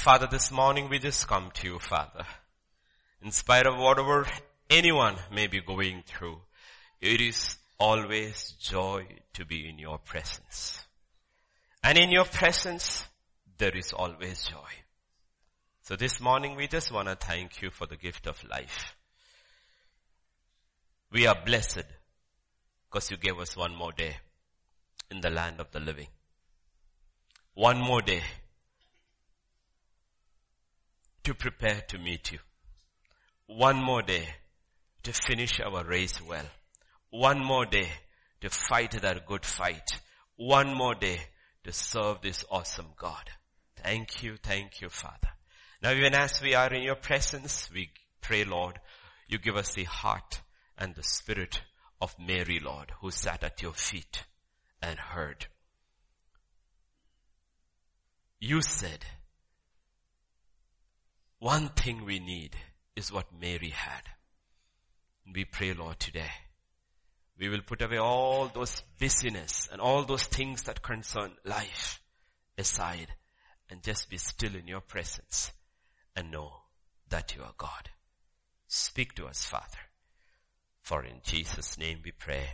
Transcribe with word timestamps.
Father, 0.00 0.26
this 0.26 0.50
morning 0.50 0.88
we 0.88 0.98
just 0.98 1.28
come 1.28 1.50
to 1.52 1.66
you, 1.66 1.78
Father. 1.78 2.24
In 3.20 3.32
spite 3.32 3.66
of 3.66 3.76
whatever 3.76 4.26
anyone 4.70 5.16
may 5.30 5.46
be 5.46 5.60
going 5.60 6.04
through, 6.06 6.38
it 7.02 7.20
is 7.20 7.58
always 7.78 8.54
joy 8.58 9.06
to 9.34 9.44
be 9.44 9.68
in 9.68 9.78
your 9.78 9.98
presence. 9.98 10.82
And 11.84 11.98
in 11.98 12.10
your 12.10 12.24
presence, 12.24 13.04
there 13.58 13.76
is 13.76 13.92
always 13.92 14.42
joy. 14.44 14.72
So 15.82 15.96
this 15.96 16.18
morning 16.18 16.56
we 16.56 16.66
just 16.66 16.90
want 16.90 17.08
to 17.08 17.14
thank 17.14 17.60
you 17.60 17.68
for 17.68 17.86
the 17.86 17.98
gift 17.98 18.26
of 18.26 18.42
life. 18.48 18.94
We 21.12 21.26
are 21.26 21.36
blessed 21.44 21.84
because 22.88 23.10
you 23.10 23.18
gave 23.18 23.38
us 23.38 23.54
one 23.54 23.74
more 23.76 23.92
day 23.92 24.16
in 25.10 25.20
the 25.20 25.28
land 25.28 25.60
of 25.60 25.70
the 25.72 25.80
living. 25.80 26.08
One 27.52 27.78
more 27.78 28.00
day 28.00 28.22
to 31.24 31.34
prepare 31.34 31.82
to 31.88 31.98
meet 31.98 32.32
you. 32.32 32.38
One 33.46 33.82
more 33.82 34.02
day 34.02 34.28
to 35.02 35.12
finish 35.12 35.60
our 35.60 35.84
race 35.84 36.20
well. 36.22 36.46
One 37.10 37.44
more 37.44 37.66
day 37.66 37.88
to 38.40 38.50
fight 38.50 38.92
that 39.02 39.26
good 39.26 39.44
fight. 39.44 40.00
One 40.36 40.74
more 40.74 40.94
day 40.94 41.20
to 41.64 41.72
serve 41.72 42.22
this 42.22 42.44
awesome 42.50 42.92
God. 42.96 43.30
Thank 43.82 44.22
you, 44.22 44.36
thank 44.42 44.80
you, 44.80 44.88
Father. 44.88 45.28
Now 45.82 45.92
even 45.92 46.14
as 46.14 46.40
we 46.40 46.54
are 46.54 46.72
in 46.72 46.82
your 46.82 46.96
presence, 46.96 47.70
we 47.72 47.90
pray, 48.20 48.44
Lord, 48.44 48.78
you 49.28 49.38
give 49.38 49.56
us 49.56 49.74
the 49.74 49.84
heart 49.84 50.40
and 50.76 50.94
the 50.94 51.02
spirit 51.02 51.62
of 52.00 52.14
Mary, 52.18 52.60
Lord, 52.62 52.92
who 53.00 53.10
sat 53.10 53.44
at 53.44 53.62
your 53.62 53.74
feet 53.74 54.24
and 54.82 54.98
heard. 54.98 55.46
You 58.38 58.62
said, 58.62 59.04
one 61.40 61.70
thing 61.70 62.04
we 62.04 62.18
need 62.18 62.54
is 62.94 63.10
what 63.10 63.40
Mary 63.40 63.70
had. 63.70 64.02
We 65.32 65.46
pray, 65.46 65.72
Lord, 65.72 65.98
today. 65.98 66.30
We 67.38 67.48
will 67.48 67.62
put 67.62 67.80
away 67.80 67.96
all 67.96 68.48
those 68.48 68.82
busyness 68.98 69.66
and 69.72 69.80
all 69.80 70.04
those 70.04 70.24
things 70.24 70.64
that 70.64 70.82
concern 70.82 71.32
life 71.44 72.02
aside 72.58 73.08
and 73.70 73.82
just 73.82 74.10
be 74.10 74.18
still 74.18 74.54
in 74.54 74.68
your 74.68 74.82
presence 74.82 75.50
and 76.14 76.30
know 76.30 76.52
that 77.08 77.34
you 77.34 77.42
are 77.42 77.54
God. 77.56 77.88
Speak 78.68 79.14
to 79.14 79.26
us, 79.26 79.44
Father. 79.46 79.78
For 80.82 81.04
in 81.04 81.20
Jesus' 81.22 81.78
name 81.78 82.00
we 82.04 82.12
pray. 82.12 82.50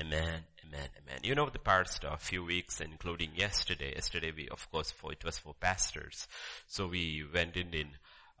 Amen, 0.00 0.44
amen, 0.76 0.88
amen. 1.02 1.20
You 1.22 1.34
know 1.34 1.48
the 1.48 1.58
past 1.58 2.04
a 2.04 2.16
few 2.16 2.44
weeks, 2.44 2.80
including 2.80 3.30
yesterday. 3.34 3.92
Yesterday 3.94 4.32
we, 4.36 4.48
of 4.48 4.70
course, 4.70 4.90
for 4.90 5.12
it 5.12 5.24
was 5.24 5.38
for 5.38 5.54
pastors. 5.54 6.28
So 6.66 6.88
we 6.88 7.24
went 7.32 7.56
in 7.56 7.72
in 7.72 7.88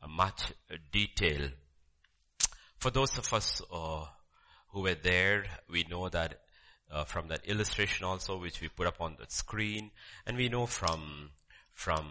much 0.08 0.52
detail. 0.92 1.48
For 2.78 2.90
those 2.90 3.16
of 3.18 3.32
us 3.32 3.62
uh, 3.72 4.04
who 4.68 4.82
were 4.82 4.94
there, 4.94 5.44
we 5.70 5.84
know 5.88 6.08
that 6.08 6.40
uh, 6.90 7.04
from 7.04 7.28
that 7.28 7.46
illustration 7.46 8.04
also, 8.04 8.38
which 8.38 8.60
we 8.60 8.68
put 8.68 8.86
up 8.86 9.00
on 9.00 9.16
the 9.18 9.26
screen, 9.28 9.90
and 10.26 10.36
we 10.36 10.48
know 10.48 10.66
from 10.66 11.30
from 11.72 12.06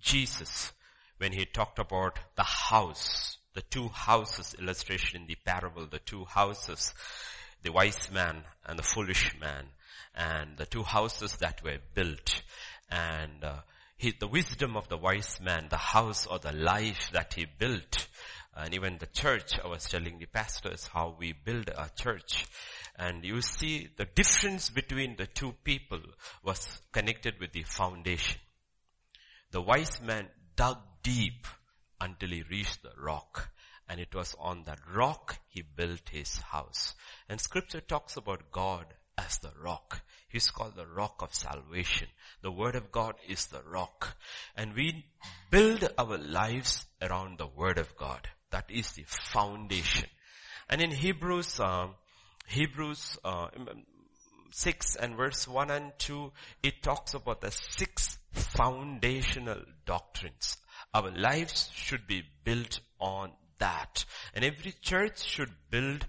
Jesus 0.00 0.72
when 1.18 1.32
he 1.32 1.44
talked 1.44 1.78
about 1.78 2.18
the 2.36 2.42
house, 2.42 3.38
the 3.54 3.62
two 3.62 3.88
houses 3.88 4.54
illustration 4.58 5.22
in 5.22 5.26
the 5.26 5.36
parable, 5.44 5.86
the 5.86 6.00
two 6.00 6.24
houses 6.24 6.94
the 7.62 7.72
wise 7.72 8.10
man 8.12 8.42
and 8.66 8.78
the 8.78 8.82
foolish 8.82 9.34
man 9.40 9.66
and 10.14 10.56
the 10.56 10.66
two 10.66 10.82
houses 10.82 11.36
that 11.38 11.62
were 11.62 11.78
built 11.94 12.42
and 12.90 13.42
uh, 13.44 13.56
he, 13.96 14.12
the 14.18 14.26
wisdom 14.26 14.76
of 14.76 14.88
the 14.88 14.96
wise 14.96 15.40
man, 15.40 15.68
the 15.70 15.76
house 15.76 16.26
or 16.26 16.38
the 16.38 16.52
life 16.52 17.10
that 17.12 17.34
he 17.34 17.46
built 17.58 18.08
and 18.54 18.74
even 18.74 18.98
the 18.98 19.06
church, 19.06 19.58
I 19.62 19.68
was 19.68 19.84
telling 19.84 20.18
the 20.18 20.26
pastors 20.26 20.86
how 20.92 21.16
we 21.18 21.32
build 21.32 21.68
a 21.68 21.88
church. 21.96 22.44
And 22.96 23.24
you 23.24 23.40
see 23.40 23.88
the 23.96 24.04
difference 24.04 24.68
between 24.68 25.16
the 25.16 25.26
two 25.26 25.54
people 25.64 26.00
was 26.44 26.82
connected 26.92 27.40
with 27.40 27.52
the 27.52 27.62
foundation. 27.62 28.40
The 29.52 29.62
wise 29.62 30.00
man 30.02 30.28
dug 30.54 30.78
deep 31.02 31.46
until 32.00 32.28
he 32.28 32.42
reached 32.42 32.82
the 32.82 32.92
rock 33.02 33.50
and 33.88 34.00
it 34.00 34.14
was 34.14 34.34
on 34.38 34.64
that 34.64 34.78
rock 34.94 35.38
he 35.48 35.62
built 35.62 36.08
his 36.10 36.38
house. 36.38 36.94
And 37.28 37.40
scripture 37.40 37.80
talks 37.80 38.16
about 38.16 38.50
God 38.50 38.86
as 39.18 39.38
the 39.38 39.52
rock. 39.62 40.02
He's 40.28 40.50
called 40.50 40.76
the 40.76 40.86
rock 40.86 41.16
of 41.20 41.34
salvation. 41.34 42.08
The 42.42 42.50
word 42.50 42.74
of 42.74 42.90
God 42.90 43.14
is 43.28 43.46
the 43.46 43.62
rock. 43.62 44.16
And 44.56 44.74
we 44.74 45.04
build 45.50 45.86
our 45.98 46.16
lives 46.16 46.86
around 47.00 47.38
the 47.38 47.46
word 47.46 47.78
of 47.78 47.96
God. 47.96 48.26
That 48.50 48.70
is 48.70 48.92
the 48.92 49.04
foundation. 49.06 50.08
And 50.68 50.80
in 50.80 50.90
Hebrews, 50.90 51.60
um, 51.60 51.94
Hebrews 52.46 53.18
uh, 53.24 53.48
6 54.52 54.96
and 54.96 55.16
verse 55.16 55.46
1 55.46 55.70
and 55.70 55.92
2, 55.98 56.32
it 56.62 56.82
talks 56.82 57.14
about 57.14 57.40
the 57.40 57.50
six 57.50 58.18
foundational 58.32 59.62
doctrines. 59.86 60.58
Our 60.94 61.10
lives 61.10 61.70
should 61.74 62.06
be 62.06 62.22
built 62.44 62.80
on 63.00 63.32
that. 63.62 64.04
And 64.34 64.44
every 64.44 64.74
church 64.80 65.22
should 65.22 65.52
build 65.70 66.04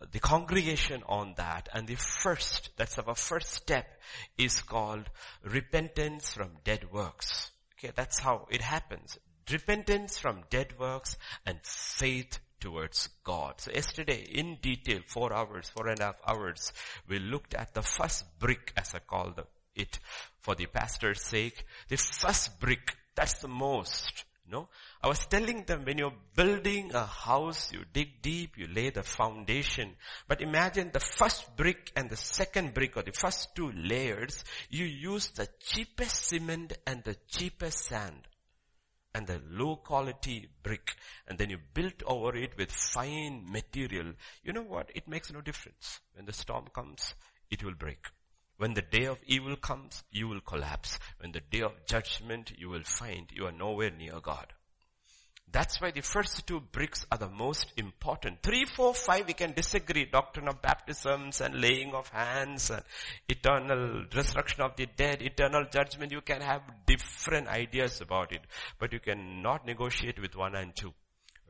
uh, 0.00 0.06
the 0.10 0.18
congregation 0.18 1.02
on 1.08 1.34
that. 1.36 1.68
And 1.72 1.86
the 1.86 1.94
first, 1.94 2.70
that's 2.76 2.98
our 2.98 3.14
first 3.14 3.50
step, 3.52 3.86
is 4.36 4.62
called 4.62 5.08
repentance 5.44 6.32
from 6.32 6.50
dead 6.64 6.90
works. 6.92 7.52
Okay, 7.78 7.92
that's 7.94 8.18
how 8.18 8.48
it 8.50 8.62
happens. 8.62 9.16
Repentance 9.50 10.18
from 10.18 10.42
dead 10.50 10.74
works 10.78 11.16
and 11.46 11.58
faith 11.62 12.40
towards 12.60 13.08
God. 13.22 13.60
So 13.60 13.70
yesterday, 13.72 14.26
in 14.28 14.58
detail, 14.60 15.00
four 15.06 15.32
hours, 15.32 15.70
four 15.70 15.86
and 15.86 16.00
a 16.00 16.06
half 16.06 16.16
hours, 16.26 16.72
we 17.08 17.20
looked 17.20 17.54
at 17.54 17.74
the 17.74 17.82
first 17.82 18.24
brick, 18.40 18.72
as 18.76 18.92
I 18.94 18.98
call 18.98 19.32
it, 19.76 20.00
for 20.40 20.56
the 20.56 20.66
pastor's 20.66 21.22
sake. 21.22 21.64
The 21.88 21.96
first 21.96 22.58
brick, 22.58 22.96
that's 23.14 23.34
the 23.34 23.48
most 23.48 24.24
you 24.48 24.56
no? 24.56 24.68
I 25.00 25.06
was 25.06 25.26
telling 25.26 25.62
them 25.64 25.84
when 25.84 25.98
you're 25.98 26.12
building 26.34 26.92
a 26.92 27.06
house, 27.06 27.72
you 27.72 27.84
dig 27.92 28.20
deep, 28.20 28.58
you 28.58 28.66
lay 28.66 28.90
the 28.90 29.04
foundation. 29.04 29.94
But 30.26 30.40
imagine 30.40 30.90
the 30.92 30.98
first 30.98 31.56
brick 31.56 31.92
and 31.94 32.10
the 32.10 32.16
second 32.16 32.74
brick 32.74 32.96
or 32.96 33.02
the 33.04 33.12
first 33.12 33.54
two 33.54 33.70
layers, 33.72 34.42
you 34.70 34.84
use 34.84 35.28
the 35.28 35.48
cheapest 35.60 36.26
cement 36.26 36.72
and 36.84 37.04
the 37.04 37.16
cheapest 37.28 37.84
sand 37.84 38.26
and 39.14 39.26
the 39.26 39.40
low 39.48 39.76
quality 39.76 40.48
brick 40.64 40.96
and 41.28 41.38
then 41.38 41.50
you 41.50 41.58
build 41.74 42.02
over 42.04 42.36
it 42.36 42.56
with 42.58 42.72
fine 42.72 43.44
material. 43.46 44.12
You 44.42 44.52
know 44.52 44.62
what? 44.62 44.90
It 44.96 45.06
makes 45.06 45.32
no 45.32 45.40
difference. 45.40 46.00
When 46.14 46.26
the 46.26 46.32
storm 46.32 46.66
comes, 46.74 47.14
it 47.50 47.62
will 47.62 47.74
break. 47.74 48.04
When 48.56 48.74
the 48.74 48.82
day 48.82 49.04
of 49.06 49.18
evil 49.24 49.54
comes, 49.54 50.02
you 50.10 50.26
will 50.26 50.40
collapse. 50.40 50.98
When 51.20 51.30
the 51.30 51.40
day 51.40 51.60
of 51.60 51.86
judgment, 51.86 52.52
you 52.58 52.68
will 52.68 52.82
find 52.82 53.30
you 53.32 53.46
are 53.46 53.52
nowhere 53.52 53.90
near 53.90 54.18
God. 54.20 54.52
That's 55.50 55.80
why 55.80 55.90
the 55.92 56.02
first 56.02 56.46
two 56.46 56.60
bricks 56.60 57.06
are 57.10 57.16
the 57.18 57.28
most 57.28 57.72
important. 57.76 58.42
Three, 58.42 58.66
four, 58.66 58.92
five, 58.92 59.26
we 59.26 59.32
can 59.32 59.52
disagree. 59.52 60.04
Doctrine 60.04 60.48
of 60.48 60.60
baptisms 60.60 61.40
and 61.40 61.60
laying 61.60 61.94
of 61.94 62.08
hands 62.08 62.70
and 62.70 62.82
eternal 63.28 64.04
resurrection 64.14 64.62
of 64.62 64.76
the 64.76 64.86
dead, 64.96 65.22
eternal 65.22 65.64
judgment. 65.70 66.12
You 66.12 66.20
can 66.20 66.42
have 66.42 66.62
different 66.86 67.48
ideas 67.48 68.00
about 68.02 68.32
it, 68.32 68.42
but 68.78 68.92
you 68.92 69.00
cannot 69.00 69.66
negotiate 69.66 70.20
with 70.20 70.36
one 70.36 70.54
and 70.54 70.76
two. 70.76 70.92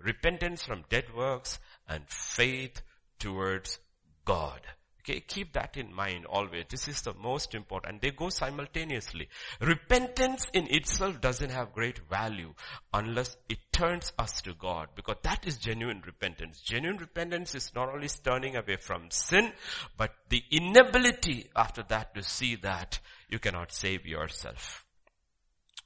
Repentance 0.01 0.65
from 0.65 0.85
dead 0.89 1.07
works 1.15 1.59
and 1.89 2.05
faith 2.09 2.83
towards 3.19 3.81
God. 4.25 4.61
Okay, 5.09 5.21
keep 5.21 5.55
that 5.55 5.79
in 5.79 5.95
mind 5.95 6.27
always. 6.27 6.67
This 6.69 6.87
is 6.87 7.01
the 7.01 7.15
most 7.15 7.55
important. 7.55 7.95
And 7.95 8.01
they 8.03 8.11
go 8.11 8.29
simultaneously. 8.29 9.29
Repentance 9.59 10.47
in 10.53 10.67
itself 10.69 11.23
doesn't 11.23 11.49
have 11.49 11.73
great 11.73 11.99
value 12.11 12.53
unless 12.93 13.39
it 13.49 13.57
turns 13.73 14.13
us 14.19 14.43
to 14.43 14.53
God 14.53 14.89
because 14.95 15.17
that 15.23 15.47
is 15.47 15.57
genuine 15.57 16.03
repentance. 16.05 16.61
Genuine 16.61 16.99
repentance 16.99 17.55
is 17.55 17.73
not 17.75 17.89
only 17.89 18.09
turning 18.23 18.57
away 18.57 18.77
from 18.77 19.11
sin, 19.11 19.51
but 19.97 20.13
the 20.29 20.43
inability 20.51 21.49
after 21.57 21.83
that 21.85 22.15
to 22.15 22.23
see 22.23 22.57
that 22.57 23.01
you 23.31 23.39
cannot 23.39 23.73
save 23.73 24.05
yourself. 24.05 24.85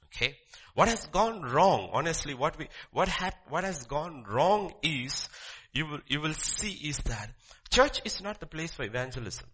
Okay? 0.07 0.35
What 0.73 0.89
has 0.89 1.05
gone 1.05 1.43
wrong, 1.43 1.91
honestly, 1.93 2.33
what 2.33 2.57
we, 2.57 2.67
what 2.91 3.07
had, 3.07 3.35
what 3.47 3.63
has 3.63 3.85
gone 3.85 4.25
wrong 4.27 4.73
is, 4.81 5.29
you 5.71 5.85
will, 5.85 5.99
you 6.07 6.19
will 6.19 6.33
see 6.33 6.71
is 6.71 6.97
that 6.97 7.29
Church 7.73 8.01
is 8.05 8.21
not 8.21 8.39
the 8.39 8.45
place 8.45 8.71
for 8.71 8.83
evangelism. 8.83 9.47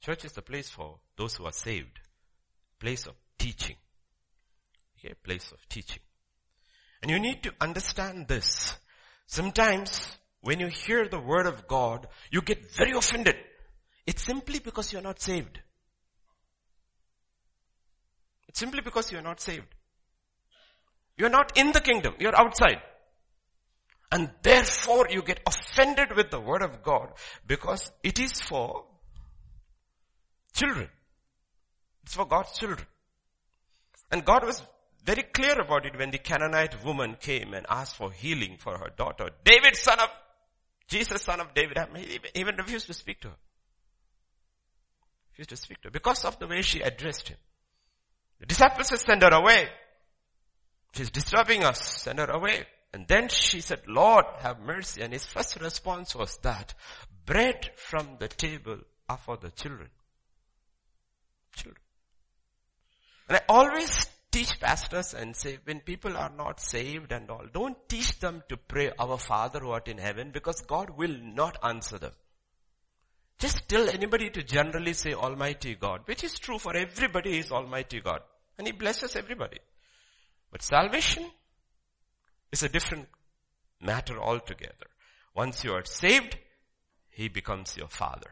Church 0.00 0.24
is 0.24 0.32
the 0.32 0.40
place 0.40 0.70
for 0.70 0.98
those 1.18 1.34
who 1.34 1.44
are 1.44 1.52
saved. 1.52 2.00
Place 2.78 3.04
of 3.06 3.12
teaching. 3.38 3.76
Okay, 4.96 5.12
place 5.22 5.52
of 5.52 5.58
teaching. 5.68 6.00
And 7.02 7.10
you 7.10 7.20
need 7.20 7.42
to 7.42 7.52
understand 7.60 8.28
this. 8.28 8.78
Sometimes 9.26 10.16
when 10.40 10.58
you 10.58 10.68
hear 10.68 11.06
the 11.06 11.20
word 11.20 11.44
of 11.44 11.68
God, 11.68 12.06
you 12.30 12.40
get 12.40 12.74
very 12.74 12.92
offended. 12.96 13.36
It's 14.06 14.22
simply 14.22 14.58
because 14.58 14.94
you're 14.94 15.02
not 15.02 15.20
saved. 15.20 15.60
It's 18.48 18.58
simply 18.58 18.80
because 18.80 19.12
you're 19.12 19.20
not 19.20 19.38
saved. 19.38 19.68
You're 21.18 21.28
not 21.28 21.58
in 21.58 21.72
the 21.72 21.80
kingdom. 21.82 22.14
You're 22.18 22.40
outside. 22.40 22.80
And 24.12 24.30
therefore 24.42 25.06
you 25.10 25.22
get 25.22 25.40
offended 25.46 26.16
with 26.16 26.30
the 26.30 26.40
word 26.40 26.62
of 26.62 26.82
God 26.82 27.12
because 27.46 27.92
it 28.02 28.18
is 28.18 28.32
for 28.40 28.84
children. 30.52 30.88
It's 32.02 32.14
for 32.14 32.26
God's 32.26 32.58
children. 32.58 32.86
And 34.10 34.24
God 34.24 34.44
was 34.44 34.62
very 35.04 35.22
clear 35.22 35.60
about 35.60 35.86
it 35.86 35.96
when 35.96 36.10
the 36.10 36.18
Canaanite 36.18 36.84
woman 36.84 37.16
came 37.20 37.54
and 37.54 37.64
asked 37.70 37.96
for 37.96 38.10
healing 38.10 38.56
for 38.58 38.76
her 38.76 38.90
daughter. 38.96 39.30
David, 39.44 39.76
son 39.76 40.00
of, 40.00 40.08
Jesus, 40.88 41.22
son 41.22 41.40
of 41.40 41.54
David, 41.54 41.78
even 42.34 42.56
refused 42.56 42.86
to 42.88 42.94
speak 42.94 43.20
to 43.20 43.28
her. 43.28 43.36
Refused 45.32 45.50
to 45.50 45.56
speak 45.56 45.80
to 45.82 45.86
her 45.86 45.92
because 45.92 46.24
of 46.24 46.38
the 46.40 46.48
way 46.48 46.62
she 46.62 46.80
addressed 46.80 47.28
him. 47.28 47.38
The 48.40 48.46
disciples 48.46 48.88
said, 48.88 48.98
send 48.98 49.22
her 49.22 49.28
away. 49.28 49.68
She's 50.94 51.10
disturbing 51.10 51.62
us. 51.62 52.02
Send 52.02 52.18
her 52.18 52.26
away. 52.26 52.66
And 52.92 53.06
then 53.06 53.28
she 53.28 53.60
said, 53.60 53.82
Lord, 53.86 54.24
have 54.40 54.60
mercy. 54.60 55.02
And 55.02 55.12
his 55.12 55.24
first 55.24 55.60
response 55.60 56.14
was 56.14 56.36
that 56.42 56.74
bread 57.24 57.70
from 57.76 58.16
the 58.18 58.28
table 58.28 58.78
are 59.08 59.18
for 59.18 59.36
the 59.36 59.50
children. 59.50 59.88
Children. 61.54 61.82
And 63.28 63.36
I 63.36 63.42
always 63.48 64.06
teach 64.32 64.58
pastors 64.58 65.14
and 65.14 65.36
say, 65.36 65.58
when 65.64 65.80
people 65.80 66.16
are 66.16 66.32
not 66.36 66.60
saved 66.60 67.12
and 67.12 67.30
all, 67.30 67.44
don't 67.52 67.76
teach 67.88 68.18
them 68.18 68.42
to 68.48 68.56
pray 68.56 68.90
our 68.98 69.18
Father 69.18 69.60
who 69.60 69.70
art 69.70 69.86
in 69.86 69.98
heaven 69.98 70.30
because 70.32 70.60
God 70.62 70.90
will 70.90 71.16
not 71.22 71.58
answer 71.62 71.98
them. 71.98 72.12
Just 73.38 73.68
tell 73.68 73.88
anybody 73.88 74.30
to 74.30 74.42
generally 74.42 74.92
say 74.92 75.14
Almighty 75.14 75.74
God, 75.74 76.02
which 76.04 76.24
is 76.24 76.38
true 76.38 76.58
for 76.58 76.76
everybody 76.76 77.38
is 77.38 77.50
Almighty 77.50 78.00
God. 78.00 78.20
And 78.58 78.66
He 78.66 78.72
blesses 78.72 79.16
everybody. 79.16 79.58
But 80.50 80.62
salvation 80.62 81.30
is 82.52 82.62
a 82.62 82.68
different 82.68 83.08
matter 83.80 84.18
altogether. 84.18 84.86
Once 85.34 85.64
you 85.64 85.72
are 85.72 85.84
saved, 85.84 86.36
He 87.10 87.28
becomes 87.28 87.76
your 87.76 87.88
Father. 87.88 88.30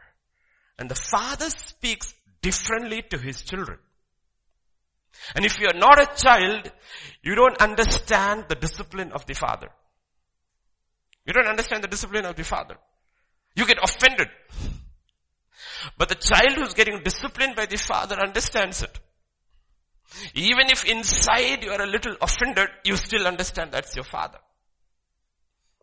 And 0.77 0.89
the 0.89 0.95
Father 0.95 1.49
speaks 1.49 2.13
differently 2.41 3.01
to 3.09 3.17
His 3.17 3.41
children. 3.41 3.79
And 5.35 5.45
if 5.45 5.57
you're 5.59 5.73
not 5.73 6.01
a 6.01 6.15
child, 6.15 6.71
you 7.21 7.35
don't 7.35 7.61
understand 7.61 8.45
the 8.47 8.55
discipline 8.55 9.11
of 9.11 9.25
the 9.25 9.33
Father. 9.33 9.69
You 11.25 11.33
don't 11.33 11.47
understand 11.47 11.83
the 11.83 11.87
discipline 11.87 12.25
of 12.25 12.35
the 12.35 12.43
Father. 12.43 12.77
You 13.55 13.65
get 13.65 13.77
offended. 13.83 14.29
But 15.97 16.09
the 16.09 16.15
child 16.15 16.57
who's 16.57 16.73
getting 16.73 17.03
disciplined 17.03 17.55
by 17.55 17.65
the 17.65 17.77
Father 17.77 18.19
understands 18.19 18.81
it. 18.83 18.99
Even 20.33 20.69
if 20.69 20.85
inside 20.85 21.63
you 21.63 21.71
are 21.71 21.81
a 21.81 21.87
little 21.87 22.15
offended, 22.21 22.69
you 22.83 22.95
still 22.95 23.27
understand 23.27 23.71
that's 23.71 23.95
your 23.95 24.05
father. 24.05 24.39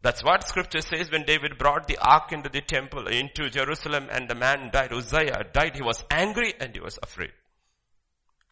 That's 0.02 0.22
what 0.22 0.46
scripture 0.46 0.82
says 0.82 1.10
when 1.10 1.24
David 1.24 1.58
brought 1.58 1.88
the 1.88 1.98
ark 1.98 2.32
into 2.32 2.48
the 2.48 2.60
temple, 2.60 3.08
into 3.08 3.50
Jerusalem 3.50 4.08
and 4.10 4.28
the 4.28 4.34
man 4.34 4.70
died, 4.72 4.92
Uzziah 4.92 5.44
died, 5.52 5.74
he 5.74 5.82
was 5.82 6.04
angry 6.10 6.54
and 6.60 6.74
he 6.74 6.80
was 6.80 6.98
afraid. 7.02 7.32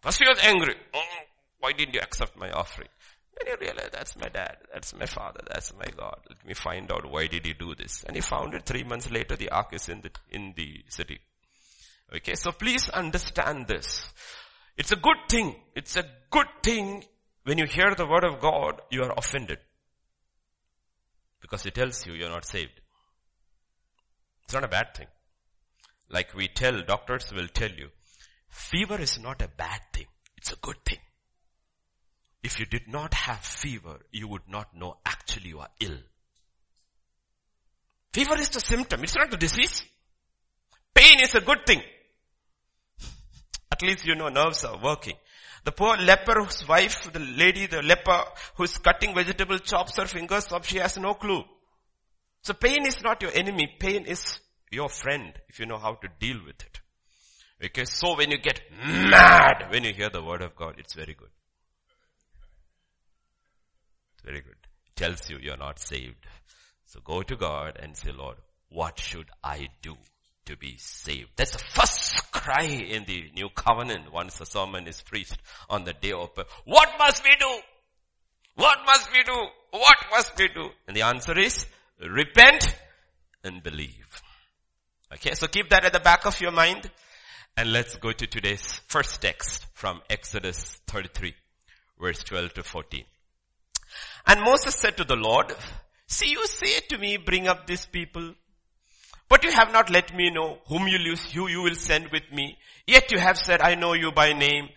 First 0.01 0.19
he 0.19 0.29
was 0.29 0.39
angry. 0.43 0.75
Oh, 0.93 1.03
why 1.61 1.73
didn't 1.73 1.95
you 1.95 2.01
accept 2.01 2.37
my 2.37 2.51
offering? 2.51 2.89
Then 3.37 3.53
you 3.53 3.67
realize 3.67 3.91
that's 3.93 4.17
my 4.17 4.29
dad, 4.29 4.57
that's 4.73 4.95
my 4.95 5.07
father, 5.07 5.41
that's 5.49 5.73
my 5.75 5.87
God. 5.97 6.19
Let 6.29 6.47
me 6.47 6.55
find 6.55 6.91
out 6.91 7.11
why 7.11 7.27
did 7.27 7.47
he 7.47 7.53
do 7.53 7.75
this. 7.75 8.05
And 8.05 8.17
he 8.17 8.21
found 8.23 8.55
it 8.55 8.65
three 8.65 8.85
months 8.85 9.11
later, 9.11 9.37
the 9.37 9.51
ark 9.51 9.69
is 9.73 9.89
in 9.89 10.01
the, 10.01 10.11
in 10.31 10.55
the 10.57 10.85
city. 10.89 11.21
Okay, 12.15 12.35
so 12.35 12.53
please 12.53 12.89
understand 12.89 13.67
this. 13.67 14.07
It's 14.77 14.93
a 14.93 14.97
good 14.97 15.17
thing. 15.29 15.55
It's 15.75 15.97
a 15.97 16.05
good 16.31 16.49
thing 16.63 17.05
when 17.45 17.59
you 17.59 17.67
hear 17.67 17.95
the 17.95 18.07
word 18.07 18.25
of 18.25 18.41
God, 18.41 18.81
you 18.91 19.03
are 19.03 19.13
offended. 19.17 19.59
Because 21.41 21.67
it 21.67 21.75
tells 21.75 22.07
you 22.07 22.15
you're 22.15 22.31
not 22.31 22.47
saved. 22.47 22.81
It's 24.45 24.55
not 24.55 24.65
a 24.65 24.69
bad 24.69 24.95
thing. 24.95 25.07
Like 26.09 26.35
we 26.35 26.49
tell, 26.49 26.83
doctors 26.83 27.33
will 27.33 27.49
tell 27.49 27.71
you, 27.71 27.89
fever 28.49 29.01
is 29.01 29.19
not 29.19 29.43
a 29.43 29.49
bad 29.49 29.81
thing. 29.93 30.07
It's 30.37 30.53
a 30.53 30.57
good 30.57 30.77
thing. 30.85 30.99
If 32.43 32.59
you 32.59 32.67
did 32.67 32.89
not 32.89 33.15
have 33.15 33.39
fever, 33.39 34.01
you 34.11 34.29
would 34.29 34.49
not 34.49 34.77
know 34.77 34.97
actually 35.05 35.49
you 35.49 35.61
are 35.61 35.71
ill. 35.81 35.99
Fever 38.13 38.37
is 38.37 38.51
the 38.51 38.61
symptom. 38.61 39.03
It's 39.03 39.17
not 39.17 39.31
the 39.31 39.37
disease. 39.37 39.83
Pain 40.95 41.21
is 41.21 41.35
a 41.35 41.41
good 41.41 41.67
thing. 41.67 41.83
At 43.75 43.83
least 43.83 44.07
you 44.07 44.15
know 44.15 44.29
nerves 44.29 44.65
are 44.65 44.79
working. 44.81 45.15
The 45.65 45.73
poor 45.73 45.97
leper 45.97 46.45
whose 46.45 46.65
wife, 46.69 47.13
the 47.13 47.19
lady, 47.19 47.67
the 47.67 47.83
leper 47.83 48.23
who's 48.55 48.79
cutting 48.79 49.17
vegetable 49.17 49.59
chops 49.59 49.97
her 49.97 50.07
fingers 50.07 50.53
off, 50.53 50.65
she 50.65 50.79
has 50.79 50.97
no 50.97 51.15
clue. 51.15 51.43
So 52.43 52.55
pain 52.55 52.87
is 52.87 53.03
not 53.03 53.21
your 53.21 53.33
enemy. 53.33 53.67
Pain 53.81 54.05
is 54.05 54.39
your 54.71 54.89
friend 54.89 55.33
if 55.49 55.59
you 55.59 55.67
know 55.67 55.79
how 55.79 55.95
to 55.95 56.09
deal 56.21 56.37
with 56.47 56.63
it. 56.65 56.81
Okay, 57.65 57.85
so 57.85 58.17
when 58.17 58.31
you 58.31 58.39
get 58.39 58.61
mad 58.87 59.65
when 59.71 59.83
you 59.83 59.93
hear 59.93 60.09
the 60.09 60.23
word 60.23 60.43
of 60.43 60.55
God, 60.55 60.77
it's 60.79 60.95
very 60.95 61.15
good. 61.15 61.35
It's 64.15 64.23
very 64.25 64.41
good. 64.41 64.61
It 64.87 64.95
tells 64.95 65.29
you 65.29 65.39
you're 65.43 65.57
not 65.57 65.81
saved. 65.81 66.27
So 66.87 67.01
go 67.03 67.23
to 67.23 67.35
God 67.35 67.77
and 67.83 67.97
say, 67.97 68.13
Lord, 68.13 68.37
what 68.69 69.01
should 69.01 69.31
I 69.43 69.67
do? 69.83 69.97
To 70.47 70.57
be 70.57 70.77
saved. 70.79 71.31
That's 71.37 71.53
the 71.53 71.59
first 71.59 72.31
cry 72.33 72.65
in 72.65 73.05
the 73.05 73.31
new 73.35 73.49
covenant 73.55 74.13
once 74.13 74.39
the 74.39 74.47
sermon 74.47 74.87
is 74.87 75.01
preached 75.01 75.39
on 75.71 75.85
the 75.85 75.93
day 75.93 76.13
of, 76.13 76.31
what 76.65 76.91
must 76.99 77.25
we 77.25 77.35
do? 77.39 77.59
What 78.57 78.79
must 78.87 79.11
we 79.13 79.23
do? 79.23 79.47
What 79.71 79.97
must 80.11 80.39
we 80.39 80.49
do? 80.49 80.71
And 80.87 80.97
the 80.97 81.03
answer 81.03 81.39
is, 81.39 81.67
repent 82.01 82.77
and 83.43 83.63
believe. 83.63 84.23
Okay, 85.13 85.35
so 85.35 85.47
keep 85.47 85.71
that 85.71 85.85
at 85.85 85.93
the 85.93 86.01
back 86.01 86.27
of 86.27 86.41
your 86.41 86.53
mind. 86.53 86.91
And 87.57 87.73
let's 87.73 87.97
go 87.97 88.11
to 88.13 88.27
today's 88.27 88.81
first 88.89 89.23
text 89.23 89.67
from 89.75 90.01
Exodus 90.11 90.81
33, 90.89 91.35
verse 92.01 92.23
12 92.25 92.55
to 92.55 92.63
14. 92.65 93.05
And 94.27 94.41
Moses 94.41 94.75
said 94.75 94.97
to 94.97 95.05
the 95.05 95.15
Lord, 95.15 95.55
see 96.07 96.31
you 96.31 96.47
say 96.47 96.81
to 96.89 96.99
me, 96.99 97.17
bring 97.17 97.47
up 97.47 97.67
these 97.67 97.87
people 97.87 98.35
but 99.35 99.43
you 99.43 99.51
have 99.51 99.73
not 99.73 99.91
let 99.91 100.15
me 100.15 100.31
know 100.31 100.59
whom 100.69 100.87
you 100.87 100.97
use, 100.97 101.25
who 101.33 101.49
you 101.49 101.61
will 101.61 101.75
send 101.75 102.07
with 102.13 102.23
me. 102.33 102.57
Yet 102.87 103.11
you 103.11 103.19
have 103.19 103.37
said, 103.37 103.61
I 103.63 103.75
know 103.75 103.93
you 103.95 104.13
by 104.13 104.33
name. 104.33 104.69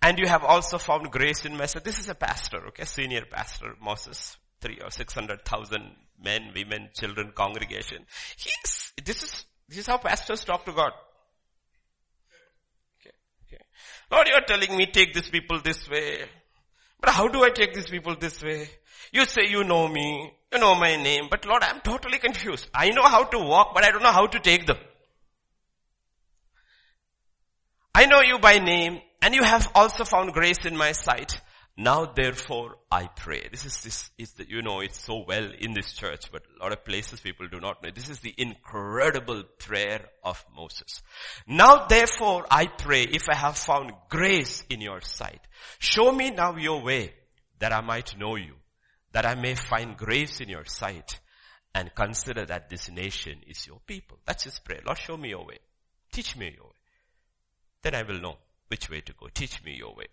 And 0.00 0.20
you 0.20 0.28
have 0.28 0.44
also 0.44 0.78
found 0.78 1.10
grace 1.10 1.44
in 1.44 1.56
my 1.56 1.66
sight. 1.66 1.82
This 1.82 1.98
is 1.98 2.08
a 2.08 2.14
pastor, 2.14 2.64
okay, 2.68 2.84
senior 2.84 3.24
pastor, 3.28 3.74
Moses, 3.82 4.36
three 4.60 4.78
or 4.84 4.90
six 4.90 5.14
hundred 5.14 5.44
thousand 5.44 5.96
men, 6.22 6.52
women, 6.54 6.90
children, 6.94 7.32
congregation. 7.34 8.06
He's, 8.36 8.92
this 9.04 9.24
is, 9.24 9.46
this 9.68 9.78
is 9.78 9.86
how 9.88 9.98
pastors 9.98 10.44
talk 10.44 10.64
to 10.66 10.72
God. 10.72 10.92
Okay, 13.00 13.16
okay. 13.48 13.64
Lord, 14.12 14.28
you 14.28 14.34
are 14.34 14.44
telling 14.46 14.76
me 14.76 14.86
take 14.86 15.12
these 15.12 15.28
people 15.28 15.58
this 15.58 15.90
way. 15.90 16.26
But 17.00 17.10
how 17.10 17.26
do 17.26 17.42
I 17.42 17.48
take 17.48 17.74
these 17.74 17.88
people 17.88 18.14
this 18.14 18.40
way? 18.44 18.68
You 19.14 19.24
say 19.26 19.46
you 19.48 19.62
know 19.62 19.86
me, 19.86 20.34
you 20.52 20.58
know 20.58 20.74
my 20.74 20.96
name, 20.96 21.28
but 21.30 21.46
Lord, 21.46 21.62
I'm 21.62 21.80
totally 21.80 22.18
confused. 22.18 22.68
I 22.74 22.90
know 22.90 23.04
how 23.04 23.22
to 23.22 23.38
walk, 23.38 23.72
but 23.72 23.84
I 23.84 23.92
don't 23.92 24.02
know 24.02 24.10
how 24.10 24.26
to 24.26 24.40
take 24.40 24.66
them. 24.66 24.76
I 27.94 28.06
know 28.06 28.22
you 28.22 28.40
by 28.40 28.58
name, 28.58 29.00
and 29.22 29.32
you 29.32 29.44
have 29.44 29.70
also 29.76 30.04
found 30.04 30.32
grace 30.32 30.66
in 30.66 30.76
my 30.76 30.90
sight. 30.90 31.40
Now 31.76 32.06
therefore 32.06 32.78
I 32.90 33.06
pray. 33.06 33.46
This 33.52 33.64
is 33.64 33.82
this 33.84 34.10
is 34.18 34.32
the, 34.32 34.48
you 34.48 34.62
know, 34.62 34.80
it's 34.80 34.98
so 34.98 35.24
well 35.24 35.48
in 35.60 35.74
this 35.74 35.92
church, 35.92 36.32
but 36.32 36.42
a 36.42 36.64
lot 36.64 36.72
of 36.72 36.84
places 36.84 37.20
people 37.20 37.46
do 37.46 37.60
not 37.60 37.84
know. 37.84 37.90
This 37.94 38.08
is 38.08 38.18
the 38.18 38.34
incredible 38.36 39.44
prayer 39.58 40.06
of 40.24 40.44
Moses. 40.56 41.02
Now 41.46 41.86
therefore 41.86 42.46
I 42.50 42.66
pray 42.66 43.04
if 43.04 43.28
I 43.28 43.36
have 43.36 43.56
found 43.56 43.92
grace 44.08 44.64
in 44.70 44.80
your 44.80 45.00
sight, 45.02 45.40
show 45.78 46.10
me 46.10 46.32
now 46.32 46.56
your 46.56 46.82
way 46.82 47.14
that 47.60 47.72
I 47.72 47.80
might 47.80 48.18
know 48.18 48.34
you 48.34 48.54
that 49.14 49.24
I 49.24 49.36
may 49.36 49.54
find 49.54 49.96
grace 49.96 50.40
in 50.40 50.48
your 50.48 50.64
sight 50.64 51.20
and 51.72 51.94
consider 51.94 52.44
that 52.46 52.68
this 52.68 52.90
nation 52.90 53.38
is 53.46 53.64
your 53.64 53.78
people. 53.86 54.18
That's 54.26 54.42
his 54.42 54.58
prayer. 54.58 54.80
Lord, 54.84 54.98
show 54.98 55.16
me 55.16 55.30
your 55.30 55.46
way. 55.46 55.58
Teach 56.12 56.36
me 56.36 56.52
your 56.56 56.66
way. 56.66 56.72
Then 57.82 57.94
I 57.94 58.02
will 58.02 58.20
know 58.20 58.36
which 58.66 58.90
way 58.90 59.02
to 59.02 59.12
go. 59.12 59.28
Teach 59.32 59.62
me 59.62 59.76
your 59.76 59.94
way. 59.94 60.06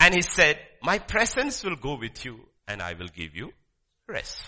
And 0.00 0.14
he 0.14 0.22
said, 0.22 0.58
my 0.82 0.98
presence 0.98 1.62
will 1.62 1.76
go 1.76 1.98
with 1.98 2.24
you 2.24 2.40
and 2.66 2.80
I 2.80 2.94
will 2.94 3.08
give 3.08 3.36
you 3.36 3.52
rest. 4.08 4.40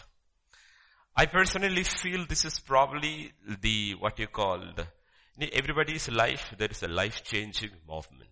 I 1.14 1.26
personally 1.26 1.84
feel 1.84 2.24
this 2.26 2.46
is 2.46 2.60
probably 2.60 3.32
the, 3.60 3.94
what 3.98 4.18
you 4.18 4.28
call, 4.28 4.62
the, 4.74 5.54
everybody's 5.54 6.10
life, 6.10 6.54
there 6.56 6.70
is 6.70 6.82
a 6.82 6.88
life 6.88 7.22
changing 7.22 7.72
movement. 7.86 8.30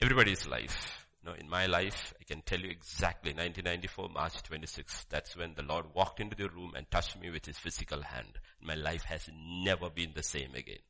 Everybody's 0.00 0.48
life 0.48 1.03
no, 1.24 1.32
in 1.32 1.48
my 1.48 1.66
life, 1.66 2.12
I 2.20 2.24
can 2.24 2.42
tell 2.42 2.60
you 2.60 2.70
exactly 2.70 3.30
1994, 3.32 4.10
March 4.10 4.42
26th. 4.42 5.06
That's 5.08 5.34
when 5.36 5.54
the 5.54 5.62
Lord 5.62 5.86
walked 5.94 6.20
into 6.20 6.36
the 6.36 6.50
room 6.50 6.72
and 6.76 6.90
touched 6.90 7.18
me 7.18 7.30
with 7.30 7.46
his 7.46 7.56
physical 7.56 8.02
hand. 8.02 8.38
My 8.60 8.74
life 8.74 9.04
has 9.04 9.30
never 9.34 9.88
been 9.88 10.12
the 10.14 10.22
same 10.22 10.54
again. 10.54 10.82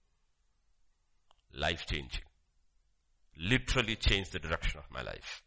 Life 1.53 1.87
changing. 1.87 2.25
Literally 3.39 3.95
changed 3.95 4.33
the 4.33 4.41
direction 4.41 4.81
of 4.81 4.91
my 4.91 5.03
life. 5.03 5.43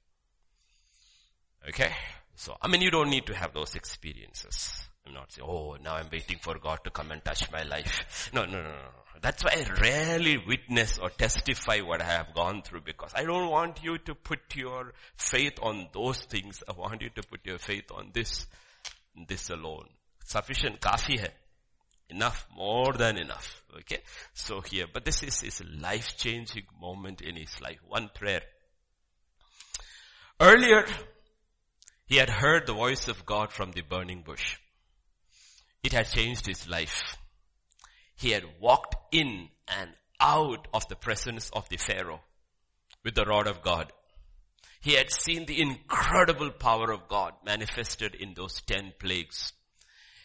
Okay? 1.68 1.92
So, 2.38 2.56
I 2.62 2.68
mean, 2.68 2.82
you 2.82 2.92
don't 2.92 3.10
need 3.10 3.26
to 3.26 3.36
have 3.36 3.56
those 3.56 3.74
experiences. 3.74 4.72
I'm 5.08 5.14
not 5.16 5.32
saying, 5.32 5.48
oh, 5.50 5.76
now 5.84 5.96
I'm 5.96 6.08
waiting 6.12 6.38
for 6.40 6.60
God 6.60 6.80
to 6.84 6.92
come 6.92 7.10
and 7.12 7.24
touch 7.26 7.52
my 7.52 7.64
life. 7.64 8.30
No, 8.34 8.46
no, 8.46 8.62
no, 8.62 8.70
no. 8.70 8.90
That's 9.22 9.44
why 9.44 9.54
I 9.56 9.82
rarely 9.82 10.38
witness 10.38 11.00
or 11.00 11.10
testify 11.10 11.80
what 11.80 12.00
I 12.00 12.06
have 12.06 12.36
gone 12.36 12.62
through 12.62 12.82
because 12.82 13.12
I 13.16 13.24
don't 13.24 13.50
want 13.50 13.84
you 13.84 13.98
to 13.98 14.14
put 14.14 14.56
your 14.56 14.94
faith 15.16 15.58
on 15.64 15.88
those 15.92 16.20
things. 16.26 16.62
I 16.68 16.74
want 16.74 17.02
you 17.02 17.10
to 17.10 17.24
put 17.24 17.44
your 17.44 17.58
faith 17.58 17.86
on 17.92 18.12
this, 18.14 18.46
this 19.28 19.50
alone. 19.50 19.88
Sufficient, 20.24 20.80
kafi 20.80 21.20
hai. 21.20 21.30
Enough, 22.10 22.48
more 22.56 22.94
than 22.94 23.18
enough. 23.18 23.64
Okay? 23.80 24.02
So 24.36 24.62
here, 24.62 24.86
but 24.94 25.06
this 25.06 25.24
is 25.24 25.42
his 25.42 25.64
life-changing 25.82 26.66
moment 26.80 27.22
in 27.22 27.36
his 27.36 27.60
life. 27.62 27.80
One 27.88 28.12
prayer. 28.14 28.42
Earlier, 30.40 30.86
he 32.08 32.16
had 32.16 32.30
heard 32.30 32.66
the 32.66 32.74
voice 32.74 33.08
of 33.08 33.26
God 33.26 33.52
from 33.52 33.72
the 33.72 33.82
burning 33.82 34.22
bush. 34.22 34.58
It 35.84 35.94
had 35.94 36.10
changed 36.10 36.46
his 36.46 36.68
life. 36.68 37.18
He 38.16 38.32
had 38.32 38.46
walked 38.60 38.96
in 39.12 39.50
and 39.68 39.92
out 40.20 40.68
of 40.74 40.88
the 40.88 40.96
presence 40.96 41.50
of 41.52 41.70
the 41.70 41.78
Pharaoh 41.78 42.22
with 43.04 43.16
the 43.16 43.26
rod 43.26 43.48
of 43.48 43.62
God. 43.62 43.92
He 44.82 44.94
had 44.94 45.12
seen 45.12 45.46
the 45.46 45.62
incredible 45.62 46.52
power 46.52 46.92
of 46.92 47.08
God 47.08 47.34
manifested 47.46 48.16
in 48.16 48.34
those 48.34 48.62
ten 48.62 48.94
plagues. 49.00 49.52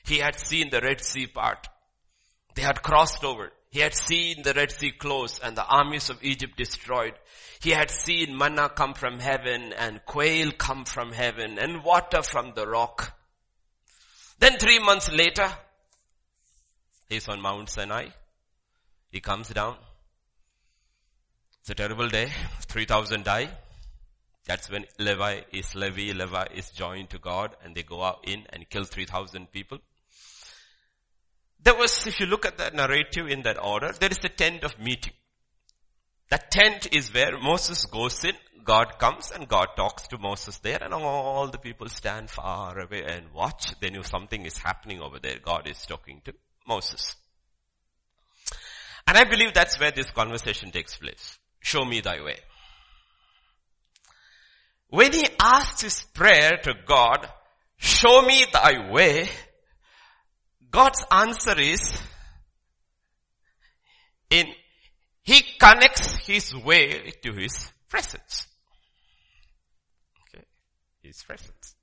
He 0.05 0.19
had 0.19 0.39
seen 0.39 0.71
the 0.71 0.81
Red 0.81 1.01
Sea 1.01 1.27
part. 1.27 1.69
They 2.55 2.63
had 2.63 2.83
crossed 2.83 3.25
over. 3.25 3.53
He 3.73 3.81
had 3.81 3.95
seen 3.95 4.43
the 4.43 4.53
Red 4.53 4.71
Sea 4.71 4.91
close 4.91 5.39
and 5.39 5.57
the 5.57 5.65
armies 5.65 6.11
of 6.11 6.23
Egypt 6.23 6.59
destroyed. 6.59 7.15
He 7.63 7.71
had 7.71 7.91
seen 7.91 8.37
manna 8.37 8.69
come 8.69 8.93
from 8.93 9.19
heaven 9.19 9.73
and 9.73 10.05
quail 10.05 10.53
come 10.53 10.85
from 10.85 11.11
heaven 11.11 11.59
and 11.59 11.83
water 11.83 12.23
from 12.23 12.53
the 12.55 12.67
rock. 12.67 13.17
Then 14.39 14.59
three 14.59 14.79
months 14.79 15.11
later, 15.11 15.51
he's 17.09 17.27
on 17.29 17.41
Mount 17.41 17.71
Sinai. 17.71 18.09
He 19.11 19.21
comes 19.21 19.49
down. 19.49 19.77
It's 21.61 21.71
a 21.71 21.75
terrible 21.75 22.11
day. 22.11 22.31
3,000 22.67 23.25
die. 23.25 23.49
That's 24.45 24.69
when 24.71 24.85
Levi 24.99 25.43
is 25.51 25.75
Levi, 25.75 26.13
Levi 26.13 26.47
is 26.55 26.71
joined 26.71 27.09
to 27.11 27.19
God 27.19 27.57
and 27.65 27.75
they 27.75 27.85
go 27.85 28.03
out 28.03 28.25
in 28.25 28.45
and 28.51 28.69
kill 28.69 28.85
3,000 28.85 29.51
people. 29.51 29.79
There 31.63 31.75
was, 31.75 32.07
if 32.07 32.19
you 32.21 32.27
look 32.27 32.45
at 32.45 32.59
the 32.59 32.71
narrative 32.71 33.29
in 33.29 33.43
that 33.43 33.63
order, 33.63 33.93
there 33.99 34.11
is 34.11 34.19
the 34.19 34.29
tent 34.29 34.65
of 34.65 34.79
meeting. 34.79 35.13
That 36.31 36.51
tent 36.51 36.89
is 36.93 37.13
where 37.13 37.39
Moses 37.39 37.85
goes 37.85 38.25
in, 38.25 38.35
God 38.65 38.99
comes 38.99 39.31
and 39.31 39.49
God 39.49 39.69
talks 39.77 40.09
to 40.09 40.19
Moses 40.19 40.59
there 40.59 40.83
and 40.83 40.95
all 40.95 41.49
the 41.49 41.59
people 41.59 41.89
stand 41.89 42.31
far 42.31 42.79
away 42.79 43.03
and 43.05 43.33
watch. 43.33 43.75
They 43.81 43.91
knew 43.91 44.03
something 44.03 44.45
is 44.47 44.59
happening 44.59 45.01
over 45.01 45.19
there. 45.19 45.39
God 45.43 45.69
is 45.69 45.85
talking 45.85 46.21
to 46.25 46.35
Moses. 46.67 47.17
And 49.07 49.19
I 49.19 49.25
believe 49.25 49.53
that's 49.53 49.79
where 49.81 49.91
this 49.91 50.11
conversation 50.11 50.71
takes 50.71 50.97
place. 50.97 51.39
Show 51.61 51.85
me 51.85 52.01
thy 52.01 52.23
way. 52.23 52.39
When 54.89 55.13
he 55.13 55.27
asked 55.41 55.81
his 55.83 56.03
prayer 56.15 56.59
to 56.63 56.75
God, 56.87 57.29
show 57.79 58.23
me 58.23 58.47
thy 58.53 58.91
way, 58.91 59.29
God's 60.73 61.05
answer 61.11 61.61
is, 61.61 62.03
in, 64.31 64.47
he 65.23 65.43
connects 65.61 66.27
his 66.27 66.55
way 66.57 67.13
to 67.23 67.33
his 67.35 67.71
presence. 67.89 68.47
Okay. 70.29 70.45
His 71.03 71.23
presence. 71.23 71.75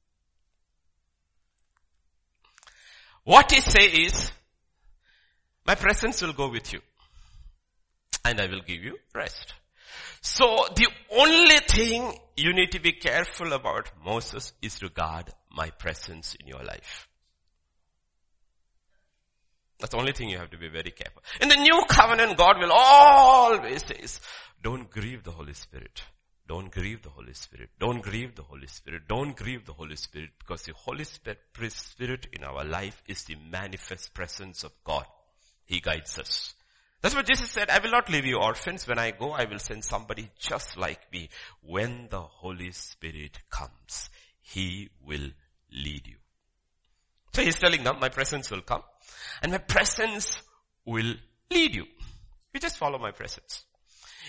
What 3.24 3.52
he 3.52 3.62
say 3.62 3.86
is, 3.86 4.32
my 5.68 5.76
presence 5.76 6.24
will 6.24 6.34
go 6.34 6.50
with 6.50 6.74
you. 6.74 6.80
And 8.26 8.42
I 8.42 8.48
will 8.48 8.62
give 8.62 8.84
you 8.84 8.98
rest. 9.14 9.54
So 10.22 10.66
the 10.76 10.88
only 11.12 11.60
thing 11.60 12.12
you 12.36 12.54
need 12.54 12.72
to 12.72 12.80
be 12.80 12.94
careful 12.94 13.54
about 13.54 13.92
Moses 14.04 14.54
is 14.64 14.80
to 14.80 14.90
guard 14.90 15.30
my 15.52 15.70
presence 15.70 16.36
in 16.40 16.48
your 16.48 16.64
life. 16.64 17.09
That's 19.80 19.92
the 19.92 19.98
only 19.98 20.12
thing 20.12 20.30
you 20.30 20.38
have 20.38 20.50
to 20.52 20.58
be 20.58 20.68
very 20.68 20.92
careful. 20.92 21.24
In 21.40 21.48
the 21.48 21.56
new 21.56 21.84
covenant, 21.88 22.38
God 22.38 22.60
will 22.60 22.72
always 22.72 23.86
say, 23.86 24.04
don't 24.62 24.90
grieve 24.92 25.24
the 25.24 25.32
Holy 25.32 25.54
Spirit. 25.54 26.04
Don't 26.48 26.72
grieve 26.72 27.04
the 27.04 27.10
Holy 27.10 27.34
Spirit. 27.34 27.70
Don't 27.80 28.02
grieve 28.02 28.36
the 28.36 28.42
Holy 28.42 28.68
Spirit. 28.68 29.04
Don't 29.08 29.36
grieve 29.36 29.66
the 29.66 29.74
Holy 29.74 29.96
Spirit 29.96 30.32
because 30.40 30.64
the 30.64 30.74
Holy 30.74 31.06
Spirit 31.06 32.28
in 32.34 32.44
our 32.44 32.66
life 32.66 33.02
is 33.08 33.24
the 33.24 33.36
manifest 33.52 34.14
presence 34.14 34.64
of 34.64 34.72
God. 34.84 35.06
He 35.66 35.80
guides 35.80 36.18
us. 36.18 36.56
That's 37.02 37.16
what 37.16 37.28
Jesus 37.28 37.52
said, 37.52 37.70
I 37.70 37.80
will 37.80 37.92
not 37.92 38.10
leave 38.10 38.26
you 38.26 38.38
orphans. 38.38 38.86
When 38.86 39.00
I 39.00 39.12
go, 39.12 39.32
I 39.32 39.46
will 39.46 39.60
send 39.60 39.86
somebody 39.86 40.30
just 40.38 40.76
like 40.76 41.14
me. 41.14 41.30
When 41.62 42.08
the 42.10 42.20
Holy 42.20 42.72
Spirit 42.72 43.40
comes, 43.50 44.10
He 44.42 44.90
will 45.06 45.30
lead 45.72 46.08
you. 46.08 46.16
So 47.40 47.46
He's 47.46 47.58
telling 47.58 47.86
them, 47.86 48.00
my 48.02 48.10
presence 48.10 48.52
will 48.52 48.64
come 48.64 48.82
and 49.42 49.54
my 49.54 49.60
presence 49.60 50.42
will 50.86 51.14
lead 51.50 51.74
you. 51.74 51.86
You 52.54 52.60
just 52.60 52.78
follow 52.78 53.00
my 53.00 53.12
presence. 53.12 53.64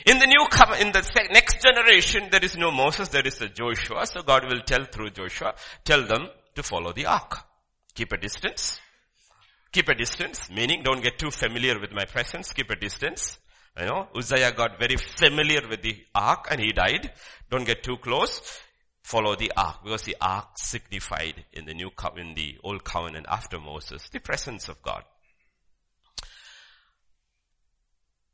In 0.06 0.20
the 0.20 0.26
new 0.26 0.46
in 0.80 0.92
the 0.92 1.28
next 1.32 1.60
generation, 1.60 2.28
there 2.30 2.44
is 2.44 2.56
no 2.56 2.70
Moses, 2.70 3.08
there 3.08 3.26
is 3.26 3.40
a 3.40 3.48
Joshua. 3.48 4.06
So 4.06 4.22
God 4.22 4.44
will 4.44 4.60
tell 4.60 4.84
through 4.84 5.10
Joshua, 5.10 5.54
tell 5.84 6.04
them 6.04 6.28
to 6.54 6.62
follow 6.62 6.92
the 6.92 7.06
ark. 7.06 7.36
Keep 7.96 8.12
a 8.12 8.16
distance. 8.16 8.78
Keep 9.72 9.88
a 9.88 9.94
distance, 9.96 10.48
meaning 10.48 10.84
don't 10.84 11.02
get 11.02 11.18
too 11.18 11.32
familiar 11.32 11.80
with 11.80 11.90
my 11.90 12.04
presence. 12.04 12.52
Keep 12.52 12.70
a 12.70 12.76
distance. 12.76 13.40
You 13.76 13.86
know, 13.86 14.08
Uzziah 14.14 14.52
got 14.52 14.78
very 14.78 14.96
familiar 14.96 15.66
with 15.68 15.82
the 15.82 15.96
ark 16.14 16.46
and 16.48 16.60
he 16.60 16.70
died. 16.70 17.10
Don't 17.50 17.64
get 17.64 17.82
too 17.82 17.96
close 17.96 18.60
follow 19.10 19.34
the 19.34 19.50
ark 19.56 19.78
because 19.82 20.02
the 20.02 20.16
ark 20.20 20.50
signified 20.56 21.44
in 21.52 21.64
the 21.64 21.74
new 21.74 21.90
in 22.16 22.34
the 22.34 22.56
old 22.62 22.84
covenant 22.84 23.26
after 23.28 23.58
Moses 23.58 24.08
the 24.10 24.20
presence 24.20 24.68
of 24.68 24.80
God. 24.82 25.02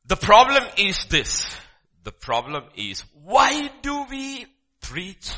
The 0.04 0.16
problem 0.16 0.62
is 0.76 1.06
this. 1.06 1.56
The 2.04 2.12
problem 2.12 2.64
is 2.76 3.04
why 3.24 3.70
do 3.80 4.04
we 4.10 4.46
preach 4.82 5.32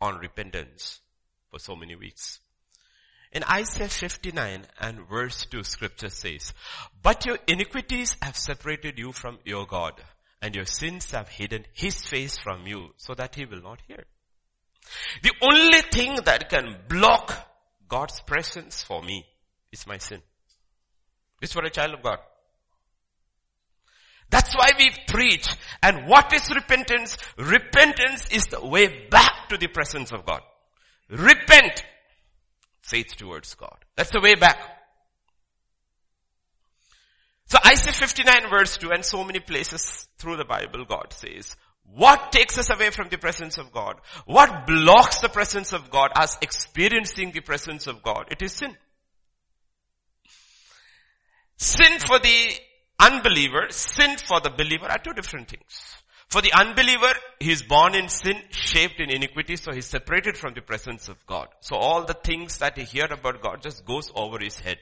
on 0.00 0.18
repentance 0.18 1.00
for 1.50 1.60
so 1.60 1.76
many 1.76 1.94
weeks? 1.94 2.40
In 3.30 3.44
Isaiah 3.44 3.88
59 3.88 4.66
and 4.80 5.08
verse 5.08 5.46
2 5.46 5.62
scripture 5.62 6.10
says, 6.10 6.52
but 7.00 7.24
your 7.24 7.38
iniquities 7.46 8.16
have 8.20 8.36
separated 8.36 8.98
you 8.98 9.12
from 9.12 9.38
your 9.44 9.66
God 9.66 9.94
and 10.42 10.54
your 10.54 10.66
sins 10.66 11.12
have 11.12 11.28
hidden 11.28 11.64
his 11.72 12.04
face 12.04 12.36
from 12.38 12.66
you 12.66 12.88
so 12.96 13.14
that 13.14 13.36
he 13.36 13.46
will 13.46 13.62
not 13.62 13.80
hear. 13.86 14.04
The 15.22 15.32
only 15.42 15.80
thing 15.92 16.18
that 16.24 16.48
can 16.48 16.76
block 16.88 17.34
God's 17.88 18.20
presence 18.20 18.82
for 18.82 19.02
me 19.02 19.26
is 19.70 19.86
my 19.86 19.98
sin. 19.98 20.22
It's 21.40 21.52
for 21.52 21.64
a 21.64 21.70
child 21.70 21.94
of 21.94 22.02
God. 22.02 22.18
That's 24.30 24.54
why 24.56 24.70
we 24.78 24.90
preach. 25.06 25.46
And 25.82 26.08
what 26.08 26.32
is 26.32 26.50
repentance? 26.54 27.18
Repentance 27.36 28.28
is 28.30 28.46
the 28.46 28.64
way 28.64 29.06
back 29.10 29.48
to 29.50 29.58
the 29.58 29.66
presence 29.66 30.10
of 30.10 30.24
God. 30.24 30.40
Repent. 31.10 31.84
Faith 32.80 33.14
towards 33.16 33.54
God. 33.54 33.76
That's 33.94 34.10
the 34.10 34.20
way 34.20 34.34
back. 34.34 34.58
So 37.46 37.58
Isaiah 37.66 37.92
59 37.92 38.48
verse 38.48 38.78
2 38.78 38.90
and 38.92 39.04
so 39.04 39.22
many 39.22 39.40
places 39.40 40.08
through 40.16 40.38
the 40.38 40.46
Bible 40.46 40.86
God 40.86 41.12
says, 41.12 41.54
what 41.84 42.32
takes 42.32 42.56
us 42.58 42.70
away 42.70 42.90
from 42.90 43.08
the 43.08 43.18
presence 43.18 43.58
of 43.58 43.72
God? 43.72 43.96
What 44.24 44.66
blocks 44.66 45.20
the 45.20 45.28
presence 45.28 45.72
of 45.72 45.90
God, 45.90 46.10
us 46.16 46.38
experiencing 46.40 47.32
the 47.32 47.40
presence 47.40 47.86
of 47.86 48.02
God? 48.02 48.28
It 48.30 48.40
is 48.42 48.52
sin. 48.52 48.76
Sin 51.58 51.98
for 51.98 52.18
the 52.18 52.52
unbeliever, 52.98 53.66
sin 53.70 54.16
for 54.16 54.40
the 54.40 54.50
believer 54.50 54.86
are 54.86 54.98
two 54.98 55.12
different 55.12 55.48
things. 55.48 55.96
For 56.28 56.40
the 56.40 56.52
unbeliever, 56.58 57.12
he 57.40 57.52
is 57.52 57.62
born 57.62 57.94
in 57.94 58.08
sin, 58.08 58.36
shaped 58.50 58.98
in 59.00 59.10
iniquity, 59.10 59.56
so 59.56 59.70
he's 59.70 59.84
separated 59.84 60.38
from 60.38 60.54
the 60.54 60.62
presence 60.62 61.10
of 61.10 61.26
God. 61.26 61.48
So 61.60 61.76
all 61.76 62.04
the 62.06 62.14
things 62.14 62.56
that 62.58 62.78
he 62.78 62.84
hear 62.84 63.04
about 63.04 63.42
God 63.42 63.62
just 63.62 63.84
goes 63.84 64.10
over 64.14 64.38
his 64.38 64.58
head. 64.58 64.78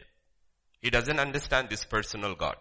He 0.80 0.90
doesn't 0.90 1.18
understand 1.18 1.68
this 1.68 1.84
personal 1.84 2.36
God. 2.36 2.54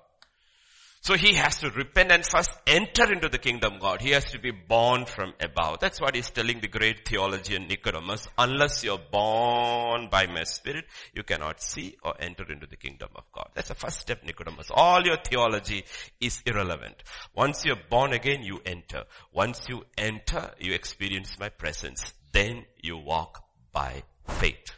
So 1.01 1.15
he 1.15 1.35
has 1.35 1.59
to 1.59 1.69
repent 1.69 2.11
and 2.11 2.25
first 2.25 2.51
enter 2.67 3.11
into 3.11 3.29
the 3.29 3.37
kingdom 3.37 3.75
of 3.75 3.79
God. 3.79 4.01
He 4.01 4.11
has 4.11 4.25
to 4.31 4.39
be 4.39 4.51
born 4.51 5.05
from 5.05 5.33
above. 5.39 5.79
That's 5.79 6.01
what 6.01 6.13
he's 6.13 6.29
telling 6.29 6.59
the 6.59 6.67
great 6.67 7.07
theologian 7.07 7.67
Nicodemus. 7.67 8.27
Unless 8.37 8.83
you're 8.83 8.99
born 8.99 10.09
by 10.11 10.27
my 10.27 10.43
spirit, 10.43 10.85
you 11.13 11.23
cannot 11.23 11.61
see 11.61 11.95
or 12.03 12.15
enter 12.19 12.51
into 12.51 12.67
the 12.67 12.75
kingdom 12.75 13.09
of 13.15 13.23
God. 13.31 13.47
That's 13.53 13.69
the 13.69 13.75
first 13.75 14.01
step, 14.01 14.23
Nicodemus. 14.25 14.67
All 14.71 15.01
your 15.05 15.17
theology 15.23 15.85
is 16.19 16.43
irrelevant. 16.45 17.01
Once 17.33 17.63
you're 17.63 17.77
born 17.89 18.11
again, 18.11 18.43
you 18.43 18.59
enter. 18.65 19.05
Once 19.31 19.61
you 19.69 19.85
enter, 19.97 20.51
you 20.59 20.73
experience 20.73 21.39
my 21.39 21.47
presence. 21.47 22.13
Then 22.33 22.65
you 22.81 22.97
walk 22.97 23.41
by 23.71 24.03
faith. 24.27 24.75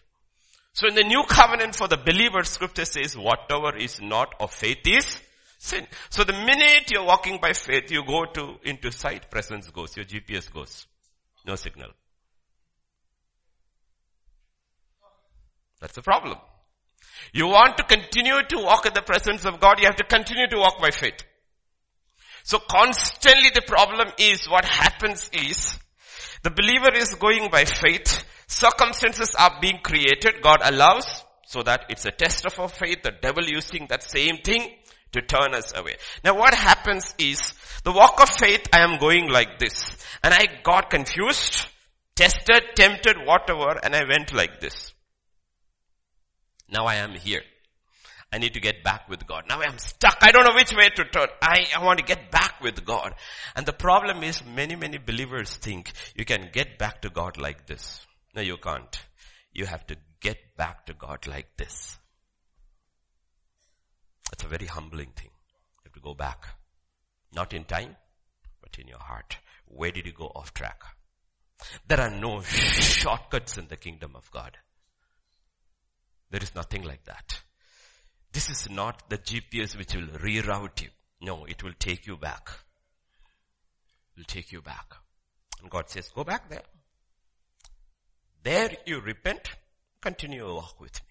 So 0.73 0.87
in 0.87 0.93
the 0.95 1.03
new 1.03 1.23
covenant 1.27 1.75
for 1.75 1.87
the 1.87 1.97
believer, 1.97 2.43
scripture 2.43 2.85
says 2.85 3.17
whatever 3.17 3.75
is 3.75 3.99
not 3.99 4.35
of 4.39 4.53
faith 4.53 4.85
is 4.85 5.19
sin. 5.61 5.85
So 6.09 6.23
the 6.23 6.33
minute 6.33 6.91
you're 6.91 7.05
walking 7.05 7.39
by 7.39 7.53
faith, 7.53 7.91
you 7.91 8.03
go 8.03 8.25
to, 8.25 8.55
into 8.63 8.91
sight, 8.91 9.29
presence 9.29 9.69
goes, 9.69 9.95
your 9.95 10.05
GPS 10.05 10.51
goes. 10.51 10.87
No 11.45 11.55
signal. 11.55 11.89
That's 15.79 15.93
the 15.93 16.01
problem. 16.01 16.37
You 17.33 17.47
want 17.47 17.77
to 17.77 17.83
continue 17.83 18.41
to 18.49 18.57
walk 18.57 18.85
in 18.85 18.93
the 18.93 19.01
presence 19.01 19.45
of 19.45 19.59
God, 19.59 19.79
you 19.79 19.85
have 19.85 19.95
to 19.97 20.03
continue 20.03 20.47
to 20.47 20.57
walk 20.57 20.79
by 20.79 20.89
faith. 20.89 21.23
So 22.43 22.57
constantly 22.57 23.51
the 23.53 23.61
problem 23.61 24.09
is 24.17 24.47
what 24.49 24.65
happens 24.65 25.29
is 25.31 25.77
the 26.41 26.49
believer 26.49 26.93
is 26.93 27.13
going 27.15 27.49
by 27.51 27.65
faith. 27.65 28.25
Circumstances 28.47 29.35
are 29.37 29.59
being 29.61 29.79
created. 29.83 30.41
God 30.41 30.59
allows 30.63 31.23
so 31.45 31.61
that 31.63 31.85
it's 31.89 32.05
a 32.05 32.11
test 32.11 32.45
of 32.45 32.59
our 32.59 32.67
faith. 32.67 33.03
The 33.03 33.11
devil 33.21 33.43
using 33.45 33.85
that 33.89 34.03
same 34.03 34.37
thing 34.37 34.71
to 35.13 35.21
turn 35.21 35.53
us 35.53 35.73
away. 35.75 35.95
Now 36.23 36.37
what 36.37 36.53
happens 36.53 37.13
is 37.17 37.53
the 37.83 37.91
walk 37.91 38.21
of 38.21 38.29
faith 38.29 38.67
I 38.73 38.79
am 38.81 38.99
going 38.99 39.29
like 39.29 39.59
this 39.59 39.97
and 40.23 40.33
I 40.33 40.47
got 40.63 40.89
confused, 40.89 41.67
tested, 42.15 42.63
tempted, 42.75 43.17
whatever 43.25 43.79
and 43.83 43.95
I 43.95 44.03
went 44.07 44.33
like 44.33 44.59
this. 44.59 44.93
Now 46.69 46.85
I 46.85 46.95
am 46.95 47.11
here. 47.11 47.41
I 48.33 48.37
need 48.37 48.53
to 48.53 48.61
get 48.61 48.81
back 48.83 49.09
with 49.09 49.27
God. 49.27 49.43
Now 49.49 49.61
I'm 49.61 49.77
stuck. 49.77 50.17
I 50.21 50.31
don't 50.31 50.45
know 50.45 50.55
which 50.55 50.73
way 50.73 50.89
to 50.89 51.03
turn. 51.03 51.27
I, 51.41 51.65
I 51.75 51.83
want 51.83 51.99
to 51.99 52.05
get 52.05 52.31
back 52.31 52.61
with 52.61 52.85
God. 52.85 53.13
And 53.55 53.65
the 53.65 53.73
problem 53.73 54.23
is 54.23 54.41
many, 54.45 54.77
many 54.77 54.97
believers 54.97 55.53
think 55.53 55.91
you 56.15 56.23
can 56.23 56.49
get 56.53 56.77
back 56.77 57.01
to 57.01 57.09
God 57.09 57.37
like 57.37 57.67
this. 57.67 58.05
No, 58.33 58.41
you 58.41 58.55
can't. 58.55 58.97
You 59.51 59.65
have 59.65 59.85
to 59.87 59.97
get 60.21 60.37
back 60.55 60.85
to 60.85 60.93
God 60.93 61.27
like 61.27 61.57
this. 61.57 61.97
It's 64.31 64.43
a 64.43 64.47
very 64.47 64.65
humbling 64.65 65.11
thing. 65.15 65.29
You 65.29 65.85
have 65.85 65.93
to 65.93 65.99
go 65.99 66.13
back. 66.13 66.45
Not 67.33 67.53
in 67.53 67.63
time, 67.63 67.95
but 68.61 68.77
in 68.79 68.87
your 68.87 68.99
heart. 68.99 69.37
Where 69.65 69.91
did 69.91 70.05
you 70.05 70.13
go 70.13 70.31
off 70.35 70.53
track? 70.53 70.81
There 71.87 71.99
are 71.99 72.09
no 72.09 72.41
shortcuts 72.41 73.57
in 73.57 73.67
the 73.67 73.77
kingdom 73.77 74.15
of 74.15 74.29
God. 74.31 74.57
There 76.29 76.41
is 76.41 76.55
nothing 76.55 76.83
like 76.83 77.03
that. 77.05 77.41
This 78.31 78.49
is 78.49 78.69
not 78.69 79.09
the 79.09 79.17
GPS 79.17 79.77
which 79.77 79.93
will 79.93 80.07
reroute 80.07 80.83
you. 80.83 80.89
No, 81.21 81.45
it 81.45 81.63
will 81.63 81.73
take 81.77 82.07
you 82.07 82.17
back. 82.17 82.49
It 84.15 84.19
will 84.19 84.25
take 84.25 84.51
you 84.51 84.61
back. 84.61 84.95
And 85.61 85.69
God 85.69 85.89
says, 85.89 86.09
go 86.15 86.23
back 86.23 86.49
there. 86.49 86.63
There 88.43 88.71
you 88.85 89.01
repent, 89.01 89.49
continue 90.01 90.45
your 90.45 90.55
walk 90.55 90.79
with 90.79 90.99
me. 91.03 91.10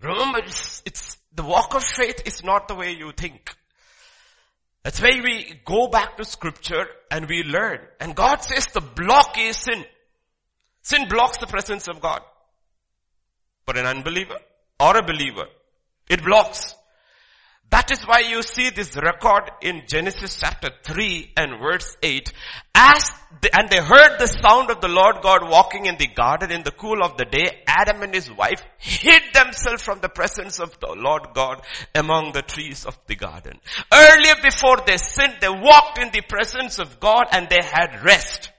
Remember, 0.00 0.38
it's, 0.38 0.82
it's, 0.84 1.18
the 1.34 1.42
walk 1.42 1.74
of 1.74 1.84
faith 1.84 2.22
is 2.24 2.44
not 2.44 2.68
the 2.68 2.74
way 2.74 2.92
you 2.92 3.12
think. 3.12 3.54
That's 4.84 5.02
why 5.02 5.20
we 5.20 5.60
go 5.64 5.88
back 5.88 6.16
to 6.16 6.24
scripture 6.24 6.86
and 7.10 7.28
we 7.28 7.42
learn. 7.42 7.80
And 7.98 8.14
God 8.14 8.44
says 8.44 8.68
the 8.68 8.80
block 8.80 9.36
is 9.36 9.56
sin. 9.56 9.84
Sin 10.82 11.08
blocks 11.08 11.38
the 11.38 11.48
presence 11.48 11.88
of 11.88 12.00
God. 12.00 12.20
For 13.64 13.76
an 13.76 13.84
unbeliever 13.84 14.38
or 14.78 14.96
a 14.96 15.02
believer, 15.02 15.46
it 16.08 16.22
blocks. 16.22 16.75
That 17.70 17.90
is 17.90 18.04
why 18.04 18.20
you 18.20 18.42
see 18.42 18.70
this 18.70 18.96
record 18.96 19.50
in 19.60 19.82
Genesis 19.88 20.38
chapter 20.38 20.70
3 20.84 21.32
and 21.36 21.58
verse 21.60 21.96
8. 22.00 22.32
As 22.74 23.10
the, 23.42 23.50
and 23.56 23.68
they 23.68 23.80
heard 23.80 24.18
the 24.18 24.28
sound 24.28 24.70
of 24.70 24.80
the 24.80 24.88
Lord 24.88 25.16
God 25.20 25.48
walking 25.50 25.86
in 25.86 25.96
the 25.96 26.06
garden 26.06 26.52
in 26.52 26.62
the 26.62 26.70
cool 26.70 27.02
of 27.02 27.16
the 27.16 27.24
day. 27.24 27.62
Adam 27.66 28.02
and 28.02 28.14
his 28.14 28.30
wife 28.30 28.62
hid 28.78 29.22
themselves 29.34 29.82
from 29.82 30.00
the 30.00 30.08
presence 30.08 30.60
of 30.60 30.78
the 30.78 30.94
Lord 30.96 31.28
God 31.34 31.62
among 31.94 32.32
the 32.32 32.42
trees 32.42 32.86
of 32.86 32.96
the 33.08 33.16
garden. 33.16 33.58
Earlier 33.92 34.36
before 34.42 34.78
they 34.86 34.96
sinned, 34.96 35.38
they 35.40 35.48
walked 35.48 35.98
in 35.98 36.10
the 36.12 36.22
presence 36.22 36.78
of 36.78 37.00
God 37.00 37.26
and 37.32 37.48
they 37.48 37.62
had 37.62 38.04
rest. 38.04 38.52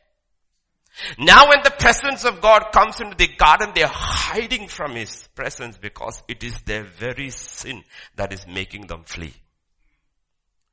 Now 1.18 1.50
when 1.50 1.62
the 1.64 1.72
presence 1.72 2.26
of 2.26 2.42
God 2.42 2.72
comes 2.74 3.00
into 3.00 3.16
the 3.16 3.28
garden, 3.28 3.72
they 3.76 3.84
are 3.84 3.92
hiding 3.94 4.68
from 4.68 4.96
His 4.96 5.28
presence 5.36 5.78
because 5.78 6.22
it 6.28 6.44
is 6.44 6.60
their 6.62 6.84
very 6.84 7.30
sin 7.30 7.84
that 8.16 8.34
is 8.34 8.48
making 8.48 8.88
them 8.88 9.04
flee. 9.04 9.34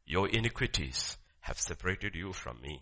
Your 0.07 0.29
iniquities 0.29 1.17
have 1.41 1.59
separated 1.59 2.15
you 2.15 2.33
from 2.33 2.61
me. 2.63 2.81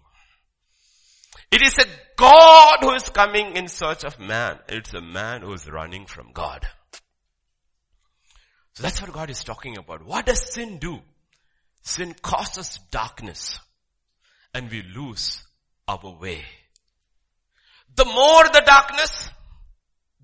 It 1.50 1.62
is 1.62 1.78
a 1.78 1.86
God 2.16 2.78
who 2.80 2.94
is 2.94 3.08
coming 3.08 3.56
in 3.56 3.68
search 3.68 4.04
of 4.04 4.18
man. 4.18 4.58
It's 4.68 4.94
a 4.94 5.00
man 5.00 5.42
who 5.42 5.52
is 5.52 5.68
running 5.70 6.06
from 6.06 6.32
God. 6.32 6.66
So 8.74 8.82
that's 8.82 9.02
what 9.02 9.12
God 9.12 9.30
is 9.30 9.44
talking 9.44 9.76
about. 9.76 10.04
What 10.04 10.26
does 10.26 10.52
sin 10.52 10.78
do? 10.78 11.00
Sin 11.82 12.14
causes 12.22 12.78
darkness 12.90 13.58
and 14.54 14.70
we 14.70 14.82
lose 14.82 15.42
our 15.88 16.16
way. 16.18 16.44
The 17.94 18.04
more 18.04 18.44
the 18.44 18.62
darkness, 18.64 19.28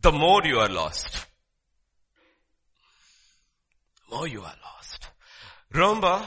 the 0.00 0.12
more 0.12 0.42
you 0.44 0.58
are 0.58 0.68
lost. 0.68 1.26
The 4.08 4.16
more 4.16 4.28
you 4.28 4.40
are 4.40 4.56
lost. 4.64 5.08
Remember, 5.72 6.26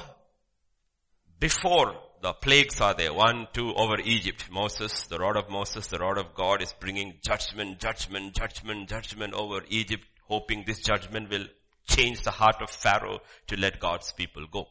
before 1.39 1.95
the 2.21 2.33
plagues 2.33 2.79
are 2.79 2.93
there, 2.93 3.13
one, 3.13 3.47
two 3.53 3.73
over 3.73 3.99
Egypt, 4.03 4.45
Moses, 4.51 5.07
the 5.07 5.17
rod 5.17 5.35
of 5.35 5.49
Moses, 5.49 5.87
the 5.87 5.97
rod 5.97 6.19
of 6.19 6.35
God 6.35 6.61
is 6.61 6.73
bringing 6.79 7.15
judgment, 7.23 7.79
judgment, 7.79 8.35
judgment, 8.35 8.87
judgment 8.87 9.33
over 9.33 9.61
Egypt, 9.69 10.05
hoping 10.27 10.63
this 10.65 10.81
judgment 10.81 11.31
will 11.31 11.45
change 11.87 12.21
the 12.21 12.31
heart 12.31 12.61
of 12.61 12.69
Pharaoh 12.69 13.19
to 13.47 13.57
let 13.57 13.79
God's 13.79 14.11
people 14.11 14.45
go. 14.51 14.67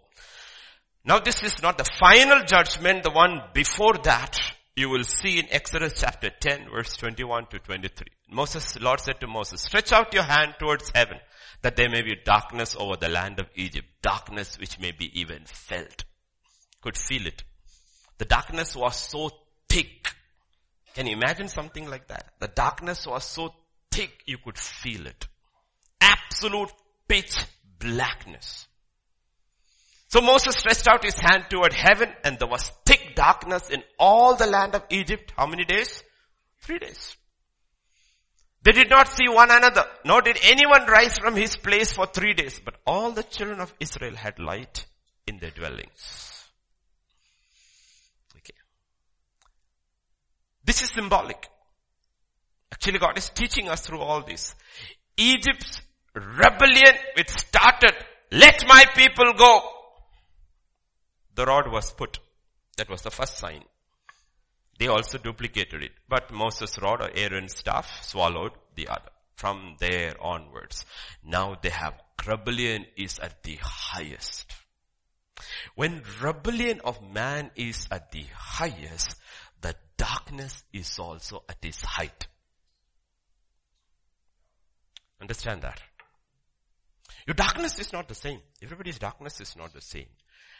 Now 1.04 1.18
this 1.18 1.42
is 1.42 1.60
not 1.60 1.78
the 1.78 1.90
final 1.98 2.44
judgment, 2.44 3.02
the 3.02 3.10
one 3.10 3.42
before 3.52 3.94
that 4.04 4.38
you 4.80 4.88
will 4.88 5.04
see 5.04 5.38
in 5.38 5.46
Exodus 5.50 5.92
chapter 6.00 6.30
10 6.30 6.70
verse 6.70 6.96
21 6.96 7.46
to 7.48 7.58
23. 7.58 8.06
Moses, 8.30 8.80
Lord 8.80 8.98
said 9.00 9.20
to 9.20 9.26
Moses, 9.26 9.60
stretch 9.60 9.92
out 9.92 10.14
your 10.14 10.22
hand 10.22 10.54
towards 10.58 10.90
heaven 10.94 11.18
that 11.62 11.76
there 11.76 11.90
may 11.90 12.00
be 12.00 12.16
darkness 12.24 12.74
over 12.78 12.96
the 12.96 13.10
land 13.10 13.38
of 13.38 13.50
Egypt, 13.54 13.86
darkness 14.00 14.58
which 14.58 14.80
may 14.80 14.92
be 14.92 15.20
even 15.20 15.42
felt. 15.44 16.04
Could 16.80 16.96
feel 16.96 17.26
it. 17.26 17.44
The 18.16 18.24
darkness 18.24 18.74
was 18.74 18.96
so 18.96 19.30
thick. 19.68 20.14
Can 20.94 21.06
you 21.06 21.12
imagine 21.12 21.48
something 21.48 21.86
like 21.86 22.08
that? 22.08 22.32
The 22.40 22.48
darkness 22.48 23.06
was 23.06 23.24
so 23.24 23.54
thick 23.90 24.22
you 24.26 24.38
could 24.42 24.56
feel 24.56 25.06
it. 25.06 25.28
Absolute 26.00 26.72
pitch 27.06 27.36
blackness. 27.78 28.66
So 30.10 30.20
Moses 30.20 30.56
stretched 30.56 30.88
out 30.88 31.04
his 31.04 31.14
hand 31.14 31.44
toward 31.48 31.72
heaven 31.72 32.08
and 32.24 32.36
there 32.36 32.48
was 32.48 32.72
thick 32.84 33.14
darkness 33.14 33.70
in 33.70 33.84
all 33.96 34.34
the 34.34 34.48
land 34.48 34.74
of 34.74 34.82
Egypt. 34.90 35.32
How 35.36 35.46
many 35.46 35.64
days? 35.64 36.02
Three 36.62 36.80
days. 36.80 37.16
They 38.62 38.72
did 38.72 38.90
not 38.90 39.06
see 39.06 39.28
one 39.28 39.52
another, 39.52 39.84
nor 40.04 40.20
did 40.20 40.36
anyone 40.42 40.84
rise 40.86 41.16
from 41.16 41.36
his 41.36 41.56
place 41.56 41.92
for 41.92 42.06
three 42.06 42.34
days, 42.34 42.60
but 42.62 42.74
all 42.84 43.12
the 43.12 43.22
children 43.22 43.60
of 43.60 43.72
Israel 43.78 44.16
had 44.16 44.40
light 44.40 44.84
in 45.28 45.38
their 45.38 45.52
dwellings. 45.52 46.44
Okay. 48.36 48.58
This 50.64 50.82
is 50.82 50.90
symbolic. 50.90 51.48
Actually 52.72 52.98
God 52.98 53.16
is 53.16 53.30
teaching 53.30 53.68
us 53.68 53.82
through 53.82 54.00
all 54.00 54.24
this. 54.24 54.56
Egypt's 55.16 55.80
rebellion 56.14 56.96
which 57.16 57.30
started, 57.30 57.94
let 58.32 58.66
my 58.66 58.84
people 58.96 59.32
go, 59.38 59.62
the 61.34 61.46
rod 61.46 61.70
was 61.70 61.92
put. 61.92 62.18
That 62.76 62.88
was 62.88 63.02
the 63.02 63.10
first 63.10 63.38
sign. 63.38 63.64
They 64.78 64.88
also 64.88 65.18
duplicated 65.18 65.82
it. 65.82 65.92
But 66.08 66.32
Moses' 66.32 66.78
rod 66.80 67.02
or 67.02 67.10
Aaron's 67.14 67.56
staff 67.56 68.02
swallowed 68.02 68.52
the 68.74 68.88
other. 68.88 69.10
From 69.34 69.76
there 69.78 70.14
onwards. 70.20 70.84
Now 71.24 71.56
they 71.60 71.70
have 71.70 71.94
rebellion 72.26 72.86
is 72.96 73.18
at 73.18 73.42
the 73.42 73.58
highest. 73.62 74.52
When 75.74 76.02
rebellion 76.20 76.80
of 76.84 77.02
man 77.02 77.50
is 77.56 77.86
at 77.90 78.10
the 78.10 78.24
highest, 78.34 79.16
the 79.60 79.74
darkness 79.96 80.62
is 80.72 80.98
also 80.98 81.42
at 81.48 81.58
its 81.62 81.82
height. 81.82 82.26
Understand 85.20 85.62
that? 85.62 85.80
Your 87.26 87.34
darkness 87.34 87.78
is 87.78 87.92
not 87.92 88.08
the 88.08 88.14
same. 88.14 88.40
Everybody's 88.62 88.98
darkness 88.98 89.40
is 89.40 89.56
not 89.56 89.72
the 89.72 89.80
same. 89.80 90.06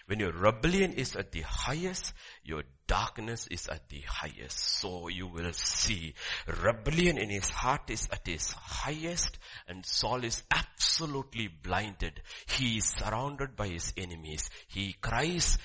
When 0.06 0.20
your 0.20 0.32
rebellion 0.32 0.92
is 0.94 1.14
at 1.16 1.32
the 1.32 1.42
highest, 1.42 2.12
your 2.42 2.62
darkness 2.86 3.46
is 3.48 3.68
at 3.68 3.88
the 3.88 4.00
highest. 4.00 4.58
So 4.58 5.08
you 5.08 5.28
will 5.28 5.52
see 5.52 6.14
rebellion 6.46 7.18
in 7.18 7.30
his 7.30 7.48
heart 7.48 7.90
is 7.90 8.08
at 8.10 8.26
his 8.26 8.50
highest 8.50 9.38
and 9.68 9.86
Saul 9.86 10.24
is 10.24 10.42
absolutely 10.50 11.48
blinded. 11.48 12.20
He 12.46 12.78
is 12.78 12.86
surrounded 12.86 13.54
by 13.54 13.68
his 13.68 13.92
enemies. 13.96 14.50
He 14.66 14.94
cries, 15.00 15.58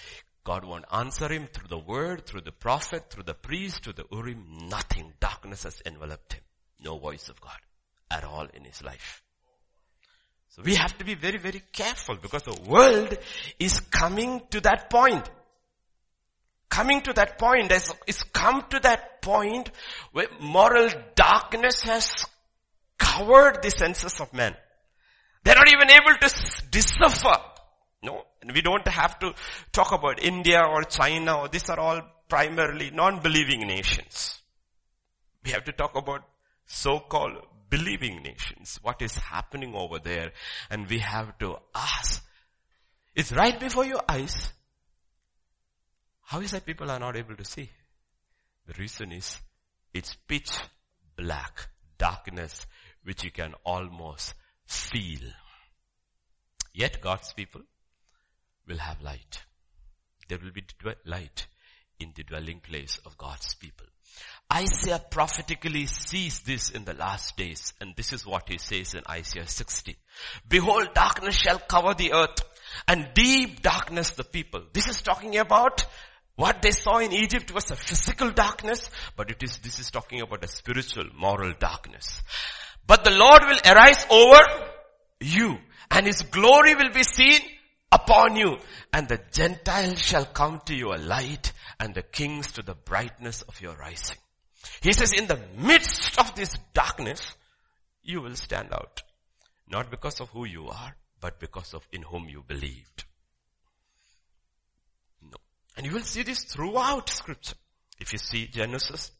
God 0.43 0.63
won't 0.63 0.85
answer 0.91 1.27
him 1.27 1.47
through 1.47 1.69
the 1.69 1.79
word, 1.79 2.27
through 2.27 2.41
the 2.41 2.51
prophet, 2.51 3.09
through 3.09 3.23
the 3.23 3.33
priest, 3.33 3.83
through 3.83 3.93
the 3.93 4.05
Urim. 4.11 4.67
Nothing. 4.69 5.13
Darkness 5.19 5.63
has 5.63 5.81
enveloped 5.85 6.33
him. 6.33 6.43
No 6.79 6.99
voice 6.99 7.29
of 7.29 7.41
God 7.41 7.57
at 8.11 8.23
all 8.23 8.45
in 8.53 8.63
his 8.63 8.83
life. 8.83 9.24
So 10.55 10.61
we 10.63 10.75
have 10.75 10.97
to 10.99 11.03
be 11.03 11.15
very, 11.15 11.37
very 11.37 11.61
careful 11.73 12.15
because 12.15 12.43
the 12.43 12.57
world 12.65 13.17
is 13.59 13.81
coming 13.81 14.41
to 14.51 14.61
that 14.61 14.89
point. 14.89 15.29
Coming 16.69 17.01
to 17.01 17.13
that 17.13 17.37
point, 17.37 17.73
has, 17.73 17.93
it's 18.07 18.23
come 18.23 18.63
to 18.69 18.79
that 18.79 19.21
point 19.21 19.69
where 20.13 20.27
moral 20.39 20.89
darkness 21.13 21.81
has 21.81 22.25
covered 22.97 23.63
the 23.63 23.69
senses 23.69 24.21
of 24.21 24.33
men. 24.33 24.55
They're 25.43 25.55
not 25.55 25.73
even 25.73 25.89
able 25.91 26.17
to 26.21 26.63
decipher. 26.71 27.37
No, 28.01 28.23
we 28.53 28.61
don't 28.61 28.87
have 28.87 29.19
to 29.19 29.33
talk 29.73 29.91
about 29.91 30.23
India 30.23 30.61
or 30.61 30.83
China 30.83 31.39
or 31.39 31.47
these 31.49 31.69
are 31.69 31.79
all 31.79 32.01
primarily 32.29 32.91
non-believing 32.91 33.67
nations. 33.67 34.39
We 35.43 35.51
have 35.51 35.65
to 35.65 35.73
talk 35.73 35.97
about 35.97 36.23
so-called 36.65 37.45
believing 37.69 38.21
nations, 38.23 38.79
what 38.81 39.01
is 39.01 39.15
happening 39.15 39.73
over 39.75 39.99
there. 39.99 40.31
And 40.69 40.87
we 40.89 40.99
have 40.99 41.37
to 41.39 41.57
ask, 41.73 42.25
it's 43.15 43.31
right 43.31 43.59
before 43.59 43.85
your 43.85 44.01
eyes. 44.07 44.51
How 46.21 46.41
is 46.41 46.51
that 46.51 46.65
people 46.65 46.89
are 46.89 46.99
not 46.99 47.15
able 47.15 47.35
to 47.35 47.45
see? 47.45 47.69
The 48.67 48.73
reason 48.79 49.11
is, 49.11 49.39
it's 49.93 50.15
pitch 50.27 50.51
black, 51.15 51.69
darkness, 51.97 52.65
which 53.03 53.23
you 53.23 53.31
can 53.31 53.53
almost 53.63 54.33
feel. 54.65 55.29
Yet 56.73 56.99
God's 56.99 57.31
people 57.33 57.61
will 58.67 58.79
have 58.79 59.01
light. 59.01 59.43
There 60.27 60.39
will 60.41 60.51
be 60.51 60.63
light 61.05 61.47
in 61.99 62.11
the 62.15 62.23
dwelling 62.23 62.59
place 62.59 62.99
of 63.05 63.17
God's 63.17 63.53
people. 63.55 63.85
Isaiah 64.53 65.03
prophetically 65.09 65.87
sees 65.87 66.41
this 66.41 66.69
in 66.69 66.85
the 66.85 66.93
last 66.93 67.35
days 67.35 67.73
and 67.81 67.95
this 67.95 68.13
is 68.13 68.25
what 68.25 68.47
he 68.47 68.57
says 68.57 68.93
in 68.93 69.01
Isaiah 69.09 69.47
60. 69.47 69.97
Behold 70.47 70.93
darkness 70.93 71.35
shall 71.35 71.59
cover 71.59 71.93
the 71.93 72.13
earth 72.13 72.43
and 72.87 73.09
deep 73.13 73.61
darkness 73.61 74.11
the 74.11 74.23
people. 74.23 74.63
This 74.71 74.87
is 74.87 75.01
talking 75.01 75.37
about 75.37 75.85
what 76.35 76.61
they 76.61 76.71
saw 76.71 76.99
in 76.99 77.11
Egypt 77.13 77.53
was 77.53 77.71
a 77.71 77.75
physical 77.75 78.29
darkness, 78.29 78.89
but 79.15 79.31
it 79.31 79.41
is, 79.41 79.57
this 79.59 79.79
is 79.79 79.89
talking 79.89 80.21
about 80.21 80.43
a 80.43 80.47
spiritual, 80.47 81.05
moral 81.15 81.53
darkness. 81.57 82.21
But 82.85 83.03
the 83.03 83.11
Lord 83.11 83.43
will 83.47 83.59
arise 83.65 84.05
over 84.09 84.41
you 85.19 85.57
and 85.89 86.05
his 86.05 86.21
glory 86.21 86.75
will 86.75 86.91
be 86.91 87.03
seen 87.03 87.39
upon 87.95 88.35
you 88.35 88.57
and 88.91 89.07
the 89.07 89.19
Gentiles 89.31 89.99
shall 89.99 90.25
come 90.25 90.61
to 90.65 90.75
your 90.75 90.97
light 90.97 91.53
and 91.79 91.93
the 91.93 92.01
kings 92.01 92.51
to 92.53 92.61
the 92.61 92.75
brightness 92.75 93.41
of 93.43 93.61
your 93.61 93.75
rising. 93.75 94.17
He 94.81 94.93
says 94.93 95.13
in 95.13 95.27
the 95.27 95.39
midst 95.57 96.19
of 96.19 96.35
this 96.35 96.55
darkness, 96.73 97.21
you 98.03 98.21
will 98.21 98.35
stand 98.35 98.73
out. 98.73 99.01
Not 99.69 99.89
because 99.89 100.19
of 100.19 100.29
who 100.29 100.45
you 100.45 100.67
are, 100.67 100.95
but 101.21 101.39
because 101.39 101.73
of 101.73 101.87
in 101.91 102.01
whom 102.03 102.27
you 102.29 102.43
believed. 102.47 103.05
No. 105.21 105.37
And 105.77 105.85
you 105.85 105.93
will 105.93 106.01
see 106.01 106.23
this 106.23 106.43
throughout 106.43 107.09
scripture. 107.09 107.55
If 107.99 108.13
you 108.13 108.19
see 108.19 108.47
Genesis, 108.47 109.11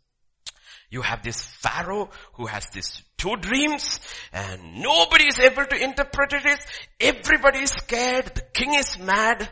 you 0.90 1.02
have 1.02 1.24
this 1.24 1.44
Pharaoh 1.44 2.10
who 2.34 2.46
has 2.46 2.68
these 2.68 3.02
two 3.18 3.36
dreams 3.38 4.00
and 4.34 4.82
nobody 4.82 5.28
is 5.28 5.40
able 5.40 5.66
to 5.66 5.84
interpret 5.84 6.34
it. 6.34 6.60
Everybody 7.00 7.60
is 7.60 7.72
scared. 7.72 8.26
The 8.34 8.42
king 8.54 8.74
is 8.76 8.98
mad. 9.00 9.50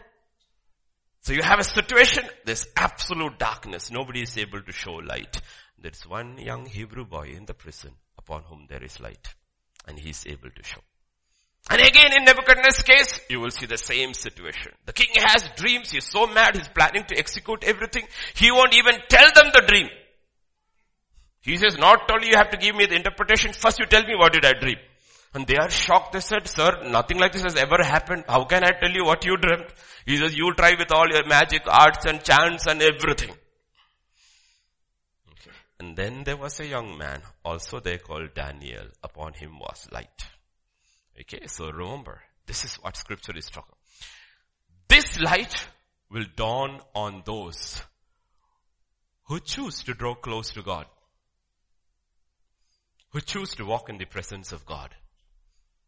So 1.21 1.33
you 1.33 1.41
have 1.41 1.59
a 1.59 1.63
situation, 1.63 2.25
there's 2.45 2.67
absolute 2.75 3.39
darkness. 3.39 3.91
Nobody 3.91 4.21
is 4.21 4.37
able 4.37 4.61
to 4.61 4.71
show 4.71 4.93
light. 4.93 5.41
There's 5.79 6.03
one 6.07 6.37
young 6.37 6.65
Hebrew 6.65 7.05
boy 7.05 7.33
in 7.35 7.45
the 7.45 7.53
prison 7.53 7.91
upon 8.17 8.43
whom 8.43 8.67
there 8.69 8.83
is 8.83 8.99
light. 8.99 9.27
And 9.87 9.97
he's 9.97 10.25
able 10.27 10.49
to 10.49 10.63
show. 10.63 10.81
And 11.69 11.81
again 11.81 12.11
in 12.17 12.25
Nebuchadnezzar's 12.25 12.83
case, 12.83 13.19
you 13.29 13.39
will 13.39 13.51
see 13.51 13.65
the 13.65 13.77
same 13.77 14.13
situation. 14.13 14.73
The 14.85 14.91
king 14.91 15.07
has 15.15 15.49
dreams, 15.55 15.91
he's 15.91 16.05
so 16.05 16.27
mad, 16.27 16.57
he's 16.57 16.67
planning 16.67 17.05
to 17.07 17.17
execute 17.17 17.63
everything. 17.63 18.03
He 18.35 18.51
won't 18.51 18.75
even 18.75 18.95
tell 19.07 19.29
them 19.33 19.51
the 19.53 19.63
dream. 19.65 19.87
He 21.43 21.57
says, 21.57 21.77
not 21.77 22.09
only 22.09 22.29
you 22.29 22.37
have 22.37 22.51
to 22.51 22.57
give 22.57 22.73
me 22.73 22.85
the 22.85 22.95
interpretation, 22.95 23.51
first 23.51 23.77
you 23.77 23.85
tell 23.85 24.03
me 24.03 24.15
what 24.15 24.31
did 24.31 24.45
I 24.45 24.53
dream. 24.53 24.77
And 25.33 25.45
they 25.45 25.57
are 25.57 25.69
shocked. 25.69 26.13
They 26.13 26.21
said, 26.21 26.47
sir, 26.47 26.83
nothing 26.89 27.17
like 27.17 27.33
this 27.33 27.43
has 27.43 27.57
ever 27.57 27.83
happened. 27.83 28.23
How 28.29 28.45
can 28.45 28.63
I 28.63 28.71
tell 28.79 28.91
you 28.91 29.03
what 29.03 29.25
you 29.25 29.35
dreamt? 29.35 29.65
He 30.05 30.17
says, 30.17 30.33
you 30.37 30.53
try 30.53 30.75
with 30.79 30.93
all 30.93 31.07
your 31.09 31.25
magic 31.27 31.63
arts 31.67 32.05
and 32.05 32.23
chants 32.23 32.65
and 32.67 32.81
everything. 32.81 33.31
Okay. 35.31 35.51
And 35.79 35.97
then 35.97 36.23
there 36.23 36.37
was 36.37 36.61
a 36.61 36.65
young 36.65 36.97
man, 36.97 37.21
also 37.43 37.81
they 37.81 37.97
called 37.97 38.33
Daniel. 38.33 38.85
Upon 39.03 39.33
him 39.33 39.59
was 39.59 39.87
light. 39.91 40.29
Okay, 41.19 41.45
so 41.47 41.69
remember, 41.69 42.21
this 42.45 42.63
is 42.63 42.75
what 42.75 42.95
scripture 42.95 43.35
is 43.35 43.49
talking. 43.49 43.75
This 44.87 45.19
light 45.19 45.67
will 46.09 46.25
dawn 46.37 46.79
on 46.95 47.23
those 47.25 47.83
who 49.25 49.41
choose 49.41 49.83
to 49.83 49.93
draw 49.93 50.15
close 50.15 50.51
to 50.51 50.61
God 50.61 50.85
who 53.13 53.21
choose 53.21 53.53
to 53.55 53.65
walk 53.65 53.89
in 53.89 53.97
the 53.99 54.05
presence 54.05 54.51
of 54.51 54.65
God. 54.65 54.93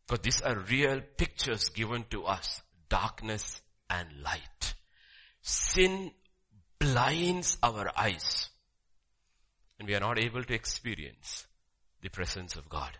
Because 0.08 0.22
these 0.24 0.42
are 0.42 0.56
real 0.70 1.02
pictures 1.18 1.70
given 1.70 2.06
to 2.12 2.24
us. 2.26 2.62
Darkness 2.88 3.62
and 3.90 4.08
light. 4.24 4.76
Sin 5.42 6.12
blinds 6.78 7.58
our 7.64 7.92
eyes. 7.98 8.50
And 9.80 9.88
we 9.88 9.96
are 9.96 10.00
not 10.00 10.20
able 10.20 10.44
to 10.44 10.54
experience 10.54 11.48
the 12.02 12.10
presence 12.10 12.56
of 12.56 12.70
God. 12.70 12.92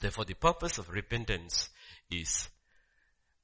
Therefore 0.00 0.26
the 0.26 0.34
purpose 0.34 0.76
of 0.76 0.90
repentance 0.90 1.70
is 2.10 2.48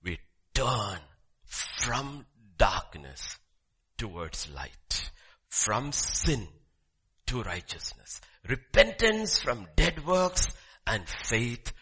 we 0.03 0.19
turn 0.55 1.01
from 1.45 2.27
darkness 2.59 3.38
towards 3.97 4.51
light. 4.55 5.11
From 5.49 5.92
sin 5.92 6.47
to 7.27 7.42
righteousness. 7.42 8.21
Repentance 8.49 9.39
from 9.39 9.67
dead 9.77 10.07
works 10.07 10.49
and 10.87 11.09
faith 11.09 11.73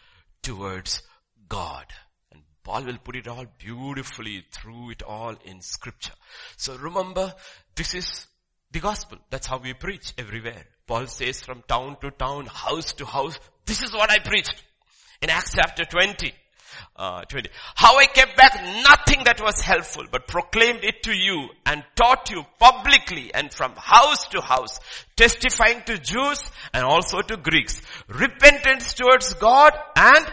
towards 0.41 1.01
God. 1.47 1.85
And 2.31 2.41
Paul 2.63 2.85
will 2.85 2.97
put 2.97 3.15
it 3.15 3.27
all 3.27 3.45
beautifully 3.57 4.45
through 4.51 4.91
it 4.91 5.03
all 5.03 5.35
in 5.45 5.61
scripture. 5.61 6.13
So 6.57 6.75
remember, 6.77 7.33
this 7.75 7.93
is 7.93 8.27
the 8.71 8.79
gospel. 8.79 9.19
That's 9.29 9.47
how 9.47 9.57
we 9.57 9.73
preach 9.73 10.13
everywhere. 10.17 10.65
Paul 10.87 11.07
says 11.07 11.41
from 11.41 11.63
town 11.67 11.97
to 12.01 12.11
town, 12.11 12.47
house 12.47 12.93
to 12.93 13.05
house, 13.05 13.39
this 13.65 13.81
is 13.81 13.93
what 13.93 14.09
I 14.09 14.19
preached. 14.19 14.63
In 15.21 15.29
Acts 15.29 15.53
chapter 15.55 15.85
20, 15.85 16.33
uh, 16.95 17.23
20. 17.25 17.49
How 17.75 17.97
I 17.97 18.05
kept 18.05 18.37
back 18.37 18.55
nothing 18.83 19.23
that 19.25 19.41
was 19.41 19.61
helpful, 19.61 20.05
but 20.11 20.27
proclaimed 20.27 20.83
it 20.83 21.03
to 21.03 21.15
you 21.15 21.49
and 21.65 21.83
taught 21.95 22.29
you 22.29 22.45
publicly 22.59 23.33
and 23.33 23.53
from 23.53 23.73
house 23.75 24.27
to 24.29 24.41
house, 24.41 24.79
testifying 25.15 25.81
to 25.85 25.97
Jews 25.97 26.49
and 26.73 26.85
also 26.85 27.21
to 27.21 27.37
Greeks. 27.37 27.81
Repentance 28.07 28.93
towards 28.93 29.33
God 29.35 29.73
and 29.95 30.25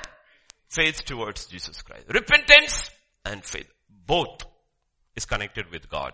faith 0.68 1.04
towards 1.04 1.46
Jesus 1.46 1.82
Christ. 1.82 2.06
Repentance 2.08 2.90
and 3.24 3.44
faith. 3.44 3.68
Both 4.06 4.44
is 5.14 5.26
connected 5.26 5.70
with 5.70 5.88
God. 5.88 6.12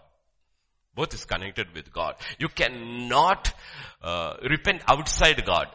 Both 0.95 1.15
is 1.15 1.25
connected 1.25 1.69
with 1.75 1.93
God. 1.93 2.17
You 2.39 2.49
cannot 2.49 3.55
uh, 4.03 4.35
repent 4.51 4.83
outside 4.89 5.45
God. 5.47 5.69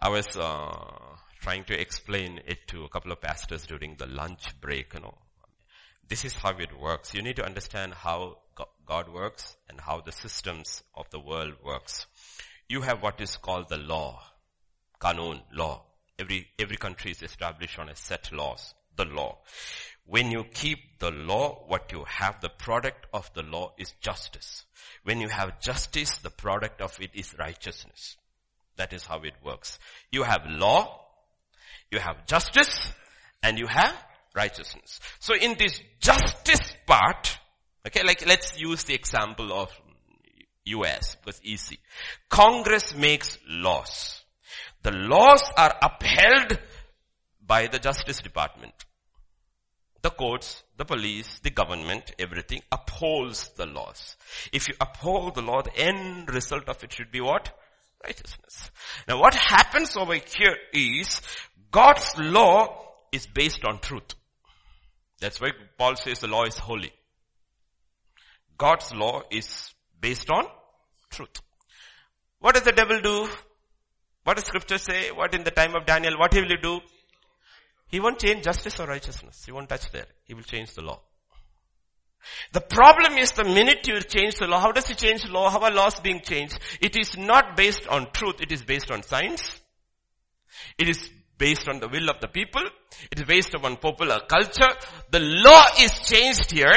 I 0.00 0.10
was 0.10 0.36
uh, 0.36 1.15
trying 1.46 1.62
to 1.62 1.80
explain 1.80 2.40
it 2.44 2.66
to 2.66 2.82
a 2.82 2.88
couple 2.88 3.12
of 3.12 3.20
pastors 3.20 3.66
during 3.66 3.94
the 3.94 4.06
lunch 4.08 4.60
break, 4.60 4.92
you 4.94 4.98
know. 4.98 5.14
This 6.08 6.24
is 6.24 6.34
how 6.34 6.50
it 6.58 6.76
works. 6.76 7.14
You 7.14 7.22
need 7.22 7.36
to 7.36 7.46
understand 7.46 7.94
how 7.94 8.38
God 8.84 9.08
works 9.08 9.56
and 9.68 9.80
how 9.80 10.00
the 10.00 10.10
systems 10.10 10.82
of 10.92 11.08
the 11.10 11.20
world 11.20 11.52
works. 11.64 12.06
You 12.68 12.80
have 12.80 13.00
what 13.00 13.20
is 13.20 13.36
called 13.36 13.68
the 13.68 13.76
law, 13.76 14.24
kanun, 15.00 15.40
law. 15.52 15.84
Every, 16.18 16.48
every 16.58 16.78
country 16.78 17.12
is 17.12 17.22
established 17.22 17.78
on 17.78 17.90
a 17.90 17.94
set 17.94 18.32
laws, 18.32 18.74
the 18.96 19.04
law. 19.04 19.38
When 20.04 20.32
you 20.32 20.42
keep 20.52 20.98
the 20.98 21.12
law, 21.12 21.62
what 21.68 21.92
you 21.92 22.02
have, 22.08 22.40
the 22.40 22.48
product 22.48 23.06
of 23.14 23.32
the 23.34 23.44
law 23.44 23.72
is 23.78 23.92
justice. 24.00 24.64
When 25.04 25.20
you 25.20 25.28
have 25.28 25.60
justice, 25.60 26.18
the 26.18 26.30
product 26.30 26.80
of 26.80 27.00
it 27.00 27.10
is 27.14 27.38
righteousness. 27.38 28.16
That 28.78 28.92
is 28.92 29.04
how 29.04 29.20
it 29.22 29.34
works. 29.44 29.78
You 30.10 30.24
have 30.24 30.44
law, 30.48 31.05
You 31.90 31.98
have 31.98 32.26
justice 32.26 32.92
and 33.42 33.58
you 33.58 33.66
have 33.66 33.94
righteousness. 34.34 35.00
So 35.18 35.34
in 35.34 35.56
this 35.58 35.80
justice 36.00 36.74
part, 36.86 37.38
okay, 37.86 38.02
like 38.04 38.26
let's 38.26 38.60
use 38.60 38.84
the 38.84 38.94
example 38.94 39.52
of 39.52 39.70
US 40.66 41.16
because 41.16 41.40
easy. 41.42 41.78
Congress 42.28 42.94
makes 42.94 43.38
laws. 43.48 44.22
The 44.82 44.92
laws 44.92 45.42
are 45.56 45.74
upheld 45.82 46.58
by 47.44 47.66
the 47.68 47.78
Justice 47.78 48.20
Department. 48.20 48.74
The 50.02 50.10
courts, 50.10 50.62
the 50.76 50.84
police, 50.84 51.40
the 51.42 51.50
government, 51.50 52.12
everything 52.18 52.62
upholds 52.70 53.48
the 53.56 53.66
laws. 53.66 54.16
If 54.52 54.68
you 54.68 54.74
uphold 54.80 55.34
the 55.34 55.42
law, 55.42 55.62
the 55.62 55.76
end 55.76 56.32
result 56.32 56.68
of 56.68 56.82
it 56.84 56.92
should 56.92 57.10
be 57.10 57.20
what? 57.20 57.50
Righteousness. 58.04 58.70
Now 59.08 59.18
what 59.20 59.34
happens 59.34 59.96
over 59.96 60.14
here 60.14 60.56
is 60.72 61.20
God's 61.70 62.18
law 62.18 62.84
is 63.12 63.26
based 63.26 63.64
on 63.64 63.78
truth. 63.78 64.14
That's 65.20 65.40
why 65.40 65.50
Paul 65.78 65.96
says 65.96 66.20
the 66.20 66.28
law 66.28 66.44
is 66.44 66.56
holy. 66.56 66.92
God's 68.58 68.94
law 68.94 69.22
is 69.30 69.74
based 70.00 70.30
on 70.30 70.44
truth. 71.10 71.40
What 72.40 72.54
does 72.54 72.64
the 72.64 72.72
devil 72.72 73.00
do? 73.00 73.28
What 74.24 74.36
does 74.36 74.46
scripture 74.46 74.78
say? 74.78 75.10
What 75.10 75.34
in 75.34 75.44
the 75.44 75.50
time 75.50 75.74
of 75.74 75.86
Daniel, 75.86 76.18
what 76.18 76.34
will 76.34 76.42
he 76.42 76.48
will 76.48 76.78
do? 76.78 76.80
He 77.88 78.00
won't 78.00 78.18
change 78.18 78.44
justice 78.44 78.80
or 78.80 78.86
righteousness. 78.86 79.44
He 79.44 79.52
won't 79.52 79.68
touch 79.68 79.90
there. 79.92 80.06
He 80.24 80.34
will 80.34 80.42
change 80.42 80.74
the 80.74 80.82
law. 80.82 81.00
The 82.52 82.60
problem 82.60 83.18
is 83.18 83.32
the 83.32 83.44
minute 83.44 83.86
you 83.86 84.00
change 84.00 84.36
the 84.36 84.46
law, 84.46 84.60
how 84.60 84.72
does 84.72 84.88
he 84.88 84.94
change 84.94 85.22
the 85.22 85.30
law? 85.30 85.48
How 85.48 85.60
are 85.60 85.70
laws 85.70 86.00
being 86.00 86.20
changed? 86.20 86.58
It 86.80 86.96
is 86.96 87.16
not 87.16 87.56
based 87.56 87.86
on 87.86 88.10
truth, 88.10 88.40
it 88.40 88.50
is 88.50 88.62
based 88.62 88.90
on 88.90 89.02
science. 89.04 89.60
It 90.76 90.88
is 90.88 91.08
based 91.38 91.68
on 91.68 91.80
the 91.80 91.88
will 91.88 92.08
of 92.08 92.20
the 92.20 92.28
people. 92.28 92.62
It 93.10 93.18
is 93.18 93.24
based 93.24 93.54
upon 93.54 93.76
popular 93.76 94.20
culture. 94.28 94.70
The 95.10 95.20
law 95.20 95.64
is 95.80 95.92
changed 96.00 96.50
here. 96.50 96.74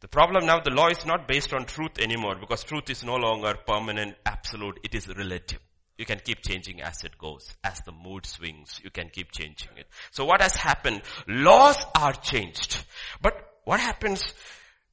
The 0.00 0.08
problem 0.08 0.46
now, 0.46 0.60
the 0.60 0.70
law 0.70 0.88
is 0.88 1.06
not 1.06 1.28
based 1.28 1.52
on 1.54 1.64
truth 1.64 1.98
anymore 2.00 2.36
because 2.40 2.64
truth 2.64 2.90
is 2.90 3.04
no 3.04 3.14
longer 3.16 3.54
permanent, 3.66 4.16
absolute. 4.26 4.80
It 4.82 4.94
is 4.94 5.08
relative. 5.08 5.60
You 5.96 6.06
can 6.06 6.18
keep 6.18 6.42
changing 6.42 6.80
as 6.80 7.04
it 7.04 7.16
goes. 7.18 7.54
As 7.62 7.80
the 7.86 7.92
mood 7.92 8.26
swings, 8.26 8.80
you 8.82 8.90
can 8.90 9.10
keep 9.10 9.30
changing 9.30 9.70
it. 9.76 9.86
So 10.10 10.24
what 10.24 10.40
has 10.40 10.56
happened? 10.56 11.02
Laws 11.28 11.76
are 11.94 12.14
changed. 12.14 12.84
But 13.20 13.34
what 13.64 13.78
happens? 13.78 14.34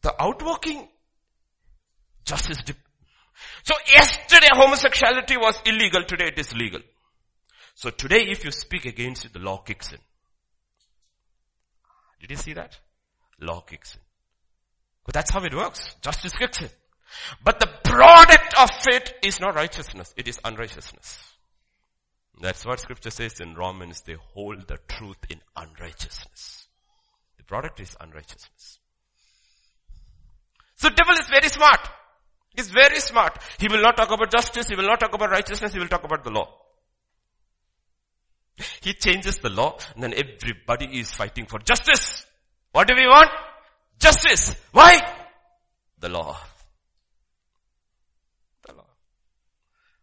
The 0.01 0.13
outworking 0.21 0.87
justice. 2.25 2.61
Dip- 2.63 2.77
so 3.63 3.73
yesterday 3.87 4.49
homosexuality 4.51 5.37
was 5.37 5.59
illegal, 5.65 6.03
today 6.03 6.27
it 6.27 6.37
is 6.39 6.53
legal. 6.53 6.81
So 7.79 7.89
today 7.89 8.25
if 8.27 8.43
you 8.43 8.51
speak 8.51 8.83
against 8.83 9.23
it, 9.23 9.31
the 9.31 9.39
law 9.39 9.59
kicks 9.59 9.93
in. 9.93 9.99
Did 12.19 12.31
you 12.31 12.35
see 12.35 12.51
that? 12.51 12.77
Law 13.39 13.61
kicks 13.61 13.95
in. 13.95 14.01
But 15.05 15.13
that's 15.13 15.31
how 15.31 15.41
it 15.45 15.55
works. 15.55 15.95
Justice 16.01 16.33
kicks 16.33 16.59
in. 16.61 16.67
But 17.41 17.61
the 17.61 17.69
product 17.85 18.53
of 18.59 18.69
it 18.87 19.13
is 19.23 19.39
not 19.39 19.55
righteousness, 19.55 20.13
it 20.17 20.27
is 20.27 20.41
unrighteousness. 20.43 21.19
That's 22.41 22.65
what 22.65 22.81
scripture 22.81 23.11
says 23.11 23.39
in 23.39 23.55
Romans, 23.55 24.01
they 24.01 24.17
hold 24.33 24.67
the 24.67 24.79
truth 24.89 25.23
in 25.29 25.39
unrighteousness. 25.55 26.67
The 27.37 27.45
product 27.45 27.79
is 27.79 27.95
unrighteousness. 28.01 28.79
So 30.75 30.89
devil 30.89 31.13
is 31.13 31.29
very 31.29 31.47
smart. 31.47 31.79
He's 32.53 32.71
very 32.71 32.99
smart. 32.99 33.41
He 33.57 33.69
will 33.69 33.81
not 33.81 33.95
talk 33.95 34.11
about 34.11 34.29
justice, 34.33 34.67
he 34.67 34.75
will 34.75 34.87
not 34.87 34.99
talk 34.99 35.13
about 35.13 35.31
righteousness, 35.31 35.71
he 35.71 35.79
will 35.79 35.87
talk 35.87 36.03
about 36.03 36.25
the 36.25 36.31
law. 36.31 36.59
He 38.81 38.93
changes 38.93 39.37
the 39.37 39.49
law 39.49 39.77
and 39.93 40.03
then 40.03 40.13
everybody 40.13 40.99
is 40.99 41.11
fighting 41.11 41.45
for 41.45 41.59
justice. 41.59 42.25
What 42.71 42.87
do 42.87 42.95
we 42.95 43.07
want? 43.07 43.29
Justice. 43.99 44.55
Why? 44.71 44.99
The 45.99 46.09
law. 46.09 46.37
The 48.67 48.73
law. 48.75 48.85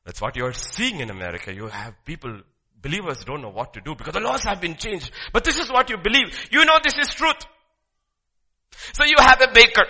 That's 0.04 0.20
what 0.20 0.36
you're 0.36 0.52
seeing 0.52 1.00
in 1.00 1.10
America. 1.10 1.54
You 1.54 1.68
have 1.68 1.94
people, 2.04 2.40
believers 2.80 3.24
don't 3.24 3.42
know 3.42 3.50
what 3.50 3.72
to 3.74 3.80
do 3.80 3.94
because 3.94 4.14
the 4.14 4.20
laws 4.20 4.44
have 4.44 4.60
been 4.60 4.76
changed. 4.76 5.10
But 5.32 5.44
this 5.44 5.58
is 5.58 5.70
what 5.70 5.88
you 5.90 5.96
believe. 5.96 6.48
You 6.50 6.64
know 6.64 6.78
this 6.82 6.98
is 6.98 7.14
truth. 7.14 7.46
So 8.92 9.04
you 9.04 9.16
have 9.18 9.40
a 9.40 9.52
baker. 9.52 9.86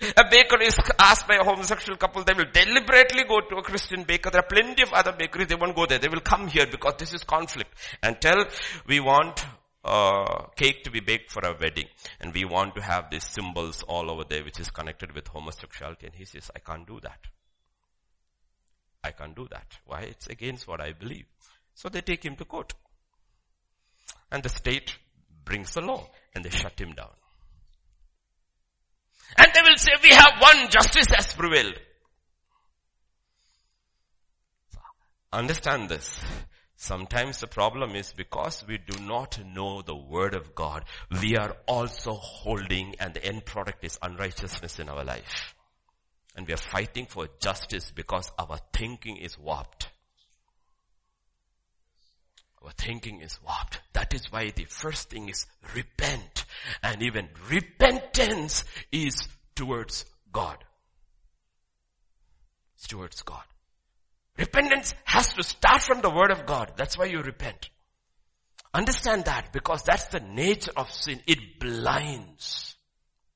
A 0.00 0.24
baker 0.30 0.60
is 0.62 0.78
asked 0.98 1.26
by 1.26 1.36
a 1.36 1.44
homosexual 1.44 1.96
couple, 1.96 2.22
they 2.22 2.32
will 2.32 2.50
deliberately 2.52 3.24
go 3.24 3.40
to 3.40 3.56
a 3.56 3.62
Christian 3.62 4.04
baker. 4.04 4.30
There 4.30 4.40
are 4.40 4.46
plenty 4.46 4.82
of 4.82 4.92
other 4.92 5.12
bakeries, 5.12 5.48
they 5.48 5.56
won't 5.56 5.74
go 5.74 5.86
there. 5.86 5.98
They 5.98 6.08
will 6.08 6.20
come 6.20 6.46
here 6.46 6.66
because 6.70 6.94
this 6.98 7.12
is 7.12 7.24
conflict 7.24 7.74
and 8.02 8.20
tell, 8.20 8.44
we 8.86 9.00
want 9.00 9.44
uh, 9.84 10.46
cake 10.54 10.84
to 10.84 10.90
be 10.90 11.00
baked 11.00 11.32
for 11.32 11.44
a 11.44 11.56
wedding 11.60 11.86
and 12.20 12.32
we 12.32 12.44
want 12.44 12.76
to 12.76 12.82
have 12.82 13.10
these 13.10 13.24
symbols 13.24 13.82
all 13.88 14.10
over 14.10 14.22
there 14.22 14.44
which 14.44 14.60
is 14.60 14.70
connected 14.70 15.12
with 15.14 15.26
homosexuality 15.26 16.06
and 16.06 16.14
he 16.14 16.24
says, 16.24 16.48
I 16.54 16.60
can't 16.60 16.86
do 16.86 17.00
that. 17.02 17.18
I 19.02 19.10
can't 19.10 19.34
do 19.34 19.48
that. 19.50 19.78
Why? 19.84 20.02
It's 20.02 20.28
against 20.28 20.68
what 20.68 20.80
I 20.80 20.92
believe. 20.92 21.26
So 21.74 21.88
they 21.88 22.02
take 22.02 22.24
him 22.24 22.36
to 22.36 22.44
court. 22.44 22.72
And 24.30 24.42
the 24.42 24.48
state 24.48 24.96
brings 25.44 25.74
the 25.74 25.80
law 25.80 26.08
and 26.34 26.44
they 26.44 26.50
shut 26.50 26.78
him 26.80 26.92
down. 26.92 27.10
And 29.36 29.50
they 29.52 29.62
will 29.62 29.76
say, 29.76 29.92
we 30.02 30.10
have 30.10 30.40
one 30.40 30.70
justice 30.70 31.06
has 31.14 31.32
prevailed. 31.32 31.74
Understand 35.32 35.88
this. 35.88 36.20
Sometimes 36.76 37.40
the 37.40 37.48
problem 37.48 37.96
is 37.96 38.12
because 38.12 38.64
we 38.66 38.78
do 38.78 39.02
not 39.02 39.38
know 39.44 39.82
the 39.82 39.96
word 39.96 40.34
of 40.34 40.54
God, 40.54 40.84
we 41.20 41.36
are 41.36 41.56
also 41.66 42.12
holding 42.12 42.94
and 43.00 43.12
the 43.12 43.24
end 43.24 43.44
product 43.44 43.84
is 43.84 43.98
unrighteousness 44.00 44.78
in 44.78 44.88
our 44.88 45.04
life. 45.04 45.54
And 46.36 46.46
we 46.46 46.54
are 46.54 46.56
fighting 46.56 47.06
for 47.06 47.28
justice 47.40 47.90
because 47.90 48.30
our 48.38 48.58
thinking 48.72 49.16
is 49.16 49.36
warped. 49.36 49.88
Our 52.62 52.72
thinking 52.72 53.20
is 53.20 53.38
warped. 53.44 53.80
That 53.92 54.14
is 54.14 54.32
why 54.32 54.50
the 54.50 54.64
first 54.64 55.10
thing 55.10 55.28
is 55.28 55.46
repent. 55.74 56.44
And 56.82 57.02
even 57.02 57.28
repentance 57.48 58.64
is 58.90 59.28
towards 59.54 60.04
God. 60.32 60.58
It's 62.76 62.88
towards 62.88 63.22
God. 63.22 63.42
Repentance 64.36 64.94
has 65.04 65.32
to 65.34 65.42
start 65.42 65.82
from 65.82 66.00
the 66.00 66.10
word 66.10 66.30
of 66.30 66.46
God. 66.46 66.72
That's 66.76 66.96
why 66.96 67.06
you 67.06 67.20
repent. 67.20 67.70
Understand 68.72 69.24
that 69.24 69.52
because 69.52 69.82
that's 69.82 70.08
the 70.08 70.20
nature 70.20 70.72
of 70.76 70.90
sin. 70.90 71.20
It 71.26 71.58
blinds. 71.58 72.76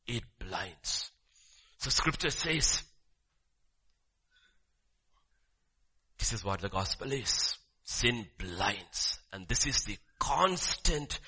It 0.06 0.22
blinds. 0.38 1.10
So 1.78 1.90
scripture 1.90 2.30
says, 2.30 2.82
This 6.18 6.32
is 6.32 6.44
what 6.44 6.60
the 6.60 6.68
gospel 6.68 7.10
is. 7.10 7.58
Sin 7.84 8.26
blinds. 8.38 9.18
And 9.32 9.46
this 9.48 9.66
is 9.66 9.84
the 9.84 9.96
constant 10.18 11.18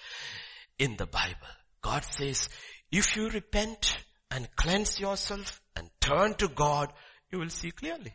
in 0.79 0.97
the 0.97 1.07
Bible. 1.07 1.35
God 1.83 2.05
says, 2.05 2.49
if 2.91 3.17
you 3.17 3.29
repent 3.29 3.97
and 4.31 4.49
cleanse 4.57 4.99
yourself 4.99 5.61
and 5.77 5.91
turn 6.01 6.35
to 6.35 6.49
God, 6.49 6.93
you 7.31 7.39
will 7.39 7.51
see 7.51 7.71
clearly. 7.71 8.15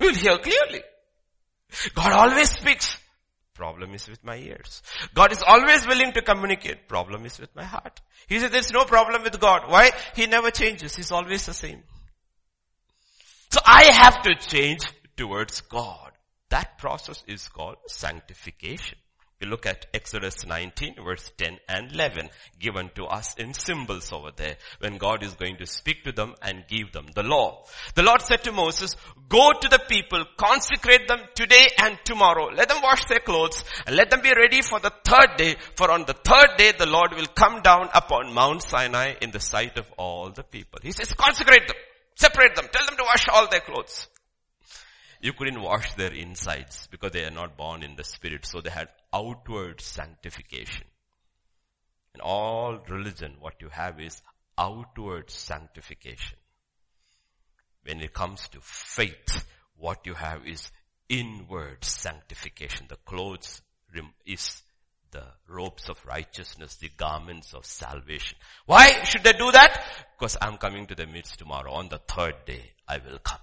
You 0.00 0.08
will 0.08 0.14
hear 0.14 0.38
clearly. 0.38 0.82
God 1.94 2.12
always 2.12 2.50
speaks. 2.50 2.98
Problem 3.54 3.92
is 3.94 4.08
with 4.08 4.22
my 4.22 4.36
ears. 4.36 4.82
God 5.14 5.32
is 5.32 5.42
always 5.44 5.84
willing 5.86 6.12
to 6.12 6.22
communicate. 6.22 6.86
Problem 6.86 7.26
is 7.26 7.40
with 7.40 7.54
my 7.56 7.64
heart. 7.64 8.00
He 8.28 8.38
said 8.38 8.52
there's 8.52 8.70
no 8.70 8.84
problem 8.84 9.24
with 9.24 9.40
God. 9.40 9.62
Why? 9.66 9.90
He 10.14 10.26
never 10.26 10.52
changes. 10.52 10.94
He's 10.94 11.10
always 11.10 11.44
the 11.44 11.52
same. 11.52 11.82
So 13.50 13.58
I 13.66 13.84
have 13.92 14.22
to 14.22 14.36
change 14.36 14.82
towards 15.16 15.62
God. 15.62 16.07
That 16.50 16.78
process 16.78 17.22
is 17.26 17.48
called 17.48 17.76
sanctification. 17.86 18.98
We 19.40 19.46
look 19.46 19.66
at 19.66 19.86
Exodus 19.94 20.44
19 20.44 20.96
verse 21.04 21.30
10 21.38 21.58
and 21.68 21.92
11 21.92 22.28
given 22.58 22.90
to 22.96 23.04
us 23.04 23.36
in 23.36 23.54
symbols 23.54 24.12
over 24.12 24.30
there 24.34 24.56
when 24.80 24.96
God 24.96 25.22
is 25.22 25.34
going 25.34 25.58
to 25.58 25.66
speak 25.66 26.02
to 26.04 26.12
them 26.12 26.34
and 26.42 26.66
give 26.66 26.90
them 26.90 27.06
the 27.14 27.22
law. 27.22 27.64
The 27.94 28.02
Lord 28.02 28.20
said 28.22 28.42
to 28.44 28.52
Moses, 28.52 28.96
go 29.28 29.52
to 29.52 29.68
the 29.68 29.78
people, 29.88 30.24
consecrate 30.36 31.06
them 31.06 31.20
today 31.36 31.68
and 31.80 32.00
tomorrow. 32.02 32.46
Let 32.46 32.68
them 32.68 32.82
wash 32.82 33.04
their 33.04 33.20
clothes 33.20 33.62
and 33.86 33.94
let 33.94 34.10
them 34.10 34.22
be 34.22 34.34
ready 34.34 34.60
for 34.60 34.80
the 34.80 34.92
third 35.04 35.36
day. 35.36 35.54
For 35.76 35.88
on 35.88 36.04
the 36.04 36.14
third 36.14 36.56
day 36.56 36.72
the 36.76 36.86
Lord 36.86 37.12
will 37.14 37.26
come 37.26 37.62
down 37.62 37.90
upon 37.94 38.34
Mount 38.34 38.64
Sinai 38.64 39.14
in 39.22 39.30
the 39.30 39.40
sight 39.40 39.78
of 39.78 39.88
all 39.96 40.30
the 40.30 40.42
people. 40.42 40.80
He 40.82 40.90
says 40.90 41.12
consecrate 41.14 41.68
them, 41.68 41.76
separate 42.16 42.56
them, 42.56 42.66
tell 42.72 42.86
them 42.86 42.96
to 42.96 43.04
wash 43.04 43.28
all 43.28 43.48
their 43.48 43.60
clothes 43.60 44.08
you 45.20 45.32
couldn't 45.32 45.60
wash 45.60 45.94
their 45.94 46.12
insides 46.12 46.86
because 46.90 47.12
they 47.12 47.24
are 47.24 47.30
not 47.30 47.56
born 47.56 47.82
in 47.82 47.96
the 47.96 48.04
spirit. 48.04 48.46
So 48.46 48.60
they 48.60 48.70
had 48.70 48.88
outward 49.12 49.80
sanctification. 49.80 50.84
In 52.14 52.20
all 52.20 52.78
religion, 52.88 53.34
what 53.40 53.54
you 53.60 53.68
have 53.68 54.00
is 54.00 54.22
outward 54.56 55.30
sanctification. 55.30 56.38
When 57.84 58.00
it 58.00 58.12
comes 58.12 58.48
to 58.48 58.58
faith, 58.60 59.44
what 59.76 60.06
you 60.06 60.14
have 60.14 60.46
is 60.46 60.70
inward 61.08 61.84
sanctification. 61.84 62.86
The 62.88 62.96
clothes 62.96 63.62
is 64.26 64.62
the 65.10 65.24
robes 65.48 65.88
of 65.88 66.04
righteousness, 66.04 66.76
the 66.76 66.90
garments 66.96 67.54
of 67.54 67.64
salvation. 67.64 68.36
Why 68.66 69.04
should 69.04 69.24
they 69.24 69.32
do 69.32 69.50
that? 69.52 69.82
Because 70.18 70.36
I'm 70.40 70.58
coming 70.58 70.86
to 70.86 70.94
the 70.94 71.06
midst 71.06 71.38
tomorrow. 71.38 71.72
On 71.72 71.88
the 71.88 71.98
third 71.98 72.44
day, 72.46 72.72
I 72.86 72.98
will 72.98 73.18
come. 73.18 73.38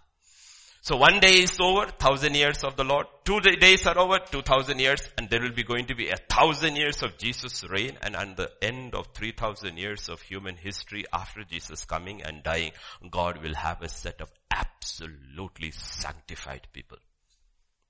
So 0.86 0.98
one 0.98 1.20
day 1.20 1.40
is 1.40 1.60
over, 1.60 1.88
thousand 1.88 2.36
years 2.36 2.64
of 2.64 2.76
the 2.76 2.84
Lord. 2.84 3.08
Two 3.24 3.40
days 3.40 3.88
are 3.88 3.98
over, 3.98 4.20
two 4.20 4.44
thousand 4.44 4.78
years, 4.78 5.02
and 5.18 5.28
there 5.28 5.42
will 5.42 5.52
be 5.52 5.64
going 5.64 5.88
to 5.88 5.96
be 5.96 6.10
a 6.10 6.16
thousand 6.16 6.76
years 6.76 7.02
of 7.02 7.18
Jesus' 7.18 7.68
reign, 7.68 7.98
and 8.04 8.16
at 8.16 8.38
the 8.38 8.52
end 8.62 8.94
of 8.94 9.08
three 9.16 9.32
thousand 9.32 9.78
years 9.78 10.10
of 10.10 10.22
human 10.22 10.56
history 10.56 11.04
after 11.12 11.44
Jesus 11.44 11.86
coming 11.86 12.22
and 12.22 12.44
dying, 12.44 12.72
God 13.10 13.42
will 13.42 13.56
have 13.56 13.82
a 13.82 13.90
set 13.90 14.22
of 14.22 14.32
absolutely 14.56 15.72
sanctified 15.72 16.68
people. 16.72 17.00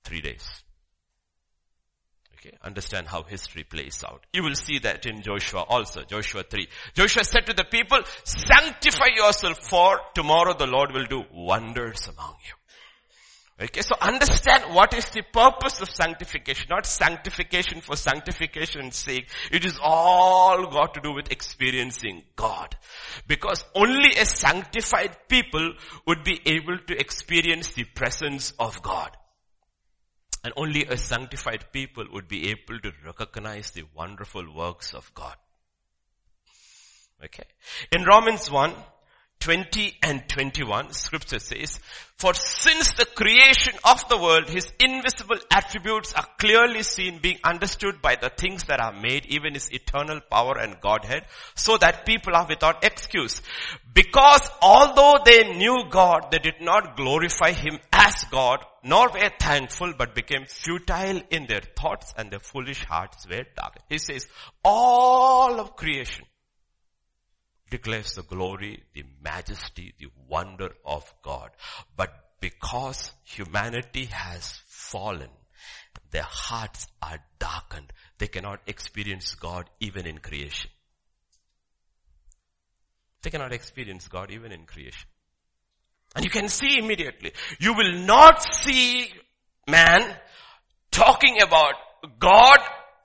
Three 0.02 0.22
days. 0.22 0.48
Okay, 2.38 2.56
understand 2.62 3.08
how 3.08 3.24
history 3.24 3.64
plays 3.64 4.02
out. 4.08 4.24
You 4.32 4.42
will 4.42 4.54
see 4.54 4.78
that 4.78 5.04
in 5.04 5.20
Joshua 5.20 5.64
also, 5.68 6.02
Joshua 6.04 6.44
3. 6.48 6.66
Joshua 6.94 7.24
said 7.24 7.44
to 7.44 7.52
the 7.52 7.64
people, 7.64 8.00
sanctify 8.24 9.08
yourself 9.14 9.58
for 9.68 10.00
tomorrow 10.14 10.54
the 10.56 10.66
Lord 10.66 10.92
will 10.92 11.06
do 11.06 11.24
wonders 11.30 12.08
among 12.08 12.36
you. 12.46 12.54
Okay, 13.58 13.80
so 13.80 13.94
understand 14.02 14.74
what 14.74 14.92
is 14.92 15.08
the 15.10 15.22
purpose 15.22 15.80
of 15.80 15.88
sanctification, 15.88 16.66
not 16.68 16.84
sanctification 16.84 17.80
for 17.80 17.96
sanctification's 17.96 18.96
sake. 18.96 19.28
It 19.50 19.64
is 19.64 19.78
all 19.82 20.66
got 20.66 20.92
to 20.92 21.00
do 21.00 21.14
with 21.14 21.32
experiencing 21.32 22.24
God. 22.36 22.76
Because 23.26 23.64
only 23.74 24.10
a 24.18 24.26
sanctified 24.26 25.16
people 25.28 25.72
would 26.06 26.22
be 26.22 26.38
able 26.44 26.76
to 26.86 27.00
experience 27.00 27.72
the 27.72 27.84
presence 27.84 28.52
of 28.58 28.82
God. 28.82 29.16
And 30.44 30.52
only 30.58 30.84
a 30.84 30.98
sanctified 30.98 31.72
people 31.72 32.04
would 32.12 32.28
be 32.28 32.50
able 32.50 32.78
to 32.80 32.92
recognize 33.06 33.70
the 33.70 33.84
wonderful 33.96 34.54
works 34.54 34.92
of 34.92 35.10
God. 35.14 35.34
Okay. 37.24 37.44
In 37.90 38.04
Romans 38.04 38.50
1, 38.50 38.74
20 39.40 39.98
and 40.02 40.28
21, 40.28 40.92
scripture 40.92 41.38
says, 41.38 41.78
for 42.16 42.32
since 42.32 42.92
the 42.92 43.04
creation 43.04 43.74
of 43.84 44.08
the 44.08 44.16
world, 44.16 44.48
his 44.48 44.72
invisible 44.80 45.36
attributes 45.50 46.14
are 46.14 46.26
clearly 46.38 46.82
seen 46.82 47.18
being 47.18 47.38
understood 47.44 48.00
by 48.00 48.16
the 48.16 48.30
things 48.30 48.64
that 48.64 48.80
are 48.80 48.94
made, 48.94 49.26
even 49.26 49.52
his 49.52 49.70
eternal 49.70 50.20
power 50.30 50.58
and 50.58 50.80
Godhead, 50.80 51.26
so 51.54 51.76
that 51.76 52.06
people 52.06 52.34
are 52.34 52.46
without 52.48 52.82
excuse. 52.84 53.42
Because 53.92 54.48
although 54.62 55.18
they 55.24 55.56
knew 55.58 55.84
God, 55.90 56.28
they 56.30 56.38
did 56.38 56.62
not 56.62 56.96
glorify 56.96 57.52
him 57.52 57.78
as 57.92 58.24
God, 58.30 58.64
nor 58.82 59.10
were 59.10 59.30
thankful, 59.38 59.92
but 59.96 60.14
became 60.14 60.46
futile 60.46 61.20
in 61.30 61.46
their 61.46 61.62
thoughts 61.76 62.14
and 62.16 62.30
their 62.30 62.40
foolish 62.40 62.82
hearts 62.84 63.28
were 63.28 63.44
darkened. 63.54 63.84
He 63.90 63.98
says, 63.98 64.26
all 64.64 65.60
of 65.60 65.76
creation 65.76 66.24
declares 67.70 68.14
the 68.14 68.22
glory, 68.22 68.82
the 68.94 69.04
majesty, 69.22 69.94
the 69.98 70.08
wonder 70.28 70.70
of 70.84 71.12
God. 71.22 71.50
But 71.96 72.12
because 72.40 73.12
humanity 73.24 74.06
has 74.06 74.60
fallen, 74.66 75.30
their 76.10 76.22
hearts 76.22 76.86
are 77.02 77.18
darkened. 77.38 77.92
They 78.18 78.28
cannot 78.28 78.60
experience 78.66 79.34
God 79.34 79.68
even 79.80 80.06
in 80.06 80.18
creation. 80.18 80.70
They 83.22 83.30
cannot 83.30 83.52
experience 83.52 84.06
God 84.08 84.30
even 84.30 84.52
in 84.52 84.64
creation. 84.66 85.08
And 86.14 86.24
you 86.24 86.30
can 86.30 86.48
see 86.48 86.78
immediately. 86.78 87.32
You 87.58 87.74
will 87.74 87.92
not 87.92 88.42
see 88.42 89.10
man 89.68 90.16
talking 90.90 91.42
about 91.42 91.74
God 92.18 92.58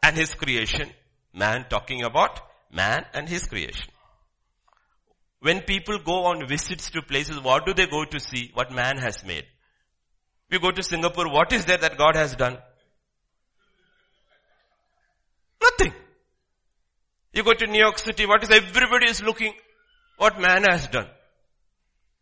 and 0.04 0.16
his 0.16 0.34
creation. 0.34 0.90
Man 1.34 1.66
talking 1.70 2.04
about 2.04 2.40
man 2.72 3.06
and 3.14 3.28
his 3.28 3.46
creation. 3.48 3.90
When 5.42 5.62
people 5.62 5.98
go 5.98 6.26
on 6.26 6.48
visits 6.48 6.92
to 6.92 7.02
places, 7.02 7.40
what 7.40 7.66
do 7.66 7.74
they 7.74 7.88
go 7.88 8.06
to 8.06 8.20
see? 8.20 8.52
What 8.54 8.72
man 8.72 8.98
has 8.98 9.26
made. 9.26 9.46
We 10.52 10.60
go 10.60 10.70
to 10.72 10.84
Singapore, 10.84 11.32
what 11.32 11.52
is 11.52 11.66
there 11.66 11.78
that 11.78 11.98
God 11.98 12.16
has 12.16 12.36
done? 12.36 12.58
Nothing. 15.62 15.94
You 17.34 17.44
go 17.44 17.54
to 17.54 17.66
New 17.66 17.80
York 17.80 17.98
City, 17.98 18.26
what 18.26 18.44
is 18.44 18.52
everybody 18.52 19.10
is 19.10 19.24
looking? 19.24 19.54
What 20.18 20.40
man 20.40 20.64
has 20.64 20.88
done. 20.88 21.08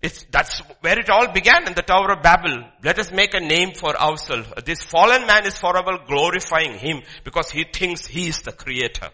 It's, 0.01 0.25
that's 0.31 0.59
where 0.79 0.97
it 0.97 1.09
all 1.09 1.27
began 1.33 1.67
in 1.67 1.73
the 1.73 1.81
Tower 1.81 2.13
of 2.13 2.23
Babel. 2.23 2.63
Let 2.83 2.99
us 2.99 3.11
make 3.11 3.33
a 3.33 3.41
name 3.41 3.73
for 3.73 3.99
ourselves. 3.99 4.47
This 4.63 4.81
fallen 4.81 5.27
man 5.27 5.45
is 5.45 5.57
forever 5.57 5.97
glorifying 6.07 6.75
him 6.75 7.01
because 7.25 7.51
he 7.51 7.65
thinks 7.65 8.05
he 8.05 8.29
is 8.29 8.41
the 8.43 8.53
creator. 8.53 9.09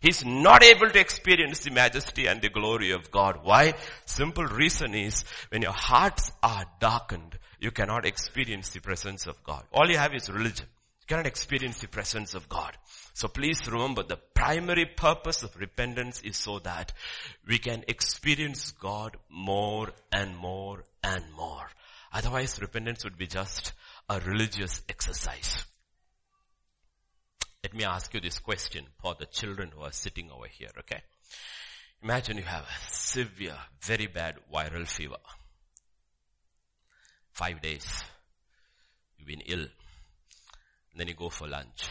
He's 0.00 0.24
not 0.24 0.62
able 0.62 0.90
to 0.90 1.00
experience 1.00 1.60
the 1.60 1.70
majesty 1.70 2.26
and 2.26 2.40
the 2.40 2.50
glory 2.50 2.92
of 2.92 3.10
God. 3.10 3.40
Why? 3.42 3.74
Simple 4.04 4.44
reason 4.44 4.94
is 4.94 5.24
when 5.50 5.62
your 5.62 5.72
hearts 5.72 6.30
are 6.42 6.66
darkened, 6.80 7.38
you 7.58 7.70
cannot 7.70 8.04
experience 8.04 8.70
the 8.70 8.80
presence 8.80 9.26
of 9.26 9.42
God. 9.42 9.64
All 9.72 9.88
you 9.88 9.96
have 9.96 10.14
is 10.14 10.30
religion. 10.30 10.66
You 11.00 11.06
cannot 11.06 11.26
experience 11.26 11.80
the 11.80 11.88
presence 11.88 12.34
of 12.34 12.48
God. 12.48 12.76
So 13.14 13.28
please 13.28 13.60
remember 13.70 14.02
the 14.02 14.18
primary 14.34 14.84
purpose 14.84 15.42
of 15.42 15.56
repentance 15.56 16.20
is 16.22 16.36
so 16.36 16.58
that 16.60 16.92
we 17.46 17.58
can 17.58 17.84
experience 17.88 18.72
God 18.72 19.16
more 19.30 19.90
and 20.12 20.36
more 20.36 20.84
and 21.02 21.24
more. 21.34 21.66
Otherwise 22.12 22.60
repentance 22.60 23.04
would 23.04 23.16
be 23.16 23.26
just 23.26 23.72
a 24.08 24.20
religious 24.20 24.82
exercise. 24.88 25.64
Let 27.66 27.74
me 27.74 27.82
ask 27.82 28.14
you 28.14 28.20
this 28.20 28.38
question 28.38 28.86
for 29.02 29.16
the 29.18 29.26
children 29.26 29.72
who 29.74 29.82
are 29.82 29.90
sitting 29.90 30.30
over 30.30 30.46
here, 30.46 30.70
okay? 30.78 31.00
Imagine 32.00 32.36
you 32.36 32.44
have 32.44 32.62
a 32.62 32.90
severe, 32.94 33.56
very 33.82 34.06
bad 34.06 34.36
viral 34.54 34.86
fever. 34.86 35.16
Five 37.32 37.60
days. 37.60 38.04
You've 39.18 39.26
been 39.26 39.40
ill. 39.46 39.66
And 40.92 41.00
then 41.00 41.08
you 41.08 41.14
go 41.14 41.28
for 41.28 41.48
lunch. 41.48 41.88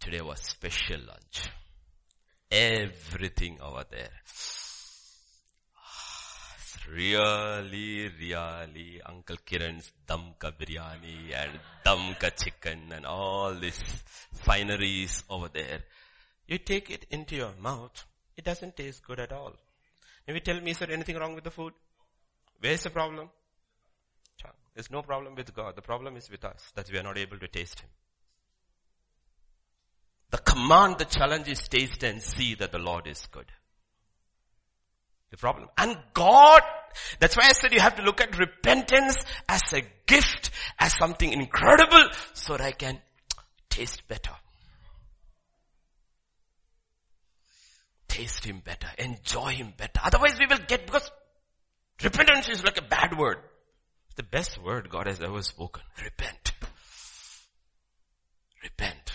Today 0.00 0.22
was 0.22 0.40
special 0.40 1.02
lunch. 1.06 1.48
Everything 2.50 3.60
over 3.60 3.84
there 3.88 4.10
really, 6.94 8.08
really 8.08 9.00
Uncle 9.04 9.36
Kiran's 9.44 9.92
Damka 10.08 10.52
biryani 10.52 11.34
and 11.34 11.58
Damka 11.84 12.30
chicken 12.36 12.92
and 12.92 13.06
all 13.06 13.54
these 13.54 13.80
fineries 14.44 15.24
over 15.28 15.48
there. 15.48 15.80
You 16.46 16.58
take 16.58 16.90
it 16.90 17.06
into 17.10 17.36
your 17.36 17.52
mouth, 17.60 18.04
it 18.36 18.44
doesn't 18.44 18.76
taste 18.76 19.04
good 19.06 19.20
at 19.20 19.32
all. 19.32 19.52
Maybe 20.26 20.40
tell 20.40 20.60
me, 20.60 20.70
is 20.70 20.78
there 20.78 20.90
anything 20.90 21.16
wrong 21.16 21.34
with 21.34 21.44
the 21.44 21.50
food? 21.50 21.72
Where's 22.60 22.82
the 22.82 22.90
problem? 22.90 23.30
There's 24.78 24.92
no 24.92 25.02
problem 25.02 25.34
with 25.34 25.52
God. 25.54 25.74
The 25.74 25.82
problem 25.82 26.16
is 26.16 26.30
with 26.30 26.44
us 26.44 26.70
that 26.76 26.88
we 26.88 27.00
are 27.00 27.02
not 27.02 27.18
able 27.18 27.36
to 27.40 27.48
taste 27.48 27.80
Him. 27.80 27.88
The 30.30 30.38
command, 30.38 30.98
the 30.98 31.04
challenge 31.04 31.48
is 31.48 31.66
taste 31.66 32.04
and 32.04 32.22
see 32.22 32.54
that 32.54 32.70
the 32.70 32.78
Lord 32.78 33.08
is 33.08 33.26
good. 33.32 33.46
The 35.32 35.36
problem. 35.36 35.68
And 35.76 35.96
God, 36.14 36.62
that's 37.18 37.36
why 37.36 37.44
I 37.46 37.52
said 37.52 37.72
you 37.72 37.80
have 37.80 37.96
to 37.96 38.02
look 38.02 38.20
at 38.20 38.38
repentance 38.38 39.16
as 39.48 39.72
a 39.72 39.82
gift, 40.06 40.50
as 40.78 40.96
something 40.96 41.32
incredible, 41.32 42.08
so 42.34 42.56
that 42.56 42.62
I 42.62 42.72
can 42.72 43.00
taste 43.68 44.06
better. 44.08 44.32
Taste 48.08 48.44
Him 48.44 48.60
better, 48.64 48.88
enjoy 48.98 49.52
Him 49.52 49.72
better. 49.76 50.00
Otherwise 50.02 50.38
we 50.38 50.46
will 50.46 50.64
get, 50.66 50.86
because 50.86 51.10
repentance 52.02 52.48
is 52.48 52.64
like 52.64 52.78
a 52.78 52.82
bad 52.82 53.16
word. 53.18 53.38
It's 54.06 54.16
the 54.16 54.22
best 54.22 54.62
word 54.62 54.88
God 54.90 55.06
has 55.06 55.20
ever 55.20 55.42
spoken. 55.42 55.82
Repent. 56.02 56.52
Repent. 58.62 59.12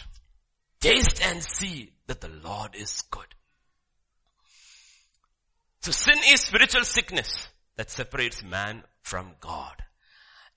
Taste 0.79 1.21
and 1.23 1.43
see 1.43 1.91
that 2.07 2.21
the 2.21 2.29
Lord 2.29 2.75
is 2.75 3.01
good. 3.09 3.25
So 5.81 5.91
sin 5.91 6.15
is 6.31 6.41
spiritual 6.41 6.85
sickness 6.85 7.49
that 7.75 7.89
separates 7.89 8.43
man 8.43 8.83
from 9.01 9.35
God. 9.39 9.83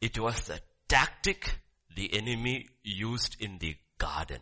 It 0.01 0.19
was 0.19 0.41
the 0.43 0.61
tactic 0.89 1.59
the 1.95 2.13
enemy 2.15 2.69
used 2.83 3.37
in 3.41 3.59
the 3.59 3.77
garden. 3.99 4.41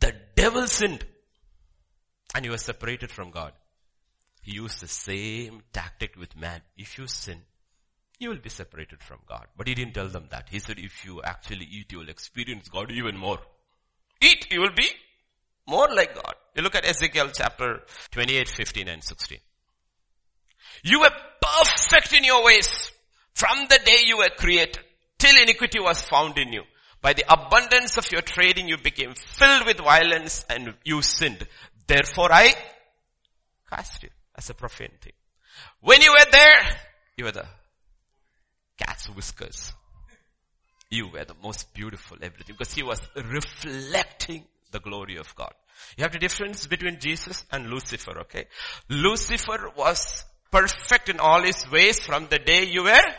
The 0.00 0.14
devil 0.36 0.66
sinned 0.66 1.04
and 2.34 2.44
he 2.44 2.50
was 2.50 2.62
separated 2.62 3.10
from 3.10 3.30
God. 3.30 3.52
He 4.42 4.52
used 4.52 4.80
the 4.80 4.88
same 4.88 5.62
tactic 5.72 6.16
with 6.16 6.36
man. 6.36 6.60
If 6.76 6.98
you 6.98 7.06
sin, 7.06 7.40
you 8.18 8.28
will 8.28 8.38
be 8.38 8.50
separated 8.50 9.02
from 9.02 9.20
God. 9.26 9.46
But 9.56 9.68
he 9.68 9.74
didn't 9.74 9.94
tell 9.94 10.08
them 10.08 10.26
that. 10.30 10.48
He 10.50 10.58
said 10.58 10.78
if 10.78 11.04
you 11.04 11.22
actually 11.22 11.64
eat, 11.64 11.92
you 11.92 11.98
will 11.98 12.08
experience 12.10 12.68
God 12.68 12.92
even 12.92 13.16
more. 13.16 13.38
Eat, 14.20 14.46
you 14.50 14.60
will 14.60 14.74
be 14.76 14.88
more 15.66 15.88
like 15.94 16.14
God. 16.14 16.34
You 16.54 16.62
look 16.62 16.74
at 16.74 16.84
Ezekiel 16.84 17.30
chapter 17.32 17.80
28, 18.10 18.48
15 18.48 18.88
and 18.88 19.02
16. 19.02 19.38
You 20.82 21.00
were 21.00 21.10
perfect 21.40 22.12
in 22.12 22.24
your 22.24 22.44
ways 22.44 22.90
from 23.34 23.66
the 23.68 23.78
day 23.84 23.98
you 24.06 24.18
were 24.18 24.30
created 24.36 24.78
till 25.18 25.40
iniquity 25.40 25.80
was 25.80 26.02
found 26.02 26.38
in 26.38 26.52
you. 26.52 26.62
By 27.00 27.12
the 27.12 27.30
abundance 27.30 27.98
of 27.98 28.10
your 28.10 28.22
trading, 28.22 28.68
you 28.68 28.78
became 28.78 29.14
filled 29.14 29.66
with 29.66 29.78
violence 29.78 30.44
and 30.48 30.74
you 30.84 31.02
sinned. 31.02 31.46
Therefore 31.86 32.32
I 32.32 32.54
cast 33.68 34.02
you 34.02 34.08
as 34.34 34.48
a 34.50 34.54
profane 34.54 34.92
thing. 35.00 35.12
When 35.80 36.00
you 36.00 36.12
were 36.12 36.30
there, 36.30 36.76
you 37.16 37.24
were 37.24 37.32
the 37.32 37.46
cat's 38.78 39.06
whiskers. 39.08 39.72
You 40.90 41.08
were 41.08 41.24
the 41.24 41.34
most 41.42 41.74
beautiful 41.74 42.16
everything 42.22 42.56
because 42.56 42.72
he 42.72 42.82
was 42.82 43.00
reflecting 43.16 44.44
the 44.70 44.80
glory 44.80 45.16
of 45.16 45.34
God. 45.34 45.52
You 45.96 46.02
have 46.02 46.12
the 46.12 46.18
difference 46.18 46.66
between 46.66 47.00
Jesus 47.00 47.44
and 47.50 47.68
Lucifer, 47.68 48.20
okay? 48.20 48.46
Lucifer 48.88 49.70
was 49.76 50.24
perfect 50.56 51.08
in 51.08 51.20
all 51.20 51.42
his 51.50 51.60
ways 51.70 52.00
from 52.08 52.26
the 52.30 52.38
day 52.38 52.64
you 52.64 52.84
were 52.84 53.10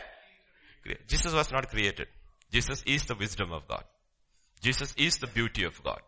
Jesus 1.06 1.34
was 1.34 1.50
not 1.52 1.68
created. 1.70 2.08
Jesus 2.52 2.82
is 2.86 3.04
the 3.04 3.14
wisdom 3.14 3.52
of 3.52 3.66
God. 3.66 3.84
Jesus 4.60 4.94
is 4.96 5.18
the 5.18 5.26
beauty 5.26 5.64
of 5.64 5.82
God. 5.82 6.00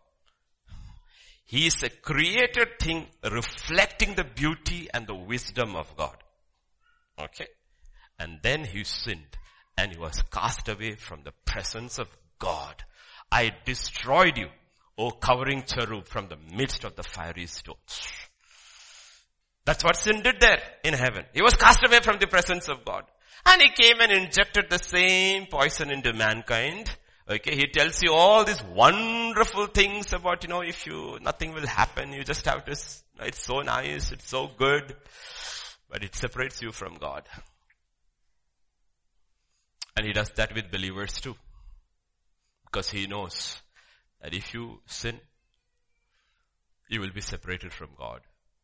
He 1.45 1.67
is 1.67 1.81
a 1.83 1.89
created 1.89 2.79
thing 2.79 3.07
reflecting 3.23 4.15
the 4.15 4.23
beauty 4.23 4.87
and 4.93 5.07
the 5.07 5.15
wisdom 5.15 5.75
of 5.75 5.95
God. 5.97 6.15
Okay? 7.19 7.47
And 8.19 8.39
then 8.43 8.63
he 8.63 8.83
sinned 8.83 9.37
and 9.77 9.91
he 9.91 9.97
was 9.97 10.21
cast 10.31 10.67
away 10.69 10.95
from 10.95 11.23
the 11.23 11.33
presence 11.45 11.99
of 11.99 12.07
God. 12.37 12.75
I 13.31 13.51
destroyed 13.65 14.37
you, 14.37 14.47
O 14.97 15.11
covering 15.11 15.63
cherub 15.63 16.07
from 16.07 16.27
the 16.27 16.37
midst 16.55 16.83
of 16.83 16.95
the 16.95 17.03
fiery 17.03 17.47
stones. 17.47 18.01
That's 19.69 19.83
what 19.83 19.97
sin 19.97 20.23
did 20.23 20.39
there 20.39 20.63
in 20.83 20.95
heaven. 20.95 21.25
He 21.31 21.43
was 21.43 21.53
cast 21.53 21.85
away 21.85 21.99
from 21.99 22.17
the 22.17 22.25
presence 22.25 22.69
of 22.69 22.83
God. 22.83 23.03
And 23.45 23.61
he 23.61 23.69
came 23.69 24.01
and 24.01 24.11
injected 24.11 24.65
the 24.67 24.79
same 24.79 25.45
poison 25.45 25.91
into 25.91 26.11
mankind. 26.11 26.89
Okay, 27.29 27.55
he 27.55 27.67
tells 27.67 28.01
you 28.01 28.11
all 28.11 28.43
these 28.43 28.63
wonderful 28.63 29.67
things 29.67 30.11
about, 30.11 30.41
you 30.41 30.49
know, 30.49 30.61
if 30.61 30.87
you, 30.87 31.19
nothing 31.21 31.53
will 31.53 31.67
happen, 31.67 32.13
you 32.13 32.23
just 32.23 32.47
have 32.47 32.65
to, 32.65 32.71
it's 32.71 33.03
so 33.33 33.59
nice, 33.59 34.11
it's 34.11 34.27
so 34.27 34.49
good. 34.57 34.95
But 35.87 36.03
it 36.03 36.15
separates 36.15 36.63
you 36.63 36.71
from 36.71 36.95
God. 36.95 37.27
And 39.95 40.03
he 40.03 40.13
does 40.13 40.31
that 40.31 40.55
with 40.55 40.71
believers 40.71 41.21
too. 41.21 41.35
Because 42.65 42.89
he 42.89 43.05
knows 43.05 43.61
that 44.19 44.33
if 44.33 44.51
you 44.51 44.81
sin, 44.87 45.19
you 46.87 47.01
will 47.01 47.11
be 47.11 47.21
separated 47.21 47.71
from 47.71 47.89
God. 47.95 48.21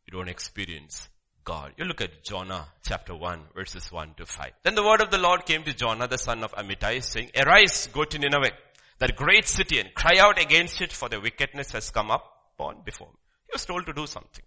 You 0.07 0.17
don't 0.17 0.29
experience 0.29 1.09
God. 1.43 1.73
You 1.77 1.85
look 1.85 2.01
at 2.01 2.23
Jonah 2.23 2.67
chapter 2.83 3.15
1 3.15 3.41
verses 3.55 3.91
1 3.91 4.15
to 4.17 4.25
5. 4.25 4.51
Then 4.63 4.75
the 4.75 4.83
word 4.83 5.01
of 5.01 5.11
the 5.11 5.17
Lord 5.17 5.45
came 5.45 5.63
to 5.63 5.73
Jonah 5.73 6.07
the 6.07 6.17
son 6.17 6.43
of 6.43 6.53
Amittai 6.53 7.03
saying, 7.03 7.31
Arise, 7.37 7.87
go 7.93 8.03
to 8.03 8.17
Nineveh, 8.17 8.51
that 8.99 9.15
great 9.15 9.47
city 9.47 9.79
and 9.79 9.93
cry 9.93 10.17
out 10.19 10.41
against 10.41 10.81
it 10.81 10.91
for 10.91 11.09
the 11.09 11.19
wickedness 11.19 11.71
has 11.71 11.89
come 11.91 12.11
up 12.11 12.25
upon 12.57 12.81
before 12.83 13.07
me. 13.07 13.19
He 13.47 13.51
was 13.53 13.65
told 13.65 13.85
to 13.85 13.93
do 13.93 14.07
something. 14.07 14.43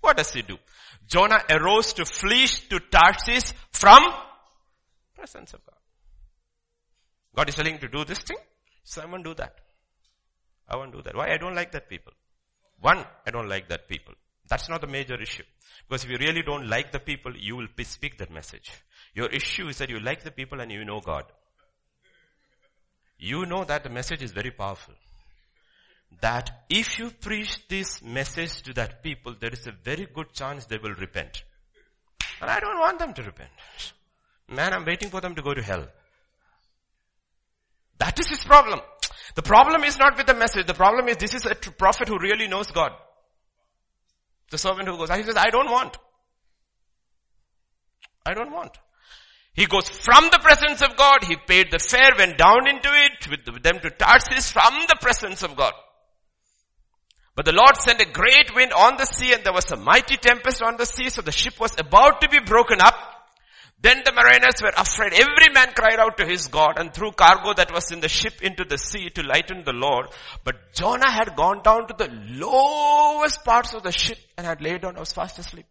What 0.00 0.16
does 0.16 0.32
he 0.32 0.42
do? 0.42 0.58
Jonah 1.06 1.42
arose 1.50 1.92
to 1.94 2.04
flee 2.04 2.46
to 2.70 2.80
Tarsus 2.80 3.52
from 3.72 4.00
presence 5.14 5.52
of 5.52 5.64
God. 5.66 5.76
God 7.36 7.48
is 7.48 7.54
telling 7.54 7.74
him 7.74 7.80
to 7.80 7.88
do 7.88 8.04
this 8.04 8.20
thing. 8.20 8.38
So 8.82 9.02
I 9.02 9.06
won't 9.06 9.24
do 9.24 9.34
that. 9.34 9.54
I 10.68 10.76
won't 10.76 10.92
do 10.92 11.02
that. 11.02 11.14
Why? 11.14 11.32
I 11.32 11.36
don't 11.36 11.54
like 11.54 11.72
that 11.72 11.88
people. 11.88 12.12
One, 12.80 13.04
I 13.26 13.30
don't 13.30 13.48
like 13.48 13.68
that 13.68 13.88
people. 13.88 14.14
That's 14.50 14.68
not 14.68 14.82
the 14.82 14.86
major 14.86 15.20
issue. 15.20 15.44
Because 15.88 16.04
if 16.04 16.10
you 16.10 16.18
really 16.18 16.42
don't 16.42 16.68
like 16.68 16.92
the 16.92 16.98
people, 16.98 17.32
you 17.36 17.56
will 17.56 17.68
speak 17.84 18.18
that 18.18 18.30
message. 18.30 18.70
Your 19.14 19.28
issue 19.28 19.68
is 19.68 19.78
that 19.78 19.88
you 19.88 20.00
like 20.00 20.22
the 20.24 20.30
people 20.30 20.60
and 20.60 20.70
you 20.70 20.84
know 20.84 21.00
God. 21.00 21.24
You 23.18 23.46
know 23.46 23.64
that 23.64 23.84
the 23.84 23.90
message 23.90 24.22
is 24.22 24.32
very 24.32 24.50
powerful 24.50 24.94
that 26.20 26.64
if 26.68 26.98
you 26.98 27.10
preach 27.10 27.66
this 27.68 28.02
message 28.02 28.62
to 28.62 28.74
that 28.74 29.02
people, 29.02 29.34
there 29.38 29.52
is 29.52 29.66
a 29.66 29.72
very 29.72 30.06
good 30.12 30.32
chance 30.32 30.66
they 30.66 30.78
will 30.78 30.94
repent. 30.94 31.44
And 32.40 32.50
I 32.50 32.58
don't 32.58 32.78
want 32.78 32.98
them 32.98 33.14
to 33.14 33.22
repent. 33.22 33.50
Man, 34.48 34.72
I'm 34.72 34.84
waiting 34.84 35.10
for 35.10 35.20
them 35.20 35.34
to 35.36 35.42
go 35.42 35.54
to 35.54 35.62
hell. 35.62 35.86
That 37.98 38.18
is 38.18 38.28
his 38.28 38.42
problem. 38.42 38.80
The 39.34 39.42
problem 39.42 39.84
is 39.84 39.98
not 39.98 40.16
with 40.16 40.26
the 40.26 40.34
message. 40.34 40.66
The 40.66 40.74
problem 40.74 41.08
is 41.08 41.16
this 41.16 41.34
is 41.34 41.46
a 41.46 41.54
prophet 41.54 42.08
who 42.08 42.18
really 42.18 42.48
knows 42.48 42.70
God. 42.70 42.92
The 44.50 44.58
servant 44.58 44.88
who 44.88 44.96
goes, 44.96 45.10
he 45.10 45.22
says, 45.22 45.36
I 45.36 45.50
don't 45.50 45.70
want. 45.70 45.96
I 48.26 48.34
don't 48.34 48.52
want. 48.52 48.76
He 49.54 49.66
goes 49.66 49.88
from 49.88 50.24
the 50.30 50.38
presence 50.38 50.82
of 50.82 50.96
God. 50.96 51.24
He 51.24 51.36
paid 51.36 51.70
the 51.70 51.78
fare, 51.78 52.12
went 52.16 52.38
down 52.38 52.68
into 52.68 52.88
it 52.88 53.28
with 53.28 53.62
them 53.62 53.78
to 53.80 53.90
Tarsus 53.90 54.50
from 54.50 54.74
the 54.88 54.96
presence 55.00 55.42
of 55.42 55.56
God. 55.56 55.72
But 57.34 57.44
the 57.44 57.52
Lord 57.52 57.76
sent 57.76 58.00
a 58.00 58.10
great 58.10 58.54
wind 58.54 58.72
on 58.72 58.96
the 58.96 59.06
sea 59.06 59.32
and 59.32 59.42
there 59.44 59.52
was 59.52 59.70
a 59.70 59.76
mighty 59.76 60.16
tempest 60.16 60.62
on 60.62 60.76
the 60.76 60.84
sea 60.84 61.08
so 61.08 61.22
the 61.22 61.32
ship 61.32 61.58
was 61.58 61.74
about 61.78 62.20
to 62.20 62.28
be 62.28 62.40
broken 62.40 62.80
up. 62.80 62.94
Then 63.82 64.02
the 64.04 64.12
mariners 64.12 64.60
were 64.62 64.72
afraid. 64.76 65.14
Every 65.14 65.52
man 65.54 65.72
cried 65.74 65.98
out 65.98 66.18
to 66.18 66.26
his 66.26 66.48
God 66.48 66.78
and 66.78 66.92
threw 66.92 67.12
cargo 67.12 67.54
that 67.54 67.72
was 67.72 67.90
in 67.90 68.00
the 68.00 68.08
ship 68.08 68.42
into 68.42 68.64
the 68.64 68.76
sea 68.76 69.08
to 69.10 69.22
lighten 69.22 69.64
the 69.64 69.72
Lord. 69.72 70.08
But 70.44 70.74
Jonah 70.74 71.10
had 71.10 71.34
gone 71.34 71.62
down 71.62 71.88
to 71.88 71.94
the 71.96 72.10
lowest 72.28 73.42
parts 73.44 73.72
of 73.72 73.82
the 73.82 73.92
ship 73.92 74.18
and 74.36 74.46
had 74.46 74.60
laid 74.60 74.82
down, 74.82 74.96
was 74.96 75.12
fast 75.12 75.38
asleep. 75.38 75.66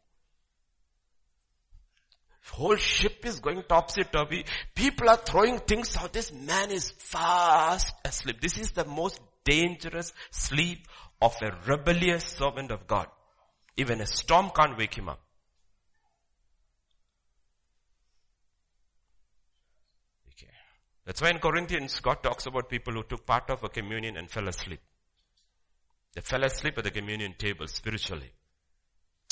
Whole 2.51 2.78
ship 2.78 3.26
is 3.26 3.39
going 3.39 3.64
topsy-turvy. 3.70 4.43
People 4.74 5.07
are 5.10 5.18
throwing 5.18 5.60
things 5.60 5.95
out. 5.95 6.12
This 6.12 6.32
man 6.34 6.72
is 6.72 6.91
fast 6.97 7.93
asleep. 8.03 8.41
This 8.41 8.57
is 8.57 8.72
the 8.72 8.86
most 8.86 9.22
dangerous 9.45 10.12
sleep 10.32 10.88
of 11.22 11.36
a 11.41 11.51
rebellious 11.68 12.26
servant 12.26 12.72
of 12.72 12.88
God. 12.88 13.07
Even 13.78 14.01
a 14.01 14.07
storm 14.07 14.49
can't 14.55 14.78
wake 14.78 14.95
him 14.95 15.10
up. 15.10 15.22
Okay. 20.34 20.51
That's 21.10 21.24
why 21.24 21.32
in 21.32 21.39
Corinthians, 21.39 21.99
God 22.01 22.22
talks 22.22 22.45
about 22.45 22.70
people 22.70 22.93
who 22.93 23.01
took 23.01 23.26
part 23.26 23.49
of 23.49 23.64
a 23.64 23.70
communion 23.70 24.16
and 24.16 24.30
fell 24.30 24.47
asleep. 24.47 24.80
They 26.14 26.22
fell 26.22 26.43
asleep 26.43 26.78
at 26.78 26.84
the 26.84 26.91
communion 26.91 27.34
table 27.36 27.66
spiritually. 27.66 28.30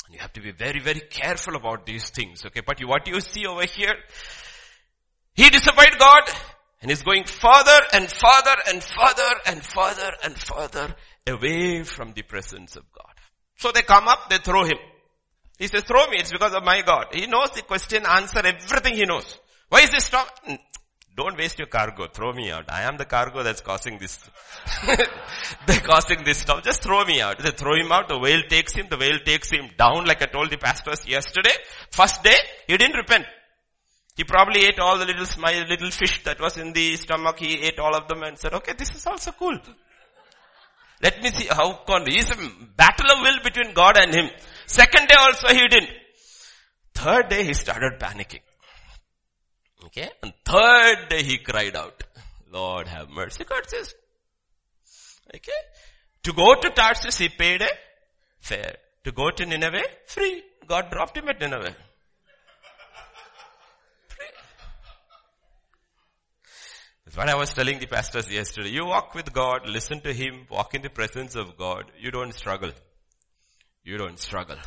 And 0.06 0.14
you 0.16 0.18
have 0.18 0.32
to 0.32 0.40
be 0.40 0.50
very, 0.50 0.80
very 0.80 0.98
careful 0.98 1.54
about 1.54 1.86
these 1.86 2.10
things, 2.10 2.44
okay? 2.46 2.62
But 2.66 2.80
what 2.80 3.06
you 3.06 3.20
see 3.20 3.46
over 3.46 3.64
here, 3.64 3.94
he 5.34 5.48
disobeyed 5.50 5.96
God 6.00 6.28
and 6.82 6.90
is 6.90 7.04
going 7.04 7.22
further 7.26 7.78
and 7.92 8.10
further 8.10 8.56
and 8.66 8.82
further 8.82 9.34
and 9.46 9.62
further 9.62 10.10
and 10.24 10.36
further 10.36 10.96
away 11.28 11.84
from 11.84 12.12
the 12.12 12.22
presence 12.22 12.74
of 12.74 12.90
God. 12.92 13.14
So 13.54 13.70
they 13.70 13.82
come 13.82 14.08
up, 14.08 14.28
they 14.28 14.38
throw 14.38 14.64
him. 14.64 14.78
He 15.60 15.68
says, 15.68 15.84
throw 15.84 16.08
me, 16.08 16.16
it's 16.18 16.32
because 16.32 16.54
of 16.54 16.64
my 16.64 16.82
God. 16.82 17.06
He 17.12 17.28
knows 17.28 17.50
the 17.50 17.62
question, 17.62 18.04
answer, 18.04 18.40
everything 18.44 18.96
he 18.96 19.04
knows. 19.04 19.38
Why 19.68 19.82
is 19.82 19.90
this 19.90 20.06
stop? 20.06 20.28
Don't 21.18 21.36
waste 21.36 21.58
your 21.58 21.66
cargo. 21.66 22.06
Throw 22.06 22.32
me 22.32 22.52
out. 22.52 22.66
I 22.70 22.82
am 22.82 22.96
the 22.96 23.04
cargo 23.04 23.42
that's 23.42 23.60
causing 23.60 23.98
this. 23.98 24.20
They're 25.66 25.80
causing 25.80 26.22
this 26.22 26.38
stuff. 26.38 26.62
Just 26.62 26.84
throw 26.84 27.04
me 27.04 27.20
out. 27.20 27.40
They 27.40 27.50
throw 27.50 27.74
him 27.74 27.90
out. 27.90 28.06
The 28.08 28.20
whale 28.20 28.42
takes 28.48 28.72
him. 28.74 28.86
The 28.88 28.96
whale 28.96 29.18
takes 29.18 29.50
him 29.50 29.68
down 29.76 30.04
like 30.04 30.22
I 30.22 30.26
told 30.26 30.50
the 30.50 30.58
pastors 30.58 31.04
yesterday. 31.08 31.50
First 31.90 32.22
day, 32.22 32.36
he 32.68 32.76
didn't 32.76 32.94
repent. 32.96 33.26
He 34.16 34.22
probably 34.22 34.64
ate 34.64 34.78
all 34.78 34.96
the 34.96 35.06
little, 35.06 35.26
my 35.40 35.52
little 35.68 35.90
fish 35.90 36.22
that 36.22 36.40
was 36.40 36.56
in 36.56 36.72
the 36.72 36.94
stomach. 36.94 37.40
He 37.40 37.62
ate 37.62 37.80
all 37.80 37.96
of 37.96 38.06
them 38.06 38.22
and 38.22 38.38
said, 38.38 38.54
okay, 38.54 38.74
this 38.78 38.94
is 38.94 39.04
also 39.04 39.32
cool. 39.32 39.58
Let 41.02 41.20
me 41.20 41.30
see 41.30 41.48
how 41.48 41.72
con, 41.84 42.06
he's 42.06 42.30
a 42.30 42.36
battle 42.76 43.10
of 43.10 43.22
will 43.22 43.42
between 43.42 43.74
God 43.74 43.96
and 43.98 44.14
him. 44.14 44.30
Second 44.66 45.08
day 45.08 45.16
also 45.18 45.48
he 45.48 45.66
didn't. 45.66 45.90
Third 46.94 47.28
day 47.28 47.42
he 47.42 47.54
started 47.54 47.98
panicking. 47.98 48.40
Okay. 49.86 50.08
And 50.22 50.32
third 50.44 51.08
day 51.08 51.22
he 51.22 51.38
cried 51.38 51.76
out, 51.76 52.02
Lord 52.52 52.88
have 52.88 53.08
mercy. 53.10 53.44
God 53.44 53.68
says, 53.68 53.94
okay. 55.34 55.52
To 56.24 56.32
go 56.32 56.54
to 56.54 56.70
Tarsus 56.70 57.18
he 57.18 57.28
paid 57.28 57.62
a 57.62 57.68
fare. 58.40 58.76
To 59.04 59.12
go 59.12 59.30
to 59.30 59.46
Nineveh, 59.46 59.84
free. 60.06 60.42
God 60.66 60.90
dropped 60.90 61.16
him 61.16 61.28
at 61.28 61.40
Nineveh. 61.40 61.74
That's 67.08 67.16
what 67.16 67.28
I 67.30 67.36
was 67.36 67.54
telling 67.54 67.78
the 67.78 67.86
pastors 67.86 68.30
yesterday. 68.30 68.68
You 68.68 68.84
walk 68.84 69.14
with 69.14 69.32
God, 69.32 69.66
listen 69.66 70.02
to 70.02 70.12
Him, 70.12 70.46
walk 70.50 70.74
in 70.74 70.82
the 70.82 70.90
presence 70.90 71.36
of 71.36 71.56
God. 71.56 71.84
You 71.98 72.10
don't 72.10 72.34
struggle. 72.34 72.70
You 73.82 73.96
don't 73.96 74.18
struggle. 74.18 74.58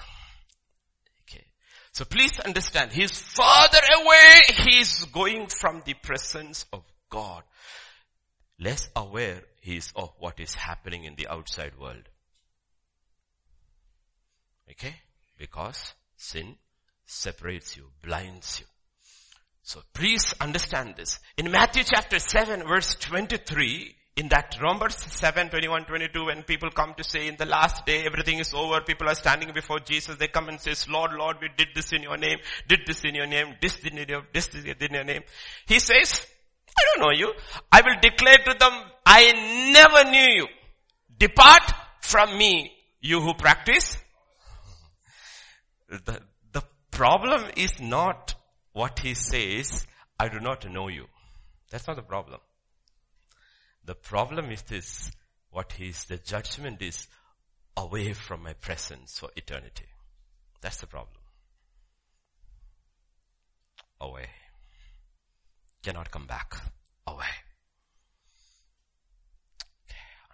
So 1.94 2.06
please 2.06 2.39
understand, 2.39 2.92
He's 2.92 3.20
further 3.20 3.82
away. 4.02 4.42
He's 4.66 5.06
going 5.06 5.48
from 5.48 5.84
the 5.86 5.94
presence 5.94 6.66
of 6.72 6.84
God. 7.10 7.44
Less 8.60 8.89
aware 8.96 9.42
He 9.62 9.78
is 9.78 9.92
of 9.96 10.12
what 10.20 10.39
is 10.39 10.54
happening 10.54 11.04
in 11.04 11.16
the 11.16 11.28
outside 11.28 11.78
world. 11.80 12.08
Okay? 14.70 14.96
Because 15.38 15.94
sin 16.16 16.56
separates 17.06 17.76
you, 17.76 17.89
blinds 18.02 18.60
you. 18.62 18.66
So 19.64 19.82
please 19.94 20.34
understand 20.39 20.96
this. 20.96 21.20
In 21.38 21.52
Matthew 21.52 21.84
chapter 21.84 22.20
7 22.20 22.68
verse 22.68 22.96
23, 22.96 23.96
in 24.18 24.28
that 24.30 24.57
Numbers 24.62 24.97
7, 24.97 25.49
21, 25.49 25.86
22, 25.86 26.26
when 26.26 26.43
people 26.43 26.70
come 26.70 26.93
to 26.95 27.03
say 27.03 27.28
in 27.28 27.38
the 27.38 27.45
last 27.45 27.86
day 27.86 28.03
everything 28.05 28.39
is 28.39 28.53
over, 28.53 28.82
people 28.82 29.07
are 29.07 29.16
standing 29.16 29.53
before 29.53 29.80
Jesus, 29.80 30.18
they 30.18 30.28
come 30.28 30.49
and 30.49 30.59
says, 30.59 30.88
Lord, 30.89 31.14
Lord, 31.14 31.38
we 31.41 31.49
did 31.55 31.70
this 31.74 31.93
in 31.93 32.03
your 32.03 32.18
name, 32.18 32.39
did 32.68 32.82
this 32.86 33.03
in 33.05 33.16
your 33.16 33.26
name, 33.26 33.55
this 33.62 33.80
in 33.80 33.95
your, 34.07 34.24
this 34.34 34.49
in 34.53 34.93
your 34.93 35.03
name. 35.05 35.22
He 35.66 35.80
says, 35.80 36.26
I 36.78 36.82
don't 36.93 37.07
know 37.07 37.18
you. 37.18 37.34
I 37.72 37.82
will 37.82 37.95
declare 38.01 38.38
to 38.38 38.55
them, 38.59 38.74
I 39.05 39.72
never 39.72 40.09
knew 40.12 40.43
you. 40.43 40.47
Depart 41.18 41.72
from 42.01 42.38
me, 42.38 42.72
you 42.99 43.22
who 43.22 43.34
practice. 43.34 43.97
The, 45.88 46.22
the 46.51 46.64
problem 46.91 47.43
is 47.55 47.80
not 47.80 48.36
what 48.74 48.99
he 48.99 49.14
says, 49.14 49.86
I 50.20 50.28
do 50.28 50.39
not 50.39 50.70
know 50.70 50.89
you. 50.89 51.07
That's 51.70 51.88
not 51.88 51.95
the 51.95 52.03
problem. 52.03 52.39
The 53.86 53.96
problem 53.96 54.52
is 54.52 54.62
this, 54.64 55.12
what 55.50 55.74
is 55.80 56.06
the 56.06 56.18
judgment 56.18 56.82
is 56.82 57.08
away 57.76 58.14
from 58.14 58.44
my 58.44 58.54
presence 58.54 59.20
for 59.20 59.30
eternity. 59.36 59.86
That's 60.62 60.78
the 60.78 60.88
problem. 60.88 61.18
Away. 64.00 64.28
Cannot 65.84 66.12
come 66.12 66.28
back. 66.28 66.56
Away. 67.08 67.26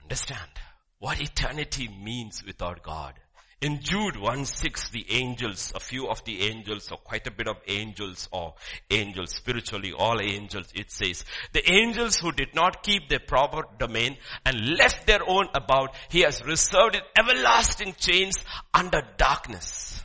Understand 0.04 0.52
what 1.00 1.22
eternity 1.22 1.88
means 1.88 2.44
without 2.46 2.84
God. 2.84 3.14
In 3.60 3.80
Jude 3.82 4.18
1 4.18 4.46
6, 4.46 4.90
the 4.90 5.06
angels, 5.10 5.72
a 5.74 5.80
few 5.80 6.08
of 6.08 6.24
the 6.26 6.42
angels, 6.42 6.92
or 6.92 6.98
quite 7.00 7.26
a 7.26 7.32
bit 7.32 7.48
of 7.48 7.58
angels, 7.68 8.30
or 8.32 8.54
angels, 8.92 9.34
spiritually 9.34 9.94
all 9.94 10.22
angels, 10.22 10.72
it 10.76 10.92
says, 10.92 11.26
the 11.54 11.72
angels 11.72 12.18
who 12.18 12.32
did 12.32 12.54
not 12.54 12.84
keep 12.84 13.10
their 13.10 13.20
proper 13.20 13.64
domain 13.80 14.18
and 14.46 14.78
left 14.78 15.08
their 15.08 15.28
own 15.28 15.48
about, 15.56 15.96
he 16.10 16.22
has 16.22 16.46
reserved 16.46 16.96
in 16.96 17.02
everlasting 17.18 17.96
chains 17.98 18.38
under 18.76 19.02
darkness. 19.18 20.04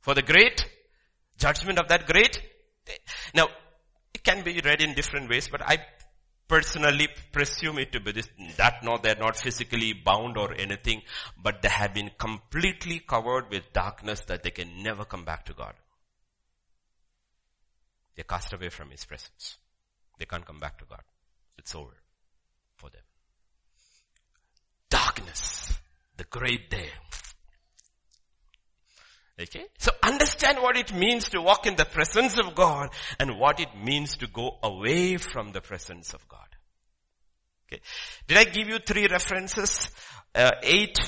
For 0.00 0.14
the 0.14 0.22
great 0.22 0.64
judgment 1.36 1.78
of 1.78 1.88
that 1.88 2.06
great. 2.06 2.40
Now, 3.34 3.48
it 4.14 4.22
can 4.22 4.44
be 4.44 4.62
read 4.64 4.80
in 4.80 4.94
different 4.94 5.28
ways, 5.28 5.48
but 5.48 5.60
I 5.60 5.78
personally 6.48 7.08
presume 7.32 7.78
it 7.78 7.92
to 7.92 8.00
be 8.00 8.12
this, 8.12 8.28
that 8.56 8.82
no, 8.82 8.98
they're 9.02 9.16
not 9.16 9.36
physically 9.36 9.92
bound 9.92 10.36
or 10.36 10.54
anything, 10.54 11.02
but 11.42 11.62
they 11.62 11.68
have 11.68 11.94
been 11.94 12.10
completely 12.18 13.00
covered 13.00 13.50
with 13.50 13.72
darkness 13.72 14.20
that 14.22 14.42
they 14.42 14.50
can 14.50 14.82
never 14.82 15.04
come 15.04 15.24
back 15.24 15.44
to 15.46 15.54
God. 15.54 15.74
They're 18.14 18.24
cast 18.24 18.52
away 18.52 18.68
from 18.68 18.90
His 18.90 19.04
presence. 19.04 19.58
They 20.18 20.26
can't 20.26 20.46
come 20.46 20.60
back 20.60 20.78
to 20.78 20.84
God. 20.84 21.02
It's 21.58 21.74
over 21.74 21.96
for 22.76 22.90
them. 22.90 23.02
Darkness, 24.88 25.72
the 26.16 26.24
great 26.24 26.70
day. 26.70 26.90
Okay? 29.40 29.64
So 29.78 29.90
understand 30.02 30.58
what 30.58 30.76
it 30.76 30.94
means 30.94 31.28
to 31.30 31.40
walk 31.40 31.66
in 31.66 31.76
the 31.76 31.84
presence 31.84 32.38
of 32.38 32.54
God 32.54 32.90
and 33.18 33.38
what 33.38 33.60
it 33.60 33.68
means 33.82 34.16
to 34.18 34.26
go 34.28 34.58
away 34.62 35.16
from 35.16 35.52
the 35.52 35.60
presence 35.60 36.14
of 36.14 36.26
God. 36.28 36.46
Okay. 37.66 37.82
Did 38.28 38.38
I 38.38 38.44
give 38.44 38.68
you 38.68 38.78
three 38.78 39.08
references? 39.08 39.90
Uh, 40.34 40.50
8, 40.62 40.98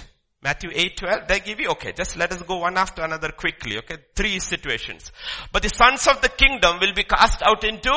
Matthew 0.43 0.71
8, 0.73 0.97
12. 0.97 1.27
Did 1.27 1.35
I 1.35 1.39
give 1.39 1.61
you? 1.61 1.71
Okay, 1.71 1.93
just 1.93 2.17
let 2.17 2.33
us 2.33 2.43
go 2.43 2.59
one 2.59 2.77
after 2.77 3.03
another 3.03 3.31
quickly. 3.31 3.79
Okay, 3.79 3.97
three 4.15 4.39
situations. 4.41 5.13
But 5.53 5.63
the 5.63 5.69
sons 5.69 6.07
of 6.07 6.21
the 6.21 6.29
kingdom 6.29 6.79
will 6.81 6.95
be 6.95 7.05
cast 7.05 7.43
out 7.43 7.63
into 7.65 7.93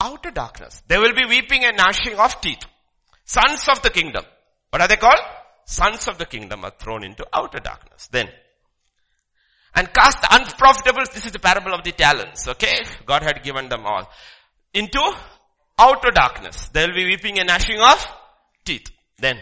outer 0.00 0.30
darkness. 0.30 0.82
There 0.88 1.00
will 1.00 1.14
be 1.14 1.26
weeping 1.26 1.64
and 1.64 1.76
gnashing 1.76 2.18
of 2.18 2.40
teeth. 2.40 2.64
Sons 3.24 3.68
of 3.68 3.82
the 3.82 3.90
kingdom. 3.90 4.24
What 4.70 4.82
are 4.82 4.88
they 4.88 4.96
called? 4.96 5.20
Sons 5.64 6.08
of 6.08 6.18
the 6.18 6.26
kingdom 6.26 6.64
are 6.64 6.72
thrown 6.78 7.04
into 7.04 7.24
outer 7.32 7.60
darkness. 7.60 8.08
Then, 8.10 8.28
and 9.74 9.92
cast 9.92 10.20
the 10.20 10.28
unprofitable, 10.30 11.04
this 11.12 11.26
is 11.26 11.32
the 11.32 11.38
parable 11.38 11.74
of 11.74 11.82
the 11.82 11.92
talents, 11.92 12.46
okay? 12.48 12.84
God 13.06 13.22
had 13.22 13.42
given 13.42 13.68
them 13.68 13.86
all. 13.86 14.08
Into 14.74 15.00
outer 15.78 16.10
darkness. 16.10 16.68
There 16.72 16.86
will 16.86 16.94
be 16.94 17.06
weeping 17.06 17.38
and 17.38 17.48
gnashing 17.48 17.80
of 17.80 18.06
teeth. 18.64 18.90
Then, 19.18 19.38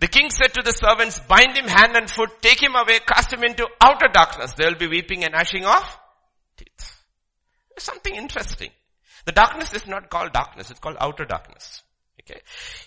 the 0.00 0.08
king 0.08 0.30
said 0.30 0.54
to 0.54 0.62
the 0.62 0.72
servants, 0.72 1.20
bind 1.20 1.56
him 1.56 1.66
hand 1.66 1.96
and 1.96 2.10
foot, 2.10 2.30
take 2.40 2.62
him 2.62 2.74
away, 2.74 2.98
cast 3.06 3.32
him 3.32 3.44
into 3.44 3.66
outer 3.80 4.08
darkness. 4.12 4.52
There 4.54 4.68
will 4.68 4.78
be 4.78 4.88
weeping 4.88 5.24
and 5.24 5.32
gnashing 5.32 5.64
of 5.64 5.98
teeth. 6.56 6.96
There's 7.70 7.84
something 7.84 8.14
interesting. 8.14 8.70
The 9.24 9.32
darkness 9.32 9.72
is 9.74 9.86
not 9.86 10.10
called 10.10 10.32
darkness, 10.32 10.70
it's 10.70 10.80
called 10.80 10.96
outer 11.00 11.24
darkness. 11.24 11.82
Okay. 12.20 12.40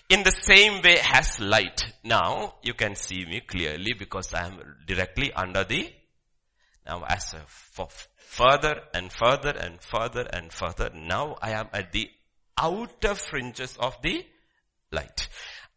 In 0.08 0.22
the 0.22 0.30
same 0.30 0.82
way 0.82 0.98
as 1.12 1.40
light. 1.40 1.82
Now, 2.02 2.54
you 2.62 2.72
can 2.74 2.96
see 2.96 3.24
me 3.26 3.40
clearly 3.40 3.92
because 3.92 4.32
I 4.32 4.46
am 4.46 4.58
directly 4.86 5.32
under 5.32 5.62
the 5.64 5.90
now 6.86 7.04
as 7.08 7.34
a 7.34 7.42
further 8.18 8.80
and 8.94 9.12
further 9.12 9.50
and 9.50 9.80
further 9.80 10.26
and 10.32 10.52
further, 10.52 10.90
now 10.94 11.36
I 11.40 11.52
am 11.52 11.68
at 11.72 11.92
the 11.92 12.08
outer 12.58 13.14
fringes 13.14 13.76
of 13.78 13.96
the 14.02 14.24
light. 14.92 15.28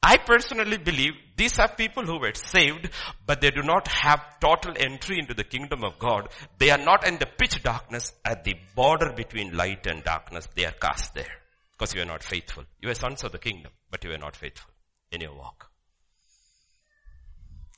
I 0.02 0.18
personally 0.18 0.78
believe 0.78 1.12
these 1.36 1.60
are 1.60 1.68
people 1.68 2.06
who 2.06 2.20
were 2.20 2.34
saved, 2.34 2.90
but 3.26 3.42
they 3.42 3.52
do 3.52 3.64
not 3.64 3.88
have 3.90 4.40
total 4.40 4.74
entry 4.78 5.20
into 5.20 5.34
the 5.34 5.44
kingdom 5.44 5.84
of 5.84 6.00
God. 6.00 6.30
They 6.58 6.70
are 6.70 6.78
not 6.78 7.06
in 7.06 7.18
the 7.18 7.26
pitch 7.26 7.62
darkness 7.64 8.14
at 8.24 8.46
the 8.46 8.56
border 8.76 9.12
between 9.14 9.58
light 9.58 9.88
and 9.88 10.04
darkness. 10.04 10.48
They 10.56 10.66
are 10.66 10.72
cast 10.72 11.16
there 11.16 11.36
because 11.74 11.94
you 11.94 12.02
are 12.02 12.06
not 12.06 12.24
faithful. 12.24 12.64
You 12.82 12.90
are 12.90 12.96
sons 12.96 13.26
of 13.26 13.34
the 13.34 13.40
kingdom, 13.40 13.74
but 13.92 14.04
you 14.06 14.12
are 14.12 14.18
not 14.18 14.38
faithful 14.38 14.72
in 15.12 15.20
your 15.20 15.36
walk. 15.36 15.70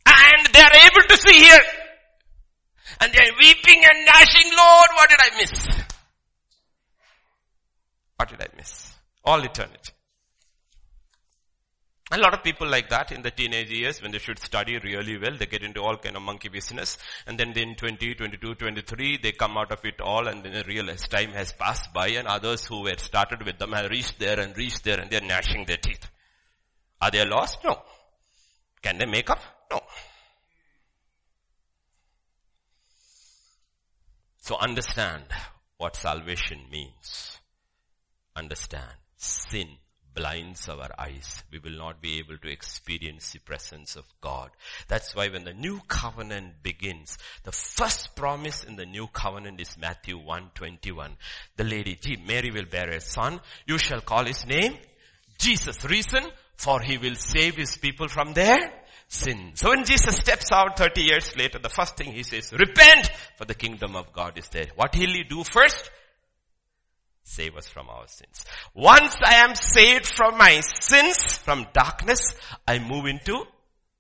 And 0.06 0.46
they 0.54 0.62
are 0.62 0.76
able 0.76 1.08
to 1.08 1.18
see 1.18 1.40
here 1.40 1.62
and 3.00 3.14
they're 3.14 3.34
weeping 3.40 3.84
and 3.84 4.06
gnashing, 4.06 4.52
Lord, 4.56 4.88
what 4.96 5.10
did 5.10 5.20
I 5.22 5.38
miss? 5.38 5.86
What 8.18 8.30
did 8.30 8.42
I 8.42 8.48
miss? 8.56 8.94
All 9.24 9.42
eternity. 9.44 9.94
A 12.14 12.18
lot 12.18 12.34
of 12.34 12.44
people 12.44 12.68
like 12.68 12.90
that 12.90 13.14
in 13.14 13.22
the 13.22 13.32
teenage 13.32 13.72
years 13.72 14.02
when 14.02 14.12
they 14.12 14.18
should 14.18 14.38
study 14.38 14.78
really 14.80 15.18
well, 15.18 15.38
they 15.38 15.46
get 15.46 15.64
into 15.64 15.82
all 15.82 15.96
kind 15.96 16.18
of 16.18 16.22
monkey 16.22 16.50
business 16.50 16.98
and 17.26 17.40
then 17.40 17.54
in 17.58 17.76
20, 17.76 18.16
22, 18.16 18.56
23, 18.56 19.20
they 19.24 19.32
come 19.32 19.58
out 19.58 19.72
of 19.72 19.80
it 19.86 20.02
all 20.02 20.28
and 20.28 20.44
then 20.44 20.52
they 20.52 20.64
realize 20.64 21.08
time 21.08 21.32
has 21.32 21.54
passed 21.54 21.94
by 21.94 22.10
and 22.10 22.28
others 22.28 22.66
who 22.66 22.82
were 22.82 22.98
started 22.98 23.46
with 23.46 23.58
them 23.60 23.72
have 23.72 23.90
reached 23.90 24.20
there 24.20 24.42
and 24.42 24.58
reached 24.58 24.84
there 24.84 25.00
and 25.00 25.10
they're 25.10 25.22
gnashing 25.22 25.64
their 25.66 25.78
teeth. 25.78 26.10
Are 27.02 27.12
they 27.12 27.26
lost? 27.26 27.60
No. 27.64 27.82
Can 28.82 28.98
they 28.98 29.06
make 29.06 29.30
up? 29.30 29.40
No. 29.72 29.80
So 34.42 34.58
understand 34.58 35.26
what 35.78 35.96
salvation 35.96 36.62
means. 36.72 37.40
Understand. 38.36 38.92
Sin 39.16 39.68
blinds 40.16 40.68
our 40.68 40.90
eyes. 40.98 41.44
We 41.52 41.60
will 41.60 41.78
not 41.78 42.02
be 42.02 42.18
able 42.18 42.38
to 42.40 42.52
experience 42.52 43.32
the 43.32 43.40
presence 43.40 43.96
of 43.96 44.06
God. 44.20 44.50
That's 44.88 45.16
why 45.16 45.30
when 45.30 45.44
the 45.44 45.54
new 45.54 45.80
covenant 45.88 46.64
begins, 46.64 47.20
the 47.44 47.52
first 47.52 48.16
promise 48.16 48.64
in 48.64 48.76
the 48.76 48.86
new 48.86 49.08
covenant 49.08 49.62
is 49.62 49.78
Matthew 49.78 50.18
121. 50.18 51.18
The 51.56 51.64
lady, 51.64 51.98
Mary 52.26 52.50
will 52.50 52.66
bear 52.66 52.90
a 52.90 53.00
son. 53.00 53.40
You 53.68 53.78
shall 53.78 54.02
call 54.02 54.26
his 54.26 54.46
name 54.48 54.76
Jesus. 55.38 55.86
Reason? 55.86 56.24
For 56.56 56.82
he 56.82 56.98
will 56.98 57.16
save 57.16 57.56
his 57.56 57.78
people 57.78 58.08
from 58.08 58.34
their 58.34 58.81
sin. 59.12 59.52
So 59.56 59.70
when 59.70 59.84
Jesus 59.84 60.18
steps 60.18 60.52
out 60.52 60.78
30 60.78 61.02
years 61.02 61.36
later, 61.36 61.60
the 61.60 61.70
first 61.70 61.98
thing 61.98 62.14
he 62.14 62.24
says, 62.24 62.54
repent 62.54 63.12
for 63.38 63.46
the 63.46 63.54
kingdom 63.54 63.96
of 63.96 64.14
God 64.14 64.38
is 64.38 64.48
there. 64.50 64.68
What 64.76 64.96
will 64.96 65.12
he 65.12 65.24
do 65.24 65.44
first? 65.44 65.92
Save 67.24 67.56
us 67.58 67.68
from 67.68 67.90
our 67.90 68.08
sins. 68.08 68.46
Once 68.74 69.16
I 69.24 69.36
am 69.36 69.56
saved 69.56 70.08
from 70.08 70.38
my 70.38 70.62
sins, 70.62 71.38
from 71.38 71.68
darkness, 71.74 72.20
I 72.68 72.80
move 72.80 73.06
into 73.06 73.44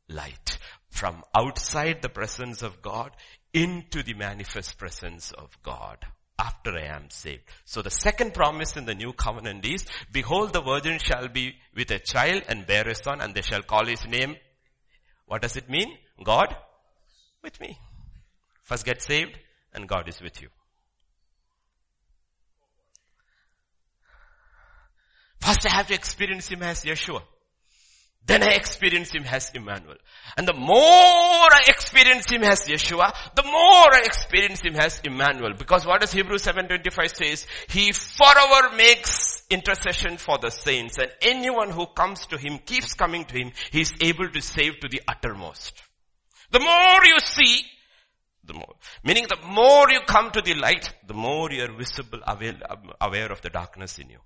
light. 0.09 0.57
From 0.89 1.23
outside 1.37 2.01
the 2.01 2.09
presence 2.09 2.61
of 2.61 2.81
God 2.81 3.11
into 3.53 4.03
the 4.03 4.13
manifest 4.13 4.77
presence 4.77 5.31
of 5.31 5.57
God 5.61 5.97
after 6.39 6.71
I 6.71 6.95
am 6.95 7.09
saved. 7.09 7.43
So 7.65 7.81
the 7.81 7.91
second 7.91 8.33
promise 8.33 8.75
in 8.75 8.85
the 8.85 8.95
new 8.95 9.13
covenant 9.13 9.65
is, 9.65 9.85
behold 10.11 10.53
the 10.53 10.61
virgin 10.61 10.99
shall 10.99 11.27
be 11.27 11.55
with 11.75 11.91
a 11.91 11.99
child 11.99 12.43
and 12.47 12.65
bear 12.65 12.87
a 12.87 12.95
son 12.95 13.21
and 13.21 13.35
they 13.35 13.41
shall 13.41 13.61
call 13.61 13.85
his 13.85 14.05
name 14.07 14.35
what 15.31 15.41
does 15.41 15.55
it 15.55 15.69
mean? 15.69 15.97
God 16.21 16.53
with 17.41 17.57
me. 17.61 17.79
First 18.63 18.83
get 18.83 19.01
saved 19.01 19.39
and 19.73 19.87
God 19.87 20.09
is 20.09 20.21
with 20.21 20.41
you. 20.41 20.49
First 25.39 25.65
I 25.65 25.69
have 25.69 25.87
to 25.87 25.93
experience 25.93 26.49
Him 26.49 26.61
as 26.63 26.83
Yeshua. 26.83 27.21
Then 28.25 28.43
I 28.43 28.55
experience 28.55 29.11
Him 29.11 29.23
as 29.23 29.51
Emmanuel. 29.55 29.95
And 30.35 30.45
the 30.45 30.53
more 30.53 31.49
I 31.49 31.61
experience 31.67 32.29
Him 32.29 32.43
as 32.43 32.67
Yeshua, 32.67 33.13
the 33.33 33.43
more 33.43 33.95
I 33.95 34.01
experience 34.03 34.59
Him 34.59 34.75
as 34.75 34.99
Emmanuel. 35.05 35.53
Because 35.57 35.85
what 35.85 36.01
does 36.01 36.11
Hebrews 36.11 36.43
7.25 36.43 37.15
says? 37.15 37.47
He 37.69 37.93
forever 37.93 38.75
makes 38.75 39.30
intercession 39.51 40.17
for 40.17 40.37
the 40.37 40.49
saints 40.49 40.97
and 40.97 41.11
anyone 41.21 41.69
who 41.69 41.85
comes 41.85 42.25
to 42.27 42.37
him, 42.37 42.57
keeps 42.59 42.93
coming 42.93 43.25
to 43.25 43.37
him, 43.37 43.51
he 43.71 43.81
is 43.81 43.93
able 44.01 44.29
to 44.29 44.41
save 44.41 44.79
to 44.79 44.87
the 44.87 45.01
uttermost. 45.07 45.83
The 46.51 46.59
more 46.59 47.05
you 47.05 47.19
see, 47.19 47.63
the 48.43 48.53
more. 48.53 48.75
Meaning 49.03 49.27
the 49.29 49.47
more 49.47 49.89
you 49.91 50.01
come 50.01 50.31
to 50.31 50.41
the 50.41 50.55
light, 50.55 50.93
the 51.07 51.13
more 51.13 51.51
you 51.51 51.63
are 51.63 51.73
visible, 51.73 52.19
aware, 52.27 52.57
aware 52.99 53.31
of 53.31 53.41
the 53.41 53.49
darkness 53.49 53.99
in 53.99 54.09
you. 54.09 54.19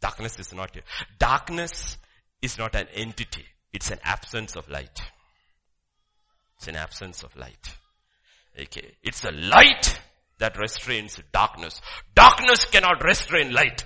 Darkness 0.00 0.38
is 0.38 0.52
not 0.52 0.74
here. 0.74 0.82
Darkness 1.18 1.96
is 2.42 2.58
not 2.58 2.74
an 2.74 2.86
entity. 2.94 3.44
It's 3.72 3.90
an 3.90 4.00
absence 4.04 4.56
of 4.56 4.68
light. 4.68 5.00
It's 6.56 6.68
an 6.68 6.76
absence 6.76 7.22
of 7.22 7.34
light. 7.36 7.74
Okay. 8.58 8.96
It's 9.02 9.24
a 9.24 9.32
light 9.32 9.98
that 10.38 10.58
restrains 10.58 11.20
darkness. 11.32 11.80
Darkness 12.14 12.64
cannot 12.66 13.02
restrain 13.02 13.52
light. 13.52 13.84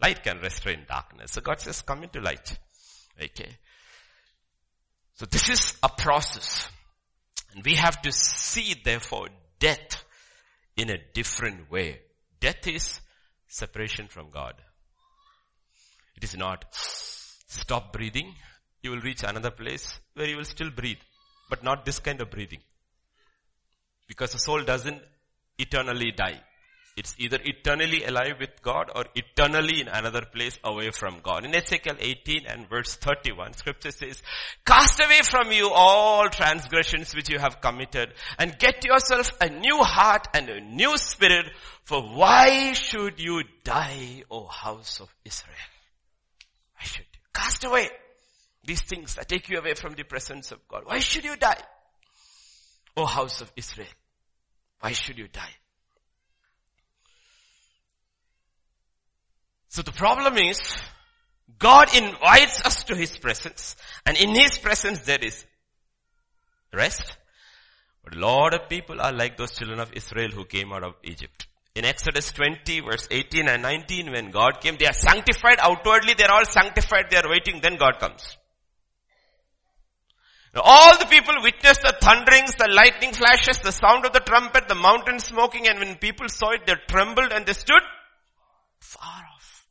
Light 0.00 0.22
can 0.22 0.38
restrain 0.38 0.84
darkness. 0.88 1.32
So 1.32 1.40
God 1.40 1.60
says, 1.60 1.82
come 1.82 2.02
into 2.02 2.20
light. 2.20 2.58
Okay. 3.22 3.48
So 5.14 5.26
this 5.26 5.48
is 5.48 5.76
a 5.82 5.88
process. 5.88 6.68
And 7.54 7.64
we 7.64 7.76
have 7.76 8.02
to 8.02 8.12
see 8.12 8.74
therefore 8.82 9.28
death 9.58 10.04
in 10.76 10.90
a 10.90 10.98
different 11.12 11.70
way. 11.70 12.00
Death 12.40 12.66
is 12.66 13.00
separation 13.46 14.08
from 14.08 14.30
God. 14.30 14.54
It 16.16 16.24
is 16.24 16.36
not 16.36 16.64
stop 16.72 17.92
breathing. 17.92 18.34
You 18.82 18.90
will 18.90 19.00
reach 19.00 19.22
another 19.22 19.50
place 19.50 20.00
where 20.14 20.28
you 20.28 20.36
will 20.36 20.44
still 20.44 20.70
breathe, 20.70 20.98
but 21.48 21.62
not 21.62 21.84
this 21.84 22.00
kind 22.00 22.20
of 22.20 22.30
breathing. 22.30 22.60
Because 24.06 24.32
the 24.32 24.38
soul 24.38 24.62
doesn't 24.62 25.00
eternally 25.58 26.12
die. 26.12 26.40
It's 26.94 27.14
either 27.18 27.38
eternally 27.42 28.04
alive 28.04 28.34
with 28.38 28.60
God 28.60 28.90
or 28.94 29.06
eternally 29.14 29.80
in 29.80 29.88
another 29.88 30.26
place 30.26 30.58
away 30.62 30.90
from 30.90 31.20
God. 31.22 31.46
In 31.46 31.54
Ezekiel 31.54 31.96
18 31.98 32.46
and 32.46 32.68
verse 32.68 32.96
31, 32.96 33.54
scripture 33.54 33.92
says, 33.92 34.22
cast 34.66 35.00
away 35.00 35.20
from 35.22 35.52
you 35.52 35.70
all 35.70 36.28
transgressions 36.28 37.14
which 37.14 37.30
you 37.30 37.38
have 37.38 37.62
committed 37.62 38.12
and 38.38 38.58
get 38.58 38.84
yourself 38.84 39.30
a 39.40 39.48
new 39.48 39.78
heart 39.78 40.28
and 40.34 40.50
a 40.50 40.60
new 40.60 40.98
spirit 40.98 41.46
for 41.84 42.02
why 42.02 42.74
should 42.74 43.18
you 43.18 43.42
die, 43.64 44.24
O 44.30 44.46
house 44.46 45.00
of 45.00 45.14
Israel? 45.24 45.56
Why 46.76 46.84
should 46.84 47.06
you? 47.10 47.20
Cast 47.32 47.64
away 47.64 47.88
these 48.64 48.82
things 48.82 49.14
that 49.14 49.28
take 49.28 49.48
you 49.48 49.58
away 49.58 49.74
from 49.74 49.94
the 49.94 50.04
presence 50.04 50.52
of 50.52 50.58
God. 50.68 50.82
Why 50.84 50.98
should 50.98 51.24
you 51.24 51.36
die? 51.36 51.60
O 52.96 53.06
house 53.06 53.40
of 53.40 53.52
Israel. 53.56 53.88
Why 54.80 54.92
should 54.92 55.18
you 55.18 55.28
die? 55.28 55.54
So 59.68 59.82
the 59.82 59.92
problem 59.92 60.36
is, 60.36 60.60
God 61.58 61.94
invites 61.96 62.60
us 62.62 62.84
to 62.84 62.94
His 62.94 63.16
presence, 63.16 63.76
and 64.04 64.16
in 64.16 64.34
His 64.34 64.58
presence 64.58 65.00
there 65.00 65.22
is 65.22 65.44
rest. 66.72 67.16
But 68.04 68.16
a 68.16 68.18
lot 68.18 68.52
of 68.52 68.68
people 68.68 69.00
are 69.00 69.12
like 69.12 69.36
those 69.36 69.52
children 69.52 69.80
of 69.80 69.92
Israel 69.94 70.30
who 70.30 70.44
came 70.44 70.72
out 70.72 70.82
of 70.82 70.94
Egypt. 71.04 71.46
In 71.74 71.86
Exodus 71.86 72.32
20 72.32 72.80
verse 72.80 73.08
18 73.10 73.48
and 73.48 73.62
19 73.62 74.10
when 74.10 74.30
God 74.30 74.60
came, 74.60 74.76
they 74.76 74.86
are 74.86 74.92
sanctified 74.92 75.58
outwardly, 75.60 76.14
they 76.14 76.24
are 76.24 76.32
all 76.32 76.44
sanctified, 76.44 77.06
they 77.10 77.16
are 77.16 77.30
waiting, 77.30 77.60
then 77.62 77.76
God 77.76 77.98
comes. 77.98 78.36
All 80.54 80.98
the 80.98 81.06
people 81.06 81.34
witnessed 81.42 81.80
the 81.80 81.96
thunderings, 82.02 82.54
the 82.56 82.68
lightning 82.68 83.12
flashes, 83.12 83.58
the 83.60 83.72
sound 83.72 84.04
of 84.04 84.12
the 84.12 84.20
trumpet, 84.20 84.68
the 84.68 84.74
mountain 84.74 85.18
smoking, 85.18 85.66
and 85.66 85.78
when 85.78 85.96
people 85.96 86.28
saw 86.28 86.50
it, 86.50 86.66
they 86.66 86.74
trembled 86.88 87.32
and 87.32 87.46
they 87.46 87.54
stood 87.54 87.82
far 88.78 89.24
off. 89.34 89.66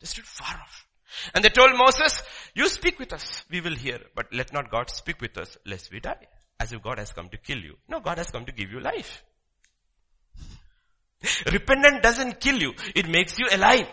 they 0.00 0.06
stood 0.06 0.24
far 0.24 0.54
off. 0.54 0.86
And 1.34 1.42
they 1.42 1.48
told 1.48 1.76
Moses, 1.76 2.22
you 2.54 2.68
speak 2.68 3.00
with 3.00 3.12
us, 3.12 3.44
we 3.50 3.60
will 3.60 3.74
hear, 3.74 3.98
but 4.14 4.32
let 4.32 4.52
not 4.52 4.70
God 4.70 4.88
speak 4.90 5.20
with 5.20 5.36
us 5.36 5.56
lest 5.66 5.92
we 5.92 5.98
die. 5.98 6.26
As 6.60 6.72
if 6.72 6.82
God 6.82 6.98
has 6.98 7.12
come 7.12 7.28
to 7.30 7.36
kill 7.36 7.58
you. 7.58 7.74
No, 7.88 7.98
God 7.98 8.18
has 8.18 8.30
come 8.30 8.44
to 8.46 8.52
give 8.52 8.70
you 8.70 8.78
life. 8.78 9.24
Repentance 11.52 11.98
doesn't 12.02 12.40
kill 12.40 12.60
you, 12.60 12.74
it 12.94 13.08
makes 13.08 13.36
you 13.38 13.48
alive. 13.50 13.88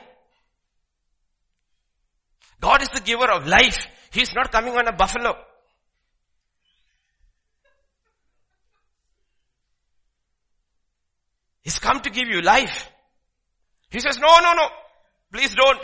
God 2.59 2.83
is 2.83 2.89
the 2.89 2.99
giver 2.99 3.31
of 3.31 3.47
life. 3.47 3.87
He's 4.11 4.33
not 4.33 4.51
coming 4.51 4.75
on 4.75 4.87
a 4.87 4.91
buffalo. 4.91 5.35
He's 11.61 11.79
come 11.79 11.99
to 12.01 12.09
give 12.09 12.27
you 12.27 12.41
life. 12.41 12.89
He 13.89 13.99
says, 13.99 14.17
no, 14.17 14.39
no, 14.41 14.53
no, 14.53 14.67
please 15.31 15.53
don't. 15.53 15.79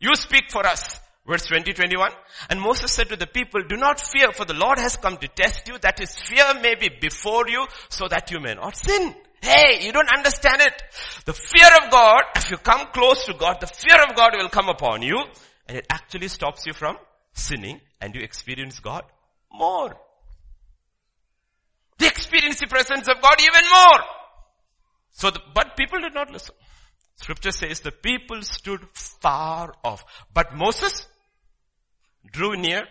You 0.00 0.14
speak 0.14 0.50
for 0.50 0.66
us. 0.66 1.00
Verse 1.26 1.46
20, 1.46 1.72
21. 1.72 2.12
And 2.50 2.60
Moses 2.60 2.92
said 2.92 3.08
to 3.08 3.16
the 3.16 3.26
people, 3.26 3.62
do 3.68 3.76
not 3.76 4.00
fear 4.00 4.32
for 4.32 4.44
the 4.44 4.54
Lord 4.54 4.78
has 4.78 4.96
come 4.96 5.16
to 5.16 5.28
test 5.28 5.66
you 5.66 5.78
that 5.78 5.98
his 5.98 6.14
fear 6.14 6.60
may 6.60 6.74
be 6.74 6.88
before 7.00 7.48
you 7.48 7.66
so 7.88 8.06
that 8.08 8.30
you 8.30 8.40
may 8.40 8.54
not 8.54 8.76
sin. 8.76 9.14
Hey, 9.40 9.84
you 9.84 9.92
don't 9.92 10.08
understand 10.14 10.60
it. 10.60 10.82
The 11.24 11.32
fear 11.32 11.68
of 11.82 11.90
God, 11.90 12.22
if 12.36 12.50
you 12.50 12.58
come 12.58 12.88
close 12.92 13.24
to 13.24 13.34
God, 13.34 13.60
the 13.60 13.66
fear 13.66 14.02
of 14.08 14.14
God 14.14 14.32
will 14.36 14.48
come 14.48 14.68
upon 14.68 15.02
you 15.02 15.20
and 15.68 15.78
it 15.78 15.86
actually 15.90 16.28
stops 16.28 16.66
you 16.66 16.72
from 16.72 16.96
sinning 17.36 17.80
and 18.00 18.14
you 18.14 18.22
experience 18.22 18.80
God 18.80 19.04
more. 19.52 19.96
They 21.98 22.06
experience 22.06 22.60
the 22.60 22.66
presence 22.66 23.08
of 23.08 23.20
God 23.22 23.36
even 23.40 23.64
more. 23.72 24.00
So, 25.12 25.30
the, 25.30 25.40
but 25.54 25.76
people 25.76 26.00
did 26.00 26.14
not 26.14 26.30
listen. 26.30 26.54
Scripture 27.16 27.50
says 27.50 27.80
the 27.80 27.92
people 27.92 28.42
stood 28.42 28.86
far 28.92 29.74
off. 29.82 30.04
But 30.32 30.54
Moses 30.54 31.06
drew 32.30 32.56
near 32.56 32.84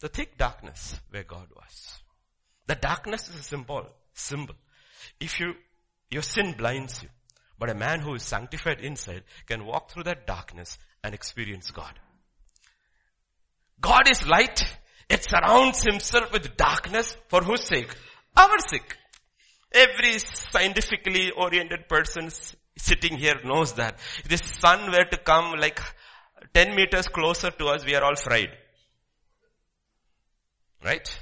the 0.00 0.08
thick 0.08 0.36
darkness 0.36 1.00
where 1.10 1.22
God 1.22 1.46
was. 1.54 2.00
The 2.66 2.74
darkness 2.74 3.28
is 3.28 3.36
a 3.36 3.42
symbol, 3.42 3.86
symbol. 4.14 4.56
If 5.20 5.38
you, 5.38 5.54
your 6.10 6.22
sin 6.22 6.54
blinds 6.58 7.02
you, 7.02 7.08
but 7.58 7.70
a 7.70 7.74
man 7.74 8.00
who 8.00 8.14
is 8.14 8.22
sanctified 8.22 8.80
inside 8.80 9.22
can 9.46 9.64
walk 9.64 9.90
through 9.90 10.04
that 10.04 10.26
darkness 10.26 10.78
and 11.04 11.14
experience 11.14 11.70
God. 11.70 11.98
God 13.80 14.10
is 14.10 14.26
light. 14.26 14.62
It 15.08 15.24
surrounds 15.24 15.82
himself 15.82 16.32
with 16.32 16.56
darkness 16.56 17.16
for 17.28 17.42
whose 17.42 17.64
sake? 17.64 17.94
Our 18.36 18.58
sake. 18.68 18.96
Every 19.72 20.18
scientifically 20.18 21.30
oriented 21.32 21.88
person 21.88 22.30
sitting 22.78 23.18
here 23.18 23.40
knows 23.44 23.74
that. 23.74 23.98
If 24.18 24.28
the 24.28 24.38
sun 24.38 24.90
were 24.90 25.04
to 25.04 25.16
come 25.18 25.58
like 25.58 25.80
10 26.54 26.74
meters 26.74 27.08
closer 27.08 27.50
to 27.50 27.66
us, 27.66 27.84
we 27.84 27.94
are 27.94 28.04
all 28.04 28.16
fried. 28.16 28.50
Right? 30.82 31.18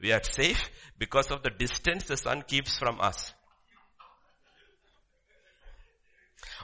We 0.00 0.12
are 0.12 0.22
safe 0.22 0.70
because 0.98 1.30
of 1.30 1.42
the 1.42 1.50
distance 1.50 2.04
the 2.04 2.16
sun 2.16 2.42
keeps 2.42 2.78
from 2.78 3.00
us. 3.00 3.32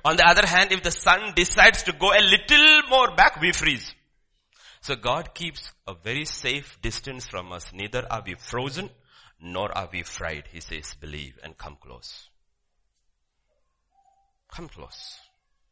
On 0.04 0.16
the 0.16 0.26
other 0.26 0.46
hand, 0.46 0.70
if 0.70 0.82
the 0.82 0.90
sun 0.90 1.32
decides 1.34 1.82
to 1.84 1.92
go 1.92 2.12
a 2.12 2.20
little 2.20 2.82
more 2.90 3.16
back, 3.16 3.40
we 3.40 3.52
freeze. 3.52 3.94
So 4.84 4.96
God 4.96 5.32
keeps 5.32 5.72
a 5.86 5.94
very 5.94 6.26
safe 6.26 6.78
distance 6.82 7.26
from 7.26 7.52
us. 7.52 7.72
Neither 7.72 8.06
are 8.12 8.22
we 8.24 8.34
frozen, 8.34 8.90
nor 9.40 9.72
are 9.72 9.88
we 9.90 10.02
fried. 10.02 10.44
He 10.52 10.60
says, 10.60 10.94
believe 11.00 11.38
and 11.42 11.56
come 11.56 11.78
close. 11.80 12.28
Come 14.52 14.68
close. 14.68 15.16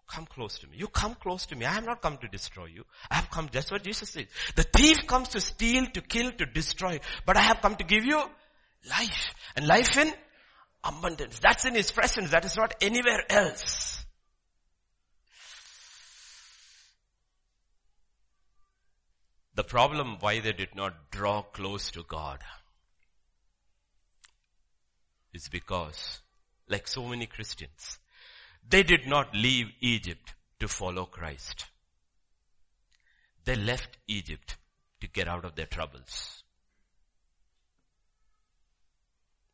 Come 0.08 0.24
close 0.24 0.58
to 0.60 0.66
me. 0.66 0.78
You 0.78 0.88
come 0.88 1.14
close 1.14 1.44
to 1.46 1.56
me. 1.56 1.66
I 1.66 1.74
have 1.74 1.84
not 1.84 2.00
come 2.00 2.16
to 2.22 2.28
destroy 2.28 2.64
you. 2.64 2.84
I 3.10 3.16
have 3.16 3.30
come, 3.30 3.50
that's 3.52 3.70
what 3.70 3.84
Jesus 3.84 4.08
said. 4.08 4.28
The 4.56 4.62
thief 4.62 5.06
comes 5.06 5.28
to 5.28 5.42
steal, 5.42 5.84
to 5.92 6.00
kill, 6.00 6.32
to 6.32 6.46
destroy. 6.46 6.98
But 7.26 7.36
I 7.36 7.42
have 7.42 7.60
come 7.60 7.76
to 7.76 7.84
give 7.84 8.06
you 8.06 8.18
life. 8.88 9.34
And 9.56 9.66
life 9.66 9.94
in 9.98 10.10
abundance. 10.82 11.38
That's 11.38 11.66
in 11.66 11.74
His 11.74 11.92
presence. 11.92 12.30
That 12.30 12.46
is 12.46 12.56
not 12.56 12.76
anywhere 12.80 13.24
else. 13.28 14.01
The 19.54 19.64
problem 19.64 20.16
why 20.20 20.40
they 20.40 20.52
did 20.52 20.74
not 20.74 21.10
draw 21.10 21.42
close 21.42 21.90
to 21.90 22.02
God 22.04 22.38
is 25.34 25.48
because, 25.48 26.20
like 26.68 26.86
so 26.88 27.06
many 27.06 27.26
Christians, 27.26 27.98
they 28.66 28.82
did 28.82 29.06
not 29.06 29.34
leave 29.34 29.66
Egypt 29.80 30.34
to 30.60 30.68
follow 30.68 31.04
Christ. 31.04 31.66
They 33.44 33.56
left 33.56 33.98
Egypt 34.06 34.56
to 35.00 35.08
get 35.08 35.28
out 35.28 35.44
of 35.44 35.54
their 35.54 35.66
troubles. 35.66 36.42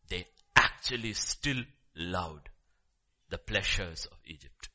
They 0.09 0.27
actually 0.55 1.15
still 1.15 1.63
loved 1.97 2.49
the 3.31 3.39
pleasures 3.39 4.07
of 4.07 4.19
Egypt. 4.27 4.69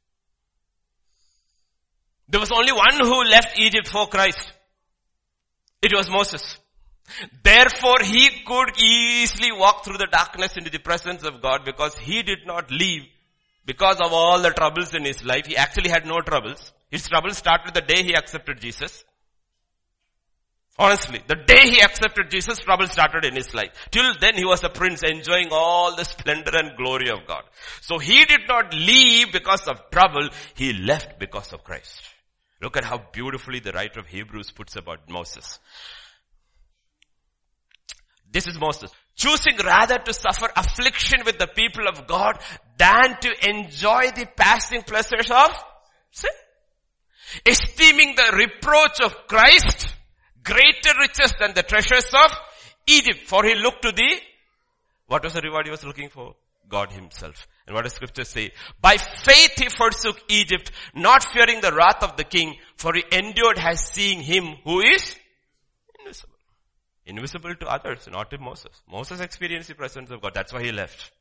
There 2.28 2.39
was 2.39 2.51
only 2.51 2.71
one 2.71 2.99
who 2.99 3.24
left 3.24 3.59
Egypt 3.59 3.88
for 3.88 4.07
Christ. 4.07 4.51
It 5.84 5.93
was 5.93 6.09
Moses. 6.09 6.57
Therefore 7.43 7.97
he 8.01 8.29
could 8.45 8.81
easily 8.81 9.51
walk 9.51 9.84
through 9.84 9.97
the 9.97 10.07
darkness 10.09 10.55
into 10.55 10.69
the 10.69 10.79
presence 10.79 11.23
of 11.23 11.41
God 11.41 11.65
because 11.65 11.97
he 11.97 12.23
did 12.23 12.47
not 12.47 12.71
leave 12.71 13.03
because 13.65 13.97
of 13.99 14.13
all 14.13 14.41
the 14.41 14.51
troubles 14.51 14.93
in 14.93 15.03
his 15.03 15.23
life. 15.25 15.45
He 15.45 15.57
actually 15.57 15.89
had 15.89 16.05
no 16.05 16.21
troubles. 16.21 16.71
His 16.89 17.07
troubles 17.07 17.38
started 17.38 17.73
the 17.73 17.81
day 17.81 18.01
he 18.01 18.15
accepted 18.15 18.61
Jesus. 18.61 19.03
Honestly, 20.79 21.21
the 21.27 21.36
day 21.36 21.69
he 21.69 21.81
accepted 21.81 22.31
Jesus, 22.31 22.57
trouble 22.59 22.88
started 22.88 23.25
in 23.25 23.36
his 23.36 23.53
life. 23.53 23.69
Till 23.91 24.13
then 24.19 24.36
he 24.36 24.45
was 24.45 24.63
a 24.63 24.69
prince 24.69 25.03
enjoying 25.03 25.49
all 25.51 25.95
the 25.95 26.05
splendor 26.05 26.51
and 26.55 26.77
glory 26.77 27.09
of 27.09 27.27
God. 27.27 27.43
So 27.81 27.99
he 27.99 28.25
did 28.25 28.47
not 28.47 28.73
leave 28.73 29.31
because 29.31 29.67
of 29.67 29.91
trouble, 29.91 30.29
he 30.55 30.73
left 30.73 31.19
because 31.19 31.53
of 31.53 31.63
Christ. 31.63 32.01
Look 32.64 32.78
at 32.78 32.86
how 32.86 32.97
beautifully 33.11 33.59
the 33.59 33.74
writer 33.74 33.99
of 33.99 34.07
Hebrews 34.07 34.51
puts 34.51 34.78
about 34.78 35.09
Moses. 35.09 35.59
This 38.32 38.47
is 38.47 38.57
Moses. 38.57 38.89
Choosing 39.16 39.57
rather 39.57 39.97
to 39.97 40.14
suffer 40.14 40.49
affliction 40.55 41.24
with 41.26 41.38
the 41.38 41.47
people 41.47 41.89
of 41.89 42.07
God 42.07 42.39
than 42.78 43.18
to 43.20 43.49
enjoy 43.49 44.11
the 44.16 44.28
passing 44.38 44.82
pleasures 44.84 45.30
of 45.30 45.51
sin. 46.11 46.32
Esteeming 47.45 48.16
the 48.16 48.32
reproach 48.34 49.01
of 49.03 49.28
Christ 49.28 49.93
greater 50.41 50.97
riches 51.01 51.34
than 51.38 51.53
the 51.53 51.64
treasures 51.64 52.09
of 52.14 52.32
Egypt. 52.88 53.28
For 53.28 53.43
he 53.43 53.55
looked 53.55 53.82
to 53.82 53.91
the, 53.91 54.22
what 55.07 55.22
was 55.22 55.34
the 55.34 55.41
reward 55.41 55.66
he 55.66 55.72
was 55.72 55.84
looking 55.84 56.07
for? 56.07 56.36
God 56.70 56.93
himself. 56.93 57.45
And 57.66 57.76
what 57.76 57.84
does 57.84 57.93
scripture 57.93 58.26
say? 58.26 58.51
By 58.82 58.97
faith 58.97 59.53
he 59.57 59.70
forsook 59.70 60.22
Egypt, 60.28 60.72
not 60.93 61.24
fearing 61.32 61.61
the 61.61 61.74
wrath 61.74 62.03
of 62.03 62.18
the 62.18 62.24
king, 62.24 62.55
for 62.76 62.93
he 62.93 63.03
endured 63.11 63.57
as 63.57 63.80
seeing 63.80 64.22
him 64.22 64.55
who 64.64 64.82
is 64.82 65.16
invisible. 65.99 66.34
Invisible 67.05 67.55
to 67.55 67.68
others, 67.68 68.07
not 68.11 68.30
to 68.32 68.38
Moses. 68.38 68.82
Moses 68.89 69.22
experienced 69.22 69.70
the 69.70 69.76
presence 69.76 70.11
of 70.11 70.22
God. 70.22 70.34
That's 70.34 70.51
why 70.51 70.64
he 70.64 70.72
left. 70.72 71.11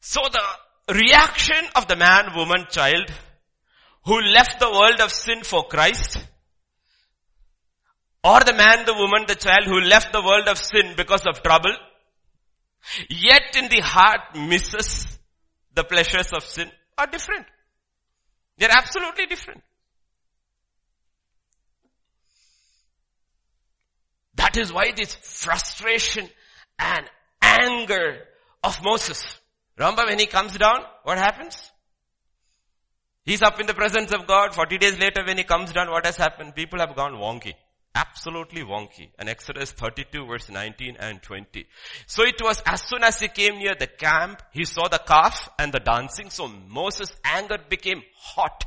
So 0.00 0.20
the 0.32 0.94
reaction 0.94 1.64
of 1.76 1.86
the 1.86 1.96
man, 1.96 2.34
woman, 2.34 2.66
child 2.70 3.12
who 4.04 4.20
left 4.20 4.58
the 4.58 4.70
world 4.70 5.00
of 5.00 5.12
sin 5.12 5.42
for 5.42 5.64
Christ 5.68 6.18
or 8.22 8.40
the 8.40 8.52
man, 8.54 8.84
the 8.86 8.94
woman, 8.94 9.24
the 9.26 9.34
child 9.34 9.64
who 9.64 9.80
left 9.80 10.12
the 10.12 10.22
world 10.22 10.48
of 10.48 10.58
sin 10.58 10.94
because 10.96 11.26
of 11.26 11.42
trouble 11.42 11.74
yet 13.08 13.56
in 13.56 13.68
the 13.68 13.80
heart 13.80 14.34
misses 14.34 15.06
the 15.74 15.84
pleasures 15.84 16.32
of 16.32 16.44
sin 16.44 16.70
are 16.96 17.06
different. 17.06 17.46
They're 18.58 18.70
absolutely 18.70 19.26
different. 19.26 19.62
That 24.34 24.56
is 24.56 24.72
why 24.72 24.92
this 24.96 25.14
frustration 25.14 26.28
and 26.78 27.04
anger 27.42 28.20
of 28.64 28.82
Moses 28.82 29.40
Remember 29.80 30.04
when 30.04 30.18
he 30.18 30.26
comes 30.26 30.58
down, 30.58 30.80
what 31.04 31.16
happens? 31.16 31.72
He's 33.24 33.40
up 33.40 33.58
in 33.60 33.66
the 33.66 33.72
presence 33.72 34.12
of 34.12 34.26
God. 34.26 34.54
40 34.54 34.76
days 34.76 34.98
later 34.98 35.24
when 35.24 35.38
he 35.38 35.44
comes 35.44 35.72
down, 35.72 35.90
what 35.90 36.04
has 36.04 36.18
happened? 36.18 36.54
People 36.54 36.80
have 36.80 36.94
gone 36.94 37.14
wonky. 37.14 37.54
Absolutely 37.94 38.62
wonky. 38.62 39.10
And 39.18 39.28
Exodus 39.28 39.72
32 39.72 40.26
verse 40.26 40.48
19 40.48 40.96
and 40.98 41.22
20. 41.22 41.66
So 42.06 42.22
it 42.22 42.40
was 42.40 42.62
as 42.64 42.82
soon 42.82 43.02
as 43.02 43.18
he 43.18 43.28
came 43.28 43.58
near 43.58 43.74
the 43.78 43.88
camp, 43.88 44.42
he 44.52 44.64
saw 44.64 44.88
the 44.88 44.98
calf 44.98 45.48
and 45.58 45.72
the 45.72 45.80
dancing. 45.80 46.30
So 46.30 46.48
Moses' 46.48 47.12
anger 47.24 47.58
became 47.68 48.02
hot. 48.16 48.64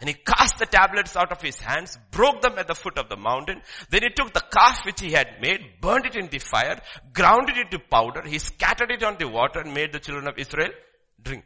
And 0.00 0.08
he 0.08 0.14
cast 0.14 0.58
the 0.58 0.66
tablets 0.66 1.16
out 1.16 1.30
of 1.30 1.40
his 1.40 1.58
hands, 1.60 1.96
broke 2.10 2.42
them 2.42 2.58
at 2.58 2.66
the 2.66 2.74
foot 2.74 2.98
of 2.98 3.08
the 3.08 3.16
mountain. 3.16 3.62
Then 3.90 4.02
he 4.02 4.10
took 4.10 4.34
the 4.34 4.42
calf 4.52 4.84
which 4.84 5.00
he 5.00 5.12
had 5.12 5.40
made, 5.40 5.80
burned 5.80 6.04
it 6.06 6.16
in 6.16 6.28
the 6.28 6.40
fire, 6.40 6.80
ground 7.12 7.48
it 7.48 7.56
into 7.56 7.78
powder. 7.78 8.22
He 8.26 8.38
scattered 8.38 8.90
it 8.90 9.04
on 9.04 9.16
the 9.18 9.28
water 9.28 9.60
and 9.60 9.72
made 9.72 9.92
the 9.92 10.00
children 10.00 10.26
of 10.26 10.36
Israel 10.36 10.72
drink. 11.22 11.44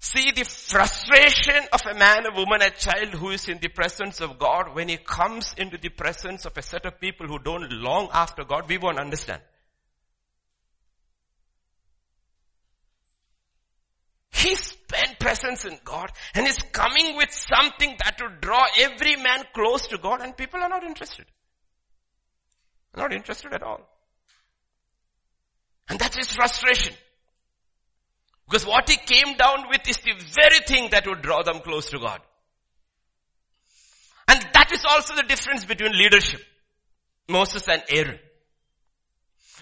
See 0.00 0.30
the 0.30 0.44
frustration 0.44 1.64
of 1.72 1.80
a 1.84 1.94
man, 1.94 2.24
a 2.24 2.34
woman, 2.34 2.62
a 2.62 2.70
child 2.70 3.14
who 3.14 3.30
is 3.30 3.48
in 3.48 3.58
the 3.58 3.68
presence 3.68 4.20
of 4.20 4.38
God 4.38 4.74
when 4.74 4.88
he 4.88 4.96
comes 4.96 5.52
into 5.56 5.76
the 5.76 5.88
presence 5.88 6.44
of 6.44 6.56
a 6.56 6.62
set 6.62 6.86
of 6.86 7.00
people 7.00 7.26
who 7.26 7.38
don't 7.40 7.70
long 7.72 8.08
after 8.12 8.44
God, 8.44 8.68
we 8.68 8.78
won't 8.78 9.00
understand. 9.00 9.42
He 14.30 14.54
spent 14.54 15.18
presence 15.18 15.64
in 15.64 15.76
God 15.84 16.12
and 16.32 16.46
is 16.46 16.58
coming 16.70 17.16
with 17.16 17.32
something 17.32 17.96
that 17.98 18.20
would 18.22 18.40
draw 18.40 18.66
every 18.78 19.16
man 19.16 19.42
close 19.52 19.88
to 19.88 19.98
God 19.98 20.20
and 20.20 20.36
people 20.36 20.60
are 20.60 20.68
not 20.68 20.84
interested. 20.84 21.26
Not 22.96 23.12
interested 23.12 23.52
at 23.52 23.64
all. 23.64 23.80
And 25.88 25.98
that's 25.98 26.32
frustration. 26.32 26.94
Because 28.48 28.66
what 28.66 28.88
he 28.88 28.96
came 28.96 29.36
down 29.36 29.68
with 29.68 29.86
is 29.88 29.98
the 29.98 30.14
very 30.34 30.60
thing 30.66 30.90
that 30.90 31.06
would 31.06 31.22
draw 31.22 31.42
them 31.42 31.60
close 31.60 31.90
to 31.90 31.98
God. 31.98 32.20
And 34.26 34.40
that 34.54 34.72
is 34.72 34.84
also 34.88 35.14
the 35.14 35.22
difference 35.22 35.64
between 35.64 35.92
leadership. 35.92 36.40
Moses 37.28 37.68
and 37.68 37.82
Aaron. 37.90 38.18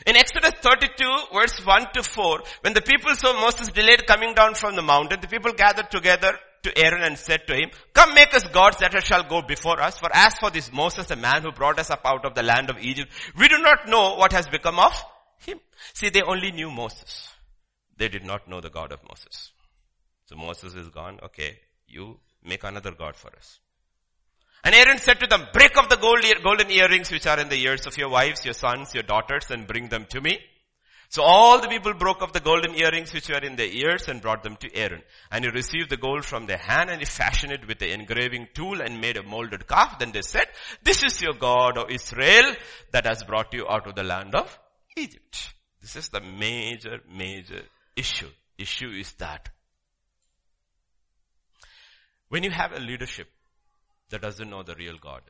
In 0.06 0.16
Exodus 0.16 0.52
32 0.60 1.04
verse 1.32 1.58
1 1.64 1.86
to 1.94 2.02
4, 2.02 2.42
when 2.60 2.74
the 2.74 2.82
people 2.82 3.14
saw 3.16 3.32
Moses 3.40 3.68
delayed 3.68 4.06
coming 4.06 4.34
down 4.34 4.54
from 4.54 4.76
the 4.76 4.82
mountain, 4.82 5.20
the 5.20 5.26
people 5.26 5.52
gathered 5.52 5.90
together 5.90 6.38
to 6.62 6.78
Aaron 6.78 7.02
and 7.02 7.18
said 7.18 7.46
to 7.46 7.54
him, 7.54 7.70
come 7.92 8.14
make 8.14 8.34
us 8.34 8.44
gods 8.52 8.78
that 8.78 8.92
shall 9.04 9.24
go 9.24 9.42
before 9.42 9.80
us. 9.80 9.98
For 9.98 10.10
as 10.12 10.34
for 10.38 10.50
this 10.50 10.72
Moses, 10.72 11.06
the 11.06 11.16
man 11.16 11.42
who 11.42 11.50
brought 11.50 11.78
us 11.78 11.90
up 11.90 12.02
out 12.04 12.24
of 12.24 12.34
the 12.34 12.42
land 12.42 12.70
of 12.70 12.78
Egypt, 12.78 13.10
we 13.36 13.48
do 13.48 13.58
not 13.58 13.88
know 13.88 14.14
what 14.14 14.32
has 14.32 14.46
become 14.46 14.78
of 14.78 14.92
him. 15.38 15.58
See, 15.94 16.08
they 16.08 16.22
only 16.22 16.52
knew 16.52 16.70
Moses. 16.70 17.32
They 17.96 18.08
did 18.08 18.24
not 18.24 18.48
know 18.48 18.60
the 18.60 18.70
God 18.70 18.92
of 18.92 19.02
Moses. 19.08 19.52
So 20.26 20.36
Moses 20.36 20.74
is 20.74 20.88
gone. 20.88 21.18
Okay, 21.22 21.58
you 21.86 22.18
make 22.44 22.64
another 22.64 22.92
God 22.92 23.16
for 23.16 23.34
us. 23.36 23.60
And 24.64 24.74
Aaron 24.74 24.98
said 24.98 25.20
to 25.20 25.26
them, 25.26 25.46
break 25.52 25.76
off 25.78 25.88
the 25.88 25.96
gold, 25.96 26.24
golden 26.42 26.70
earrings 26.70 27.10
which 27.10 27.26
are 27.26 27.38
in 27.38 27.48
the 27.48 27.62
ears 27.62 27.86
of 27.86 27.96
your 27.96 28.08
wives, 28.08 28.44
your 28.44 28.54
sons, 28.54 28.94
your 28.94 29.04
daughters 29.04 29.46
and 29.50 29.66
bring 29.66 29.88
them 29.88 30.06
to 30.10 30.20
me. 30.20 30.40
So 31.08 31.22
all 31.22 31.60
the 31.60 31.68
people 31.68 31.94
broke 31.94 32.20
off 32.20 32.32
the 32.32 32.40
golden 32.40 32.74
earrings 32.74 33.12
which 33.12 33.28
were 33.28 33.38
in 33.38 33.54
their 33.54 33.68
ears 33.68 34.08
and 34.08 34.20
brought 34.20 34.42
them 34.42 34.56
to 34.56 34.74
Aaron. 34.74 35.02
And 35.30 35.44
he 35.44 35.50
received 35.50 35.90
the 35.90 35.96
gold 35.96 36.24
from 36.24 36.46
their 36.46 36.58
hand 36.58 36.90
and 36.90 36.98
he 36.98 37.04
fashioned 37.04 37.52
it 37.52 37.68
with 37.68 37.78
the 37.78 37.92
engraving 37.92 38.48
tool 38.54 38.80
and 38.80 39.00
made 39.00 39.16
a 39.16 39.22
molded 39.22 39.68
calf. 39.68 40.00
Then 40.00 40.10
they 40.10 40.22
said, 40.22 40.46
this 40.82 41.04
is 41.04 41.22
your 41.22 41.34
God, 41.34 41.78
O 41.78 41.86
Israel, 41.88 42.56
that 42.90 43.06
has 43.06 43.22
brought 43.22 43.54
you 43.54 43.68
out 43.68 43.86
of 43.86 43.94
the 43.94 44.02
land 44.02 44.34
of 44.34 44.58
Egypt. 44.96 45.54
This 45.80 45.94
is 45.94 46.08
the 46.08 46.20
major, 46.20 46.98
major 47.08 47.62
issue. 47.96 48.30
Issue 48.58 48.90
is 48.90 49.12
that 49.14 49.48
when 52.28 52.42
you 52.42 52.50
have 52.50 52.72
a 52.72 52.80
leadership, 52.80 53.28
that 54.10 54.22
doesn't 54.22 54.50
know 54.50 54.62
the 54.62 54.74
real 54.74 54.96
God, 55.00 55.22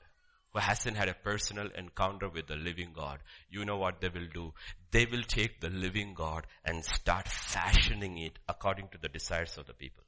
who 0.53 0.59
hasn't 0.59 0.97
had 0.97 1.09
a 1.09 1.15
personal 1.15 1.69
encounter 1.77 2.29
with 2.29 2.47
the 2.47 2.57
living 2.57 2.93
God, 2.95 3.19
you 3.51 3.65
know 3.65 3.77
what 3.77 4.01
they 4.01 4.09
will 4.09 4.29
do? 4.33 4.53
They 4.91 5.07
will 5.07 5.23
take 5.23 5.61
the 5.61 5.71
living 5.71 6.15
God 6.15 6.47
and 6.65 6.85
start 6.85 7.29
fashioning 7.29 8.19
it 8.19 8.39
according 8.49 8.89
to 8.89 8.99
the 8.99 9.09
desires 9.09 9.57
of 9.59 9.67
the 9.67 9.75
people. 9.75 10.05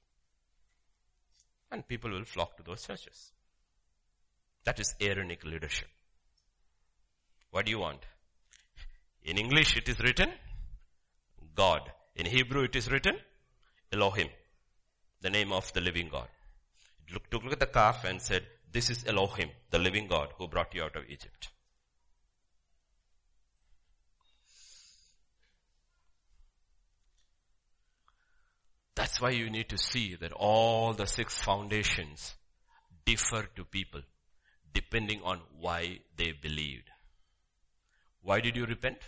And 1.70 1.86
people 1.86 2.10
will 2.10 2.24
flock 2.24 2.56
to 2.56 2.62
those 2.62 2.86
churches. 2.86 3.32
That 4.64 4.80
is 4.80 4.94
Aaronic 5.00 5.44
leadership. 5.44 5.88
What 7.50 7.66
do 7.66 7.70
you 7.70 7.78
want? 7.78 8.00
In 9.24 9.36
English 9.36 9.76
it 9.76 9.88
is 9.88 9.98
written 10.00 10.30
God. 11.54 11.80
In 12.18 12.26
Hebrew 12.26 12.64
it 12.64 12.74
is 12.74 12.90
written 12.90 13.16
Elohim, 13.92 14.28
the 15.20 15.30
name 15.30 15.52
of 15.52 15.72
the 15.72 15.80
living 15.80 16.08
God. 16.10 16.26
Look, 17.12 17.30
took 17.30 17.44
look 17.44 17.52
at 17.52 17.60
the 17.60 17.66
calf 17.66 18.04
and 18.04 18.20
said, 18.20 18.44
this 18.70 18.90
is 18.90 19.04
Elohim, 19.06 19.50
the 19.70 19.78
living 19.78 20.08
God 20.08 20.30
who 20.36 20.48
brought 20.48 20.74
you 20.74 20.82
out 20.82 20.96
of 20.96 21.04
Egypt. 21.08 21.48
That's 28.96 29.20
why 29.20 29.30
you 29.30 29.48
need 29.48 29.68
to 29.68 29.78
see 29.78 30.16
that 30.16 30.32
all 30.32 30.92
the 30.92 31.06
six 31.06 31.38
foundations 31.40 32.34
differ 33.06 33.46
to 33.54 33.64
people 33.64 34.02
depending 34.74 35.22
on 35.22 35.40
why 35.60 36.00
they 36.16 36.32
believed. 36.32 36.90
Why 38.22 38.40
did 38.40 38.56
you 38.56 38.66
repent? 38.66 38.98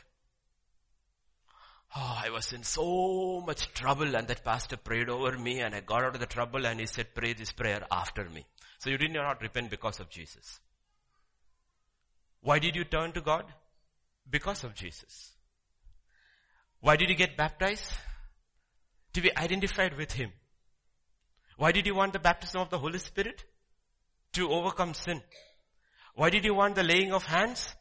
Oh, 1.96 2.20
I 2.24 2.30
was 2.30 2.52
in 2.52 2.62
so 2.62 3.42
much 3.44 3.72
trouble 3.74 4.14
and 4.14 4.28
that 4.28 4.44
pastor 4.44 4.76
prayed 4.76 5.08
over 5.08 5.36
me 5.36 5.60
and 5.60 5.74
I 5.74 5.80
got 5.80 6.04
out 6.04 6.14
of 6.14 6.20
the 6.20 6.26
trouble 6.26 6.66
and 6.66 6.78
he 6.78 6.86
said 6.86 7.14
pray 7.14 7.32
this 7.32 7.52
prayer 7.52 7.84
after 7.90 8.28
me. 8.28 8.44
So 8.78 8.90
you 8.90 8.98
did 8.98 9.12
not 9.12 9.42
repent 9.42 9.70
because 9.70 9.98
of 9.98 10.08
Jesus. 10.08 10.60
Why 12.42 12.58
did 12.58 12.76
you 12.76 12.84
turn 12.84 13.12
to 13.12 13.20
God? 13.20 13.44
Because 14.30 14.62
of 14.64 14.74
Jesus. 14.74 15.32
Why 16.80 16.96
did 16.96 17.10
you 17.10 17.16
get 17.16 17.36
baptized? 17.36 17.92
To 19.14 19.20
be 19.20 19.36
identified 19.36 19.96
with 19.96 20.12
Him. 20.12 20.32
Why 21.56 21.72
did 21.72 21.86
you 21.86 21.94
want 21.94 22.14
the 22.14 22.18
baptism 22.18 22.60
of 22.60 22.70
the 22.70 22.78
Holy 22.78 22.98
Spirit? 22.98 23.44
To 24.34 24.48
overcome 24.50 24.94
sin. 24.94 25.20
Why 26.14 26.30
did 26.30 26.44
you 26.44 26.54
want 26.54 26.74
the 26.74 26.82
laying 26.82 27.12
of 27.12 27.24
hands? 27.24 27.74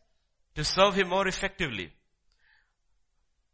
To 0.56 0.66
serve 0.66 0.96
him 0.96 1.10
more 1.10 1.28
effectively. 1.28 1.94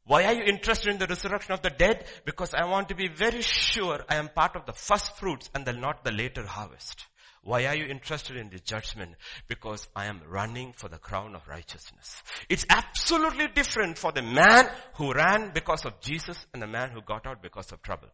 Why 0.05 0.25
are 0.25 0.33
you 0.33 0.43
interested 0.43 0.91
in 0.91 0.99
the 0.99 1.07
resurrection 1.07 1.53
of 1.53 1.63
the 1.63 1.71
dead? 1.71 2.05
Because 2.25 2.53
I 2.53 2.65
want 2.65 2.89
to 2.89 2.95
be 2.95 3.07
very 3.07 3.41
sure 3.41 4.05
I 4.07 4.15
am 4.15 4.29
part 4.29 4.55
of 4.55 4.65
the 4.65 4.73
first 4.73 5.17
fruits 5.17 5.49
and 5.55 5.65
the, 5.65 5.73
not 5.73 6.03
the 6.03 6.11
later 6.11 6.45
harvest. 6.45 7.05
Why 7.41 7.65
are 7.65 7.75
you 7.75 7.85
interested 7.85 8.37
in 8.37 8.49
the 8.49 8.59
judgment? 8.59 9.15
Because 9.47 9.87
I 9.95 10.05
am 10.05 10.21
running 10.27 10.73
for 10.73 10.89
the 10.89 10.97
crown 10.97 11.35
of 11.35 11.47
righteousness. 11.47 12.21
It's 12.49 12.65
absolutely 12.69 13.47
different 13.47 13.97
for 13.97 14.11
the 14.11 14.21
man 14.21 14.69
who 14.95 15.11
ran 15.11 15.51
because 15.53 15.85
of 15.85 15.99
Jesus 16.01 16.45
and 16.53 16.61
the 16.61 16.67
man 16.67 16.89
who 16.91 17.01
got 17.01 17.25
out 17.25 17.41
because 17.41 17.71
of 17.71 17.81
trouble. 17.81 18.09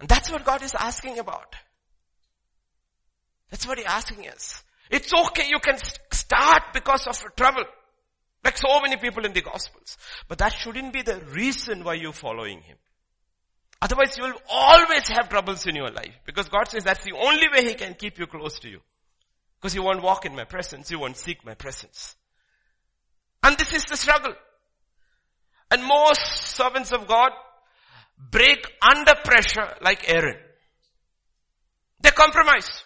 And 0.00 0.08
that's 0.08 0.30
what 0.30 0.44
God 0.44 0.62
is 0.62 0.74
asking 0.74 1.18
about. 1.18 1.56
That's 3.50 3.66
what 3.66 3.78
He's 3.78 3.86
asking 3.86 4.28
us. 4.28 4.62
It's 4.90 5.12
okay, 5.12 5.48
you 5.48 5.58
can 5.58 5.78
start 6.10 6.72
because 6.72 7.06
of 7.06 7.16
trouble. 7.36 7.64
Like 8.44 8.56
so 8.56 8.80
many 8.80 8.96
people 8.96 9.24
in 9.24 9.32
the 9.32 9.40
Gospels. 9.40 9.96
But 10.28 10.38
that 10.38 10.52
shouldn't 10.52 10.92
be 10.92 11.02
the 11.02 11.20
reason 11.32 11.84
why 11.84 11.94
you're 11.94 12.12
following 12.12 12.60
Him. 12.62 12.76
Otherwise 13.80 14.16
you 14.16 14.24
will 14.24 14.40
always 14.48 15.08
have 15.08 15.28
troubles 15.28 15.66
in 15.66 15.74
your 15.74 15.90
life. 15.90 16.14
Because 16.24 16.48
God 16.48 16.68
says 16.68 16.84
that's 16.84 17.04
the 17.04 17.16
only 17.16 17.46
way 17.52 17.68
He 17.68 17.74
can 17.74 17.94
keep 17.94 18.18
you 18.18 18.26
close 18.26 18.58
to 18.60 18.68
you. 18.68 18.80
Because 19.60 19.74
you 19.74 19.82
won't 19.82 20.02
walk 20.02 20.24
in 20.24 20.36
my 20.36 20.44
presence, 20.44 20.90
you 20.90 21.00
won't 21.00 21.16
seek 21.16 21.44
my 21.44 21.54
presence. 21.54 22.14
And 23.42 23.56
this 23.56 23.72
is 23.72 23.84
the 23.84 23.96
struggle. 23.96 24.34
And 25.70 25.84
most 25.84 26.42
servants 26.56 26.92
of 26.92 27.06
God 27.06 27.32
break 28.30 28.66
under 28.82 29.14
pressure 29.24 29.74
like 29.80 30.08
Aaron. 30.08 30.36
They 32.00 32.10
compromise. 32.10 32.84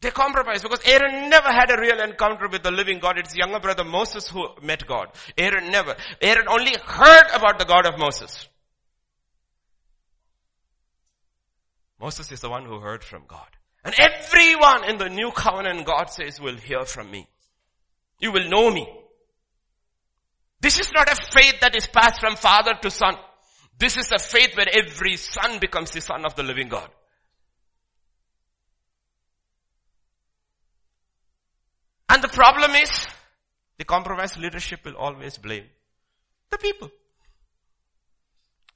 They 0.00 0.10
compromise 0.10 0.62
because 0.62 0.80
Aaron 0.84 1.28
never 1.28 1.48
had 1.48 1.70
a 1.70 1.80
real 1.80 2.00
encounter 2.00 2.48
with 2.48 2.62
the 2.62 2.70
living 2.70 3.00
God. 3.00 3.18
It's 3.18 3.34
younger 3.34 3.58
brother 3.58 3.84
Moses 3.84 4.28
who 4.28 4.46
met 4.62 4.86
God. 4.86 5.08
Aaron 5.36 5.70
never. 5.72 5.96
Aaron 6.20 6.46
only 6.48 6.74
heard 6.84 7.26
about 7.34 7.58
the 7.58 7.64
God 7.64 7.84
of 7.84 7.98
Moses. 7.98 8.48
Moses 12.00 12.30
is 12.30 12.40
the 12.40 12.48
one 12.48 12.64
who 12.64 12.78
heard 12.78 13.02
from 13.02 13.24
God. 13.26 13.48
And 13.84 13.94
everyone 13.98 14.84
in 14.84 14.98
the 14.98 15.08
new 15.08 15.32
covenant 15.32 15.84
God 15.84 16.10
says 16.10 16.40
will 16.40 16.56
hear 16.56 16.84
from 16.84 17.10
me. 17.10 17.28
You 18.20 18.30
will 18.30 18.48
know 18.48 18.70
me. 18.70 18.88
This 20.60 20.78
is 20.78 20.92
not 20.92 21.10
a 21.10 21.16
faith 21.16 21.60
that 21.60 21.76
is 21.76 21.86
passed 21.86 22.20
from 22.20 22.36
father 22.36 22.74
to 22.82 22.90
son. 22.90 23.14
This 23.78 23.96
is 23.96 24.12
a 24.12 24.18
faith 24.18 24.56
where 24.56 24.66
every 24.72 25.16
son 25.16 25.58
becomes 25.60 25.90
the 25.90 26.00
son 26.00 26.24
of 26.24 26.36
the 26.36 26.42
living 26.42 26.68
God. 26.68 26.88
And 32.18 32.24
the 32.24 32.34
problem 32.34 32.72
is, 32.72 32.90
the 33.76 33.84
compromised 33.84 34.38
leadership 34.38 34.84
will 34.84 34.96
always 34.96 35.38
blame 35.38 35.66
the 36.50 36.58
people. 36.58 36.90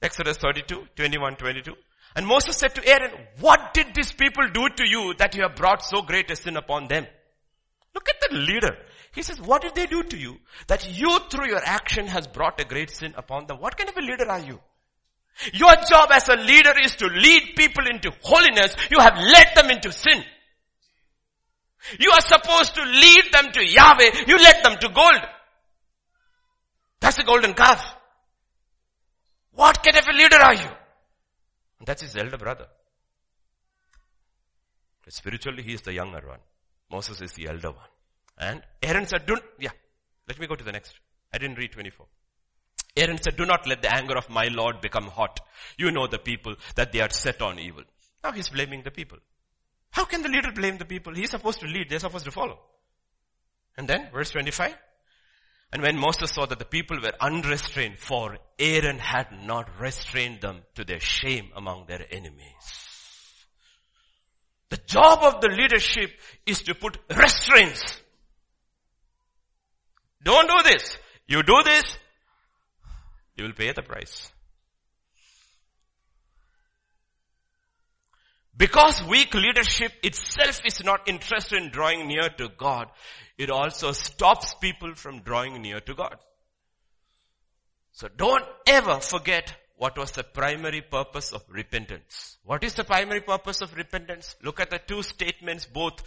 Exodus 0.01 0.37
32, 0.37 0.87
21, 0.95 1.35
22. 1.35 1.73
And 2.15 2.25
Moses 2.25 2.55
said 2.55 2.73
to 2.75 2.87
Aaron, 2.87 3.11
what 3.41 3.73
did 3.73 3.87
these 3.93 4.13
people 4.13 4.47
do 4.47 4.69
to 4.69 4.89
you 4.89 5.13
that 5.15 5.35
you 5.35 5.41
have 5.41 5.57
brought 5.57 5.83
so 5.83 6.03
great 6.03 6.31
a 6.31 6.37
sin 6.37 6.55
upon 6.55 6.87
them? 6.87 7.05
Look 7.93 8.07
at 8.07 8.29
the 8.29 8.37
leader. 8.37 8.77
He 9.13 9.23
says, 9.23 9.41
what 9.41 9.61
did 9.61 9.75
they 9.75 9.87
do 9.87 10.03
to 10.03 10.17
you 10.17 10.37
that 10.67 10.89
you 10.97 11.19
through 11.29 11.49
your 11.49 11.61
action 11.65 12.07
has 12.07 12.27
brought 12.27 12.61
a 12.61 12.65
great 12.65 12.91
sin 12.91 13.13
upon 13.17 13.47
them? 13.47 13.59
What 13.59 13.75
kind 13.75 13.89
of 13.89 13.97
a 13.97 14.01
leader 14.01 14.29
are 14.29 14.39
you? 14.39 14.61
Your 15.51 15.75
job 15.89 16.11
as 16.13 16.29
a 16.29 16.37
leader 16.37 16.75
is 16.81 16.95
to 16.95 17.07
lead 17.07 17.55
people 17.57 17.87
into 17.87 18.13
holiness. 18.21 18.73
You 18.89 18.99
have 19.01 19.17
led 19.17 19.47
them 19.53 19.69
into 19.69 19.91
sin. 19.91 20.23
You 21.99 22.11
are 22.11 22.21
supposed 22.21 22.75
to 22.75 22.83
lead 22.83 23.25
them 23.31 23.51
to 23.51 23.65
Yahweh. 23.65 24.25
You 24.27 24.37
led 24.37 24.63
them 24.63 24.77
to 24.79 24.89
gold. 24.89 25.21
That's 26.99 27.17
the 27.17 27.23
golden 27.23 27.53
calf. 27.53 27.85
What 29.53 29.83
kind 29.83 29.97
of 29.97 30.07
a 30.07 30.13
leader 30.13 30.37
are 30.37 30.55
you? 30.55 30.69
That's 31.85 32.01
his 32.01 32.15
elder 32.15 32.37
brother. 32.37 32.67
Spiritually, 35.09 35.63
he 35.63 35.73
is 35.73 35.81
the 35.81 35.93
younger 35.93 36.21
one. 36.25 36.39
Moses 36.89 37.21
is 37.21 37.33
the 37.33 37.47
elder 37.49 37.71
one. 37.71 37.89
And 38.37 38.61
Aaron 38.81 39.05
said, 39.05 39.25
don't, 39.25 39.43
yeah, 39.59 39.71
let 40.27 40.39
me 40.39 40.47
go 40.47 40.55
to 40.55 40.63
the 40.63 40.71
next. 40.71 40.93
I 41.33 41.37
didn't 41.37 41.57
read 41.57 41.71
24. 41.73 42.05
Aaron 42.95 43.21
said, 43.21 43.35
do 43.35 43.45
not 43.45 43.67
let 43.67 43.81
the 43.81 43.93
anger 43.93 44.15
of 44.15 44.29
my 44.29 44.45
Lord 44.45 44.79
become 44.81 45.07
hot. 45.07 45.39
You 45.77 45.91
know 45.91 46.07
the 46.07 46.19
people 46.19 46.55
that 46.75 46.91
they 46.91 47.01
are 47.01 47.09
set 47.09 47.41
on 47.41 47.59
evil. 47.59 47.83
Now 48.23 48.31
he's 48.31 48.49
blaming 48.49 48.83
the 48.83 48.91
people. 48.91 49.17
How 49.93 50.05
can 50.05 50.23
the 50.23 50.29
leader 50.29 50.51
blame 50.51 50.77
the 50.79 50.85
people? 50.85 51.13
He's 51.13 51.29
supposed 51.29 51.59
to 51.59 51.67
lead, 51.67 51.89
they're 51.89 51.99
supposed 51.99 52.25
to 52.25 52.31
follow. 52.31 52.59
And 53.77 53.87
then, 53.87 54.09
verse 54.11 54.31
25. 54.31 54.75
And 55.71 55.81
when 55.81 55.97
Moses 55.97 56.31
saw 56.31 56.47
that 56.47 56.57
the 56.59 56.65
people 56.65 56.97
were 56.99 57.13
unrestrained, 57.21 57.99
for 57.99 58.37
Aaron 58.57 58.97
had 58.97 59.27
not 59.45 59.69
restrained 59.79 60.41
them 60.41 60.63
to 60.75 60.83
their 60.83 60.99
shame 60.99 61.49
among 61.55 61.85
their 61.85 62.05
enemies. 62.11 62.65
The 64.69 64.77
job 64.77 65.19
of 65.21 65.41
the 65.41 65.49
leadership 65.49 66.11
is 66.45 66.63
to 66.63 66.73
put 66.73 66.97
restraints. 67.15 68.01
Don't 70.23 70.47
do 70.47 70.71
this. 70.71 70.97
You 71.27 71.43
do 71.43 71.61
this, 71.63 71.83
you 73.37 73.43
will 73.45 73.53
pay 73.53 73.71
the 73.71 73.83
price. 73.83 74.32
Because 78.55 79.03
weak 79.03 79.33
leadership 79.33 79.91
itself 80.03 80.61
is 80.65 80.83
not 80.83 81.07
interested 81.09 81.61
in 81.61 81.71
drawing 81.71 82.07
near 82.07 82.29
to 82.37 82.49
God, 82.49 82.87
it 83.37 83.49
also 83.49 83.91
stops 83.91 84.53
people 84.61 84.93
from 84.95 85.21
drawing 85.21 85.61
near 85.61 85.79
to 85.79 85.95
God. 85.95 86.17
So 87.91 88.07
don't 88.15 88.45
ever 88.67 88.99
forget 88.99 89.55
what 89.75 89.97
was 89.97 90.11
the 90.11 90.23
primary 90.23 90.81
purpose 90.81 91.31
of 91.31 91.43
repentance. 91.49 92.37
What 92.43 92.63
is 92.63 92.73
the 92.75 92.83
primary 92.83 93.21
purpose 93.21 93.61
of 93.61 93.75
repentance? 93.75 94.35
Look 94.43 94.59
at 94.59 94.69
the 94.69 94.79
two 94.79 95.01
statements 95.03 95.65
both 95.65 96.03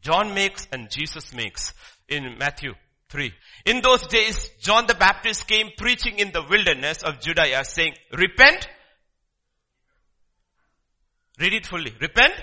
John 0.00 0.34
makes 0.34 0.66
and 0.72 0.90
Jesus 0.90 1.32
makes 1.32 1.74
in 2.08 2.36
Matthew 2.38 2.74
3. 3.10 3.32
In 3.66 3.80
those 3.82 4.06
days, 4.06 4.50
John 4.60 4.86
the 4.86 4.94
Baptist 4.94 5.46
came 5.46 5.70
preaching 5.76 6.18
in 6.18 6.32
the 6.32 6.42
wilderness 6.48 7.02
of 7.02 7.20
Judea 7.20 7.64
saying, 7.64 7.94
repent. 8.12 8.68
Read 11.39 11.53
it 11.53 11.65
fully. 11.65 11.93
Repent. 11.99 12.33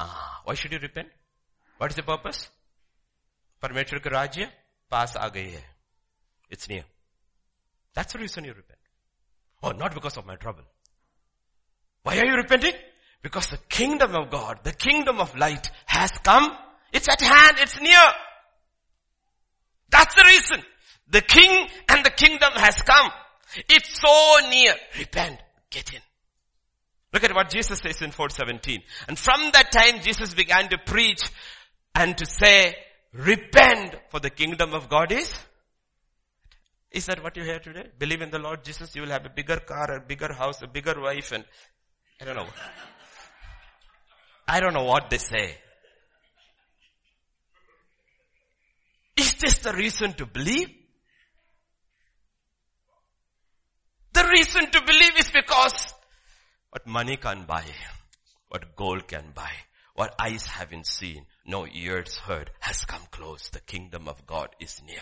Ah, 0.00 0.40
why 0.44 0.54
should 0.54 0.72
you 0.72 0.78
repent? 0.78 1.08
What 1.78 1.90
is 1.90 1.96
the 1.96 2.02
purpose? 2.02 2.48
परमेश्वर 3.62 3.98
का 4.04 4.10
राज्य 4.10 4.50
पास 4.90 5.16
आ 5.16 5.28
गई 5.28 5.50
है 5.50 5.64
It's 6.50 6.68
near. 6.68 6.84
That's 7.94 8.12
the 8.12 8.18
reason 8.18 8.44
you 8.44 8.52
repent. 8.52 8.80
Oh, 9.62 9.70
not 9.70 9.94
because 9.94 10.16
of 10.16 10.26
my 10.26 10.36
trouble. 10.36 10.64
Why 12.02 12.18
are 12.18 12.26
you 12.26 12.34
repenting? 12.34 12.74
Because 13.22 13.48
the 13.48 13.58
kingdom 13.68 14.14
of 14.14 14.30
God, 14.30 14.60
the 14.64 14.72
kingdom 14.72 15.20
of 15.20 15.34
light 15.36 15.70
has 15.86 16.10
come. 16.22 16.50
It's 16.92 17.08
at 17.08 17.20
hand. 17.20 17.56
It's 17.58 17.80
near. 17.80 18.06
That's 19.88 20.14
the 20.14 20.24
reason. 20.26 20.62
The 21.08 21.22
king 21.22 21.66
and 21.88 22.04
the 22.04 22.10
kingdom 22.10 22.52
has 22.54 22.82
come. 22.82 23.10
It's 23.68 24.00
so 24.00 24.48
near. 24.50 24.74
Repent. 24.98 25.38
Get 25.70 25.94
in. 25.94 26.00
Look 27.11 27.23
at 27.23 27.33
what 27.33 27.49
Jesus 27.49 27.79
says 27.79 28.01
in 28.01 28.11
417. 28.11 28.81
And 29.07 29.17
from 29.17 29.49
that 29.53 29.71
time 29.71 30.01
Jesus 30.01 30.33
began 30.33 30.69
to 30.69 30.77
preach 30.77 31.21
and 31.95 32.17
to 32.17 32.25
say, 32.25 32.75
repent 33.13 33.95
for 34.09 34.19
the 34.19 34.29
kingdom 34.29 34.73
of 34.73 34.89
God 34.89 35.11
is 35.11 35.33
is 36.91 37.05
that 37.05 37.21
what 37.21 37.37
you 37.37 37.43
hear 37.43 37.59
today? 37.59 37.85
Believe 37.99 38.21
in 38.21 38.31
the 38.31 38.39
Lord 38.39 38.63
Jesus, 38.63 38.95
you 38.95 39.03
will 39.03 39.09
have 39.09 39.25
a 39.25 39.29
bigger 39.29 39.57
car, 39.57 39.97
a 39.97 40.01
bigger 40.01 40.33
house, 40.33 40.61
a 40.63 40.67
bigger 40.67 40.99
wife 40.99 41.31
and 41.31 41.45
I 42.19 42.25
don't 42.25 42.35
know. 42.35 42.47
I 44.47 44.59
don't 44.59 44.73
know 44.73 44.85
what 44.85 45.09
they 45.09 45.19
say. 45.19 45.55
Is 49.15 49.35
this 49.35 49.59
the 49.59 49.73
reason 49.73 50.13
to 50.13 50.25
believe? 50.25 50.69
The 54.13 54.23
reason 54.23 54.71
to 54.71 54.81
believe 54.81 55.17
is 55.19 55.29
because 55.29 55.93
what 56.69 56.85
money 56.87 57.17
can 57.17 57.45
buy, 57.45 57.65
what 58.47 58.75
gold 58.75 59.07
can 59.07 59.31
buy, 59.33 59.51
what 59.95 60.15
eyes 60.19 60.45
haven't 60.45 60.87
seen, 60.87 61.25
no 61.45 61.67
ears 61.67 62.17
heard 62.17 62.51
has 62.59 62.85
come 62.85 63.01
close. 63.11 63.49
The 63.49 63.59
kingdom 63.61 64.07
of 64.07 64.25
God 64.25 64.49
is 64.59 64.81
near. 64.85 65.01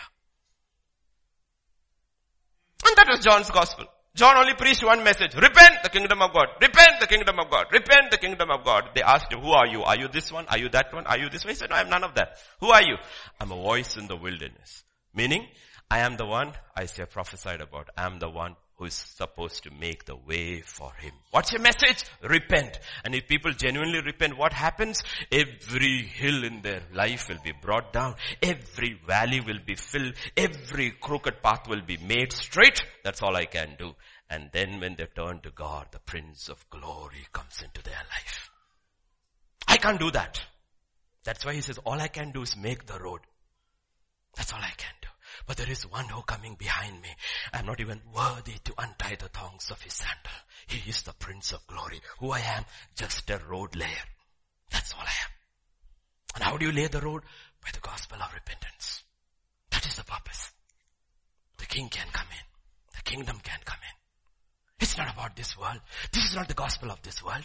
And 2.86 2.96
that 2.96 3.08
was 3.08 3.24
John's 3.24 3.50
gospel. 3.50 3.86
John 4.14 4.36
only 4.36 4.54
preached 4.54 4.84
one 4.84 5.04
message. 5.04 5.34
Repent 5.34 5.82
the 5.84 5.90
kingdom 5.90 6.20
of 6.22 6.32
God. 6.32 6.48
Repent 6.60 6.98
the 7.00 7.06
kingdom 7.06 7.38
of 7.38 7.50
God. 7.50 7.66
Repent 7.70 8.10
the 8.10 8.18
kingdom 8.18 8.50
of 8.50 8.64
God. 8.64 8.88
They 8.94 9.02
asked 9.02 9.32
him, 9.32 9.40
who 9.40 9.52
are 9.52 9.66
you? 9.66 9.82
Are 9.84 9.96
you 9.96 10.08
this 10.08 10.32
one? 10.32 10.46
Are 10.48 10.58
you 10.58 10.68
that 10.70 10.92
one? 10.92 11.06
Are 11.06 11.18
you 11.18 11.28
this 11.28 11.44
one? 11.44 11.52
He 11.52 11.54
said, 11.54 11.70
no, 11.70 11.76
I'm 11.76 11.88
none 11.88 12.02
of 12.02 12.14
that. 12.16 12.36
Who 12.60 12.70
are 12.70 12.82
you? 12.82 12.96
I'm 13.40 13.52
a 13.52 13.56
voice 13.56 13.96
in 13.96 14.08
the 14.08 14.16
wilderness. 14.16 14.82
Meaning, 15.14 15.46
I 15.90 16.00
am 16.00 16.16
the 16.16 16.26
one 16.26 16.52
Isaiah 16.76 17.06
prophesied 17.06 17.60
about. 17.60 17.90
I 17.96 18.06
am 18.06 18.18
the 18.18 18.28
one 18.28 18.56
who 18.78 18.84
is 18.84 18.94
supposed 18.94 19.64
to 19.64 19.70
make 19.72 20.04
the 20.04 20.14
way 20.14 20.60
for 20.60 20.92
him. 20.94 21.12
What's 21.32 21.52
your 21.52 21.60
message? 21.60 22.04
Repent. 22.22 22.78
And 23.04 23.14
if 23.14 23.26
people 23.26 23.52
genuinely 23.52 24.00
repent, 24.00 24.38
what 24.38 24.52
happens? 24.52 25.02
Every 25.32 26.02
hill 26.02 26.44
in 26.44 26.62
their 26.62 26.82
life 26.94 27.28
will 27.28 27.42
be 27.44 27.52
brought 27.60 27.92
down. 27.92 28.14
Every 28.40 28.98
valley 29.06 29.40
will 29.40 29.58
be 29.66 29.74
filled. 29.74 30.14
Every 30.36 30.92
crooked 30.92 31.42
path 31.42 31.68
will 31.68 31.82
be 31.82 31.96
made 31.96 32.32
straight. 32.32 32.80
That's 33.02 33.20
all 33.20 33.34
I 33.34 33.46
can 33.46 33.74
do. 33.78 33.94
And 34.30 34.50
then 34.52 34.78
when 34.78 34.94
they 34.94 35.06
turn 35.06 35.40
to 35.40 35.50
God, 35.50 35.88
the 35.90 35.98
Prince 35.98 36.48
of 36.48 36.68
Glory 36.70 37.26
comes 37.32 37.60
into 37.62 37.82
their 37.82 37.94
life. 37.94 38.50
I 39.66 39.76
can't 39.76 39.98
do 39.98 40.10
that. 40.12 40.40
That's 41.24 41.44
why 41.44 41.54
he 41.54 41.62
says, 41.62 41.78
all 41.78 42.00
I 42.00 42.08
can 42.08 42.30
do 42.30 42.42
is 42.42 42.56
make 42.56 42.86
the 42.86 42.98
road. 42.98 43.20
That's 44.36 44.52
all 44.52 44.60
I 44.60 44.72
can 44.76 44.94
do. 45.02 45.08
But 45.46 45.56
there 45.56 45.70
is 45.70 45.82
one 45.82 46.06
who 46.06 46.22
coming 46.22 46.54
behind 46.54 47.00
me. 47.00 47.08
I'm 47.52 47.66
not 47.66 47.80
even 47.80 48.00
worthy 48.14 48.54
to 48.64 48.74
untie 48.78 49.16
the 49.16 49.28
thongs 49.28 49.70
of 49.70 49.80
his 49.82 49.94
sandal. 49.94 50.32
He 50.66 50.88
is 50.90 51.02
the 51.02 51.12
Prince 51.12 51.52
of 51.52 51.66
Glory. 51.66 52.00
Who 52.18 52.30
I 52.32 52.40
am? 52.40 52.64
Just 52.96 53.28
a 53.30 53.38
road 53.48 53.76
layer. 53.76 54.06
That's 54.70 54.92
all 54.94 55.00
I 55.00 55.04
am. 55.04 55.30
And 56.34 56.44
how 56.44 56.56
do 56.56 56.66
you 56.66 56.72
lay 56.72 56.86
the 56.88 57.00
road? 57.00 57.22
By 57.62 57.70
the 57.72 57.80
gospel 57.80 58.18
of 58.22 58.32
repentance. 58.32 59.02
That 59.70 59.86
is 59.86 59.96
the 59.96 60.04
purpose. 60.04 60.52
The 61.58 61.66
king 61.66 61.88
can 61.88 62.06
come 62.12 62.28
in. 62.30 62.44
The 62.96 63.02
kingdom 63.02 63.40
can 63.42 63.58
come 63.64 63.78
in. 63.82 63.96
It's 64.80 64.96
not 64.96 65.12
about 65.12 65.34
this 65.34 65.58
world. 65.58 65.80
This 66.12 66.24
is 66.24 66.34
not 66.34 66.48
the 66.48 66.54
gospel 66.54 66.90
of 66.90 67.02
this 67.02 67.22
world. 67.24 67.44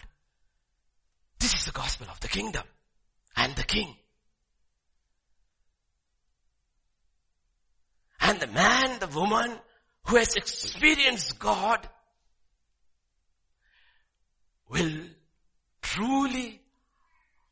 This 1.40 1.54
is 1.54 1.66
the 1.66 1.72
gospel 1.72 2.08
of 2.10 2.20
the 2.20 2.28
kingdom 2.28 2.64
and 3.36 3.56
the 3.56 3.64
king. 3.64 3.96
And 8.34 8.42
the 8.42 8.48
man, 8.48 8.98
the 8.98 9.08
woman 9.20 9.60
who 10.06 10.16
has 10.16 10.36
experienced 10.36 11.38
God 11.38 11.88
will 14.68 15.02
truly 15.84 16.60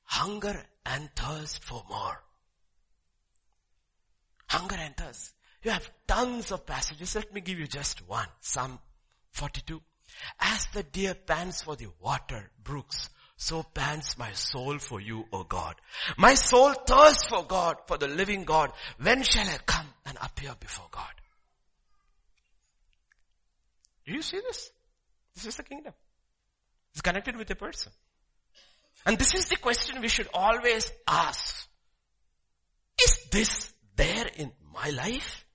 hunger 0.06 0.60
and 0.84 1.08
thirst 1.16 1.64
for 1.64 1.84
more. 1.88 2.24
Hunger 4.48 4.76
and 4.80 4.98
thirst. 4.98 5.34
You 5.62 5.70
have 5.70 5.88
tons 6.08 6.52
of 6.52 6.66
passages. 6.66 7.14
Let 7.14 7.32
me 7.32 7.42
give 7.42 7.60
you 7.60 7.68
just 7.68 8.10
one. 8.10 8.28
Psalm 8.40 8.80
42. 9.30 9.80
As 10.40 10.66
the 10.74 10.82
deer 10.82 11.14
pants 11.14 11.62
for 11.62 11.76
the 11.76 11.90
water 12.02 12.50
brooks, 12.64 13.08
so 13.42 13.64
pants 13.64 14.20
my 14.20 14.32
soul 14.34 14.78
for 14.78 15.02
you, 15.02 15.26
O 15.34 15.44
God. 15.44 15.74
My 16.16 16.36
soul 16.36 16.74
thirsts 16.74 17.28
for 17.28 17.44
God, 17.44 17.78
for 17.88 17.98
the 17.98 18.08
living 18.08 18.44
God. 18.44 18.72
When 19.02 19.24
shall 19.24 19.48
I 19.48 19.58
come 19.66 19.88
and 20.06 20.16
appear 20.22 20.54
before 20.60 20.86
God? 20.92 21.16
Do 24.06 24.14
you 24.14 24.22
see 24.22 24.40
this? 24.42 24.70
This 25.34 25.48
is 25.48 25.56
the 25.56 25.64
kingdom. 25.64 25.92
It's 26.92 27.02
connected 27.02 27.36
with 27.36 27.50
a 27.50 27.56
person. 27.56 27.92
And 29.08 29.18
this 29.18 29.34
is 29.34 29.48
the 29.48 29.56
question 29.56 30.02
we 30.02 30.08
should 30.08 30.30
always 30.36 30.92
ask. 31.08 31.68
Is 33.04 33.26
this 33.32 33.74
there 33.96 34.30
in 34.36 34.52
my 34.72 34.92
life? 34.92 35.46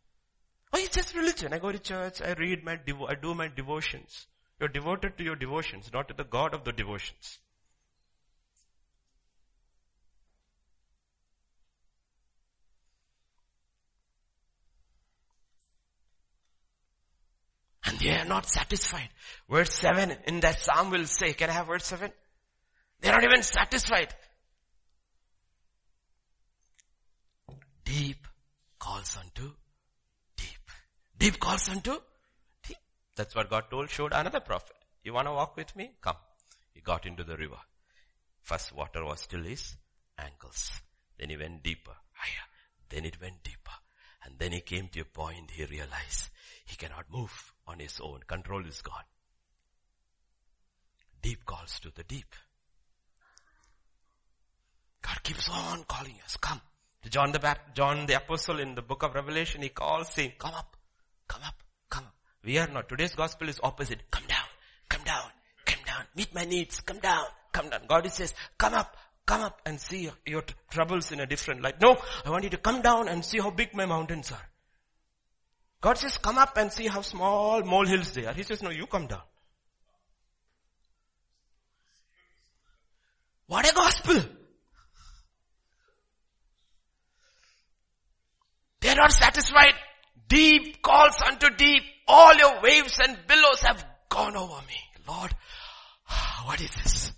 Or 0.73 0.81
is 0.81 0.89
just 0.89 1.15
religion? 1.15 1.53
I 1.53 1.61
go 1.61 1.71
to 1.71 1.79
church, 1.79 2.21
I 2.21 2.33
read 2.33 2.65
my, 2.65 2.79
devo- 2.79 3.09
I 3.09 3.15
do 3.15 3.33
my 3.33 3.47
devotions. 3.47 4.27
You're 4.59 4.71
devoted 4.71 5.17
to 5.19 5.23
your 5.23 5.37
devotions, 5.37 5.89
not 5.93 6.09
to 6.09 6.15
the 6.15 6.25
God 6.25 6.53
of 6.53 6.65
the 6.65 6.73
devotions. 6.73 7.39
And 17.87 17.96
they 18.07 18.13
are 18.13 18.25
not 18.25 18.47
satisfied. 18.49 19.09
Verse 19.51 19.75
7 19.75 20.17
in 20.29 20.39
that 20.39 20.61
psalm 20.61 20.91
will 20.91 21.07
say, 21.07 21.33
can 21.33 21.51
I 21.51 21.55
have 21.55 21.67
verse 21.67 21.87
7? 21.87 22.09
They're 23.01 23.13
not 23.13 23.25
even 23.25 23.43
satisfied. 23.43 24.15
Deep 27.85 28.29
calls 28.79 29.17
unto 29.21 29.51
deep. 30.37 30.71
Deep 31.19 31.41
calls 31.41 31.69
unto 31.69 31.97
deep. 32.63 32.77
That's 33.17 33.35
what 33.35 33.51
God 33.51 33.65
told, 33.71 33.91
showed 33.91 34.13
another 34.13 34.39
prophet. 34.39 34.77
You 35.03 35.13
want 35.13 35.27
to 35.27 35.33
walk 35.33 35.57
with 35.57 35.75
me? 35.75 35.91
Come. 36.01 36.17
He 36.75 36.83
got 36.83 37.07
into 37.07 37.25
the 37.25 37.37
river. 37.37 37.59
First 38.43 38.73
water 38.73 39.05
was 39.05 39.21
still 39.21 39.43
his 39.43 39.75
ankles. 40.17 40.71
Then 41.19 41.31
he 41.31 41.37
went 41.37 41.65
deeper, 41.65 41.97
higher. 42.13 42.47
Then 42.89 43.05
it 43.05 43.21
went 43.21 43.43
deeper. 43.43 43.77
And 44.25 44.39
then 44.39 44.53
he 44.53 44.61
came 44.61 44.87
to 44.93 45.01
a 45.01 45.05
point 45.05 45.51
he 45.51 45.65
realized 45.65 46.29
he 46.67 46.77
cannot 46.77 47.07
move 47.11 47.53
on 47.67 47.79
his 47.79 48.01
own. 48.01 48.21
Control 48.27 48.65
is 48.67 48.81
gone. 48.83 49.05
Deep 51.23 51.45
calls 51.45 51.81
to 51.81 51.91
the 51.95 52.05
deep. 52.05 52.35
God 55.03 55.23
keeps 55.23 55.49
on 55.49 55.85
calling 55.85 56.17
us. 56.25 56.37
Come. 56.37 56.61
To 57.03 57.11
John 57.11 57.33
the 57.33 57.57
John 57.75 58.07
the 58.07 58.17
Apostle 58.17 58.59
in 58.61 58.75
the 58.75 58.83
book 58.83 59.03
of 59.03 59.15
Revelation, 59.15 59.63
he 59.63 59.69
calls 59.69 60.13
saying, 60.13 60.33
come 60.39 60.55
up, 60.55 60.77
come 61.29 61.43
up, 61.45 61.63
come 61.89 62.05
up. 62.05 62.15
We 62.45 62.59
are 62.59 62.69
not. 62.69 62.89
Today's 62.89 63.15
gospel 63.15 63.49
is 63.49 63.61
opposite. 63.63 64.11
Come 64.11 64.25
down, 64.27 64.47
come 64.89 65.05
down, 65.05 65.31
come 65.65 65.81
down. 65.87 66.05
Meet 66.17 66.35
my 66.35 66.45
needs. 66.45 66.81
Come 66.81 66.99
down, 66.99 67.25
come 67.53 67.71
down. 67.71 67.83
God 67.89 68.11
says, 68.13 68.35
come 68.59 68.75
up, 68.75 68.97
come 69.25 69.43
up 69.43 69.61
and 69.67 69.81
see 69.81 70.11
your 70.25 70.45
troubles 70.71 71.13
in 71.13 71.21
a 71.21 71.27
different 71.27 71.63
light. 71.63 71.81
No, 71.81 71.97
I 72.25 72.31
want 72.31 72.45
you 72.45 72.51
to 72.51 72.59
come 72.59 72.83
down 72.83 73.09
and 73.09 73.25
see 73.25 73.39
how 73.39 73.51
big 73.51 73.75
my 73.75 73.87
mountains 73.87 74.33
are. 74.33 74.49
God 75.81 75.99
says, 75.99 76.19
come 76.19 76.39
up 76.39 76.57
and 76.57 76.73
see 76.73 76.87
how 76.87 77.03
small 77.03 77.63
molehills 77.63 78.13
they 78.13 78.27
are. 78.27 78.35
He 78.35 78.43
says, 78.43 78.63
no, 78.63 78.71
you 78.71 78.87
come 78.87 79.07
down. 79.07 79.23
What 83.47 83.71
a 83.71 83.75
gospel! 83.75 84.21
They 88.81 88.89
are 88.89 88.97
not 88.97 89.13
satisfied. 89.13 89.75
Deep 90.29 90.83
calls 90.83 91.21
unto 91.27 91.51
deep. 91.57 91.83
All 92.09 92.35
your 92.35 92.61
waves 92.63 92.99
and 93.03 93.19
billows 93.27 93.61
have 93.63 93.85
gone 94.09 94.37
over 94.37 94.61
me. 94.67 94.77
Lord, 95.09 95.33
what 96.45 96.61
is 96.61 96.71
this? 96.71 97.13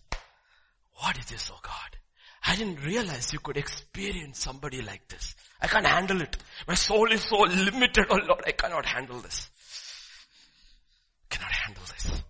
What 0.97 1.19
is 1.19 1.27
this, 1.27 1.51
oh 1.53 1.59
God? 1.63 1.99
I 2.45 2.57
didn't 2.57 2.85
realize 2.85 3.33
you 3.33 3.41
could 3.41 3.57
experience 3.57 4.39
somebody 4.39 4.81
like 4.83 5.09
this. 5.09 5.35
I 5.61 5.67
can't 5.67 5.87
handle 5.87 6.21
it. 6.23 6.37
My 6.67 6.75
soul 6.75 7.11
is 7.13 7.23
so 7.23 7.39
limited. 7.41 8.07
Oh 8.11 8.19
Lord, 8.27 8.43
I 8.47 8.53
cannot 8.53 8.87
handle 8.87 9.21
this. 9.21 9.51
Cannot 11.29 11.51
handle 11.51 11.83
this. 11.85 12.23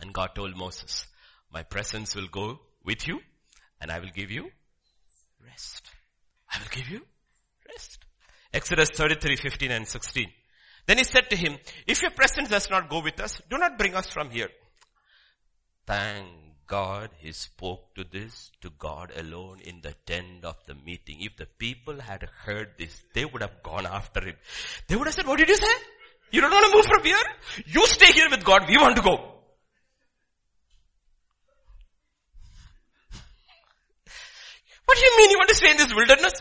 And 0.00 0.12
God 0.12 0.30
told 0.34 0.56
Moses, 0.56 1.06
my 1.52 1.62
presence 1.62 2.14
will 2.14 2.28
go 2.28 2.58
with 2.84 3.06
you 3.06 3.20
and 3.80 3.90
I 3.90 4.00
will 4.00 4.10
give 4.14 4.30
you 4.30 4.50
rest. 5.46 5.88
I 6.52 6.58
will 6.58 6.68
give 6.70 6.88
you 6.88 7.00
rest. 7.72 7.98
Exodus 8.52 8.90
33, 8.90 9.36
15 9.36 9.70
and 9.70 9.88
16. 9.88 10.26
Then 10.86 10.98
he 10.98 11.04
said 11.04 11.30
to 11.30 11.36
him, 11.36 11.56
if 11.86 12.02
your 12.02 12.10
presence 12.10 12.50
does 12.50 12.68
not 12.68 12.90
go 12.90 13.00
with 13.00 13.18
us, 13.20 13.40
do 13.48 13.56
not 13.56 13.78
bring 13.78 13.94
us 13.94 14.10
from 14.10 14.30
here. 14.30 14.48
Thank 15.86 16.43
God, 16.66 17.10
he 17.18 17.32
spoke 17.32 17.94
to 17.94 18.04
this 18.04 18.50
to 18.62 18.70
God 18.78 19.12
alone 19.16 19.60
in 19.64 19.80
the 19.82 19.94
tent 20.06 20.44
of 20.44 20.56
the 20.66 20.74
meeting. 20.74 21.18
If 21.20 21.36
the 21.36 21.46
people 21.46 22.00
had 22.00 22.28
heard 22.44 22.70
this, 22.78 23.02
they 23.14 23.24
would 23.24 23.42
have 23.42 23.62
gone 23.62 23.86
after 23.86 24.20
him. 24.20 24.36
They 24.88 24.96
would 24.96 25.06
have 25.06 25.14
said, 25.14 25.26
what 25.26 25.38
did 25.38 25.48
you 25.48 25.56
say? 25.56 25.74
You 26.30 26.40
don't 26.40 26.50
want 26.50 26.66
to 26.70 26.76
move 26.76 26.86
from 26.86 27.04
here? 27.04 27.16
You 27.66 27.86
stay 27.86 28.12
here 28.12 28.28
with 28.30 28.44
God. 28.44 28.66
We 28.68 28.76
want 28.76 28.96
to 28.96 29.02
go. 29.02 29.33
What 34.94 35.00
do 35.00 35.06
you 35.06 35.16
mean 35.16 35.30
you 35.32 35.38
want 35.38 35.48
to 35.48 35.56
stay 35.56 35.70
in 35.72 35.76
this 35.76 35.92
wilderness? 35.92 36.34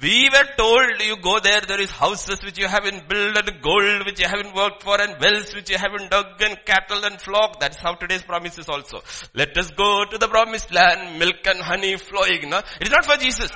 We 0.00 0.30
were 0.30 0.46
told 0.56 1.02
you 1.02 1.16
go 1.20 1.40
there, 1.40 1.60
there 1.62 1.80
is 1.80 1.90
houses 1.90 2.38
which 2.44 2.56
you 2.56 2.68
haven't 2.68 3.08
built 3.08 3.36
and 3.36 3.60
gold 3.60 4.06
which 4.06 4.20
you 4.20 4.28
haven't 4.28 4.54
worked 4.54 4.84
for 4.84 5.00
and 5.00 5.20
wells 5.20 5.52
which 5.52 5.70
you 5.70 5.76
haven't 5.76 6.12
dug 6.12 6.40
and 6.40 6.56
cattle 6.64 7.04
and 7.04 7.20
flock. 7.20 7.58
That's 7.58 7.78
how 7.78 7.94
today's 7.94 8.22
promise 8.22 8.58
is 8.58 8.68
also. 8.68 9.02
Let 9.34 9.58
us 9.58 9.72
go 9.72 10.04
to 10.04 10.18
the 10.18 10.28
promised 10.28 10.72
land, 10.72 11.18
milk 11.18 11.44
and 11.46 11.58
honey 11.58 11.96
flowing. 11.96 12.48
No? 12.48 12.58
It 12.80 12.86
is 12.86 12.90
not 12.90 13.04
for 13.06 13.16
Jesus. 13.16 13.50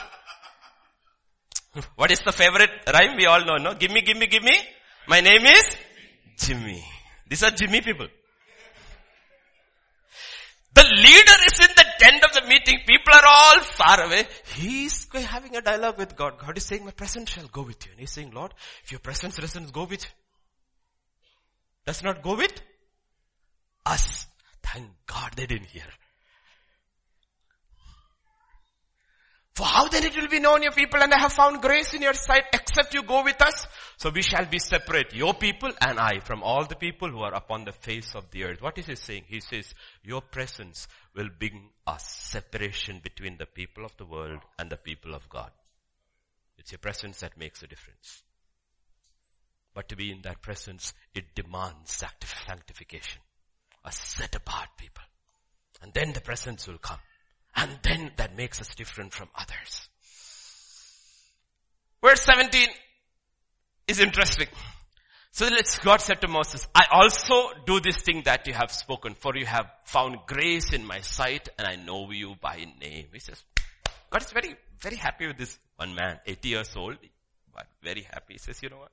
What 1.94 2.10
is 2.10 2.18
the 2.18 2.32
favorite 2.32 2.70
rhyme? 2.92 3.16
We 3.16 3.26
all 3.26 3.44
know, 3.44 3.58
no? 3.58 3.74
Give 3.74 3.92
me, 3.92 4.00
give 4.00 4.16
me, 4.16 4.26
give 4.26 4.42
me. 4.42 4.58
My 5.06 5.20
name 5.20 5.46
is 5.46 5.64
Jimmy. 6.38 6.82
These 7.28 7.44
are 7.44 7.52
Jimmy 7.52 7.82
people. 7.82 8.08
The 10.74 10.82
leader 10.82 11.38
is 11.46 11.68
in 11.68 11.74
the 11.76 11.89
tent 12.00 12.24
of 12.24 12.32
the 12.32 12.48
meeting. 12.48 12.78
People 12.86 13.14
are 13.14 13.26
all 13.26 13.60
far 13.60 14.02
away. 14.02 14.26
He's 14.56 15.06
having 15.12 15.56
a 15.56 15.60
dialogue 15.60 15.98
with 15.98 16.16
God. 16.16 16.38
God 16.38 16.56
is 16.56 16.64
saying, 16.64 16.84
my 16.84 16.90
presence 16.90 17.30
shall 17.30 17.46
go 17.46 17.62
with 17.62 17.84
you. 17.84 17.92
And 17.92 18.00
he's 18.00 18.10
saying, 18.10 18.30
Lord, 18.32 18.54
if 18.82 18.90
your 18.90 19.00
presence 19.00 19.36
doesn't 19.36 19.72
go 19.72 19.84
with, 19.84 20.06
does 21.86 22.02
not 22.02 22.22
go 22.22 22.36
with 22.36 22.60
us. 23.86 24.26
Thank 24.62 24.88
God 25.06 25.32
they 25.36 25.46
didn't 25.46 25.66
hear. 25.66 25.84
For 29.54 29.66
how 29.66 29.88
then 29.88 30.04
it 30.04 30.16
will 30.16 30.28
be 30.28 30.38
known 30.38 30.62
your 30.62 30.72
people 30.72 31.02
and 31.02 31.12
I 31.12 31.18
have 31.18 31.32
found 31.32 31.60
grace 31.60 31.92
in 31.92 32.02
your 32.02 32.14
sight 32.14 32.44
except 32.52 32.94
you 32.94 33.02
go 33.02 33.24
with 33.24 33.42
us? 33.42 33.66
So 33.96 34.10
we 34.10 34.22
shall 34.22 34.46
be 34.46 34.58
separate, 34.58 35.12
your 35.12 35.34
people 35.34 35.70
and 35.80 35.98
I, 35.98 36.20
from 36.20 36.42
all 36.42 36.64
the 36.64 36.76
people 36.76 37.10
who 37.10 37.20
are 37.20 37.34
upon 37.34 37.64
the 37.64 37.72
face 37.72 38.14
of 38.14 38.30
the 38.30 38.44
earth. 38.44 38.62
What 38.62 38.78
is 38.78 38.86
he 38.86 38.94
saying? 38.94 39.24
He 39.26 39.40
says, 39.40 39.74
your 40.02 40.20
presence 40.20 40.86
will 41.14 41.28
bring 41.38 41.70
a 41.86 41.98
separation 41.98 43.00
between 43.02 43.36
the 43.38 43.46
people 43.46 43.84
of 43.84 43.96
the 43.96 44.06
world 44.06 44.40
and 44.58 44.70
the 44.70 44.76
people 44.76 45.14
of 45.14 45.28
God. 45.28 45.50
It's 46.56 46.72
your 46.72 46.78
presence 46.78 47.20
that 47.20 47.36
makes 47.36 47.62
a 47.62 47.66
difference. 47.66 48.22
But 49.74 49.88
to 49.88 49.96
be 49.96 50.10
in 50.10 50.22
that 50.22 50.42
presence, 50.42 50.94
it 51.14 51.34
demands 51.34 52.02
sanctification. 52.46 53.20
A 53.84 53.92
set 53.92 54.34
apart 54.34 54.68
people. 54.76 55.04
And 55.82 55.92
then 55.92 56.12
the 56.12 56.20
presence 56.20 56.66
will 56.68 56.78
come. 56.78 56.98
And 57.56 57.70
then 57.82 58.12
that 58.16 58.36
makes 58.36 58.60
us 58.60 58.74
different 58.74 59.12
from 59.12 59.28
others. 59.34 59.88
Verse 62.02 62.22
17 62.22 62.68
is 63.88 64.00
interesting. 64.00 64.48
So 65.32 65.46
let's, 65.46 65.78
God 65.78 66.00
said 66.00 66.20
to 66.22 66.28
Moses, 66.28 66.66
I 66.74 66.86
also 66.90 67.50
do 67.64 67.80
this 67.80 68.02
thing 68.02 68.22
that 68.24 68.46
you 68.46 68.54
have 68.54 68.72
spoken, 68.72 69.14
for 69.14 69.36
you 69.36 69.46
have 69.46 69.70
found 69.84 70.18
grace 70.26 70.72
in 70.72 70.84
my 70.84 71.00
sight 71.02 71.48
and 71.58 71.68
I 71.68 71.76
know 71.76 72.10
you 72.10 72.34
by 72.40 72.66
name. 72.80 73.06
He 73.12 73.20
says, 73.20 73.42
God 74.10 74.22
is 74.22 74.32
very, 74.32 74.56
very 74.80 74.96
happy 74.96 75.28
with 75.28 75.38
this 75.38 75.58
one 75.76 75.94
man, 75.94 76.18
80 76.26 76.48
years 76.48 76.70
old, 76.76 76.96
but 77.54 77.66
very 77.82 78.02
happy. 78.02 78.34
He 78.34 78.38
says, 78.38 78.60
you 78.62 78.70
know 78.70 78.78
what? 78.78 78.90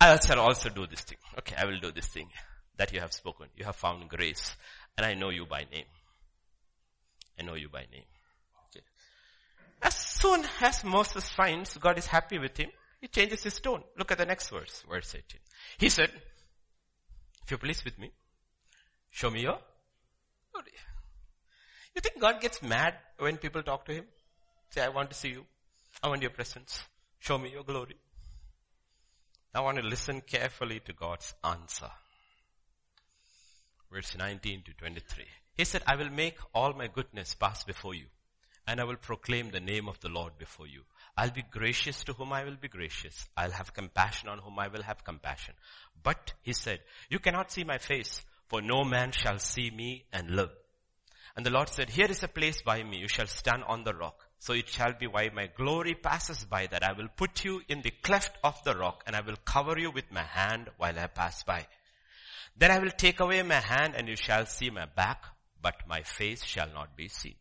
I 0.00 0.18
shall 0.18 0.40
also 0.40 0.70
do 0.70 0.86
this 0.86 1.00
thing. 1.00 1.18
Okay, 1.38 1.56
I 1.58 1.66
will 1.66 1.78
do 1.78 1.92
this 1.92 2.06
thing 2.06 2.28
that 2.78 2.92
you 2.92 3.00
have 3.00 3.12
spoken. 3.12 3.48
You 3.56 3.64
have 3.64 3.76
found 3.76 4.08
grace 4.08 4.54
and 4.96 5.04
I 5.04 5.14
know 5.14 5.30
you 5.30 5.44
by 5.44 5.66
name. 5.70 5.84
I 7.38 7.42
know 7.42 7.54
you 7.54 7.68
by 7.68 7.80
name. 7.92 8.04
Okay. 8.70 8.84
As 9.82 9.94
soon 9.94 10.44
as 10.60 10.84
Moses 10.84 11.28
finds 11.28 11.76
God 11.76 11.98
is 11.98 12.06
happy 12.06 12.38
with 12.38 12.56
him, 12.56 12.70
he 13.00 13.08
changes 13.08 13.42
his 13.42 13.60
tone. 13.60 13.82
Look 13.96 14.10
at 14.10 14.18
the 14.18 14.26
next 14.26 14.48
verse, 14.48 14.82
verse 14.90 15.14
18. 15.14 15.40
He 15.78 15.88
said, 15.88 16.10
if 17.44 17.50
you're 17.50 17.58
pleased 17.58 17.84
with 17.84 17.98
me, 17.98 18.10
show 19.10 19.30
me 19.30 19.42
your 19.42 19.58
glory. 20.52 20.72
You 21.94 22.00
think 22.00 22.20
God 22.20 22.40
gets 22.40 22.62
mad 22.62 22.94
when 23.18 23.36
people 23.36 23.62
talk 23.62 23.84
to 23.86 23.92
him? 23.92 24.04
Say, 24.70 24.82
I 24.82 24.88
want 24.88 25.10
to 25.10 25.16
see 25.16 25.30
you. 25.30 25.44
I 26.02 26.08
want 26.08 26.22
your 26.22 26.30
presence. 26.30 26.82
Show 27.18 27.38
me 27.38 27.50
your 27.50 27.64
glory. 27.64 27.96
I 29.54 29.60
want 29.60 29.78
to 29.78 29.82
listen 29.82 30.20
carefully 30.20 30.80
to 30.80 30.92
God's 30.92 31.34
answer. 31.42 31.90
Verse 33.90 34.16
19 34.16 34.62
to 34.66 34.72
23. 34.74 35.24
He 35.58 35.64
said, 35.64 35.82
I 35.88 35.96
will 35.96 36.08
make 36.08 36.38
all 36.54 36.72
my 36.72 36.86
goodness 36.86 37.34
pass 37.34 37.64
before 37.64 37.92
you, 37.92 38.06
and 38.68 38.80
I 38.80 38.84
will 38.84 38.96
proclaim 38.96 39.50
the 39.50 39.58
name 39.58 39.88
of 39.88 39.98
the 39.98 40.08
Lord 40.08 40.38
before 40.38 40.68
you. 40.68 40.82
I'll 41.16 41.32
be 41.32 41.42
gracious 41.42 42.04
to 42.04 42.12
whom 42.12 42.32
I 42.32 42.44
will 42.44 42.54
be 42.54 42.68
gracious. 42.68 43.28
I'll 43.36 43.50
have 43.50 43.74
compassion 43.74 44.28
on 44.28 44.38
whom 44.38 44.56
I 44.60 44.68
will 44.68 44.84
have 44.84 45.02
compassion. 45.02 45.54
But, 46.00 46.32
he 46.42 46.52
said, 46.52 46.78
you 47.10 47.18
cannot 47.18 47.50
see 47.50 47.64
my 47.64 47.78
face, 47.78 48.24
for 48.46 48.62
no 48.62 48.84
man 48.84 49.10
shall 49.10 49.40
see 49.40 49.68
me 49.68 50.04
and 50.12 50.30
live. 50.30 50.50
And 51.36 51.44
the 51.44 51.50
Lord 51.50 51.68
said, 51.68 51.90
here 51.90 52.08
is 52.08 52.22
a 52.22 52.28
place 52.28 52.62
by 52.62 52.84
me. 52.84 52.98
You 52.98 53.08
shall 53.08 53.26
stand 53.26 53.64
on 53.66 53.82
the 53.82 53.94
rock. 53.94 54.26
So 54.38 54.52
it 54.52 54.68
shall 54.68 54.92
be 54.92 55.08
while 55.08 55.30
my 55.34 55.48
glory 55.48 55.94
passes 55.94 56.44
by 56.44 56.68
that 56.68 56.84
I 56.84 56.92
will 56.92 57.08
put 57.16 57.44
you 57.44 57.62
in 57.68 57.82
the 57.82 57.90
cleft 57.90 58.38
of 58.44 58.62
the 58.62 58.76
rock 58.76 59.02
and 59.06 59.16
I 59.16 59.22
will 59.22 59.36
cover 59.44 59.76
you 59.76 59.90
with 59.90 60.12
my 60.12 60.22
hand 60.22 60.70
while 60.76 60.96
I 60.96 61.08
pass 61.08 61.42
by. 61.42 61.66
Then 62.56 62.70
I 62.70 62.78
will 62.78 62.90
take 62.90 63.18
away 63.18 63.42
my 63.42 63.60
hand 63.60 63.94
and 63.96 64.08
you 64.08 64.14
shall 64.14 64.46
see 64.46 64.70
my 64.70 64.86
back, 64.86 65.24
but 65.60 65.76
my 65.88 66.02
face 66.02 66.44
shall 66.44 66.68
not 66.72 66.96
be 66.96 67.08
seen. 67.08 67.34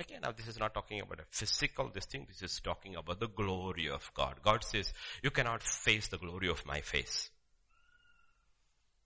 Okay, 0.00 0.16
now 0.22 0.30
this 0.30 0.46
is 0.46 0.58
not 0.58 0.74
talking 0.74 1.00
about 1.00 1.18
a 1.18 1.24
physical 1.30 1.90
this 1.92 2.04
thing, 2.04 2.24
this 2.28 2.42
is 2.42 2.60
talking 2.60 2.94
about 2.94 3.18
the 3.18 3.26
glory 3.28 3.88
of 3.88 4.08
God. 4.14 4.36
God 4.44 4.62
says, 4.62 4.92
you 5.22 5.30
cannot 5.30 5.62
face 5.62 6.06
the 6.08 6.18
glory 6.18 6.48
of 6.48 6.64
my 6.64 6.80
face. 6.80 7.30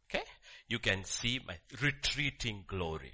Okay? 0.09 0.25
You 0.69 0.79
can 0.79 1.05
see 1.05 1.41
my 1.47 1.57
retreating 1.81 2.65
glory. 2.67 3.13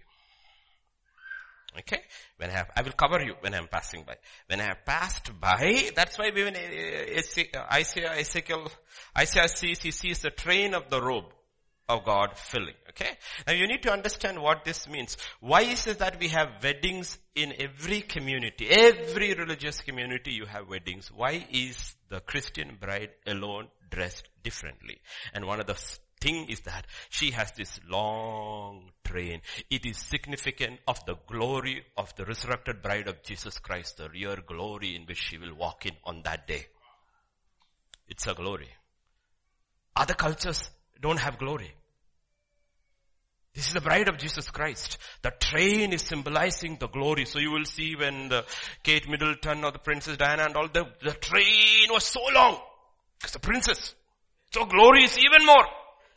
Okay? 1.78 2.02
When 2.36 2.50
I 2.50 2.54
have, 2.54 2.70
I 2.74 2.82
will 2.82 2.92
cover 2.92 3.22
you 3.22 3.34
when 3.40 3.54
I 3.54 3.58
am 3.58 3.68
passing 3.68 4.02
by. 4.04 4.16
When 4.48 4.60
I 4.60 4.64
have 4.64 4.84
passed 4.84 5.30
by, 5.40 5.90
that's 5.94 6.18
why 6.18 6.30
when 6.30 6.56
uh, 6.56 6.58
uh, 6.58 7.60
uh, 7.60 7.66
Isaiah, 7.72 8.14
Ezekiel, 8.18 8.68
Isaiah 9.16 9.48
sees, 9.48 9.80
he 9.80 9.92
sees 9.92 10.18
the 10.18 10.30
train 10.30 10.74
of 10.74 10.90
the 10.90 11.00
robe 11.00 11.32
of 11.88 12.04
God 12.04 12.36
filling. 12.36 12.74
Okay? 12.90 13.10
Now 13.46 13.54
you 13.54 13.66
need 13.66 13.82
to 13.82 13.92
understand 13.92 14.40
what 14.40 14.64
this 14.64 14.88
means. 14.88 15.16
Why 15.40 15.62
is 15.62 15.86
it 15.86 15.98
that 16.00 16.20
we 16.20 16.28
have 16.28 16.62
weddings 16.62 17.18
in 17.34 17.54
every 17.58 18.02
community? 18.02 18.68
Every 18.68 19.34
religious 19.34 19.80
community 19.80 20.32
you 20.32 20.46
have 20.46 20.68
weddings. 20.68 21.10
Why 21.10 21.46
is 21.50 21.96
the 22.08 22.20
Christian 22.20 22.76
bride 22.80 23.10
alone 23.26 23.68
dressed 23.90 24.28
differently? 24.42 25.00
And 25.32 25.46
one 25.46 25.60
of 25.60 25.66
the 25.66 25.78
thing 26.20 26.46
is 26.48 26.60
that 26.60 26.86
she 27.08 27.30
has 27.30 27.52
this 27.52 27.80
long 27.88 28.90
train. 29.04 29.40
It 29.70 29.86
is 29.86 29.96
significant 29.96 30.80
of 30.86 31.04
the 31.06 31.16
glory 31.26 31.84
of 31.96 32.14
the 32.16 32.24
resurrected 32.24 32.82
bride 32.82 33.08
of 33.08 33.22
Jesus 33.22 33.58
Christ, 33.58 33.96
the 33.96 34.08
real 34.10 34.36
glory 34.46 34.94
in 34.96 35.06
which 35.06 35.18
she 35.18 35.38
will 35.38 35.54
walk 35.54 35.86
in 35.86 35.92
on 36.04 36.22
that 36.24 36.46
day. 36.46 36.66
It's 38.08 38.26
a 38.26 38.34
glory. 38.34 38.68
Other 39.94 40.14
cultures 40.14 40.70
don't 41.00 41.18
have 41.18 41.38
glory. 41.38 41.72
This 43.58 43.66
is 43.66 43.74
the 43.74 43.80
bride 43.80 44.06
of 44.06 44.18
Jesus 44.18 44.48
Christ. 44.52 44.98
The 45.20 45.32
train 45.32 45.92
is 45.92 46.02
symbolizing 46.02 46.76
the 46.78 46.86
glory. 46.86 47.24
So 47.24 47.40
you 47.40 47.50
will 47.50 47.64
see 47.64 47.96
when 47.96 48.28
the 48.28 48.44
Kate 48.84 49.08
Middleton 49.08 49.64
or 49.64 49.72
the 49.72 49.80
Princess 49.80 50.16
Diana 50.16 50.44
and 50.44 50.54
all 50.56 50.68
the, 50.68 50.86
the 51.02 51.10
train 51.14 51.88
was 51.90 52.04
so 52.04 52.20
long. 52.32 52.60
It's 53.20 53.32
the 53.32 53.40
princess. 53.40 53.96
So 54.52 54.64
glory 54.64 55.02
is 55.02 55.18
even 55.18 55.44
more. 55.44 55.66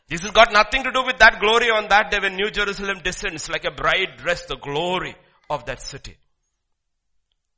This 0.08 0.22
has 0.22 0.30
got 0.30 0.52
nothing 0.52 0.84
to 0.84 0.92
do 0.92 1.04
with 1.04 1.18
that 1.18 1.40
glory 1.40 1.68
on 1.68 1.88
that 1.88 2.12
day 2.12 2.20
when 2.20 2.36
New 2.36 2.52
Jerusalem 2.52 3.00
descends 3.02 3.50
like 3.50 3.64
a 3.64 3.72
bride 3.72 4.18
dressed 4.18 4.46
the 4.46 4.58
glory 4.58 5.16
of 5.50 5.64
that 5.64 5.82
city. 5.82 6.16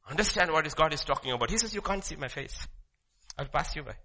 Understand 0.09 0.51
what 0.51 0.74
God 0.74 0.95
is 0.95 1.05
talking 1.05 1.32
about. 1.32 1.51
He 1.51 1.59
says, 1.59 1.74
you 1.74 1.82
can't 1.82 2.03
see 2.03 2.16
my 2.16 2.28
face. 2.28 2.66
I'll 3.39 3.49
pass 3.49 3.76
you 3.76 3.82
by. 3.82 3.97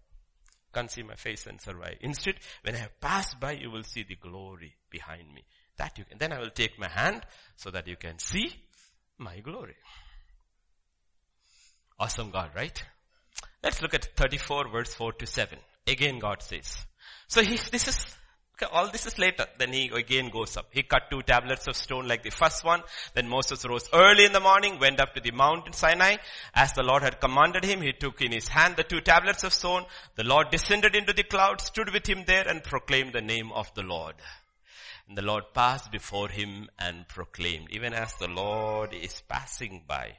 Can't 0.73 0.91
see 0.91 1.03
my 1.03 1.15
face 1.15 1.47
and 1.47 1.61
survive. 1.61 1.95
Instead, 2.01 2.35
when 2.63 2.75
I 2.75 2.79
have 2.79 2.99
passed 2.99 3.39
by, 3.39 3.53
you 3.53 3.71
will 3.71 3.83
see 3.83 4.03
the 4.03 4.15
glory 4.15 4.75
behind 4.91 5.33
me. 5.33 5.45
That 5.79 5.97
you 5.97 6.03
can, 6.03 6.17
then 6.17 6.33
I 6.33 6.39
will 6.39 6.49
take 6.49 6.77
my 6.77 6.89
hand 6.89 7.21
so 7.55 7.71
that 7.71 7.87
you 7.87 7.95
can 7.95 8.19
see 8.19 8.53
my 9.17 9.39
glory. 9.39 9.75
Awesome 11.97 12.31
God, 12.31 12.51
right? 12.53 12.83
Let's 13.63 13.81
look 13.81 13.93
at 13.93 14.15
34 14.15 14.69
verse 14.69 14.93
4 14.93 15.13
to 15.13 15.25
7. 15.25 15.57
Again 15.87 16.19
God 16.19 16.41
says. 16.41 16.85
So 17.27 17.41
he, 17.41 17.57
this 17.71 17.87
is, 17.87 18.05
okay, 18.55 18.69
all 18.69 18.89
this 18.91 19.05
is 19.05 19.17
later. 19.17 19.45
Then 19.57 19.71
he 19.71 19.89
again 19.93 20.29
goes 20.29 20.57
up. 20.57 20.67
He 20.71 20.83
cut 20.83 21.03
two 21.09 21.21
tablets 21.21 21.65
of 21.67 21.77
stone 21.77 22.09
like 22.09 22.23
the 22.23 22.29
first 22.29 22.65
one. 22.65 22.81
Then 23.13 23.29
Moses 23.29 23.65
rose 23.65 23.89
early 23.93 24.25
in 24.25 24.33
the 24.33 24.41
morning, 24.41 24.79
went 24.79 24.99
up 24.99 25.13
to 25.15 25.21
the 25.21 25.31
mountain 25.31 25.71
Sinai. 25.71 26.17
As 26.53 26.73
the 26.73 26.83
Lord 26.83 27.03
had 27.03 27.21
commanded 27.21 27.63
him, 27.63 27.81
he 27.81 27.93
took 27.93 28.21
in 28.21 28.33
his 28.33 28.49
hand 28.49 28.75
the 28.75 28.83
two 28.83 28.99
tablets 28.99 29.45
of 29.45 29.53
stone. 29.53 29.85
The 30.15 30.25
Lord 30.25 30.47
descended 30.51 30.93
into 30.93 31.13
the 31.13 31.23
cloud, 31.23 31.61
stood 31.61 31.93
with 31.93 32.07
him 32.07 32.25
there 32.27 32.47
and 32.47 32.63
proclaimed 32.63 33.13
the 33.13 33.21
name 33.21 33.53
of 33.53 33.73
the 33.75 33.83
Lord. 33.83 34.15
And 35.09 35.17
the 35.17 35.23
Lord 35.23 35.55
passed 35.55 35.91
before 35.91 36.29
him 36.29 36.69
and 36.77 37.07
proclaimed, 37.07 37.69
even 37.71 37.93
as 37.95 38.13
the 38.13 38.27
Lord 38.27 38.93
is 38.93 39.23
passing 39.27 39.83
by. 39.87 40.13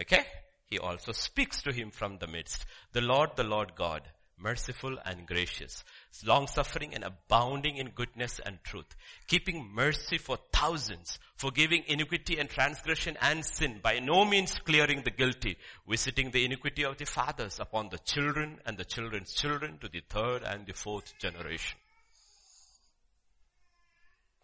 Okay? 0.00 0.24
He 0.66 0.78
also 0.78 1.10
speaks 1.10 1.60
to 1.62 1.72
him 1.72 1.90
from 1.90 2.18
the 2.18 2.28
midst. 2.28 2.64
The 2.92 3.00
Lord, 3.00 3.30
the 3.34 3.42
Lord 3.42 3.74
God, 3.74 4.02
merciful 4.38 4.96
and 5.04 5.26
gracious, 5.26 5.82
long 6.24 6.46
suffering 6.46 6.94
and 6.94 7.02
abounding 7.02 7.78
in 7.78 7.90
goodness 7.90 8.38
and 8.46 8.62
truth, 8.62 8.94
keeping 9.26 9.72
mercy 9.74 10.18
for 10.18 10.38
thousands, 10.52 11.18
forgiving 11.36 11.82
iniquity 11.88 12.38
and 12.38 12.48
transgression 12.48 13.16
and 13.20 13.44
sin, 13.44 13.80
by 13.82 13.98
no 13.98 14.24
means 14.24 14.56
clearing 14.64 15.02
the 15.02 15.10
guilty, 15.10 15.56
visiting 15.88 16.30
the 16.30 16.44
iniquity 16.44 16.84
of 16.84 16.96
the 16.96 17.06
fathers 17.06 17.58
upon 17.58 17.88
the 17.88 17.98
children 17.98 18.60
and 18.66 18.78
the 18.78 18.84
children's 18.84 19.32
children 19.32 19.78
to 19.78 19.88
the 19.88 20.02
third 20.08 20.44
and 20.44 20.64
the 20.64 20.74
fourth 20.74 21.12
generation. 21.18 21.76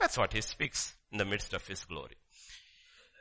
That's 0.03 0.19
what 0.19 0.33
he 0.33 0.41
speaks 0.41 0.95
in 1.13 1.19
the 1.19 1.25
midst 1.25 1.55
of 1.55 1.65
his 1.69 1.85
glory. 1.85 2.17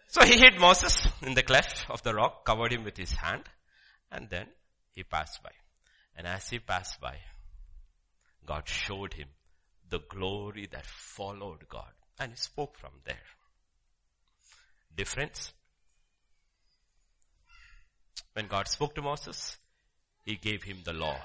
So 0.08 0.26
he 0.26 0.40
hid 0.40 0.60
Moses 0.60 1.08
in 1.22 1.36
the 1.36 1.44
cleft 1.44 1.86
of 1.92 2.02
the 2.02 2.16
rock, 2.16 2.44
covered 2.44 2.74
him 2.74 2.84
with 2.84 2.98
his 2.98 3.12
hand, 3.12 3.44
and 4.12 4.28
then 4.32 4.48
he 4.92 5.04
passed 5.04 5.44
by. 5.44 5.52
And 6.18 6.26
as 6.26 6.50
he 6.50 6.58
passed 6.58 7.00
by, 7.00 7.18
God 8.48 8.68
showed 8.68 9.14
him 9.14 9.28
the 9.92 10.00
glory 10.10 10.68
that 10.72 10.88
followed 10.88 11.70
God. 11.70 11.92
And 12.20 12.32
he 12.32 12.38
spoke 12.38 12.76
from 12.76 12.94
there. 13.06 13.28
Difference? 14.98 15.54
When 18.34 18.48
God 18.48 18.68
spoke 18.68 18.96
to 18.96 19.04
Moses, 19.04 19.56
he 20.26 20.36
gave 20.36 20.64
him 20.64 20.80
the 20.84 20.94
law. 20.94 21.20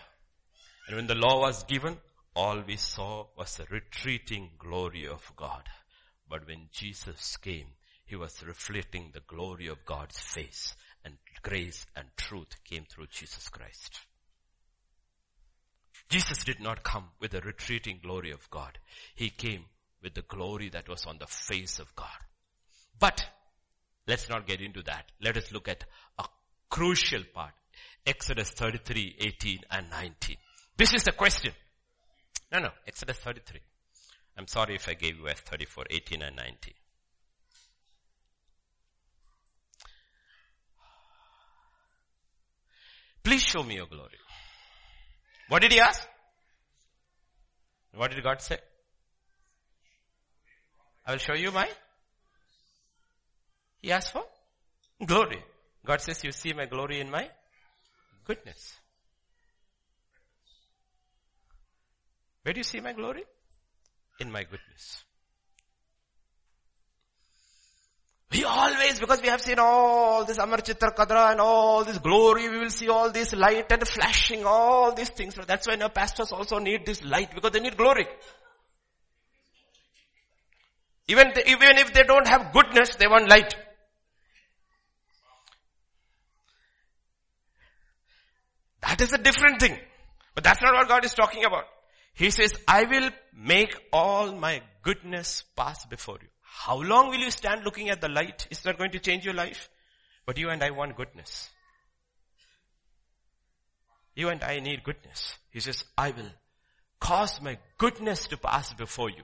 And 0.87 0.97
when 0.97 1.07
the 1.07 1.15
law 1.15 1.41
was 1.41 1.65
given, 1.65 1.97
all 2.37 2.63
we 2.67 2.77
saw 2.77 3.27
was 3.37 3.57
the 3.57 3.65
retreating 3.71 4.51
glory 4.59 5.09
of 5.09 5.33
God. 5.37 5.63
But 6.29 6.47
when 6.47 6.69
Jesus 6.71 7.37
came, 7.39 7.69
He 8.05 8.15
was 8.15 8.45
reflecting 8.47 9.11
the 9.13 9.23
glory 9.27 9.69
of 9.69 9.87
God's 9.87 10.19
face 10.19 10.77
and 11.03 11.15
grace 11.43 11.87
and 11.97 12.09
truth 12.17 12.63
came 12.65 12.85
through 12.85 13.07
Jesus 13.11 13.49
Christ. 13.49 14.01
Jesus 16.11 16.45
did 16.45 16.61
not 16.61 16.83
come 16.83 17.07
with 17.21 17.31
the 17.31 17.41
retreating 17.41 18.01
glory 18.03 18.33
of 18.33 18.51
God. 18.51 18.79
He 19.15 19.31
came 19.31 19.65
with 20.03 20.13
the 20.15 20.23
glory 20.23 20.69
that 20.69 20.89
was 20.89 21.07
on 21.07 21.17
the 21.19 21.27
face 21.27 21.79
of 21.79 21.97
God. 21.97 22.19
But 22.99 23.27
let's 24.07 24.29
not 24.29 24.47
get 24.47 24.61
into 24.61 24.83
that. 24.83 25.11
Let 25.23 25.39
us 25.39 25.51
look 25.53 25.69
at 25.69 25.85
a 26.19 26.25
crucial 26.69 27.23
part. 27.35 27.53
Exodus 28.07 28.51
33, 28.51 29.17
18 29.21 29.61
and 29.71 29.91
19. 29.91 30.37
This 30.77 30.93
is 30.93 31.03
the 31.05 31.13
question. 31.13 31.53
No, 32.57 32.63
no, 32.63 32.71
Exodus 32.87 33.19
33. 33.19 33.61
I'm 34.39 34.47
sorry 34.47 34.77
if 34.77 34.89
I 34.89 34.95
gave 34.95 35.19
you 35.19 35.29
as 35.29 35.39
34, 35.41 35.85
18 35.91 36.23
and 36.23 36.37
19. 36.37 36.73
Please 43.23 43.43
show 43.43 43.63
me 43.63 43.75
your 43.75 43.85
glory. 43.85 44.19
What 45.49 45.61
did 45.61 45.73
he 45.73 45.81
ask? 45.81 46.09
What 47.95 48.13
did 48.13 48.25
God 48.25 48.41
say? 48.41 48.57
I 51.07 51.13
will 51.13 51.19
show 51.19 51.35
you 51.35 51.53
my. 51.53 51.69
He 53.83 53.93
asked 53.93 54.13
for 54.13 54.25
glory. 55.05 55.45
God 55.85 56.01
says, 56.01 56.25
you 56.25 56.33
see 56.33 56.55
my 56.55 56.65
glory 56.65 57.01
in 57.01 57.11
my 57.11 57.29
goodness. 58.25 58.79
Where 62.47 62.53
do 62.53 62.61
you 62.61 62.65
see 62.65 62.79
my 62.79 62.93
glory? 62.93 63.25
In 64.21 64.31
my 64.31 64.45
goodness. 64.45 65.03
We 68.31 68.45
always, 68.45 69.01
because 69.01 69.21
we 69.21 69.27
have 69.27 69.41
seen 69.41 69.59
all 69.59 70.25
this 70.25 70.39
Amar 70.39 70.59
Chitra 70.59 70.95
Katha 70.95 71.33
and 71.33 71.41
all 71.41 71.83
this 71.83 71.99
glory, 71.99 72.49
we 72.49 72.61
will 72.61 72.71
see 72.71 72.89
all 72.89 73.11
this 73.11 73.35
light 73.35 73.73
and 73.73 73.89
flashing, 73.89 74.45
all 74.45 74.95
these 74.95 75.09
things. 75.09 75.35
That's 75.35 75.67
why 75.67 75.75
now 75.75 75.89
pastors 75.89 76.31
also 76.31 76.61
need 76.61 76.87
this 76.87 77.03
light 77.03 77.35
because 77.35 77.51
they 77.51 77.59
need 77.59 77.77
glory. 77.77 78.07
Even, 81.09 81.33
even 81.49 81.79
if 81.79 81.93
they 81.93 82.05
don't 82.05 82.29
have 82.29 82.53
goodness, 82.53 82.95
they 82.95 83.09
want 83.09 83.29
light. 83.29 83.57
That 88.83 89.01
is 89.01 89.13
a 89.13 89.19
different 89.19 89.59
thing. 89.59 89.77
But 90.37 90.45
that's 90.45 90.63
not 90.63 90.75
what 90.75 90.87
God 90.87 91.05
is 91.05 91.13
talking 91.13 91.45
about. 91.45 91.65
He 92.17 92.31
says, 92.31 92.53
I 92.67 92.85
will 92.85 93.11
make 93.37 93.77
all 93.93 94.33
my 94.33 94.63
goodness 94.83 95.45
pass 95.55 95.85
before 95.85 96.17
you. 96.23 96.29
How 96.41 96.81
long 96.81 97.11
will 97.11 97.19
you 97.19 97.31
stand 97.31 97.63
looking 97.63 97.91
at 97.91 98.01
the 98.01 98.09
light? 98.09 98.49
Is 98.51 98.63
that 98.63 98.79
going 98.79 98.93
to 98.93 98.99
change 98.99 99.27
your 99.27 99.35
life? 99.35 99.69
But 100.25 100.39
you 100.39 100.49
and 100.49 100.63
I 100.63 100.71
want 100.71 100.97
goodness. 100.97 101.51
You 104.15 104.31
and 104.31 104.43
I 104.43 104.61
need 104.61 104.83
goodness. 104.83 105.37
He 105.51 105.61
says, 105.61 105.85
I 105.97 106.11
will 106.11 106.31
cause 106.99 107.43
my 107.43 107.59
goodness 107.77 108.27
to 108.29 108.39
pass 108.39 108.73
before 108.73 109.11
you. 109.11 109.23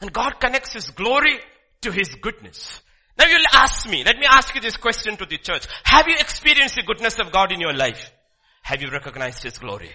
And 0.00 0.10
God 0.10 0.40
connects 0.40 0.72
His 0.72 0.88
glory 0.88 1.40
to 1.82 1.92
His 1.92 2.08
goodness. 2.14 2.80
Now 3.18 3.26
you'll 3.26 3.52
ask 3.52 3.86
me, 3.86 4.02
let 4.02 4.16
me 4.16 4.26
ask 4.30 4.54
you 4.54 4.62
this 4.62 4.78
question 4.78 5.18
to 5.18 5.26
the 5.26 5.36
church. 5.36 5.66
Have 5.84 6.08
you 6.08 6.14
experienced 6.18 6.76
the 6.76 6.84
goodness 6.84 7.18
of 7.18 7.32
God 7.32 7.52
in 7.52 7.60
your 7.60 7.74
life? 7.74 8.10
Have 8.62 8.80
you 8.80 8.88
recognized 8.88 9.42
His 9.42 9.58
glory? 9.58 9.90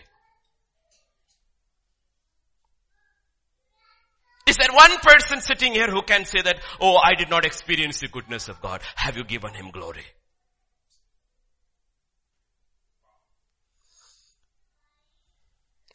Is 4.46 4.58
there 4.58 4.74
one 4.74 4.98
person 4.98 5.40
sitting 5.40 5.74
here 5.74 5.88
who 5.88 6.02
can 6.02 6.26
say 6.26 6.42
that, 6.42 6.60
oh, 6.80 6.98
I 6.98 7.16
did 7.16 7.30
not 7.30 7.46
experience 7.46 8.00
the 8.00 8.08
goodness 8.08 8.50
of 8.50 8.62
God? 8.62 8.82
Have 8.96 9.18
you 9.18 9.24
given 9.24 9.54
him 9.54 9.72
glory? 9.72 10.06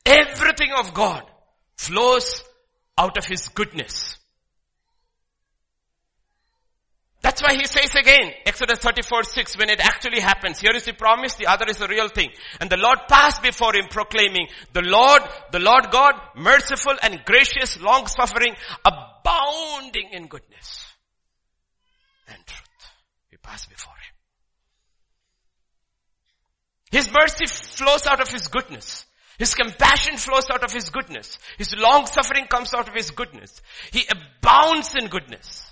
Everything 0.04 0.72
of 0.78 0.94
God 0.94 1.24
flows 1.76 2.42
out 2.96 3.18
of 3.18 3.26
his 3.26 3.48
goodness. 3.48 4.17
That's 7.20 7.42
why 7.42 7.54
he 7.54 7.64
says 7.64 7.94
again, 7.96 8.32
Exodus 8.46 8.78
34, 8.78 9.24
6, 9.24 9.58
when 9.58 9.70
it 9.70 9.80
actually 9.80 10.20
happens. 10.20 10.60
Here 10.60 10.74
is 10.74 10.84
the 10.84 10.92
promise, 10.92 11.34
the 11.34 11.48
other 11.48 11.66
is 11.68 11.78
the 11.78 11.88
real 11.88 12.08
thing. 12.08 12.30
And 12.60 12.70
the 12.70 12.76
Lord 12.76 13.00
passed 13.08 13.42
before 13.42 13.74
him 13.74 13.86
proclaiming, 13.90 14.46
the 14.72 14.82
Lord, 14.82 15.22
the 15.50 15.58
Lord 15.58 15.90
God, 15.90 16.14
merciful 16.36 16.94
and 17.02 17.24
gracious, 17.24 17.80
long 17.80 18.06
suffering, 18.06 18.54
abounding 18.84 20.10
in 20.12 20.28
goodness 20.28 20.86
and 22.28 22.38
truth. 22.46 22.86
He 23.30 23.36
passed 23.36 23.68
before 23.68 23.94
him. 23.94 24.14
His 26.92 27.10
mercy 27.12 27.46
flows 27.46 28.06
out 28.06 28.20
of 28.20 28.28
his 28.28 28.46
goodness. 28.46 29.04
His 29.38 29.54
compassion 29.54 30.16
flows 30.16 30.48
out 30.50 30.64
of 30.64 30.72
his 30.72 30.90
goodness. 30.90 31.38
His 31.58 31.74
long 31.76 32.06
suffering 32.06 32.46
comes 32.46 32.72
out 32.74 32.88
of 32.88 32.94
his 32.94 33.10
goodness. 33.10 33.60
He 33.92 34.04
abounds 34.08 34.94
in 34.94 35.08
goodness. 35.08 35.64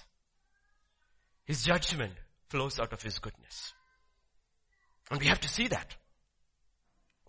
His 1.46 1.62
judgment 1.62 2.12
flows 2.48 2.78
out 2.78 2.92
of 2.92 3.02
His 3.02 3.18
goodness. 3.18 3.72
And 5.10 5.20
we 5.20 5.26
have 5.26 5.40
to 5.40 5.48
see 5.48 5.68
that. 5.68 5.96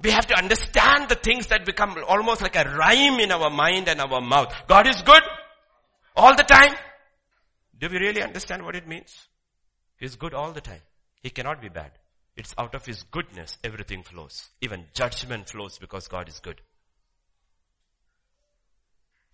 We 0.02 0.12
have 0.12 0.28
to 0.28 0.38
understand 0.38 1.10
the 1.10 1.16
things 1.16 1.48
that 1.48 1.66
become 1.66 1.96
almost 2.08 2.42
like 2.42 2.56
a 2.56 2.64
rhyme 2.78 3.20
in 3.20 3.32
our 3.32 3.50
mind 3.50 3.88
and 3.88 4.00
our 4.00 4.22
mouth. 4.22 4.54
God 4.68 4.88
is 4.88 5.02
good 5.02 5.24
all 6.16 6.36
the 6.36 6.44
time. 6.44 6.76
Do 7.80 7.90
we 7.90 7.98
really 7.98 8.22
understand 8.22 8.64
what 8.64 8.76
it 8.76 8.88
means? 8.88 9.28
He's 9.98 10.16
good 10.16 10.34
all 10.34 10.52
the 10.52 10.62
time. 10.62 10.82
He 11.22 11.30
cannot 11.30 11.62
be 11.62 11.70
bad. 11.70 11.92
It's 12.36 12.54
out 12.58 12.76
of 12.76 12.86
His 12.86 13.04
goodness 13.04 13.58
everything 13.64 14.04
flows. 14.04 14.50
Even 14.62 14.86
judgment 14.94 15.50
flows 15.50 15.80
because 15.80 16.08
God 16.08 16.30
is 16.30 16.40
good. 16.40 16.62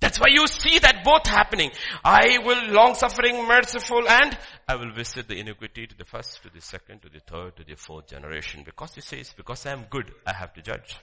That's 0.04 0.20
why 0.20 0.28
you 0.32 0.46
see 0.48 0.80
that 0.80 1.06
both 1.06 1.26
happening. 1.28 1.72
I 2.04 2.38
will 2.44 2.74
long 2.74 2.94
suffering, 2.94 3.48
merciful 3.48 4.06
and 4.06 4.38
I 4.68 4.76
will 4.76 4.92
visit 4.92 5.30
the 5.30 5.40
iniquity 5.40 5.88
to 5.88 5.98
the 5.98 6.04
first, 6.04 6.44
to 6.44 6.50
the 6.50 6.60
second, 6.60 7.04
to 7.04 7.10
the 7.10 7.22
third, 7.22 7.56
to 7.56 7.64
the 7.64 7.76
fourth 7.76 8.08
generation. 8.08 8.64
Because 8.66 8.96
he 8.96 9.00
says, 9.00 9.34
because 9.38 9.66
I 9.66 9.72
am 9.72 9.86
good, 9.90 10.12
I 10.28 10.34
have 10.34 10.52
to 10.56 10.62
judge. 10.62 10.98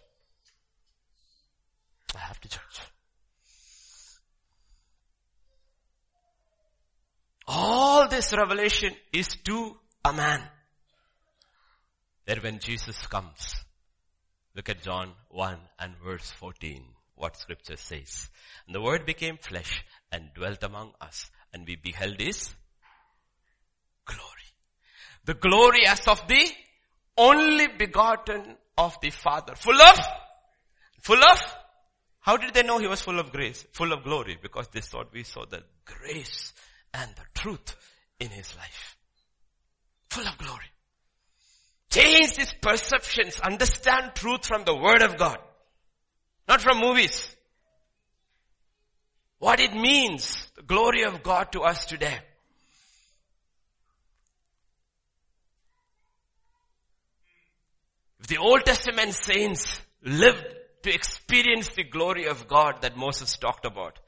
I 2.15 2.19
have 2.19 2.39
to 2.43 2.49
judge. 2.51 2.81
All 7.49 8.07
this 8.07 8.35
revelation 8.35 8.93
is 9.15 9.35
to 9.47 9.79
a 10.05 10.13
man. 10.13 10.43
That 12.27 12.43
when 12.43 12.59
Jesus 12.59 13.07
comes, 13.07 13.65
look 14.55 14.69
at 14.69 14.83
John 14.83 15.13
1 15.31 15.57
and 15.79 15.95
verse 16.05 16.31
14 16.33 16.85
what 17.21 17.37
scripture 17.37 17.77
says. 17.77 18.31
And 18.67 18.75
the 18.75 18.81
word 18.81 19.07
became 19.07 19.37
flesh 19.37 19.85
and 20.11 20.31
dwelt 20.35 20.63
among 20.63 20.93
us 21.01 21.31
and 21.53 21.67
we 21.67 21.77
beheld 21.77 22.19
his 22.19 22.51
glory. 24.05 24.23
The 25.25 25.35
glory 25.35 25.87
as 25.87 26.07
of 26.09 26.27
the 26.27 26.51
only 27.17 27.69
begotten 27.79 28.57
of 28.79 28.99
the 29.03 29.11
Father. 29.11 29.55
Full 29.55 29.81
of? 29.81 29.99
Full 31.03 31.23
of? 31.23 31.57
How 32.21 32.37
did 32.37 32.55
they 32.55 32.63
know 32.63 32.79
he 32.79 32.87
was 32.87 33.01
full 33.01 33.19
of 33.19 33.33
grace? 33.33 33.65
Full 33.73 33.93
of 33.93 34.05
glory? 34.05 34.39
Because 34.41 34.69
they 34.69 34.81
thought 34.81 35.13
we 35.13 35.25
saw 35.25 35.45
the 35.45 35.63
grace 35.85 36.53
and 36.95 37.11
the 37.15 37.41
truth 37.41 37.77
in 38.19 38.29
his 38.29 38.55
life. 38.57 38.97
Full 40.11 40.27
of 40.27 40.39
glory. 40.39 40.71
Change 41.91 42.37
these 42.37 42.55
perceptions. 42.61 43.41
Understand 43.41 44.13
truth 44.15 44.47
from 44.47 44.65
the 44.65 44.77
word 44.77 45.03
of 45.03 45.19
God. 45.19 45.39
Not 46.49 46.61
from 46.61 46.79
movies. 46.79 47.35
What 49.39 49.61
it 49.61 49.75
means, 49.75 50.47
the 50.57 50.63
glory 50.63 51.05
of 51.05 51.23
God 51.23 51.53
to 51.53 51.63
us 51.63 51.87
today. 51.87 52.19
If 58.21 58.27
the 58.27 58.37
Old 58.37 58.67
Testament 58.67 59.15
saints 59.15 59.81
lived 60.03 60.45
to 60.83 60.95
experience 60.95 61.71
the 61.71 61.85
glory 61.85 62.27
of 62.27 62.49
God 62.49 62.83
that 62.83 62.97
Moses 62.97 63.37
talked 63.37 63.65
about, 63.65 63.99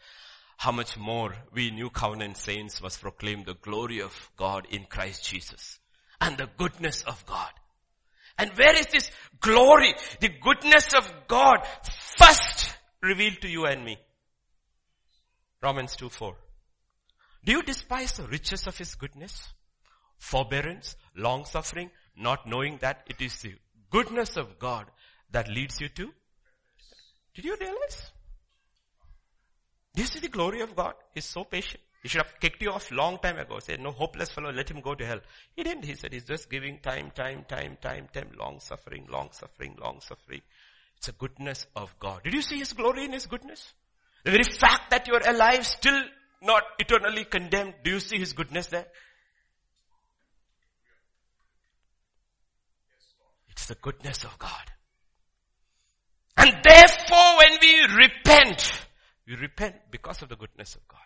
how 0.58 0.70
much 0.70 0.96
more 0.96 1.34
we 1.52 1.70
new 1.70 1.90
covenant 1.90 2.36
saints 2.36 2.82
must 2.82 3.00
proclaim 3.00 3.44
the 3.44 3.54
glory 3.54 4.00
of 4.00 4.30
God 4.36 4.66
in 4.70 4.84
Christ 4.84 5.24
Jesus 5.24 5.80
and 6.20 6.36
the 6.36 6.48
goodness 6.56 7.02
of 7.02 7.24
God. 7.26 7.50
And 8.38 8.50
where 8.56 8.76
is 8.76 8.86
this 8.86 9.10
glory, 9.40 9.94
the 10.20 10.28
goodness 10.28 10.94
of 10.94 11.10
God 11.28 11.66
first 12.18 12.74
revealed 13.02 13.40
to 13.42 13.48
you 13.48 13.66
and 13.66 13.84
me? 13.84 13.98
Romans 15.62 15.94
2 15.96 16.08
4. 16.08 16.34
Do 17.44 17.52
you 17.52 17.62
despise 17.62 18.12
the 18.12 18.26
riches 18.26 18.66
of 18.66 18.76
His 18.78 18.94
goodness? 18.94 19.52
Forbearance, 20.18 20.96
long 21.16 21.44
suffering, 21.44 21.90
not 22.16 22.46
knowing 22.46 22.78
that 22.78 23.04
it 23.08 23.20
is 23.20 23.42
the 23.42 23.54
goodness 23.90 24.36
of 24.36 24.58
God 24.58 24.86
that 25.30 25.48
leads 25.48 25.80
you 25.80 25.88
to? 25.88 26.12
Did 27.34 27.44
you 27.44 27.56
realize? 27.60 28.12
This 29.94 30.14
is 30.14 30.22
the 30.22 30.28
glory 30.28 30.60
of 30.60 30.74
God. 30.74 30.94
He's 31.14 31.24
so 31.24 31.44
patient. 31.44 31.82
He 32.02 32.08
should 32.08 32.22
have 32.22 32.40
kicked 32.40 32.60
you 32.60 32.72
off 32.72 32.90
long 32.90 33.18
time 33.18 33.38
ago. 33.38 33.60
Said, 33.60 33.80
no, 33.80 33.92
hopeless 33.92 34.32
fellow, 34.32 34.50
let 34.50 34.70
him 34.70 34.80
go 34.80 34.94
to 34.94 35.06
hell. 35.06 35.20
He 35.54 35.62
didn't. 35.62 35.84
He 35.84 35.94
said, 35.94 36.12
he's 36.12 36.24
just 36.24 36.50
giving 36.50 36.78
time, 36.80 37.12
time, 37.12 37.44
time, 37.48 37.78
time, 37.80 38.08
time, 38.12 38.30
long 38.36 38.58
suffering, 38.58 39.06
long 39.08 39.30
suffering, 39.32 39.76
long 39.80 40.00
suffering. 40.00 40.42
It's 41.02 41.08
a 41.08 41.12
goodness 41.12 41.66
of 41.74 41.98
God. 41.98 42.22
Did 42.22 42.34
you 42.34 42.42
see 42.42 42.58
His 42.58 42.72
glory 42.74 43.04
in 43.06 43.12
His 43.12 43.26
goodness? 43.26 43.72
The 44.24 44.30
very 44.30 44.44
fact 44.44 44.90
that 44.90 45.08
you're 45.08 45.28
alive, 45.28 45.66
still 45.66 46.00
not 46.40 46.62
eternally 46.78 47.24
condemned. 47.24 47.74
Do 47.82 47.90
you 47.90 47.98
see 47.98 48.18
His 48.18 48.32
goodness 48.34 48.68
there? 48.68 48.86
It's 53.50 53.66
the 53.66 53.74
goodness 53.74 54.22
of 54.22 54.38
God. 54.38 54.70
And 56.36 56.52
therefore 56.62 57.36
when 57.38 57.58
we 57.60 57.82
repent, 57.96 58.70
we 59.26 59.34
repent 59.34 59.76
because 59.90 60.22
of 60.22 60.28
the 60.28 60.36
goodness 60.36 60.76
of 60.76 60.86
God. 60.86 61.00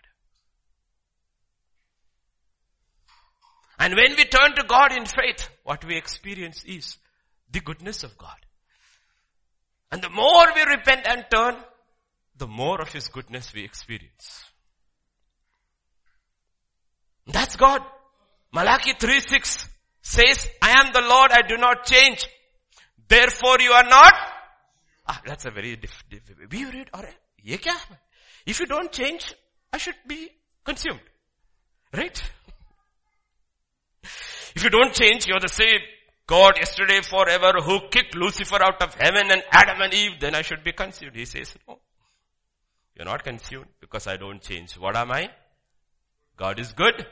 And 3.78 3.94
when 3.94 4.16
we 4.16 4.24
turn 4.24 4.54
to 4.54 4.64
God 4.64 4.92
in 4.92 5.04
faith, 5.04 5.48
what 5.64 5.84
we 5.84 5.96
experience 5.96 6.64
is 6.64 6.96
the 7.50 7.60
goodness 7.60 8.04
of 8.04 8.16
God. 8.16 8.36
And 9.90 10.02
the 10.02 10.10
more 10.10 10.46
we 10.54 10.62
repent 10.62 11.06
and 11.06 11.24
turn, 11.30 11.56
the 12.36 12.46
more 12.46 12.80
of 12.80 12.92
His 12.92 13.08
goodness 13.08 13.52
we 13.54 13.64
experience. 13.64 14.44
That's 17.26 17.56
God. 17.56 17.82
Malachi 18.52 18.92
3 18.98 19.20
6 19.20 19.68
says, 20.00 20.48
I 20.62 20.80
am 20.80 20.92
the 20.92 21.02
Lord, 21.02 21.30
I 21.32 21.42
do 21.46 21.56
not 21.56 21.84
change. 21.84 22.26
Therefore 23.08 23.60
you 23.60 23.72
are 23.72 23.84
not. 23.84 24.14
Ah, 25.08 25.20
that's 25.24 25.44
a 25.44 25.50
very 25.50 25.76
difficult. 25.76 26.22
We 26.50 26.64
read, 26.64 26.90
kya? 26.92 27.76
If 28.44 28.60
you 28.60 28.66
don't 28.66 28.90
change, 28.90 29.34
I 29.72 29.78
should 29.78 29.96
be 30.06 30.30
consumed. 30.64 31.00
Right? 31.92 32.22
If 34.56 34.64
you 34.64 34.70
don't 34.70 34.94
change, 34.94 35.26
you're 35.26 35.38
the 35.38 35.48
same 35.48 35.80
God 36.26 36.56
yesterday, 36.56 37.02
forever, 37.02 37.60
who 37.62 37.88
kicked 37.90 38.16
Lucifer 38.16 38.60
out 38.62 38.82
of 38.82 38.94
heaven 38.94 39.30
and 39.30 39.42
Adam 39.52 39.82
and 39.82 39.92
Eve, 39.92 40.18
then 40.18 40.34
I 40.34 40.42
should 40.42 40.64
be 40.64 40.72
consumed. 40.72 41.14
He 41.14 41.26
says, 41.26 41.54
no. 41.68 41.78
You're 42.96 43.04
not 43.04 43.22
consumed 43.22 43.66
because 43.80 44.06
I 44.06 44.16
don't 44.16 44.40
change. 44.40 44.72
What 44.78 44.96
am 44.96 45.12
I? 45.12 45.30
God 46.38 46.58
is 46.58 46.72
good 46.72 47.06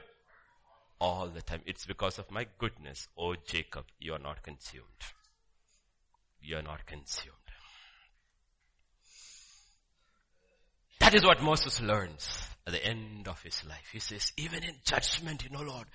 all 0.99 1.29
the 1.29 1.43
time. 1.43 1.61
It's 1.67 1.85
because 1.85 2.19
of 2.19 2.31
my 2.31 2.47
goodness. 2.59 3.09
Oh 3.17 3.35
Jacob, 3.47 3.85
you 4.01 4.15
are 4.15 4.19
not 4.19 4.43
consumed. 4.43 4.85
You 6.41 6.57
are 6.57 6.63
not 6.63 6.87
consumed. 6.87 7.35
That 11.01 11.15
is 11.15 11.25
what 11.25 11.43
Moses 11.43 11.83
learns 11.83 12.49
at 12.67 12.73
the 12.73 12.85
end 12.85 13.29
of 13.29 13.43
his 13.43 13.63
life. 13.69 13.91
He 13.93 13.99
says, 13.99 14.33
even 14.39 14.65
in 14.65 14.75
judgment, 14.85 15.45
you 15.45 15.51
know 15.51 15.63
Lord, 15.63 15.87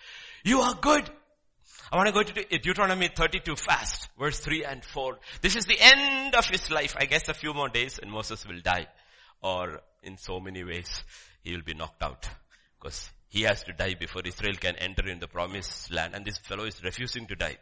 you 0.43 0.61
are 0.61 0.75
good. 0.75 1.09
I 1.91 1.97
want 1.97 2.07
to 2.07 2.13
go 2.13 2.23
to 2.23 2.57
Deuteronomy 2.59 3.09
32 3.13 3.55
fast, 3.55 4.09
verse 4.19 4.39
3 4.39 4.63
and 4.65 4.83
4. 4.83 5.17
This 5.41 5.55
is 5.55 5.65
the 5.65 5.79
end 5.79 6.35
of 6.35 6.45
his 6.45 6.69
life. 6.69 6.95
I 6.97 7.05
guess 7.05 7.27
a 7.29 7.33
few 7.33 7.53
more 7.53 7.69
days 7.69 7.99
and 7.99 8.11
Moses 8.11 8.45
will 8.47 8.61
die. 8.61 8.87
Or 9.41 9.81
in 10.03 10.17
so 10.17 10.39
many 10.39 10.63
ways, 10.63 11.03
he 11.43 11.53
will 11.53 11.63
be 11.63 11.73
knocked 11.73 12.03
out. 12.03 12.29
Because 12.79 13.11
he 13.29 13.43
has 13.43 13.63
to 13.63 13.73
die 13.73 13.95
before 13.99 14.21
Israel 14.25 14.55
can 14.55 14.75
enter 14.75 15.07
in 15.07 15.19
the 15.19 15.27
promised 15.27 15.91
land. 15.91 16.13
And 16.15 16.25
this 16.25 16.37
fellow 16.37 16.65
is 16.65 16.83
refusing 16.83 17.27
to 17.27 17.35
die. 17.35 17.57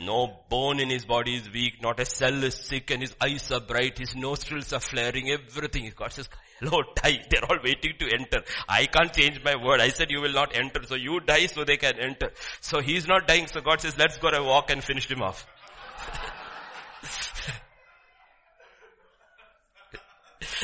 No 0.00 0.40
bone 0.48 0.80
in 0.80 0.90
his 0.90 1.04
body 1.04 1.36
is 1.36 1.48
weak, 1.52 1.80
not 1.80 2.00
a 2.00 2.04
cell 2.04 2.42
is 2.42 2.56
sick, 2.56 2.90
and 2.90 3.00
his 3.00 3.14
eyes 3.20 3.52
are 3.52 3.60
bright, 3.60 3.96
his 3.98 4.16
nostrils 4.16 4.72
are 4.72 4.80
flaring, 4.80 5.30
everything. 5.30 5.92
God 5.94 6.12
says, 6.12 6.28
hello, 6.58 6.82
die. 6.96 7.22
They're 7.30 7.44
all 7.48 7.58
waiting 7.62 7.92
to 8.00 8.12
enter. 8.12 8.42
I 8.68 8.86
can't 8.86 9.12
change 9.12 9.40
my 9.44 9.54
word. 9.54 9.80
I 9.80 9.90
said 9.90 10.10
you 10.10 10.20
will 10.20 10.32
not 10.32 10.56
enter, 10.56 10.82
so 10.82 10.96
you 10.96 11.20
die 11.20 11.46
so 11.46 11.64
they 11.64 11.76
can 11.76 12.00
enter. 12.00 12.32
So 12.60 12.80
he's 12.80 13.06
not 13.06 13.28
dying, 13.28 13.46
so 13.46 13.60
God 13.60 13.80
says, 13.80 13.96
let's 13.96 14.18
go 14.18 14.28
and 14.28 14.44
walk 14.44 14.70
and 14.70 14.82
finish 14.82 15.08
him 15.08 15.22
off. 15.22 15.46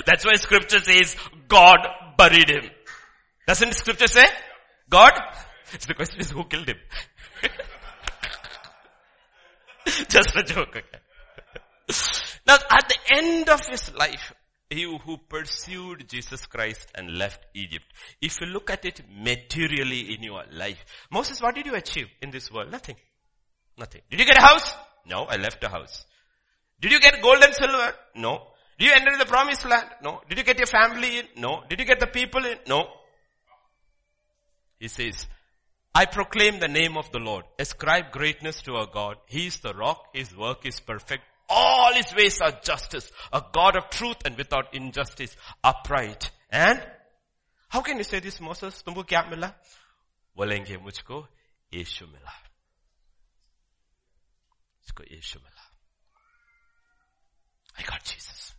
That's 0.06 0.24
why 0.24 0.32
scripture 0.34 0.80
says, 0.80 1.14
God 1.46 1.78
buried 2.18 2.50
him. 2.50 2.68
Doesn't 3.46 3.74
scripture 3.74 4.08
say? 4.08 4.26
God? 4.88 5.12
The 5.86 5.94
question 5.94 6.20
is 6.20 6.30
who 6.30 6.44
killed 6.44 6.68
him? 6.68 6.78
Just 10.08 10.36
a 10.36 10.42
joke. 10.42 10.68
Okay? 10.68 10.82
now 12.46 12.54
at 12.54 12.88
the 12.88 13.16
end 13.16 13.48
of 13.48 13.60
his 13.66 13.92
life, 13.94 14.32
he 14.68 14.84
who 14.84 15.16
pursued 15.28 16.08
Jesus 16.08 16.46
Christ 16.46 16.88
and 16.94 17.18
left 17.18 17.44
Egypt. 17.54 17.86
If 18.20 18.40
you 18.40 18.46
look 18.46 18.70
at 18.70 18.84
it 18.84 19.02
materially 19.12 20.14
in 20.14 20.22
your 20.22 20.44
life, 20.52 20.84
Moses, 21.10 21.42
what 21.42 21.56
did 21.56 21.66
you 21.66 21.74
achieve 21.74 22.06
in 22.22 22.30
this 22.30 22.50
world? 22.52 22.70
Nothing. 22.70 22.96
Nothing. 23.76 24.02
Did 24.08 24.20
you 24.20 24.26
get 24.26 24.38
a 24.38 24.46
house? 24.46 24.72
No, 25.06 25.24
I 25.24 25.36
left 25.36 25.64
a 25.64 25.68
house. 25.68 26.04
Did 26.80 26.92
you 26.92 27.00
get 27.00 27.20
gold 27.20 27.42
and 27.42 27.54
silver? 27.54 27.92
No. 28.14 28.46
Did 28.78 28.86
you 28.86 28.92
enter 28.94 29.18
the 29.18 29.26
promised 29.26 29.68
land? 29.68 29.88
No. 30.02 30.20
Did 30.28 30.38
you 30.38 30.44
get 30.44 30.58
your 30.58 30.66
family 30.66 31.18
in? 31.18 31.26
No. 31.36 31.62
Did 31.68 31.80
you 31.80 31.84
get 31.84 31.98
the 31.98 32.06
people 32.06 32.44
in? 32.44 32.58
No. 32.68 32.86
He 34.78 34.88
says, 34.88 35.26
I 35.93 36.05
proclaim 36.05 36.59
the 36.59 36.67
name 36.67 36.97
of 36.97 37.09
the 37.11 37.19
Lord. 37.19 37.45
Ascribe 37.57 38.11
greatness 38.11 38.61
to 38.63 38.75
our 38.75 38.87
God. 38.87 39.15
He 39.27 39.47
is 39.47 39.59
the 39.59 39.73
rock. 39.73 40.07
His 40.13 40.35
work 40.35 40.65
is 40.65 40.79
perfect. 40.79 41.23
All 41.47 41.93
his 41.93 42.13
ways 42.13 42.41
are 42.41 42.51
justice. 42.61 43.09
A 43.31 43.41
God 43.53 43.77
of 43.77 43.89
truth 43.89 44.17
and 44.25 44.37
without 44.37 44.73
injustice. 44.73 45.35
Upright. 45.63 46.31
And 46.51 46.85
how 47.69 47.81
can 47.81 47.97
you 47.97 48.03
say 48.03 48.19
this 48.19 48.41
Moses? 48.41 48.83
तुमको 48.83 49.07
क्या 49.07 49.29
मिला? 49.29 49.53
बोलेंगे 50.37 50.77
मुझको 50.83 51.27
यीशु 51.73 52.07
मिला. 52.07 52.33
मुझको 54.83 55.03
यीशु 55.15 55.39
मिला. 55.39 55.63
I 57.77 57.83
got 57.83 58.03
Jesus. 58.03 58.53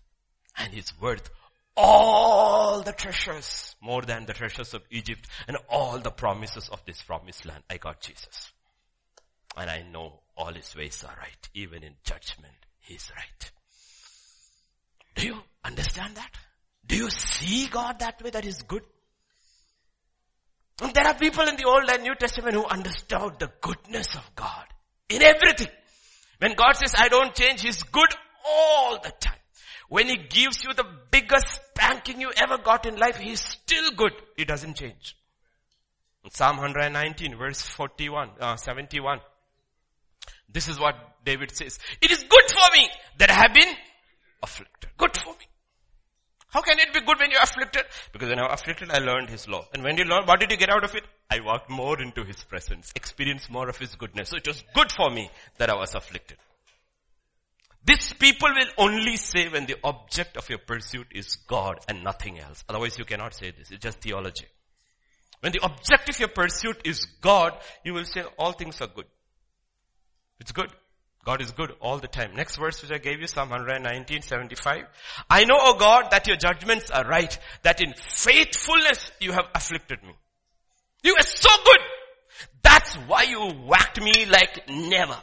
And 0.56 0.72
he's 0.72 0.92
worth 1.00 1.28
all 1.77 2.81
the 2.81 2.91
treasures, 2.91 3.75
more 3.81 4.01
than 4.01 4.25
the 4.25 4.33
treasures 4.33 4.73
of 4.73 4.81
Egypt 4.89 5.27
and 5.47 5.57
all 5.69 5.99
the 5.99 6.11
promises 6.11 6.69
of 6.69 6.83
this 6.85 7.01
promised 7.01 7.45
land. 7.45 7.63
I 7.69 7.77
got 7.77 8.01
Jesus. 8.01 8.51
And 9.57 9.69
I 9.69 9.83
know 9.91 10.19
all 10.37 10.53
his 10.53 10.75
ways 10.75 11.03
are 11.03 11.15
right. 11.17 11.49
Even 11.53 11.83
in 11.83 11.93
judgment, 12.03 12.53
he's 12.79 13.11
right. 13.15 13.51
Do 15.15 15.25
you 15.25 15.37
understand 15.63 16.15
that? 16.15 16.31
Do 16.85 16.95
you 16.95 17.09
see 17.09 17.67
God 17.67 17.99
that 17.99 18.21
way 18.23 18.29
that 18.31 18.45
is 18.45 18.61
good? 18.63 18.83
And 20.81 20.93
there 20.93 21.05
are 21.05 21.13
people 21.13 21.47
in 21.47 21.57
the 21.57 21.65
Old 21.65 21.89
and 21.89 22.03
New 22.03 22.15
Testament 22.15 22.55
who 22.55 22.65
understood 22.65 23.39
the 23.39 23.51
goodness 23.61 24.15
of 24.15 24.35
God 24.35 24.65
in 25.09 25.21
everything. 25.21 25.67
When 26.39 26.55
God 26.55 26.73
says, 26.73 26.95
I 26.97 27.07
don't 27.07 27.35
change, 27.35 27.61
He's 27.61 27.83
good 27.83 28.09
all 28.47 28.99
the 29.01 29.11
time. 29.19 29.35
When 29.91 30.07
He 30.07 30.15
gives 30.15 30.63
you 30.63 30.73
the 30.73 30.85
biggest 31.11 31.47
spanking 31.65 32.21
you 32.21 32.31
ever 32.41 32.57
got 32.57 32.85
in 32.85 32.95
life, 32.95 33.17
He's 33.17 33.41
still 33.41 33.91
good. 33.91 34.13
He 34.37 34.45
doesn't 34.45 34.75
change. 34.75 35.17
Psalm 36.29 36.55
119 36.55 37.35
verse 37.37 37.61
41, 37.61 38.29
uh, 38.39 38.55
71. 38.55 39.19
This 40.47 40.69
is 40.69 40.79
what 40.79 40.95
David 41.25 41.51
says. 41.53 41.77
It 42.01 42.09
is 42.09 42.19
good 42.19 42.47
for 42.51 42.77
me 42.77 42.89
that 43.17 43.31
I 43.31 43.33
have 43.33 43.53
been 43.53 43.75
afflicted. 44.41 44.91
Good 44.97 45.17
for 45.17 45.31
me. 45.31 45.45
How 46.47 46.61
can 46.61 46.79
it 46.79 46.93
be 46.93 47.01
good 47.01 47.19
when 47.19 47.29
you're 47.29 47.43
afflicted? 47.43 47.83
Because 48.13 48.29
when 48.29 48.39
I 48.39 48.43
was 48.43 48.61
afflicted, 48.61 48.91
I 48.91 48.99
learned 48.99 49.29
His 49.29 49.49
law. 49.49 49.65
And 49.73 49.83
when 49.83 49.97
you 49.97 50.05
learn, 50.05 50.23
what 50.25 50.39
did 50.39 50.51
you 50.51 50.57
get 50.57 50.69
out 50.69 50.85
of 50.85 50.95
it? 50.95 51.03
I 51.29 51.41
walked 51.41 51.69
more 51.69 52.01
into 52.01 52.23
His 52.23 52.41
presence, 52.45 52.93
experienced 52.95 53.51
more 53.51 53.67
of 53.67 53.77
His 53.77 53.95
goodness. 53.95 54.29
So 54.29 54.37
it 54.37 54.47
was 54.47 54.63
good 54.73 54.89
for 54.89 55.09
me 55.09 55.29
that 55.57 55.69
I 55.69 55.75
was 55.75 55.95
afflicted. 55.95 56.37
This 57.83 58.13
people 58.13 58.49
will 58.49 58.85
only 58.85 59.15
say 59.17 59.49
when 59.49 59.65
the 59.65 59.77
object 59.83 60.37
of 60.37 60.47
your 60.49 60.59
pursuit 60.59 61.07
is 61.11 61.35
God 61.47 61.79
and 61.87 62.03
nothing 62.03 62.39
else. 62.39 62.63
Otherwise 62.69 62.97
you 62.97 63.05
cannot 63.05 63.33
say 63.33 63.51
this. 63.51 63.71
It's 63.71 63.83
just 63.83 64.01
theology. 64.01 64.45
When 65.39 65.51
the 65.51 65.61
object 65.63 66.09
of 66.09 66.19
your 66.19 66.29
pursuit 66.29 66.81
is 66.85 67.05
God, 67.21 67.53
you 67.83 67.93
will 67.93 68.05
say 68.05 68.23
all 68.37 68.51
things 68.51 68.79
are 68.81 68.87
good. 68.87 69.05
It's 70.39 70.51
good. 70.51 70.71
God 71.23 71.41
is 71.41 71.51
good 71.51 71.71
all 71.79 71.99
the 71.99 72.07
time. 72.07 72.35
Next 72.35 72.55
verse 72.57 72.81
which 72.81 72.91
I 72.91 72.97
gave 72.97 73.19
you, 73.19 73.27
Psalm 73.27 73.49
119, 73.49 74.21
75. 74.21 74.85
I 75.29 75.43
know, 75.45 75.57
O 75.59 75.77
God, 75.77 76.11
that 76.11 76.27
your 76.27 76.37
judgments 76.37 76.89
are 76.89 77.05
right, 77.05 77.37
that 77.63 77.81
in 77.81 77.93
faithfulness 77.93 79.11
you 79.19 79.31
have 79.31 79.45
afflicted 79.53 80.01
me. 80.03 80.13
You 81.03 81.15
are 81.17 81.23
so 81.23 81.49
good. 81.63 81.79
That's 82.63 82.95
why 83.07 83.23
you 83.23 83.39
whacked 83.65 84.01
me 84.01 84.25
like 84.25 84.67
never. 84.67 85.17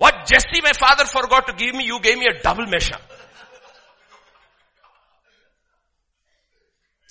What 0.00 0.24
Jesse 0.26 0.62
my 0.62 0.72
father 0.72 1.04
forgot 1.04 1.46
to 1.48 1.52
give 1.52 1.74
me, 1.74 1.84
you 1.84 2.00
gave 2.00 2.16
me 2.16 2.24
a 2.24 2.40
double 2.40 2.64
measure. 2.64 2.96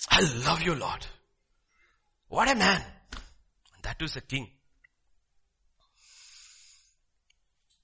I 0.10 0.22
love 0.44 0.64
you 0.64 0.74
Lord. 0.74 1.06
What 2.30 2.49
a 2.49 2.56
man. 2.56 2.82
And 3.11 3.84
that 3.84 4.02
was 4.02 4.16
a 4.16 4.22
king. 4.22 4.49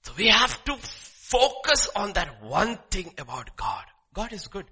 So 0.02 0.12
we 0.18 0.26
have 0.26 0.64
to 0.64 0.76
focus 0.76 1.88
on 1.94 2.14
that 2.14 2.42
one 2.42 2.76
thing 2.90 3.14
about 3.16 3.56
God. 3.56 3.84
God 4.12 4.32
is 4.32 4.48
good. 4.48 4.66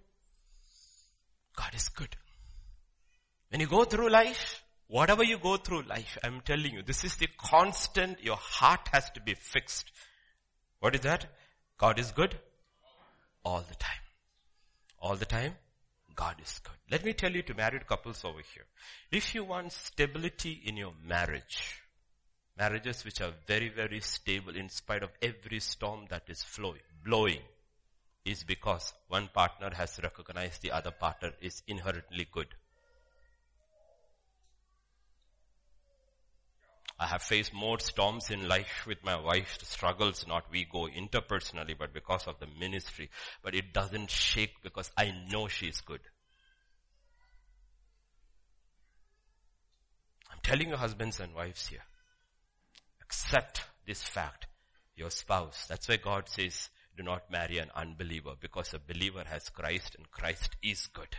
God 1.55 1.77
is 1.77 1.91
good. 1.91 2.17
When 3.51 3.61
you 3.61 3.69
go 3.69 3.85
through 3.85 4.11
life, 4.11 4.65
whatever 4.89 5.23
you 5.23 5.39
go 5.39 5.59
through 5.59 5.83
life, 5.83 6.19
I'm 6.25 6.41
telling 6.41 6.73
you, 6.73 6.83
this 6.83 7.05
is 7.05 7.15
the 7.15 7.29
constant, 7.39 8.21
your 8.21 8.37
heart 8.37 8.89
has 8.93 9.09
to 9.13 9.21
be 9.21 9.35
fixed. 9.35 9.93
What 10.85 10.95
is 10.95 11.01
that? 11.01 11.25
God 11.79 11.99
is 11.99 12.13
good 12.13 12.37
all 13.43 13.65
the 13.67 13.75
time. 13.77 14.05
All 15.01 15.17
the 15.17 15.25
time, 15.25 15.55
God 16.15 16.37
is 16.43 16.61
good. 16.63 16.77
Let 16.91 17.07
me 17.07 17.15
tell 17.15 17.33
you 17.33 17.41
to 17.41 17.55
married 17.55 17.87
couples 17.87 18.23
over 18.23 18.41
here. 18.55 18.67
If 19.11 19.35
you 19.35 19.45
want 19.45 19.73
stability 19.73 20.61
in 20.67 20.77
your 20.77 20.93
marriage, 21.03 21.81
marriages 22.59 23.03
which 23.03 23.23
are 23.23 23.33
very, 23.47 23.71
very 23.71 24.01
stable 24.01 24.55
in 24.55 24.69
spite 24.69 25.03
of 25.03 25.09
every 25.23 25.61
storm 25.61 26.05
that 26.11 26.25
is 26.29 26.43
flowing, 26.43 26.85
blowing, 27.03 27.41
is 28.27 28.45
because 28.45 28.93
one 29.09 29.31
partner 29.33 29.71
has 29.75 29.99
recognized 30.03 30.61
the 30.61 30.73
other 30.73 30.91
partner 30.91 31.31
is 31.41 31.63
inherently 31.67 32.29
good. 32.31 32.49
I 36.99 37.07
have 37.07 37.23
faced 37.23 37.53
more 37.53 37.81
storms 37.81 38.31
in 38.31 38.47
life 38.47 38.85
with 38.87 39.05
my 39.05 39.21
wife, 39.21 39.59
struggles 39.63 40.27
not 40.29 40.45
we 40.51 40.65
go 40.65 40.87
interpersonally, 40.87 41.77
but 41.77 41.93
because 41.93 42.27
of 42.29 42.39
the 42.39 42.47
ministry. 42.59 43.11
But 43.43 43.55
it 43.55 43.73
doesn't 43.73 44.11
shake 44.11 44.63
because 44.63 44.93
I 44.97 45.13
know 45.31 45.49
she's 45.49 45.81
good. 45.81 46.01
I'm 50.31 50.39
telling 50.43 50.69
you 50.69 50.77
husbands 50.77 51.19
and 51.19 51.35
wives 51.35 51.67
here, 51.67 51.85
accept 53.03 53.63
this 53.87 54.03
fact. 54.03 54.47
Your 54.97 55.11
spouse, 55.11 55.67
that's 55.69 55.89
why 55.89 55.97
God 55.97 56.29
says, 56.29 56.71
do 56.97 57.03
not 57.03 57.29
marry 57.29 57.59
an 57.59 57.71
unbeliever 57.75 58.35
because 58.41 58.73
a 58.73 58.79
believer 58.79 59.25
has 59.27 59.49
Christ 59.49 59.97
and 59.97 60.09
Christ 60.13 60.51
is 60.63 60.87
good. 60.87 61.17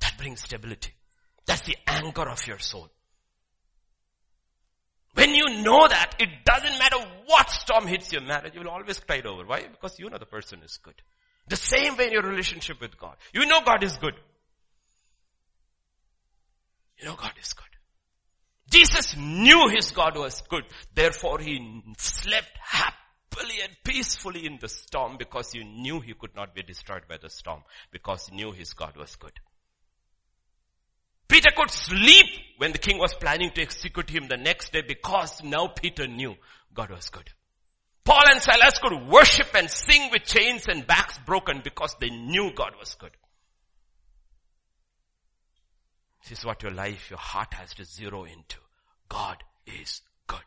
That 0.00 0.16
brings 0.16 0.42
stability. 0.42 0.92
That's 1.44 1.62
the 1.62 1.76
anchor 1.88 2.28
of 2.28 2.46
your 2.46 2.60
soul. 2.60 2.88
When 5.14 5.34
you 5.34 5.62
know 5.62 5.86
that, 5.88 6.14
it 6.18 6.28
doesn't 6.44 6.78
matter 6.78 6.96
what 7.26 7.50
storm 7.50 7.86
hits 7.86 8.12
your 8.12 8.22
marriage, 8.22 8.54
you 8.54 8.60
will 8.60 8.70
always 8.70 9.00
it 9.08 9.26
over. 9.26 9.44
Why? 9.44 9.66
Because 9.70 9.98
you 9.98 10.08
know 10.08 10.18
the 10.18 10.26
person 10.26 10.60
is 10.64 10.78
good. 10.82 10.94
The 11.48 11.56
same 11.56 11.96
way 11.96 12.06
in 12.06 12.12
your 12.12 12.22
relationship 12.22 12.80
with 12.80 12.98
God. 12.98 13.16
You 13.34 13.44
know 13.46 13.60
God 13.64 13.82
is 13.82 13.96
good. 13.96 14.14
You 16.98 17.06
know 17.06 17.16
God 17.16 17.32
is 17.40 17.52
good. 17.52 17.66
Jesus 18.70 19.16
knew 19.18 19.68
his 19.68 19.90
God 19.90 20.16
was 20.16 20.40
good. 20.48 20.64
Therefore 20.94 21.40
he 21.40 21.82
slept 21.98 22.56
happily 22.58 23.60
and 23.62 23.76
peacefully 23.84 24.46
in 24.46 24.58
the 24.60 24.68
storm 24.68 25.18
because 25.18 25.52
he 25.52 25.62
knew 25.62 26.00
he 26.00 26.14
could 26.14 26.34
not 26.34 26.54
be 26.54 26.62
destroyed 26.62 27.02
by 27.06 27.18
the 27.20 27.28
storm 27.28 27.62
because 27.90 28.28
he 28.28 28.36
knew 28.36 28.52
his 28.52 28.72
God 28.72 28.96
was 28.96 29.14
good. 29.16 29.32
Peter 31.28 31.50
could 31.56 31.70
sleep 31.70 32.26
when 32.58 32.72
the 32.72 32.78
king 32.78 32.98
was 32.98 33.14
planning 33.14 33.50
to 33.50 33.62
execute 33.62 34.10
him 34.10 34.28
the 34.28 34.36
next 34.36 34.72
day 34.72 34.82
because 34.86 35.42
now 35.42 35.66
Peter 35.68 36.06
knew 36.06 36.34
God 36.74 36.90
was 36.90 37.08
good. 37.08 37.30
Paul 38.04 38.24
and 38.30 38.42
Silas 38.42 38.78
could 38.78 39.08
worship 39.08 39.48
and 39.54 39.70
sing 39.70 40.10
with 40.10 40.24
chains 40.24 40.66
and 40.68 40.86
backs 40.86 41.18
broken 41.24 41.60
because 41.62 41.94
they 42.00 42.10
knew 42.10 42.50
God 42.54 42.72
was 42.78 42.94
good. 42.96 43.12
This 46.28 46.38
is 46.38 46.44
what 46.44 46.62
your 46.62 46.72
life, 46.72 47.10
your 47.10 47.18
heart 47.18 47.54
has 47.54 47.74
to 47.74 47.84
zero 47.84 48.24
into. 48.24 48.58
God 49.08 49.42
is 49.66 50.02
good. 50.26 50.40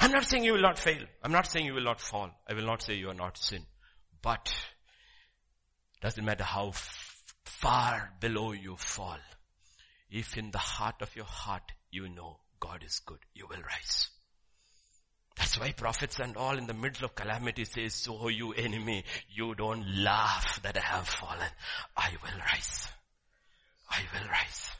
I'm 0.00 0.12
not 0.12 0.24
saying 0.24 0.44
you 0.44 0.52
will 0.52 0.62
not 0.62 0.78
fail. 0.78 1.02
I'm 1.22 1.32
not 1.32 1.50
saying 1.50 1.66
you 1.66 1.74
will 1.74 1.84
not 1.84 2.00
fall. 2.00 2.30
I 2.48 2.54
will 2.54 2.66
not 2.66 2.82
say 2.82 2.94
you 2.94 3.08
are 3.08 3.14
not 3.14 3.38
sin. 3.38 3.62
But 4.22 4.54
doesn't 6.00 6.24
matter 6.24 6.44
how 6.44 6.72
far 7.48 8.12
below 8.20 8.52
you 8.52 8.76
fall. 8.76 9.18
If 10.10 10.36
in 10.36 10.50
the 10.50 10.58
heart 10.58 10.96
of 11.00 11.14
your 11.16 11.24
heart 11.24 11.72
you 11.90 12.08
know 12.08 12.38
God 12.60 12.82
is 12.84 13.00
good, 13.00 13.18
you 13.34 13.46
will 13.48 13.62
rise. 13.62 14.08
That's 15.36 15.60
why 15.60 15.72
prophets 15.72 16.18
and 16.18 16.36
all 16.36 16.56
in 16.56 16.66
the 16.66 16.74
middle 16.74 17.04
of 17.04 17.14
calamity 17.14 17.64
say, 17.64 17.88
so 17.88 18.28
you 18.28 18.52
enemy, 18.52 19.04
you 19.30 19.54
don't 19.54 19.86
laugh 20.02 20.60
that 20.62 20.76
I 20.78 20.80
have 20.80 21.08
fallen. 21.08 21.48
I 21.96 22.10
will 22.22 22.38
rise. 22.38 22.88
I 23.90 24.00
will 24.14 24.28
rise. 24.28 24.70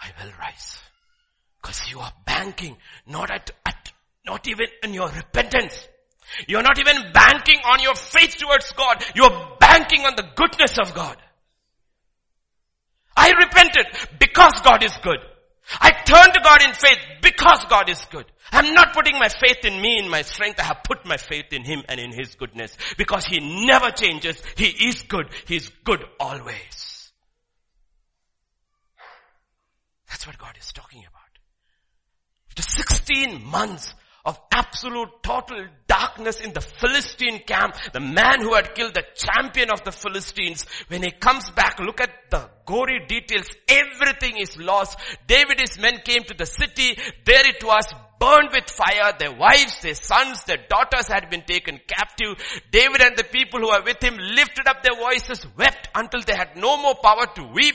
I 0.00 0.10
will 0.22 0.32
rise. 0.38 0.78
Cause 1.60 1.90
you 1.90 1.98
are 1.98 2.12
banking 2.24 2.76
not 3.06 3.30
at, 3.30 3.50
at, 3.66 3.92
not 4.26 4.46
even 4.48 4.66
in 4.82 4.94
your 4.94 5.08
repentance. 5.08 5.88
You're 6.46 6.62
not 6.62 6.78
even 6.78 7.12
banking 7.12 7.60
on 7.64 7.80
your 7.80 7.94
faith 7.94 8.36
towards 8.36 8.72
God. 8.72 9.04
You're 9.14 9.56
banking 9.58 10.02
on 10.02 10.14
the 10.16 10.28
goodness 10.34 10.78
of 10.78 10.94
God. 10.94 11.16
I 13.22 13.30
repented 13.38 13.86
because 14.18 14.60
God 14.62 14.82
is 14.82 14.92
good. 15.00 15.18
I 15.80 15.92
turned 15.92 16.34
to 16.34 16.40
God 16.42 16.60
in 16.64 16.72
faith 16.74 16.98
because 17.22 17.64
God 17.66 17.88
is 17.88 18.04
good. 18.10 18.26
I'm 18.50 18.74
not 18.74 18.92
putting 18.92 19.16
my 19.16 19.28
faith 19.28 19.64
in 19.64 19.80
me, 19.80 19.98
in 19.98 20.08
my 20.08 20.22
strength. 20.22 20.58
I 20.58 20.64
have 20.64 20.82
put 20.84 21.06
my 21.06 21.16
faith 21.16 21.52
in 21.52 21.62
Him 21.62 21.84
and 21.88 22.00
in 22.00 22.12
His 22.12 22.34
goodness 22.34 22.76
because 22.98 23.24
He 23.24 23.38
never 23.64 23.92
changes. 23.92 24.42
He 24.56 24.88
is 24.88 25.02
good. 25.02 25.26
He's 25.46 25.68
good 25.84 26.02
always. 26.18 27.12
That's 30.08 30.26
what 30.26 30.36
God 30.36 30.56
is 30.60 30.72
talking 30.72 31.02
about. 31.02 31.22
After 32.50 32.62
16 32.62 33.44
months 33.44 33.94
of 34.24 34.38
absolute 34.52 35.10
total 35.22 35.66
darkness 35.86 36.40
in 36.40 36.52
the 36.52 36.60
Philistine 36.60 37.40
camp. 37.40 37.76
The 37.92 38.00
man 38.00 38.40
who 38.40 38.54
had 38.54 38.74
killed 38.74 38.94
the 38.94 39.04
champion 39.14 39.70
of 39.70 39.82
the 39.84 39.92
Philistines, 39.92 40.66
when 40.88 41.02
he 41.02 41.10
comes 41.10 41.50
back, 41.50 41.80
look 41.80 42.00
at 42.00 42.30
the 42.30 42.48
gory 42.64 43.04
details. 43.06 43.48
Everything 43.68 44.38
is 44.38 44.56
lost. 44.56 44.98
David 45.26 45.60
his 45.60 45.78
men 45.78 46.00
came 46.04 46.22
to 46.24 46.34
the 46.34 46.46
city. 46.46 46.96
There 47.24 47.46
it 47.46 47.64
was 47.64 47.92
burned 48.20 48.50
with 48.52 48.70
fire. 48.70 49.12
Their 49.18 49.34
wives, 49.34 49.80
their 49.82 49.94
sons, 49.94 50.44
their 50.44 50.64
daughters 50.68 51.08
had 51.08 51.28
been 51.28 51.42
taken 51.42 51.80
captive. 51.86 52.36
David 52.70 53.02
and 53.02 53.16
the 53.16 53.24
people 53.24 53.60
who 53.60 53.68
were 53.68 53.82
with 53.82 54.02
him 54.02 54.16
lifted 54.16 54.68
up 54.68 54.82
their 54.82 54.96
voices, 54.96 55.44
wept 55.56 55.88
until 55.94 56.20
they 56.20 56.36
had 56.36 56.56
no 56.56 56.76
more 56.76 56.94
power 56.94 57.26
to 57.34 57.42
weep. 57.52 57.74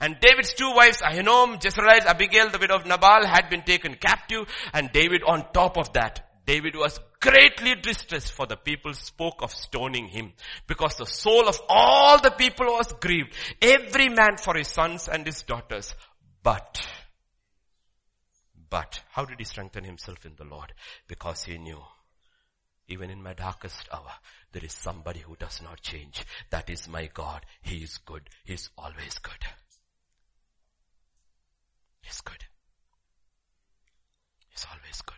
And 0.00 0.18
David's 0.20 0.52
two 0.54 0.72
wives, 0.74 1.02
Ahinoam, 1.02 1.60
Jezreelite, 1.60 2.06
Abigail, 2.06 2.50
the 2.50 2.58
widow 2.58 2.76
of 2.76 2.86
Nabal, 2.86 3.26
had 3.26 3.48
been 3.50 3.62
taken 3.62 3.94
captive. 3.94 4.46
And 4.72 4.90
David 4.92 5.22
on 5.26 5.52
top 5.52 5.76
of 5.76 5.92
that, 5.94 6.28
David 6.46 6.74
was 6.74 6.98
greatly 7.20 7.76
distressed 7.76 8.32
for 8.32 8.46
the 8.46 8.56
people 8.56 8.94
spoke 8.94 9.42
of 9.42 9.52
stoning 9.52 10.08
him 10.08 10.32
because 10.66 10.96
the 10.96 11.06
soul 11.06 11.48
of 11.48 11.60
all 11.68 12.20
the 12.20 12.32
people 12.32 12.66
was 12.66 12.92
grieved. 13.00 13.34
Every 13.60 14.08
man 14.08 14.36
for 14.38 14.56
his 14.56 14.68
sons 14.68 15.08
and 15.08 15.24
his 15.24 15.42
daughters. 15.42 15.94
But, 16.42 16.84
but, 18.68 19.00
how 19.10 19.24
did 19.24 19.38
he 19.38 19.44
strengthen 19.44 19.84
himself 19.84 20.26
in 20.26 20.34
the 20.36 20.44
Lord? 20.44 20.72
Because 21.06 21.44
he 21.44 21.58
knew 21.58 21.80
even 22.88 23.10
in 23.10 23.22
my 23.22 23.32
darkest 23.32 23.88
hour, 23.92 24.12
there 24.52 24.64
is 24.64 24.72
somebody 24.72 25.20
who 25.20 25.36
does 25.36 25.62
not 25.62 25.80
change. 25.80 26.24
That 26.50 26.68
is 26.68 26.88
my 26.88 27.08
God. 27.12 27.46
He 27.62 27.76
is 27.78 27.98
good. 27.98 28.28
He 28.44 28.54
is 28.54 28.68
always 28.76 29.18
good. 29.18 29.44
He's 32.02 32.20
good. 32.20 32.44
He's 34.50 34.66
always 34.70 35.00
good. 35.02 35.16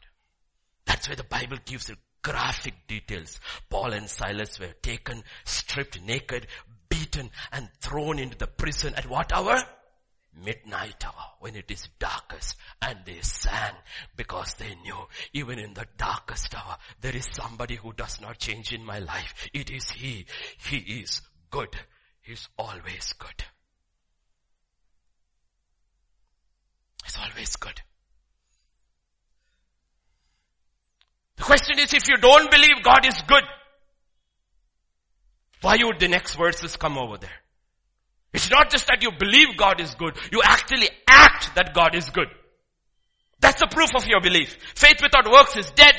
That's 0.86 1.09
why 1.09 1.15
the 1.15 1.24
Bible 1.24 1.59
gives 1.65 1.90
it 1.90 1.98
graphic 2.23 2.74
details. 2.86 3.39
Paul 3.69 3.93
and 3.93 4.09
Silas 4.09 4.59
were 4.59 4.74
taken, 4.82 5.23
stripped 5.44 6.01
naked, 6.02 6.47
beaten 6.89 7.31
and 7.52 7.69
thrown 7.81 8.19
into 8.19 8.36
the 8.39 8.47
prison 8.47 8.94
at 8.94 9.09
what 9.09 9.32
hour? 9.32 9.62
Midnight 10.44 11.05
hour 11.06 11.32
when 11.39 11.55
it 11.55 11.70
is 11.70 11.89
darkest 12.01 12.56
and 12.82 12.98
they 13.06 13.20
sang 13.20 13.74
because 14.16 14.55
they 14.55 14.74
knew 14.82 14.97
even 15.32 15.61
in 15.61 15.74
the 15.74 15.86
darkest 15.97 16.52
hour 16.56 16.77
there 17.01 17.15
is 17.15 17.28
somebody 17.31 17.77
who 17.77 17.93
does 17.93 18.20
not 18.20 18.39
change 18.39 18.73
in 18.73 18.85
my 18.85 18.98
life. 18.98 19.48
It 19.52 19.70
is 19.70 19.90
He. 19.90 20.27
He 20.59 20.78
is 20.78 21.20
good. 21.51 21.77
He's 22.23 22.48
always 22.59 23.12
good. 23.19 23.44
It's 27.05 27.18
always 27.18 27.56
good. 27.56 27.81
The 31.36 31.43
question 31.43 31.78
is 31.78 31.93
if 31.93 32.09
you 32.09 32.16
don't 32.16 32.51
believe 32.51 32.82
God 32.82 33.06
is 33.06 33.20
good, 33.26 33.44
why 35.60 35.76
would 35.82 35.98
the 35.98 36.09
next 36.09 36.35
verses 36.36 36.76
come 36.76 36.98
over 36.98 37.18
there? 37.18 37.31
It's 38.32 38.51
not 38.51 38.70
just 38.70 38.86
that 38.89 39.02
you 39.02 39.10
believe 39.18 39.56
God 39.56 39.81
is 39.81 39.94
good, 39.94 40.16
you 40.32 40.43
actually 40.44 40.89
act 41.06 41.55
that 41.55 41.74
God 41.74 41.94
is 41.94 42.10
good. 42.10 42.28
That's 43.40 43.60
the 43.60 43.68
proof 43.68 43.94
of 43.94 44.06
your 44.06 44.20
belief. 44.20 44.56
Faith 44.74 45.01
without 45.02 45.31
works 45.31 45.56
is 45.56 45.70
dead. 45.70 45.94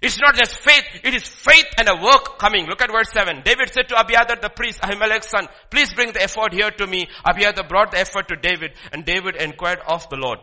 It's 0.00 0.18
not 0.18 0.36
just 0.36 0.60
faith, 0.60 0.84
it 1.02 1.14
is 1.14 1.26
faith 1.26 1.66
and 1.76 1.88
a 1.88 2.00
work 2.00 2.38
coming. 2.38 2.66
Look 2.66 2.80
at 2.80 2.90
verse 2.90 3.10
7. 3.12 3.42
David 3.44 3.72
said 3.72 3.88
to 3.88 3.98
Abiathar 3.98 4.36
the 4.40 4.48
priest, 4.48 4.80
Ahimelech's 4.80 5.28
son, 5.28 5.48
please 5.70 5.92
bring 5.92 6.12
the 6.12 6.22
ephod 6.22 6.52
here 6.52 6.70
to 6.70 6.86
me. 6.86 7.08
Abiathar 7.28 7.66
brought 7.66 7.90
the 7.90 8.00
ephod 8.00 8.28
to 8.28 8.36
David 8.36 8.72
and 8.92 9.04
David 9.04 9.34
inquired 9.36 9.80
of 9.86 10.08
the 10.08 10.16
Lord. 10.16 10.38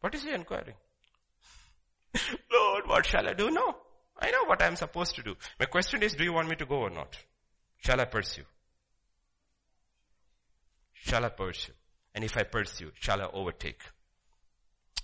What 0.00 0.14
is 0.14 0.22
he 0.22 0.30
inquiring? 0.30 0.76
Lord, 2.52 2.86
what 2.86 3.06
shall 3.06 3.28
I 3.28 3.32
do? 3.32 3.50
No. 3.50 3.76
I 4.18 4.30
know 4.30 4.44
what 4.44 4.62
I 4.62 4.66
am 4.66 4.76
supposed 4.76 5.16
to 5.16 5.22
do. 5.22 5.34
My 5.58 5.66
question 5.66 6.02
is, 6.02 6.14
do 6.14 6.22
you 6.22 6.32
want 6.32 6.48
me 6.48 6.54
to 6.56 6.66
go 6.66 6.76
or 6.76 6.90
not? 6.90 7.16
Shall 7.78 8.00
I 8.00 8.04
pursue? 8.04 8.44
shall 11.02 11.24
I 11.24 11.28
pursue? 11.28 11.72
And 12.14 12.24
if 12.24 12.36
I 12.36 12.44
pursue, 12.44 12.92
shall 12.94 13.20
I 13.20 13.28
overtake? 13.32 13.80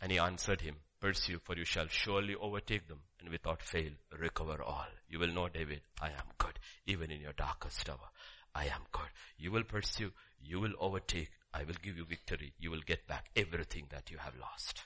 And 0.01 0.13
he 0.13 0.19
answered 0.19 0.61
him, 0.61 0.77
pursue 1.01 1.39
for 1.39 1.57
you 1.57 1.65
shall 1.65 1.87
surely 1.89 2.35
overtake 2.35 2.89
them 2.89 3.01
and 3.21 3.29
without 3.31 3.63
fail 3.63 3.91
recover 4.19 4.63
all. 4.63 4.87
You 5.09 5.19
will 5.19 5.33
know 5.33 5.49
David, 5.49 5.81
I 6.01 6.09
am 6.09 6.27
good. 6.39 6.59
Even 6.87 7.11
in 7.11 7.21
your 7.21 7.33
darkest 7.33 7.89
hour, 7.89 8.11
I 8.55 8.65
am 8.65 8.83
good. 8.93 9.09
You 9.37 9.53
will 9.53 9.65
pursue, 9.65 10.13
you 10.41 10.61
will 10.61 10.75
overtake, 10.79 11.31
I 11.55 11.65
will 11.65 11.77
give 11.83 11.97
you 11.97 12.05
victory. 12.05 12.53
You 12.59 12.71
will 12.71 12.83
get 12.85 13.07
back 13.07 13.31
everything 13.37 13.87
that 13.91 14.11
you 14.11 14.19
have 14.19 14.35
lost. 14.41 14.83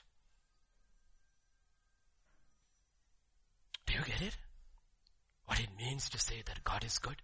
Do 3.85 3.93
you 3.93 4.05
get 4.05 4.21
it? 4.21 4.37
What 5.45 5.59
it 5.59 5.69
means 5.77 6.09
to 6.09 6.19
say 6.19 6.41
that 6.45 6.63
God 6.63 6.83
is 6.83 6.97
good? 6.99 7.21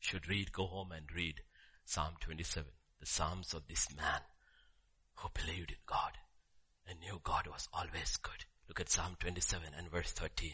Should 0.00 0.28
read, 0.28 0.52
go 0.52 0.66
home 0.66 0.92
and 0.92 1.06
read 1.14 1.40
Psalm 1.84 2.14
27, 2.20 2.70
the 3.00 3.06
Psalms 3.06 3.54
of 3.54 3.66
this 3.68 3.88
man 3.96 4.20
who 5.16 5.28
believed 5.34 5.70
in 5.70 5.76
God 5.86 6.12
and 6.88 7.00
knew 7.00 7.20
God 7.22 7.46
was 7.46 7.68
always 7.72 8.16
good. 8.18 8.44
Look 8.68 8.80
at 8.80 8.90
Psalm 8.90 9.16
27 9.18 9.68
and 9.76 9.90
verse 9.90 10.12
13. 10.12 10.52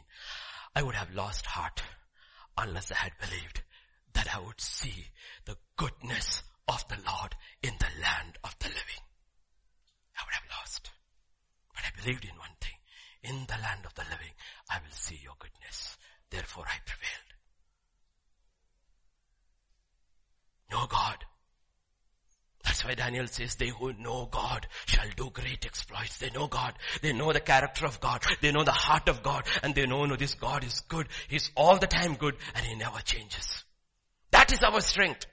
I 0.75 0.83
would 0.83 0.95
have 0.95 1.15
lost 1.15 1.47
heart 1.47 1.83
unless 2.57 2.91
I 2.93 2.97
had 2.97 3.13
believed 3.21 3.63
that 4.15 4.35
I 4.35 4.41
would 4.41 4.61
see 4.61 5.07
the 5.45 5.57
goodness 5.77 6.43
of 6.69 6.87
the 6.89 6.99
Lord 7.07 7.35
in 7.63 7.75
the 7.79 8.03
land 8.03 8.39
of 8.45 8.57
the 8.59 8.69
living. 8.69 9.03
I 10.17 10.25
would 10.25 10.35
have 10.35 10.59
lost. 10.59 10.91
But 11.75 11.85
I 11.85 12.01
believed 12.01 12.25
in 12.25 12.37
one 12.39 12.57
thing. 12.61 12.77
In 13.23 13.47
the 13.47 13.61
land 13.63 13.87
of 13.87 13.95
the 13.95 14.05
living, 14.11 14.35
I 14.71 14.79
will 14.79 14.93
see 14.93 15.19
your 15.23 15.35
goodness. 15.39 15.97
Therefore 16.31 16.65
I 16.67 16.79
prevailed. 16.85 17.33
No 20.71 20.87
God. 20.87 21.25
That's 22.73 22.87
why 22.87 22.95
Daniel 22.95 23.27
says, 23.27 23.57
they 23.57 23.69
who 23.69 23.93
know 23.93 24.27
God 24.31 24.67
shall 24.87 25.05
do 25.15 25.29
great 25.29 25.67
exploits. 25.67 26.17
They 26.17 26.31
know 26.31 26.47
God. 26.47 26.73
They 27.03 27.13
know 27.13 27.31
the 27.31 27.41
character 27.41 27.85
of 27.85 28.01
God. 28.01 28.23
They 28.41 28.51
know 28.51 28.65
the 28.65 28.73
heart 28.73 29.11
of 29.11 29.23
God. 29.23 29.45
And 29.63 29.75
they 29.75 29.85
know, 29.85 30.07
no, 30.07 30.17
this 30.17 30.33
God 30.33 30.65
is 30.65 30.81
good. 30.89 31.07
He's 31.29 31.51
all 31.55 31.79
the 31.79 31.87
time 31.87 32.15
good 32.15 32.35
and 32.55 32.65
He 32.65 32.75
never 32.75 32.99
changes. 33.01 33.63
That 34.31 34.51
is 34.55 34.63
our 34.63 34.81
strength. 34.81 35.27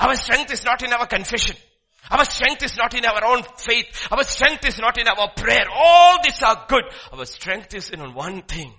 Our 0.00 0.16
strength 0.16 0.50
is 0.50 0.64
not 0.64 0.82
in 0.82 0.92
our 0.92 1.06
confession. 1.06 1.54
Our 2.10 2.24
strength 2.24 2.64
is 2.64 2.76
not 2.76 2.92
in 2.94 3.06
our 3.06 3.24
own 3.24 3.44
faith. 3.56 4.08
Our 4.10 4.24
strength 4.24 4.66
is 4.66 4.80
not 4.80 4.98
in 4.98 5.06
our 5.06 5.30
prayer. 5.36 5.66
All 5.72 6.18
these 6.24 6.42
are 6.42 6.66
good. 6.68 6.82
Our 7.12 7.24
strength 7.24 7.72
is 7.72 7.90
in 7.90 8.00
one 8.14 8.42
thing. 8.42 8.74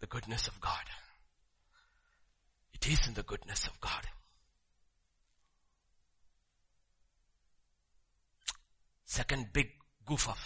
The 0.00 0.06
goodness 0.08 0.46
of 0.46 0.60
God. 0.60 0.84
It 2.74 2.86
is 2.86 3.08
in 3.08 3.14
the 3.14 3.22
goodness 3.22 3.66
of 3.66 3.80
God. 3.80 4.06
Second 9.10 9.48
big 9.52 9.70
goof 10.06 10.28
of 10.28 10.40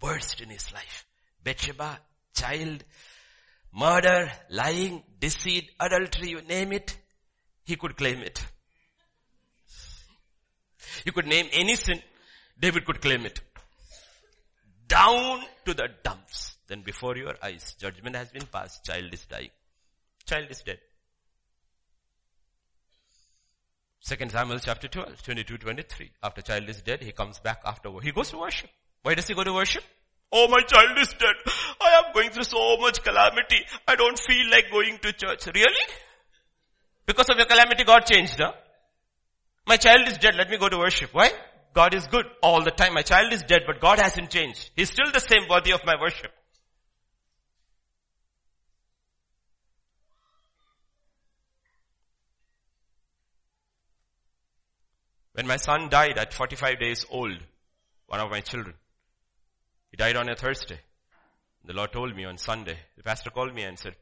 burst 0.00 0.40
in 0.40 0.48
his 0.48 0.72
life. 0.72 1.06
Bathsheba, 1.44 2.00
child, 2.34 2.82
murder, 3.72 4.28
lying, 4.50 5.04
deceit, 5.20 5.70
adultery, 5.78 6.30
you 6.30 6.40
name 6.42 6.72
it, 6.72 6.96
he 7.64 7.76
could 7.76 7.96
claim 7.96 8.18
it. 8.18 8.44
You 11.04 11.12
could 11.12 11.28
name 11.28 11.46
any 11.52 11.76
sin, 11.76 12.02
David 12.58 12.86
could 12.86 13.00
claim 13.00 13.24
it. 13.24 13.40
Down 14.88 15.44
to 15.64 15.74
the 15.74 15.88
dumps. 16.02 16.56
Then 16.66 16.82
before 16.82 17.16
your 17.16 17.36
eyes, 17.40 17.76
judgment 17.78 18.16
has 18.16 18.30
been 18.30 18.46
passed, 18.46 18.84
child 18.84 19.14
is 19.14 19.24
dying. 19.26 19.50
Child 20.26 20.50
is 20.50 20.62
dead. 20.62 20.80
Second 24.08 24.32
Samuel 24.32 24.58
chapter 24.58 24.88
12, 24.88 25.22
22, 25.22 25.58
23. 25.58 26.10
After 26.22 26.40
child 26.40 26.66
is 26.70 26.80
dead, 26.80 27.02
he 27.02 27.12
comes 27.12 27.40
back 27.40 27.60
after, 27.66 27.90
he 28.02 28.10
goes 28.10 28.30
to 28.30 28.38
worship. 28.38 28.70
Why 29.02 29.12
does 29.12 29.26
he 29.26 29.34
go 29.34 29.44
to 29.44 29.52
worship? 29.52 29.84
Oh, 30.32 30.48
my 30.48 30.60
child 30.60 30.96
is 30.98 31.08
dead. 31.08 31.34
I 31.78 32.00
am 32.00 32.14
going 32.14 32.30
through 32.30 32.44
so 32.44 32.78
much 32.78 33.02
calamity. 33.02 33.60
I 33.86 33.96
don't 33.96 34.18
feel 34.18 34.50
like 34.50 34.70
going 34.70 34.96
to 35.02 35.12
church. 35.12 35.44
Really? 35.54 35.86
Because 37.04 37.28
of 37.28 37.36
your 37.36 37.44
calamity, 37.44 37.84
God 37.84 38.06
changed, 38.06 38.36
huh? 38.38 38.52
My 39.66 39.76
child 39.76 40.08
is 40.08 40.16
dead. 40.16 40.36
Let 40.36 40.48
me 40.48 40.56
go 40.56 40.70
to 40.70 40.78
worship. 40.78 41.10
Why? 41.12 41.30
God 41.74 41.92
is 41.92 42.06
good 42.06 42.24
all 42.42 42.64
the 42.64 42.70
time. 42.70 42.94
My 42.94 43.02
child 43.02 43.34
is 43.34 43.42
dead, 43.42 43.64
but 43.66 43.78
God 43.78 43.98
hasn't 43.98 44.30
changed. 44.30 44.70
He's 44.74 44.88
still 44.88 45.12
the 45.12 45.20
same 45.20 45.46
worthy 45.50 45.72
of 45.72 45.82
my 45.84 46.00
worship. 46.00 46.32
When 55.38 55.46
my 55.46 55.56
son 55.56 55.88
died 55.88 56.18
at 56.18 56.34
45 56.34 56.80
days 56.80 57.06
old, 57.08 57.38
one 58.08 58.18
of 58.18 58.28
my 58.28 58.40
children, 58.40 58.74
he 59.88 59.96
died 59.96 60.16
on 60.16 60.28
a 60.28 60.34
Thursday. 60.34 60.80
The 61.64 61.74
Lord 61.74 61.92
told 61.92 62.16
me 62.16 62.24
on 62.24 62.38
Sunday, 62.38 62.76
the 62.96 63.04
pastor 63.04 63.30
called 63.30 63.54
me 63.54 63.62
and 63.62 63.78
said, 63.78 63.94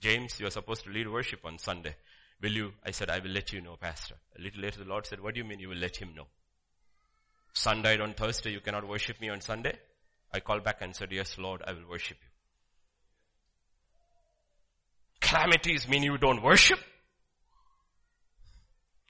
James, 0.00 0.40
you 0.40 0.46
are 0.46 0.50
supposed 0.50 0.84
to 0.84 0.90
lead 0.90 1.12
worship 1.12 1.40
on 1.44 1.58
Sunday. 1.58 1.94
Will 2.40 2.52
you? 2.52 2.72
I 2.82 2.92
said, 2.92 3.10
I 3.10 3.18
will 3.18 3.32
let 3.32 3.52
you 3.52 3.60
know, 3.60 3.76
pastor. 3.76 4.14
A 4.38 4.40
little 4.40 4.62
later 4.62 4.78
the 4.78 4.88
Lord 4.88 5.04
said, 5.04 5.20
what 5.20 5.34
do 5.34 5.40
you 5.40 5.44
mean 5.44 5.60
you 5.60 5.68
will 5.68 5.76
let 5.76 5.98
him 5.98 6.14
know? 6.16 6.26
Son 7.52 7.82
died 7.82 8.00
on 8.00 8.14
Thursday, 8.14 8.52
you 8.52 8.60
cannot 8.60 8.88
worship 8.88 9.20
me 9.20 9.28
on 9.28 9.42
Sunday? 9.42 9.74
I 10.32 10.40
called 10.40 10.64
back 10.64 10.78
and 10.80 10.96
said, 10.96 11.12
yes 11.12 11.36
Lord, 11.36 11.60
I 11.66 11.74
will 11.74 11.86
worship 11.86 12.16
you. 12.22 12.30
Calamities 15.20 15.86
mean 15.86 16.02
you 16.02 16.16
don't 16.16 16.42
worship? 16.42 16.78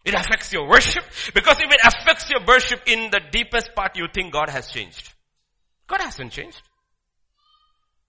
It 0.07 0.15
affects 0.15 0.53
your 0.53 0.69
worship 0.69 1.03
because 1.35 1.57
if 1.59 1.69
it 1.69 1.81
affects 1.85 2.31
your 2.31 2.41
worship 2.47 2.81
in 2.87 3.11
the 3.11 3.21
deepest 3.33 3.75
part, 3.75 3.97
you 3.97 4.07
think 4.15 4.33
God 4.33 4.49
has 4.49 4.69
changed. 4.69 5.13
God 5.89 6.01
hasn't 6.01 6.31
changed. 6.31 6.63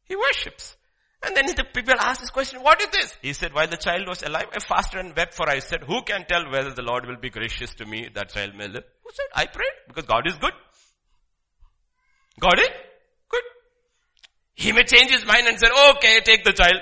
He 0.03 0.15
worships. 0.15 0.77
And 1.23 1.35
then 1.35 1.47
the 1.47 1.65
people 1.73 1.95
ask 1.99 2.21
this 2.21 2.29
question, 2.29 2.61
what 2.61 2.79
is 2.79 2.89
this? 2.89 3.17
He 3.23 3.33
said, 3.33 3.51
while 3.51 3.67
the 3.67 3.77
child 3.77 4.07
was 4.07 4.21
alive, 4.21 4.45
I 4.53 4.59
fasted 4.59 4.99
and 4.99 5.15
wept 5.15 5.33
for 5.33 5.49
I 5.49 5.57
said, 5.57 5.85
who 5.85 6.03
can 6.03 6.25
tell 6.29 6.49
whether 6.51 6.71
the 6.71 6.83
Lord 6.83 7.07
will 7.07 7.17
be 7.17 7.31
gracious 7.31 7.73
to 7.75 7.85
me, 7.87 8.07
that 8.13 8.29
child 8.29 8.53
may 8.55 8.67
live? 8.67 8.83
Who 9.03 9.09
said, 9.11 9.25
I 9.33 9.47
prayed 9.47 9.73
because 9.87 10.05
God 10.05 10.27
is 10.27 10.35
good. 10.35 10.53
God 12.39 12.59
is 12.59 12.69
good. 13.27 13.43
He 14.53 14.71
may 14.71 14.83
change 14.83 15.09
his 15.09 15.25
mind 15.25 15.47
and 15.47 15.59
say, 15.59 15.67
okay, 15.89 16.19
take 16.21 16.43
the 16.43 16.53
child. 16.53 16.79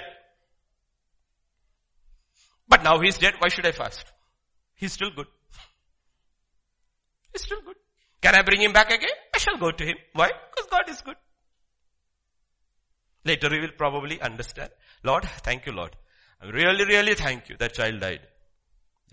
But 2.68 2.84
now 2.84 3.00
he's 3.00 3.18
dead, 3.18 3.36
why 3.40 3.48
should 3.48 3.66
I 3.66 3.72
fast? 3.72 4.04
He's 4.76 4.94
still 4.94 5.12
good. 5.16 5.28
He's 7.32 7.44
still 7.44 7.62
good. 7.62 7.76
Can 8.22 8.36
I 8.36 8.42
bring 8.42 8.62
him 8.62 8.74
back 8.74 8.92
again? 8.92 9.10
I 9.34 9.38
shall 9.38 9.58
go 9.58 9.72
to 9.72 9.86
him. 9.86 9.98
Why? 10.14 10.32
Because 10.52 10.70
God 10.70 10.90
is 10.90 11.02
good. 11.02 11.16
Later 13.24 13.50
we 13.50 13.60
will 13.60 13.76
probably 13.78 14.22
understand. 14.22 14.70
Lord, 15.04 15.26
thank 15.44 15.66
you 15.66 15.72
Lord. 15.72 15.96
I 16.42 16.50
really, 16.50 16.86
really 16.86 17.16
thank 17.16 17.50
you. 17.50 17.58
That 17.58 17.74
child 17.74 18.00
died. 18.00 18.22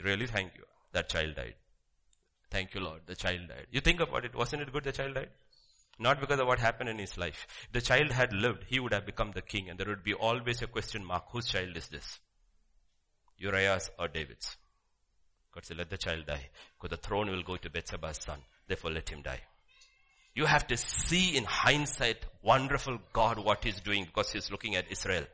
Really 0.02 0.26
thank 0.26 0.52
you. 0.56 0.64
That 0.92 1.08
child 1.08 1.34
died. 1.36 1.54
Thank 2.50 2.74
you 2.74 2.80
Lord. 2.80 3.00
The 3.06 3.14
child 3.14 3.48
died. 3.48 3.66
You 3.70 3.80
think 3.80 4.00
about 4.00 4.24
it. 4.24 4.34
Wasn't 4.34 4.60
it 4.60 4.72
good 4.72 4.84
the 4.84 4.92
child 4.92 5.14
died? 5.14 5.30
Not 5.98 6.20
because 6.20 6.40
of 6.40 6.46
what 6.46 6.58
happened 6.58 6.88
in 6.88 6.98
his 6.98 7.16
life. 7.16 7.46
If 7.66 7.72
the 7.72 7.80
child 7.80 8.10
had 8.10 8.32
lived, 8.32 8.64
he 8.66 8.80
would 8.80 8.92
have 8.92 9.06
become 9.06 9.32
the 9.32 9.42
king 9.42 9.70
and 9.70 9.78
there 9.78 9.86
would 9.86 10.04
be 10.04 10.14
always 10.14 10.60
a 10.62 10.66
question 10.66 11.04
mark. 11.04 11.24
Whose 11.30 11.46
child 11.46 11.76
is 11.76 11.88
this? 11.88 12.18
Uriah's 13.38 13.90
or 13.98 14.08
David's? 14.08 14.56
God 15.54 15.64
said, 15.64 15.76
let 15.76 15.90
the 15.90 15.98
child 15.98 16.26
die. 16.26 16.48
Because 16.80 16.96
the 16.96 17.02
throne 17.02 17.30
will 17.30 17.42
go 17.42 17.56
to 17.56 17.70
Bathsheba's 17.70 18.18
son. 18.22 18.38
Therefore 18.66 18.92
let 18.92 19.08
him 19.08 19.22
die. 19.22 19.40
You 20.34 20.46
have 20.46 20.66
to 20.68 20.76
see 20.76 21.36
in 21.36 21.44
hindsight, 21.44 22.24
wonderful 22.42 22.98
God 23.12 23.38
what 23.38 23.62
he's 23.64 23.80
doing 23.80 24.04
because 24.04 24.32
he's 24.32 24.50
looking 24.50 24.76
at 24.76 24.90
Israel. 24.90 25.24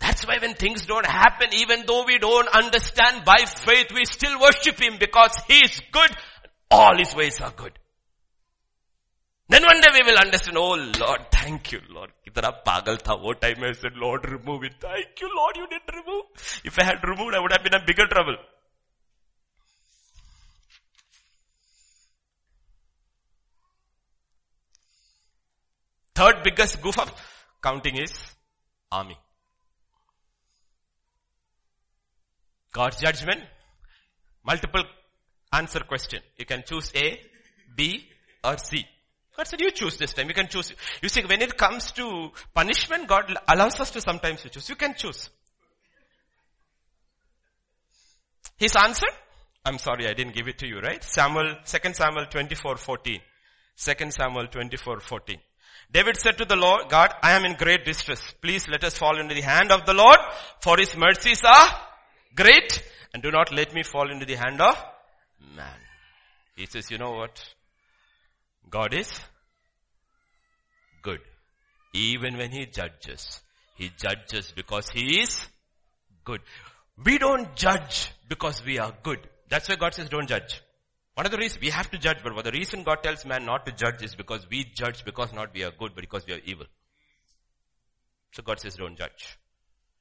That's 0.00 0.26
why 0.26 0.38
when 0.40 0.54
things 0.54 0.86
don't 0.86 1.06
happen, 1.06 1.48
even 1.52 1.84
though 1.86 2.04
we 2.04 2.18
don't 2.18 2.48
understand 2.48 3.24
by 3.24 3.44
faith, 3.46 3.88
we 3.94 4.04
still 4.04 4.40
worship 4.40 4.80
Him 4.80 4.96
because 4.98 5.36
He 5.46 5.58
is 5.58 5.80
good. 5.92 6.10
All 6.70 6.96
His 6.96 7.14
ways 7.14 7.40
are 7.40 7.50
good. 7.50 7.72
Then 9.50 9.62
one 9.64 9.80
day 9.80 9.88
we 9.94 10.02
will 10.02 10.18
understand, 10.18 10.58
oh 10.58 10.74
Lord, 11.00 11.20
thank 11.30 11.72
you 11.72 11.80
Lord. 11.88 12.10
Kitna 12.26 12.52
pagal 12.66 13.02
tha, 13.02 13.16
what 13.16 13.40
time 13.40 13.62
I 13.62 13.72
said, 13.72 13.96
Lord 13.96 14.28
remove 14.30 14.64
it. 14.64 14.74
Thank 14.78 15.20
you 15.22 15.30
Lord, 15.34 15.56
you 15.56 15.66
didn't 15.66 15.94
remove. 15.94 16.24
If 16.64 16.78
I 16.78 16.84
had 16.84 17.02
removed, 17.02 17.34
I 17.34 17.40
would 17.40 17.52
have 17.52 17.64
been 17.64 17.74
in 17.74 17.86
bigger 17.86 18.06
trouble. 18.06 18.36
Third 26.14 26.42
biggest 26.42 26.82
goof 26.82 26.98
of 26.98 27.10
counting 27.62 27.96
is 27.96 28.12
army. 28.92 29.16
God's 32.72 33.00
judgment, 33.00 33.40
multiple 34.44 34.84
answer 35.52 35.80
question. 35.80 36.20
You 36.36 36.44
can 36.44 36.64
choose 36.66 36.92
A, 36.94 37.18
B 37.74 38.08
or 38.44 38.58
C. 38.58 38.84
God 39.38 39.46
said, 39.46 39.60
you 39.60 39.70
choose 39.70 39.96
this 39.96 40.14
time. 40.14 40.26
You 40.26 40.34
can 40.34 40.48
choose. 40.48 40.72
You 41.00 41.08
see, 41.08 41.22
when 41.22 41.40
it 41.42 41.56
comes 41.56 41.92
to 41.92 42.32
punishment, 42.52 43.06
God 43.06 43.32
allows 43.46 43.78
us 43.78 43.92
to 43.92 44.00
sometimes 44.00 44.42
choose. 44.42 44.68
You 44.68 44.74
can 44.74 44.94
choose. 44.94 45.30
His 48.56 48.74
answer? 48.74 49.06
I'm 49.64 49.78
sorry, 49.78 50.08
I 50.08 50.14
didn't 50.14 50.34
give 50.34 50.48
it 50.48 50.58
to 50.58 50.66
you, 50.66 50.80
right? 50.80 51.04
Samuel, 51.04 51.54
2 51.64 51.92
Samuel 51.94 52.26
24, 52.26 52.78
14. 52.78 53.20
2 53.76 54.10
Samuel 54.10 54.48
24, 54.48 54.98
14. 54.98 55.38
David 55.92 56.16
said 56.16 56.36
to 56.38 56.44
the 56.44 56.56
Lord, 56.56 56.88
God, 56.88 57.14
I 57.22 57.34
am 57.34 57.44
in 57.44 57.54
great 57.54 57.84
distress. 57.84 58.20
Please 58.42 58.66
let 58.66 58.82
us 58.82 58.98
fall 58.98 59.20
into 59.20 59.36
the 59.36 59.42
hand 59.42 59.70
of 59.70 59.86
the 59.86 59.94
Lord, 59.94 60.18
for 60.60 60.76
his 60.78 60.96
mercies 60.96 61.44
are 61.44 61.68
great, 62.34 62.82
and 63.14 63.22
do 63.22 63.30
not 63.30 63.52
let 63.52 63.72
me 63.72 63.84
fall 63.84 64.10
into 64.10 64.26
the 64.26 64.34
hand 64.34 64.60
of 64.60 64.76
man. 65.54 65.78
He 66.56 66.66
says, 66.66 66.90
you 66.90 66.98
know 66.98 67.12
what? 67.12 67.54
God 68.70 68.94
is 68.94 69.08
good. 71.02 71.20
Even 71.94 72.36
when 72.36 72.50
He 72.50 72.66
judges, 72.66 73.40
He 73.76 73.90
judges 73.96 74.52
because 74.54 74.88
He 74.90 75.20
is 75.20 75.40
good. 76.24 76.40
We 77.04 77.18
don't 77.18 77.54
judge 77.54 78.10
because 78.28 78.64
we 78.64 78.78
are 78.78 78.92
good. 79.02 79.20
That's 79.48 79.68
why 79.68 79.76
God 79.76 79.94
says 79.94 80.08
don't 80.08 80.28
judge. 80.28 80.62
One 81.14 81.26
of 81.26 81.32
the 81.32 81.38
reasons 81.38 81.60
we 81.62 81.70
have 81.70 81.90
to 81.90 81.98
judge, 81.98 82.18
but 82.22 82.44
the 82.44 82.52
reason 82.52 82.82
God 82.82 83.02
tells 83.02 83.24
man 83.24 83.44
not 83.44 83.66
to 83.66 83.72
judge 83.72 84.02
is 84.02 84.14
because 84.14 84.46
we 84.50 84.64
judge 84.64 85.04
because 85.04 85.32
not 85.32 85.54
we 85.54 85.64
are 85.64 85.72
good, 85.72 85.92
but 85.94 86.02
because 86.02 86.26
we 86.26 86.34
are 86.34 86.40
evil. 86.44 86.66
So 88.32 88.42
God 88.42 88.60
says 88.60 88.76
don't 88.76 88.96
judge. 88.96 89.38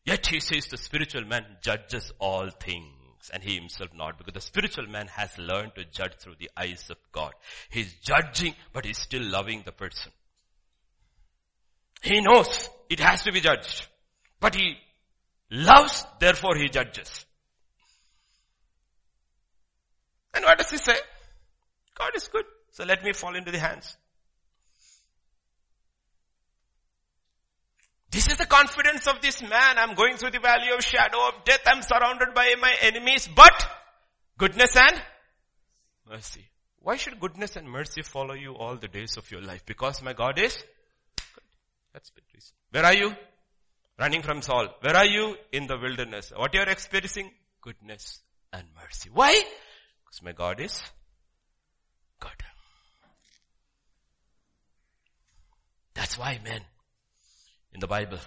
Yet 0.06 0.28
He 0.28 0.40
says 0.40 0.68
the 0.68 0.78
spiritual 0.78 1.26
man 1.26 1.46
judges 1.62 2.12
all 2.20 2.50
things 2.50 2.97
and 3.34 3.44
he 3.44 3.56
himself 3.56 3.92
not 3.94 4.18
because 4.18 4.34
the 4.34 4.42
spiritual 4.42 4.88
man 4.88 5.08
has 5.08 5.38
learned 5.38 5.74
to 5.76 5.86
judge 5.86 6.14
through 6.20 6.36
the 6.40 6.50
eyes 6.58 6.90
of 6.90 6.98
God. 7.12 7.34
He's 7.70 7.94
judging 8.02 8.56
but 8.74 8.86
he's 8.86 8.98
still 8.98 9.24
loving 9.24 9.64
the 9.66 9.72
person. 9.72 10.12
He 12.02 12.22
knows 12.22 12.70
it 12.90 13.00
has 13.00 13.24
to 13.24 13.32
be 13.32 13.42
judged 13.42 13.88
but 14.40 14.56
he 14.56 14.76
loves 15.52 16.06
therefore 16.20 16.56
he 16.56 16.70
judges. 16.70 17.26
And 20.34 20.46
what 20.46 20.58
does 20.58 20.70
he 20.70 20.78
say? 20.78 20.96
God 21.98 22.12
is 22.16 22.28
good. 22.28 22.46
So 22.72 22.86
let 22.86 23.04
me 23.04 23.14
fall 23.14 23.36
into 23.36 23.52
the 23.52 23.60
hands. 23.60 23.98
This 28.18 28.30
is 28.30 28.38
the 28.38 28.48
confidence 28.48 29.06
of 29.06 29.22
this 29.22 29.44
man. 29.44 29.78
I'm 29.78 29.94
going 29.94 30.18
through 30.18 30.32
the 30.32 30.40
valley 30.40 30.72
of 30.76 30.84
shadow 30.84 31.28
of 31.28 31.46
death. 31.46 31.62
I'm 31.68 31.84
surrounded 31.84 32.34
by 32.34 32.56
my 32.60 32.74
enemies, 32.82 33.30
but 33.36 33.64
goodness 34.40 34.76
and 34.76 35.00
mercy. 36.10 36.50
Why 36.80 36.96
should 36.96 37.20
goodness 37.20 37.58
and 37.58 37.70
mercy 37.70 38.02
follow 38.02 38.34
you 38.34 38.56
all 38.56 38.76
the 38.76 38.88
days 38.88 39.18
of 39.18 39.30
your 39.30 39.44
life? 39.44 39.68
Because 39.68 40.02
my 40.02 40.14
God 40.14 40.40
is 40.40 40.56
good. 41.36 41.44
That's 41.94 42.10
the 42.10 42.22
reason. 42.34 42.56
Where 42.72 42.86
are 42.86 42.96
you? 42.96 43.16
Running 44.00 44.24
from 44.24 44.42
Saul. 44.42 44.70
Where 44.82 44.98
are 44.98 45.06
you? 45.06 45.36
In 45.52 45.68
the 45.68 45.78
wilderness. 45.78 46.34
What 46.36 46.56
you 46.56 46.62
are 46.62 46.70
experiencing? 46.70 47.30
Goodness 47.62 48.20
and 48.52 48.66
mercy. 48.84 49.12
Why? 49.14 49.44
Because 50.04 50.24
my 50.24 50.32
God 50.32 50.60
is 50.60 50.82
good. 52.20 52.32
That's 55.94 56.18
why, 56.18 56.40
man 56.44 56.62
in 57.78 57.80
the 57.80 57.88
Bible 57.88 58.18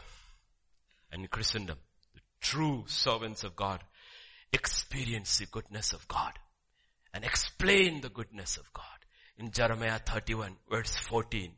and 1.11 1.23
in 1.23 1.29
Christendom, 1.29 1.77
the 2.15 2.21
true 2.41 2.85
servants 2.87 3.43
of 3.43 3.57
God 3.57 3.81
experience 4.53 5.39
the 5.39 5.47
goodness 5.47 5.93
of 5.93 6.07
God 6.07 6.35
and 7.13 7.25
explain 7.25 8.01
the 8.01 8.11
goodness 8.11 8.59
of 8.59 8.73
God. 8.73 8.85
In 9.39 9.51
Jeremiah 9.51 9.99
31 9.99 10.57
verse 10.71 10.95
14, 10.95 11.51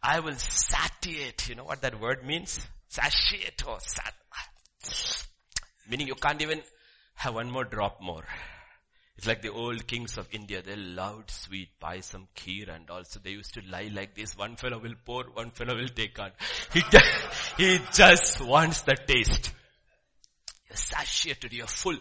I 0.00 0.20
will 0.20 0.36
satiate, 0.36 1.48
you 1.48 1.56
know 1.56 1.64
what 1.64 1.82
that 1.82 2.00
word 2.00 2.24
means? 2.24 2.60
Satiate 2.86 3.66
or 3.66 3.80
sat, 3.80 4.14
meaning 5.90 6.06
you 6.06 6.14
can't 6.14 6.40
even 6.42 6.62
have 7.14 7.34
one 7.34 7.50
more 7.50 7.64
drop 7.64 8.00
more. 8.00 8.26
It's 9.20 9.26
like 9.26 9.42
the 9.42 9.52
old 9.52 9.86
kings 9.86 10.16
of 10.16 10.26
India. 10.32 10.62
They 10.62 10.76
loved 10.76 11.30
sweet 11.30 11.78
pie, 11.78 12.00
some 12.00 12.26
kheer 12.34 12.74
and 12.74 12.88
also 12.88 13.20
they 13.22 13.32
used 13.32 13.52
to 13.52 13.60
lie 13.70 13.90
like 13.92 14.14
this. 14.14 14.34
One 14.34 14.56
fellow 14.56 14.78
will 14.78 14.94
pour, 15.04 15.24
one 15.34 15.50
fellow 15.50 15.76
will 15.76 15.88
take 15.88 16.18
on. 16.18 16.30
He, 16.72 16.80
he 17.58 17.80
just 17.92 18.40
wants 18.40 18.80
the 18.80 18.96
taste. 19.06 19.52
You're 20.70 20.76
satiated, 20.78 21.52
you're 21.52 21.66
full. 21.66 21.98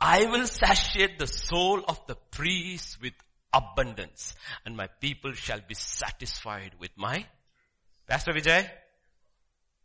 I 0.00 0.24
will 0.24 0.46
satiate 0.46 1.18
the 1.18 1.26
soul 1.26 1.84
of 1.86 2.00
the 2.06 2.16
priest 2.30 2.96
with 3.02 3.12
abundance 3.52 4.34
and 4.64 4.74
my 4.74 4.86
people 5.02 5.34
shall 5.34 5.60
be 5.68 5.74
satisfied 5.74 6.76
with 6.80 6.92
my 6.96 7.26
Pastor 8.06 8.32
Vijay, 8.32 8.70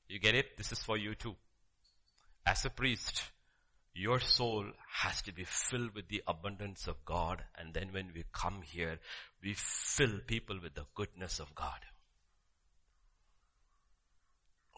you 0.08 0.18
get 0.18 0.34
it? 0.34 0.56
This 0.56 0.72
is 0.72 0.80
for 0.80 0.98
you 0.98 1.14
too. 1.14 1.36
As 2.46 2.64
a 2.64 2.70
priest, 2.70 3.22
your 3.94 4.20
soul 4.20 4.66
has 5.04 5.22
to 5.24 5.34
be 5.34 5.44
filled 5.44 5.94
with 5.94 6.08
the 6.08 6.24
abundance 6.28 6.88
of 6.88 7.04
God 7.06 7.44
and 7.58 7.74
then 7.74 7.90
when 7.92 8.12
we 8.16 8.24
come 8.32 8.62
here, 8.64 9.00
we 9.44 9.54
fill 9.56 10.20
people 10.26 10.58
with 10.62 10.74
the 10.76 10.86
goodness 10.96 11.40
of 11.40 11.54
God. 11.56 11.80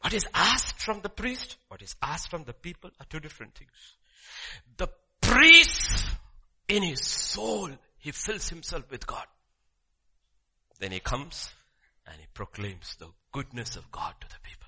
What 0.02 0.14
is 0.14 0.26
asked 0.34 0.82
from 0.82 1.02
the 1.02 1.10
priest, 1.10 1.58
what 1.70 1.82
is 1.82 1.96
asked 2.02 2.30
from 2.30 2.44
the 2.44 2.54
people 2.54 2.90
are 3.00 3.06
two 3.10 3.20
different 3.20 3.56
things. 3.56 3.96
The 4.78 4.90
priest 5.22 6.06
in 6.68 6.84
his 6.84 7.06
soul, 7.06 7.70
he 8.00 8.12
fills 8.12 8.50
himself 8.50 8.90
with 8.92 9.08
God. 9.08 9.26
Then 10.80 10.92
he 10.92 11.00
comes 11.00 11.50
and 12.06 12.18
he 12.20 12.28
proclaims 12.34 12.96
the 13.00 13.08
goodness 13.32 13.76
of 13.78 13.92
God 13.92 14.14
to 14.20 14.28
the 14.28 14.40
people. 14.44 14.68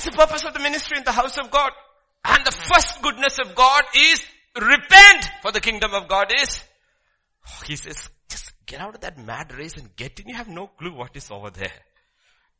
That's 0.00 0.16
the 0.16 0.26
purpose 0.26 0.44
of 0.46 0.54
the 0.54 0.60
ministry 0.60 0.96
in 0.96 1.04
the 1.04 1.12
house 1.12 1.36
of 1.36 1.50
God. 1.50 1.72
And 2.24 2.42
the 2.46 2.52
first 2.52 3.02
goodness 3.02 3.36
of 3.38 3.54
God 3.54 3.82
is 3.94 4.22
repent 4.56 5.28
for 5.42 5.52
the 5.52 5.60
kingdom 5.60 5.92
of 5.92 6.08
God 6.08 6.32
is, 6.34 6.62
oh, 7.46 7.62
he 7.66 7.76
says, 7.76 8.08
just 8.30 8.50
get 8.64 8.80
out 8.80 8.94
of 8.94 9.02
that 9.02 9.18
mad 9.18 9.54
race 9.54 9.76
and 9.76 9.94
get 9.96 10.18
in. 10.18 10.28
You 10.28 10.36
have 10.36 10.48
no 10.48 10.68
clue 10.68 10.94
what 10.94 11.14
is 11.16 11.30
over 11.30 11.50
there. 11.50 11.74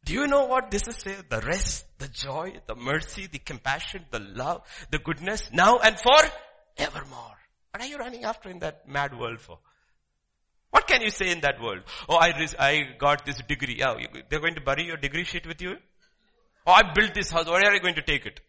Do 0.04 0.12
you 0.12 0.26
know 0.26 0.44
what 0.44 0.70
this 0.70 0.86
is 0.86 0.96
saying? 0.96 1.24
The 1.30 1.40
rest, 1.40 1.86
the 1.98 2.08
joy, 2.08 2.60
the 2.66 2.74
mercy, 2.74 3.26
the 3.26 3.38
compassion, 3.38 4.04
the 4.10 4.18
love, 4.18 4.60
the 4.90 4.98
goodness, 4.98 5.48
now 5.50 5.78
and 5.78 5.98
for 5.98 6.20
evermore. 6.76 7.38
What 7.70 7.82
are 7.82 7.86
you 7.86 7.96
running 7.96 8.24
after 8.24 8.50
in 8.50 8.58
that 8.58 8.86
mad 8.86 9.18
world 9.18 9.40
for? 9.40 9.58
What 10.72 10.86
can 10.86 11.00
you 11.00 11.08
say 11.08 11.30
in 11.30 11.40
that 11.40 11.58
world? 11.58 11.84
Oh, 12.06 12.16
I, 12.16 12.34
I 12.58 12.82
got 12.98 13.24
this 13.24 13.40
degree. 13.48 13.82
Oh, 13.82 13.96
they're 14.28 14.40
going 14.40 14.56
to 14.56 14.60
bury 14.60 14.84
your 14.84 14.98
degree 14.98 15.24
sheet 15.24 15.46
with 15.46 15.62
you? 15.62 15.76
Oh, 16.70 16.72
I 16.72 16.92
built 16.94 17.14
this 17.14 17.30
house. 17.32 17.46
Where 17.46 17.64
are 17.64 17.74
you 17.74 17.80
going 17.80 17.96
to 17.96 18.02
take 18.02 18.26
it? 18.26 18.40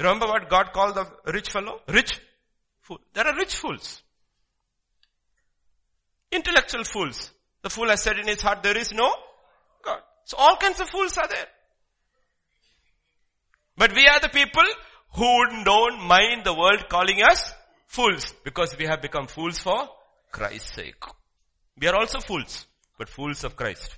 Remember 0.00 0.26
what 0.26 0.50
God 0.50 0.72
called 0.72 0.96
the 0.96 1.06
rich 1.32 1.50
fellow? 1.50 1.80
Rich 1.88 2.18
fool. 2.80 2.98
There 3.14 3.24
are 3.24 3.36
rich 3.36 3.54
fools. 3.54 4.02
Intellectual 6.32 6.82
fools. 6.82 7.30
The 7.62 7.70
fool 7.70 7.88
has 7.88 8.02
said 8.02 8.18
in 8.18 8.26
his 8.26 8.42
heart, 8.42 8.64
there 8.64 8.76
is 8.76 8.90
no 8.92 9.14
God. 9.84 10.00
So 10.24 10.36
all 10.38 10.56
kinds 10.56 10.80
of 10.80 10.88
fools 10.88 11.16
are 11.18 11.28
there. 11.28 11.46
But 13.76 13.94
we 13.94 14.08
are 14.08 14.18
the 14.18 14.28
people 14.28 14.66
who 15.14 15.62
don't 15.64 16.02
mind 16.02 16.42
the 16.42 16.54
world 16.54 16.88
calling 16.88 17.22
us 17.22 17.52
fools 17.86 18.34
because 18.42 18.76
we 18.76 18.86
have 18.86 19.00
become 19.02 19.28
fools 19.28 19.60
for 19.60 19.88
Christ's 20.32 20.74
sake. 20.74 21.04
We 21.78 21.86
are 21.86 21.94
also 21.94 22.18
fools, 22.18 22.66
but 22.98 23.08
fools 23.08 23.44
of 23.44 23.54
Christ. 23.54 23.96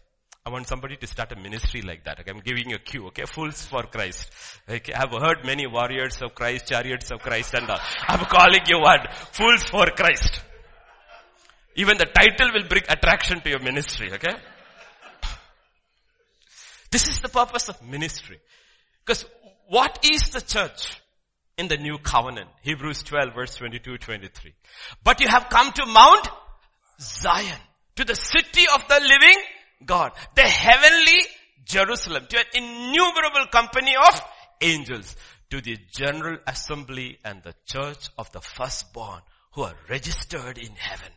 I 0.48 0.50
want 0.50 0.66
somebody 0.66 0.96
to 0.96 1.06
start 1.06 1.30
a 1.32 1.36
ministry 1.36 1.82
like 1.82 2.04
that. 2.04 2.20
Okay, 2.20 2.30
I'm 2.30 2.40
giving 2.40 2.70
you 2.70 2.76
a 2.76 2.78
cue, 2.78 3.06
okay? 3.08 3.24
Fools 3.26 3.66
for 3.66 3.82
Christ. 3.82 4.30
Okay, 4.66 4.94
I've 4.94 5.10
heard 5.10 5.44
many 5.44 5.66
warriors 5.66 6.22
of 6.22 6.34
Christ, 6.34 6.68
chariots 6.68 7.10
of 7.10 7.20
Christ 7.20 7.52
and 7.52 7.68
all. 7.68 7.78
I'm 8.08 8.24
calling 8.24 8.62
you 8.66 8.80
one. 8.80 9.00
Fools 9.32 9.64
for 9.64 9.84
Christ. 9.94 10.40
Even 11.76 11.98
the 11.98 12.06
title 12.06 12.50
will 12.54 12.66
bring 12.66 12.82
attraction 12.88 13.42
to 13.42 13.50
your 13.50 13.58
ministry, 13.58 14.10
okay? 14.14 14.36
This 16.90 17.08
is 17.08 17.20
the 17.20 17.28
purpose 17.28 17.68
of 17.68 17.86
ministry. 17.86 18.40
Because 19.04 19.26
what 19.66 19.98
is 20.10 20.30
the 20.30 20.40
church 20.40 20.98
in 21.58 21.68
the 21.68 21.76
new 21.76 21.98
covenant? 21.98 22.48
Hebrews 22.62 23.02
12 23.02 23.34
verse 23.34 23.54
22, 23.56 23.98
23. 23.98 24.54
But 25.04 25.20
you 25.20 25.28
have 25.28 25.50
come 25.50 25.72
to 25.72 25.84
Mount 25.84 26.26
Zion, 26.98 27.60
to 27.96 28.06
the 28.06 28.14
city 28.16 28.64
of 28.74 28.88
the 28.88 28.98
living 28.98 29.44
God. 29.84 30.12
The 30.34 30.42
heavenly 30.42 31.20
Jerusalem. 31.64 32.26
To 32.28 32.38
an 32.38 32.44
innumerable 32.54 33.46
company 33.52 33.94
of 33.96 34.20
angels. 34.60 35.16
To 35.50 35.60
the 35.60 35.78
general 35.92 36.38
assembly 36.46 37.18
and 37.24 37.42
the 37.42 37.54
church 37.66 38.10
of 38.18 38.30
the 38.32 38.40
firstborn 38.40 39.22
who 39.52 39.62
are 39.62 39.74
registered 39.88 40.58
in 40.58 40.72
heaven. 40.76 41.12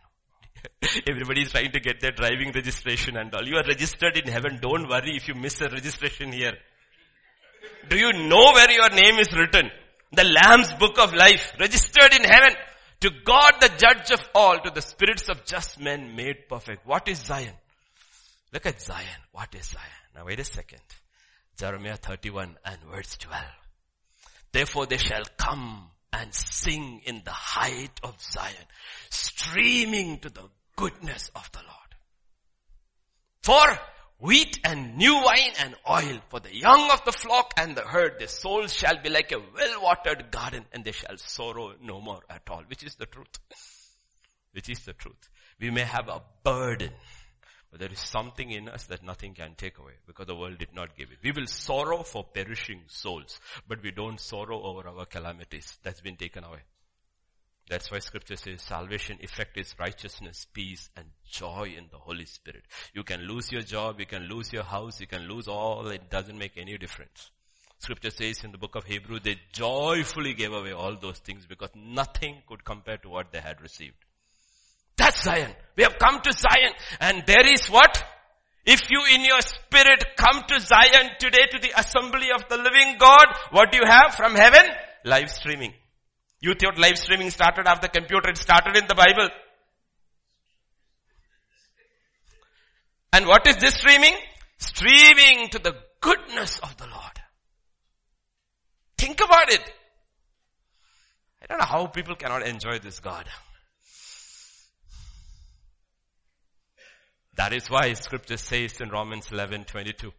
Everybody 1.09 1.41
is 1.41 1.51
trying 1.51 1.71
to 1.71 1.79
get 1.79 1.99
their 1.99 2.11
driving 2.11 2.51
registration 2.53 3.17
and 3.17 3.33
all. 3.33 3.45
You 3.45 3.57
are 3.57 3.67
registered 3.67 4.17
in 4.17 4.31
heaven. 4.31 4.59
Don't 4.61 4.87
worry 4.87 5.15
if 5.15 5.27
you 5.27 5.35
miss 5.35 5.59
a 5.61 5.69
registration 5.69 6.31
here. 6.31 6.53
Do 7.89 7.97
you 7.97 8.13
know 8.13 8.51
where 8.53 8.71
your 8.71 8.89
name 8.89 9.19
is 9.19 9.31
written? 9.33 9.69
The 10.13 10.23
Lamb's 10.23 10.73
book 10.73 10.99
of 10.99 11.13
life. 11.13 11.53
Registered 11.59 12.13
in 12.13 12.23
heaven. 12.23 12.55
To 13.01 13.09
God 13.25 13.53
the 13.59 13.69
judge 13.69 14.11
of 14.11 14.19
all, 14.35 14.59
to 14.59 14.69
the 14.69 14.81
spirits 14.81 15.27
of 15.29 15.45
just 15.45 15.79
men 15.79 16.15
made 16.15 16.47
perfect. 16.47 16.85
What 16.85 17.07
is 17.07 17.19
Zion? 17.19 17.53
Look 18.53 18.65
at 18.65 18.81
Zion. 18.81 19.07
What 19.31 19.53
is 19.55 19.67
Zion? 19.67 19.85
Now 20.15 20.25
wait 20.25 20.39
a 20.39 20.43
second. 20.43 20.81
Jeremiah 21.57 21.97
31 21.97 22.57
and 22.65 22.77
verse 22.91 23.17
12. 23.17 23.43
Therefore 24.51 24.85
they 24.85 24.97
shall 24.97 25.23
come 25.37 25.87
and 26.11 26.33
sing 26.33 27.01
in 27.05 27.21
the 27.23 27.31
height 27.31 27.99
of 28.03 28.21
Zion, 28.21 28.65
streaming 29.09 30.19
to 30.19 30.29
the 30.29 30.49
goodness 30.75 31.31
of 31.35 31.49
the 31.51 31.59
Lord. 31.59 31.71
For 33.41 33.79
wheat 34.19 34.59
and 34.63 34.97
new 34.97 35.15
wine 35.15 35.53
and 35.59 35.75
oil 35.89 36.19
for 36.29 36.39
the 36.39 36.55
young 36.55 36.91
of 36.91 37.03
the 37.05 37.11
flock 37.11 37.53
and 37.57 37.75
the 37.75 37.81
herd. 37.81 38.19
Their 38.19 38.27
souls 38.27 38.73
shall 38.73 39.01
be 39.01 39.09
like 39.09 39.31
a 39.31 39.39
well-watered 39.39 40.31
garden 40.31 40.65
and 40.71 40.83
they 40.83 40.91
shall 40.91 41.17
sorrow 41.17 41.73
no 41.81 42.01
more 42.01 42.21
at 42.29 42.43
all. 42.49 42.63
Which 42.67 42.83
is 42.83 42.95
the 42.95 43.05
truth. 43.05 43.39
Which 44.51 44.69
is 44.69 44.79
the 44.79 44.93
truth. 44.93 45.29
We 45.59 45.71
may 45.71 45.81
have 45.81 46.07
a 46.07 46.21
burden, 46.43 46.91
but 47.71 47.79
there 47.79 47.91
is 47.91 47.99
something 47.99 48.51
in 48.51 48.67
us 48.67 48.83
that 48.85 49.01
nothing 49.03 49.33
can 49.33 49.55
take 49.55 49.77
away 49.77 49.93
because 50.05 50.27
the 50.27 50.35
world 50.35 50.57
did 50.57 50.75
not 50.75 50.97
give 50.97 51.09
it. 51.09 51.19
We 51.23 51.31
will 51.31 51.47
sorrow 51.47 52.03
for 52.03 52.25
perishing 52.25 52.81
souls, 52.87 53.39
but 53.67 53.81
we 53.81 53.91
don't 53.91 54.19
sorrow 54.19 54.61
over 54.61 54.89
our 54.89 55.05
calamities. 55.05 55.79
That's 55.81 56.01
been 56.01 56.17
taken 56.17 56.43
away. 56.43 56.59
That's 57.69 57.89
why 57.89 57.99
scripture 57.99 58.35
says 58.35 58.61
salvation 58.61 59.19
effect 59.21 59.57
is 59.57 59.73
righteousness, 59.79 60.45
peace 60.51 60.89
and 60.97 61.05
joy 61.25 61.73
in 61.77 61.85
the 61.89 61.97
Holy 61.97 62.25
Spirit. 62.25 62.63
You 62.93 63.03
can 63.03 63.21
lose 63.21 63.49
your 63.49 63.61
job, 63.61 64.01
you 64.01 64.05
can 64.05 64.23
lose 64.23 64.51
your 64.51 64.63
house, 64.63 64.99
you 64.99 65.07
can 65.07 65.21
lose 65.21 65.47
all, 65.47 65.87
it 65.87 66.09
doesn't 66.09 66.37
make 66.37 66.57
any 66.57 66.77
difference. 66.77 67.31
Scripture 67.77 68.09
says 68.09 68.43
in 68.43 68.51
the 68.51 68.57
book 68.57 68.75
of 68.75 68.83
Hebrew, 68.83 69.19
they 69.21 69.39
joyfully 69.53 70.33
gave 70.33 70.51
away 70.51 70.73
all 70.73 70.97
those 70.97 71.19
things 71.19 71.45
because 71.45 71.69
nothing 71.73 72.43
could 72.45 72.65
compare 72.65 72.97
to 72.97 73.09
what 73.09 73.31
they 73.31 73.39
had 73.39 73.61
received. 73.61 73.95
That's 75.01 75.23
Zion. 75.23 75.51
We 75.75 75.81
have 75.81 75.97
come 75.97 76.21
to 76.21 76.31
Zion 76.31 76.73
and 76.99 77.23
there 77.25 77.51
is 77.51 77.67
what? 77.69 78.03
If 78.67 78.81
you 78.91 79.01
in 79.15 79.25
your 79.25 79.41
spirit 79.41 80.05
come 80.15 80.43
to 80.47 80.59
Zion 80.59 81.09
today 81.17 81.47
to 81.49 81.57
the 81.59 81.71
assembly 81.75 82.29
of 82.31 82.47
the 82.47 82.57
living 82.57 82.97
God, 82.99 83.25
what 83.49 83.71
do 83.71 83.79
you 83.81 83.87
have 83.87 84.13
from 84.13 84.35
heaven? 84.35 84.61
Live 85.03 85.31
streaming. 85.31 85.73
You 86.39 86.53
thought 86.53 86.77
live 86.77 86.99
streaming 86.99 87.31
started 87.31 87.65
after 87.65 87.87
the 87.87 87.99
computer. 87.99 88.29
It 88.29 88.37
started 88.37 88.77
in 88.77 88.85
the 88.87 88.93
Bible. 88.93 89.29
And 93.11 93.25
what 93.25 93.47
is 93.47 93.57
this 93.57 93.73
streaming? 93.73 94.13
Streaming 94.59 95.49
to 95.49 95.57
the 95.57 95.77
goodness 95.99 96.59
of 96.59 96.77
the 96.77 96.85
Lord. 96.85 97.19
Think 98.99 99.19
about 99.19 99.51
it. 99.51 99.63
I 101.41 101.47
don't 101.47 101.57
know 101.57 101.65
how 101.65 101.87
people 101.87 102.15
cannot 102.15 102.45
enjoy 102.45 102.77
this 102.77 102.99
God. 102.99 103.25
That 107.41 107.53
is 107.53 107.71
why 107.71 107.91
scripture 107.93 108.37
says 108.37 108.79
in 108.81 108.89
Romans 108.89 109.31
11, 109.31 109.63
22. 109.63 110.13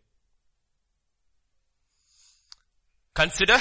Consider 3.15 3.59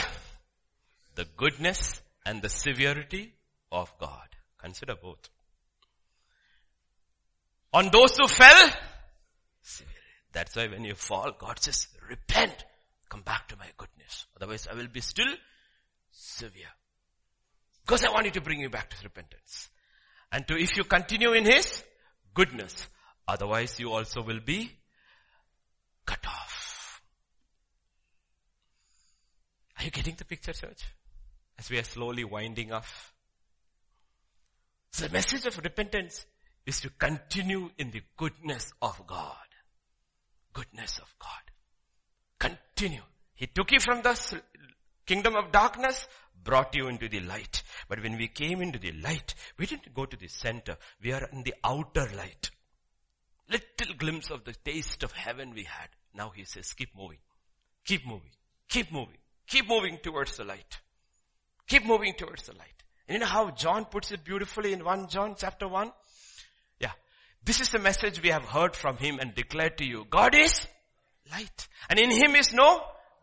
the 1.13 1.27
goodness 1.37 2.01
and 2.25 2.41
the 2.41 2.49
severity 2.49 3.33
of 3.71 3.93
God. 3.99 4.27
Consider 4.57 4.95
both. 4.95 5.29
On 7.71 7.91
those 7.91 8.17
who 8.17 8.27
fell, 8.27 8.71
that's 10.31 10.55
why 10.55 10.65
when 10.65 10.83
you 10.83 10.95
fall, 10.95 11.31
God 11.37 11.59
says, 11.59 11.87
repent, 12.09 12.65
come 13.09 13.21
back 13.21 13.47
to 13.49 13.57
my 13.57 13.67
goodness. 13.77 14.25
Otherwise 14.37 14.67
I 14.71 14.73
will 14.73 14.87
be 14.87 15.01
still 15.01 15.35
severe. 16.09 16.73
Because 17.85 18.03
I 18.05 18.09
want 18.09 18.25
you 18.25 18.31
to 18.31 18.41
bring 18.41 18.59
you 18.59 18.71
back 18.71 18.89
to 18.89 18.95
repentance. 19.03 19.69
And 20.31 20.47
to, 20.47 20.57
if 20.57 20.75
you 20.75 20.83
continue 20.83 21.33
in 21.33 21.45
His 21.45 21.83
goodness, 22.33 22.87
otherwise 23.27 23.79
you 23.79 23.91
also 23.91 24.21
will 24.21 24.39
be 24.39 24.71
cut 26.05 26.25
off. 26.27 27.01
Are 29.77 29.83
you 29.83 29.91
getting 29.91 30.15
the 30.15 30.25
picture, 30.25 30.53
church? 30.53 30.83
as 31.61 31.69
we 31.69 31.77
are 31.77 31.83
slowly 31.83 32.23
winding 32.23 32.71
up. 32.71 32.85
So 34.91 35.05
the 35.05 35.13
message 35.13 35.45
of 35.45 35.59
repentance 35.59 36.25
is 36.65 36.81
to 36.81 36.89
continue 36.89 37.69
in 37.77 37.91
the 37.91 38.01
goodness 38.17 38.73
of 38.81 39.05
God. 39.05 39.35
Goodness 40.53 40.97
of 40.97 41.13
God. 41.19 42.49
Continue. 42.49 43.03
He 43.35 43.45
took 43.45 43.71
you 43.71 43.79
from 43.79 44.01
the 44.01 44.41
kingdom 45.05 45.35
of 45.35 45.51
darkness, 45.51 46.07
brought 46.43 46.75
you 46.75 46.87
into 46.87 47.07
the 47.07 47.19
light. 47.19 47.61
But 47.87 48.01
when 48.01 48.17
we 48.17 48.27
came 48.27 48.59
into 48.63 48.79
the 48.79 48.93
light, 48.93 49.35
we 49.59 49.67
didn't 49.67 49.93
go 49.93 50.07
to 50.07 50.17
the 50.17 50.29
center. 50.29 50.77
We 51.03 51.11
are 51.11 51.29
in 51.31 51.43
the 51.43 51.53
outer 51.63 52.09
light. 52.17 52.49
Little 53.51 53.95
glimpse 53.97 54.31
of 54.31 54.45
the 54.45 54.53
taste 54.53 55.03
of 55.03 55.11
heaven 55.11 55.53
we 55.53 55.63
had. 55.63 55.89
Now 56.13 56.31
he 56.33 56.45
says, 56.45 56.73
keep 56.73 56.95
moving. 56.95 57.17
Keep 57.85 58.05
moving. 58.05 58.31
Keep 58.69 58.91
moving. 58.91 59.17
Keep 59.47 59.67
moving 59.67 59.99
towards 60.01 60.37
the 60.37 60.45
light. 60.45 60.79
Keep 61.67 61.85
moving 61.85 62.13
towards 62.13 62.43
the 62.43 62.53
light. 62.53 62.83
And 63.07 63.15
you 63.15 63.19
know 63.19 63.25
how 63.25 63.51
John 63.51 63.85
puts 63.85 64.11
it 64.11 64.23
beautifully 64.23 64.71
in 64.71 64.85
1 64.85 65.09
John 65.09 65.35
chapter 65.37 65.67
1? 65.67 65.91
Yeah. 66.79 66.91
This 67.43 67.59
is 67.59 67.69
the 67.69 67.79
message 67.79 68.21
we 68.21 68.29
have 68.29 68.45
heard 68.45 68.73
from 68.75 68.95
him 68.95 69.19
and 69.19 69.35
declared 69.35 69.77
to 69.79 69.85
you. 69.85 70.05
God 70.09 70.33
is 70.33 70.65
light. 71.29 71.67
And 71.89 71.99
in 71.99 72.09
him 72.09 72.35
is 72.35 72.53
no 72.53 72.81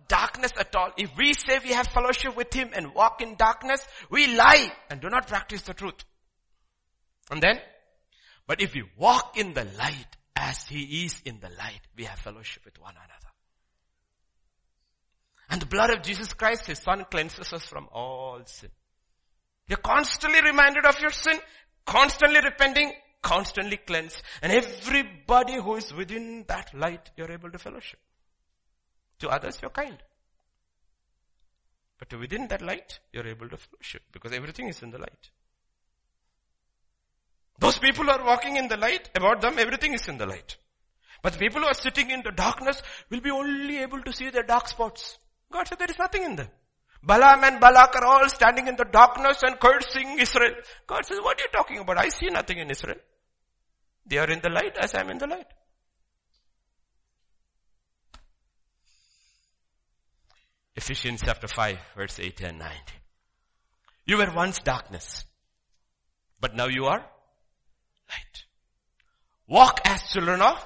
darkness 0.09 0.53
at 0.59 0.77
all. 0.77 0.91
If 0.99 1.17
we 1.17 1.33
say 1.33 1.59
we 1.63 1.73
have 1.73 1.87
fellowship 1.87 2.37
with 2.37 2.53
him 2.53 2.71
and 2.75 2.95
walk 2.95 3.23
in 3.23 3.37
darkness, 3.37 3.87
we 4.11 4.35
lie 4.35 4.71
and 4.91 5.01
do 5.01 5.09
not 5.09 5.27
practice 5.27 5.63
the 5.63 5.73
truth. 5.73 6.05
And 7.31 7.43
then, 7.43 7.59
but 8.47 8.61
if 8.61 8.75
we 8.75 8.85
walk 8.99 9.39
in 9.39 9.55
the 9.55 9.65
light 9.79 10.17
as 10.39 10.67
he 10.69 11.05
is 11.05 11.21
in 11.25 11.41
the 11.41 11.49
light, 11.49 11.81
we 11.97 12.05
have 12.05 12.19
fellowship 12.19 12.65
with 12.65 12.81
one 12.81 12.95
another. 12.95 13.33
And 15.51 15.61
the 15.61 15.67
blood 15.67 15.91
of 15.91 16.03
Jesus 16.03 16.33
Christ, 16.33 16.67
His 16.67 16.79
Son, 16.79 17.05
cleanses 17.11 17.53
us 17.53 17.65
from 17.65 17.89
all 17.91 18.41
sin. 18.45 18.71
You're 19.67 19.79
constantly 19.79 20.41
reminded 20.43 20.87
of 20.87 21.01
your 21.01 21.11
sin, 21.11 21.39
constantly 21.87 22.41
repenting, 22.41 22.93
constantly 23.23 23.79
cleansed. 23.79 24.23
And 24.43 24.53
everybody 24.53 25.57
who 25.57 25.77
is 25.77 25.93
within 25.93 26.45
that 26.49 26.73
light, 26.75 27.11
you're 27.17 27.33
able 27.33 27.51
to 27.51 27.59
fellowship. 27.59 27.99
To 29.21 29.29
others, 29.29 29.59
you're 29.61 29.71
kind. 29.71 29.99
But 31.99 32.19
within 32.19 32.47
that 32.49 32.63
light, 32.63 33.01
you're 33.13 33.27
able 33.27 33.49
to 33.49 33.57
fellowship 33.57 34.03
because 34.13 34.33
everything 34.33 34.69
is 34.69 34.83
in 34.83 34.91
the 34.91 34.99
light. 34.99 35.31
Those 37.59 37.79
people 37.79 38.05
who 38.05 38.11
are 38.11 38.25
walking 38.25 38.57
in 38.57 38.69
the 38.69 38.77
light, 38.77 39.11
about 39.15 39.41
them, 39.41 39.59
everything 39.59 39.95
is 39.95 40.07
in 40.09 40.19
the 40.19 40.27
light. 40.27 40.57
But 41.23 41.33
the 41.33 41.39
people 41.39 41.63
who 41.63 41.67
are 41.67 41.75
sitting 41.75 42.11
in 42.11 42.23
the 42.23 42.31
darkness 42.31 42.81
will 43.11 43.21
be 43.21 43.31
only 43.31 43.79
able 43.79 44.01
to 44.03 44.13
see 44.13 44.31
their 44.31 44.45
dark 44.45 44.69
spots. 44.69 45.19
God 45.53 45.67
said 45.67 45.79
there 45.79 45.91
is 45.91 45.99
nothing 45.99 46.23
in 46.23 46.37
them. 46.37 46.49
Balaam 47.03 47.45
and 47.45 47.61
Balak 47.61 47.97
are 47.97 48.05
all 48.05 48.29
standing 48.29 48.69
in 48.69 48.77
the 48.77 48.85
darkness 48.85 49.43
and 49.43 49.59
cursing 49.59 50.19
Israel. 50.19 50.55
God 50.87 51.05
says, 51.05 51.19
what 51.21 51.39
are 51.39 51.43
you 51.43 51.49
talking 51.53 51.79
about? 51.79 51.99
I 51.99 52.09
see 52.09 52.27
nothing 52.27 52.59
in 52.59 52.71
Israel. 52.71 52.99
They 54.07 54.19
are 54.19 54.31
in 54.31 54.41
the 54.41 54.51
light 54.51 54.77
as 54.81 54.95
I 54.95 55.01
am 55.01 55.11
in 55.11 55.19
the 55.19 55.27
light. 55.27 55.47
Ephesians 60.77 61.23
chapter 61.25 61.49
5 61.49 61.79
verse 61.97 62.21
8 62.21 62.41
and 62.43 62.59
9. 62.61 62.71
You 64.07 64.17
were 64.17 64.31
once 64.33 64.61
darkness, 64.61 65.25
but 66.41 66.55
now 66.55 66.67
you 66.67 66.87
are 66.87 67.05
light. 68.09 68.45
Walk 69.47 69.81
as 69.85 70.03
children 70.13 70.41
of 70.41 70.57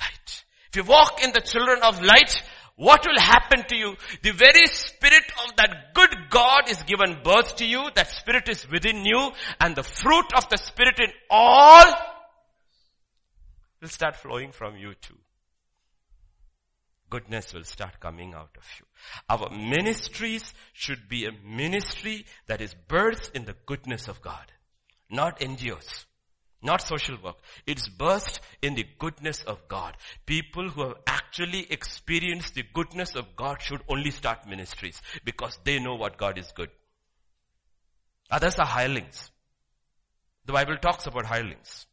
light. 0.00 0.44
If 0.70 0.76
you 0.76 0.84
walk 0.84 1.22
in 1.22 1.32
the 1.32 1.40
children 1.40 1.82
of 1.82 2.02
light, 2.02 2.42
what 2.76 3.04
will 3.06 3.20
happen 3.20 3.64
to 3.68 3.76
you? 3.76 3.96
The 4.22 4.32
very 4.32 4.66
spirit 4.66 5.24
of 5.44 5.56
that 5.56 5.92
good 5.94 6.14
God 6.30 6.70
is 6.70 6.82
given 6.84 7.18
birth 7.22 7.56
to 7.56 7.66
you. 7.66 7.90
That 7.94 8.08
spirit 8.08 8.48
is 8.48 8.66
within 8.70 9.04
you 9.04 9.32
and 9.60 9.76
the 9.76 9.82
fruit 9.82 10.32
of 10.34 10.48
the 10.48 10.56
spirit 10.56 10.98
in 10.98 11.10
all 11.28 11.84
will 13.82 13.88
start 13.88 14.16
flowing 14.16 14.52
from 14.52 14.76
you 14.76 14.94
too. 14.94 15.18
Goodness 17.10 17.52
will 17.52 17.64
start 17.64 17.98
coming 17.98 18.34
out 18.34 18.56
of 18.56 18.64
you. 18.78 18.86
Our 19.28 19.50
ministries 19.50 20.54
should 20.72 21.08
be 21.08 21.26
a 21.26 21.32
ministry 21.44 22.24
that 22.46 22.60
is 22.60 22.74
birthed 22.88 23.32
in 23.34 23.44
the 23.44 23.56
goodness 23.66 24.06
of 24.06 24.22
God, 24.22 24.52
not 25.10 25.40
NGOs. 25.40 26.04
Not 26.62 26.82
social 26.82 27.16
work. 27.22 27.36
It's 27.66 27.88
birthed 27.88 28.40
in 28.60 28.74
the 28.74 28.86
goodness 28.98 29.42
of 29.42 29.66
God. 29.68 29.96
People 30.26 30.68
who 30.68 30.82
have 30.82 30.96
actually 31.06 31.66
experienced 31.70 32.54
the 32.54 32.64
goodness 32.74 33.14
of 33.14 33.34
God 33.34 33.62
should 33.62 33.80
only 33.88 34.10
start 34.10 34.46
ministries 34.46 35.00
because 35.24 35.58
they 35.64 35.78
know 35.78 35.94
what 35.94 36.18
God 36.18 36.36
is 36.36 36.52
good. 36.52 36.70
Others 38.30 38.58
are 38.58 38.66
hirelings. 38.66 39.30
The 40.44 40.52
Bible 40.52 40.76
talks 40.76 41.06
about 41.06 41.26
hirelings. 41.26 41.86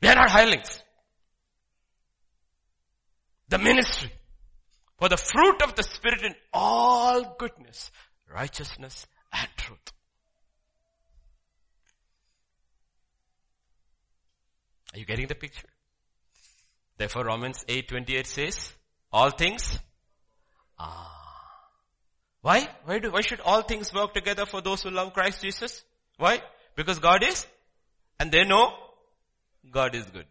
We 0.00 0.08
are 0.08 0.14
not 0.14 0.30
hirelings. 0.30 0.82
The 3.48 3.58
ministry 3.58 4.10
for 4.98 5.08
the 5.08 5.16
fruit 5.16 5.62
of 5.62 5.74
the 5.74 5.82
Spirit 5.82 6.22
in 6.22 6.34
all 6.52 7.36
goodness, 7.38 7.90
righteousness 8.32 9.06
and 9.32 9.48
truth. 9.56 9.92
Are 14.92 14.98
you 14.98 15.04
getting 15.04 15.26
the 15.26 15.34
picture? 15.34 15.68
Therefore 16.98 17.24
Romans 17.24 17.64
8:28 17.68 18.26
says, 18.26 18.72
all 19.12 19.30
things 19.30 19.78
ah. 20.78 21.08
Why? 22.42 22.68
Why 22.84 22.98
do, 22.98 23.12
why 23.12 23.20
should 23.20 23.40
all 23.40 23.62
things 23.62 23.94
work 23.94 24.14
together 24.14 24.46
for 24.46 24.60
those 24.60 24.82
who 24.82 24.90
love 24.90 25.12
Christ 25.14 25.42
Jesus? 25.42 25.82
Why? 26.18 26.42
Because 26.74 26.98
God 26.98 27.22
is 27.22 27.46
and 28.18 28.30
they 28.32 28.44
know 28.44 28.72
God 29.70 29.94
is 29.94 30.04
good 30.06 30.26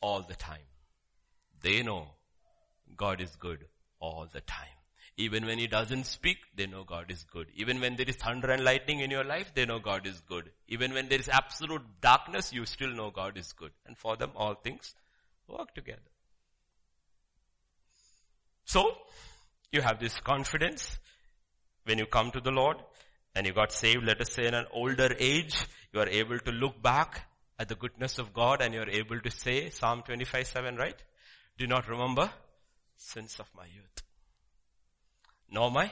all 0.00 0.22
the 0.22 0.34
time. 0.34 0.66
They 1.62 1.82
know 1.82 2.06
God 2.96 3.20
is 3.20 3.34
good 3.36 3.64
all 4.00 4.28
the 4.32 4.40
time. 4.40 4.79
Even 5.20 5.44
when 5.44 5.58
he 5.58 5.66
doesn't 5.66 6.04
speak, 6.06 6.38
they 6.56 6.66
know 6.66 6.82
God 6.82 7.10
is 7.10 7.24
good. 7.30 7.48
Even 7.54 7.78
when 7.78 7.96
there 7.96 8.08
is 8.08 8.16
thunder 8.16 8.50
and 8.50 8.64
lightning 8.64 9.00
in 9.00 9.10
your 9.10 9.24
life, 9.24 9.52
they 9.54 9.66
know 9.66 9.78
God 9.78 10.06
is 10.06 10.22
good. 10.26 10.50
Even 10.66 10.94
when 10.94 11.10
there 11.10 11.20
is 11.20 11.28
absolute 11.28 11.82
darkness, 12.00 12.54
you 12.54 12.64
still 12.64 12.88
know 12.88 13.10
God 13.10 13.36
is 13.36 13.52
good. 13.52 13.72
And 13.86 13.98
for 13.98 14.16
them, 14.16 14.30
all 14.34 14.54
things 14.54 14.94
work 15.46 15.74
together. 15.74 16.00
So, 18.64 18.96
you 19.70 19.82
have 19.82 20.00
this 20.00 20.18
confidence 20.20 20.98
when 21.84 21.98
you 21.98 22.06
come 22.06 22.30
to 22.30 22.40
the 22.40 22.50
Lord 22.50 22.78
and 23.34 23.46
you 23.46 23.52
got 23.52 23.72
saved, 23.72 24.04
let 24.04 24.22
us 24.22 24.32
say 24.32 24.46
in 24.46 24.54
an 24.54 24.66
older 24.72 25.14
age, 25.18 25.54
you 25.92 26.00
are 26.00 26.08
able 26.08 26.38
to 26.38 26.50
look 26.50 26.80
back 26.82 27.26
at 27.58 27.68
the 27.68 27.74
goodness 27.74 28.18
of 28.18 28.32
God 28.32 28.62
and 28.62 28.72
you 28.72 28.80
are 28.80 28.88
able 28.88 29.20
to 29.20 29.30
say, 29.30 29.68
Psalm 29.68 30.02
25, 30.02 30.46
7, 30.46 30.76
right? 30.76 30.96
Do 31.58 31.66
not 31.66 31.88
remember 31.90 32.30
sins 32.96 33.36
of 33.38 33.50
my 33.54 33.66
youth, 33.66 34.02
nor 35.50 35.70
my 35.70 35.90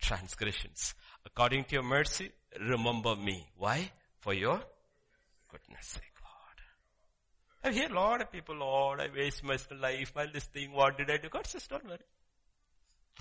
transgressions. 0.00 0.94
According 1.24 1.64
to 1.64 1.74
your 1.74 1.82
mercy, 1.82 2.30
remember 2.60 3.16
me. 3.16 3.46
Why? 3.56 3.90
For 4.20 4.34
your 4.34 4.60
goodness 5.50 5.86
sake, 5.86 6.02
Lord. 6.22 7.74
I 7.74 7.78
hear 7.78 7.90
a 7.90 7.94
lot 7.94 8.20
of 8.20 8.32
people, 8.32 8.56
Lord, 8.56 9.00
I 9.00 9.08
waste 9.14 9.42
my 9.44 9.56
life, 9.80 10.14
by 10.14 10.26
this 10.26 10.44
thing, 10.44 10.72
what 10.72 10.98
did 10.98 11.10
I 11.10 11.16
do? 11.16 11.28
God 11.28 11.46
says, 11.46 11.66
don't 11.66 11.84
worry. 11.84 11.98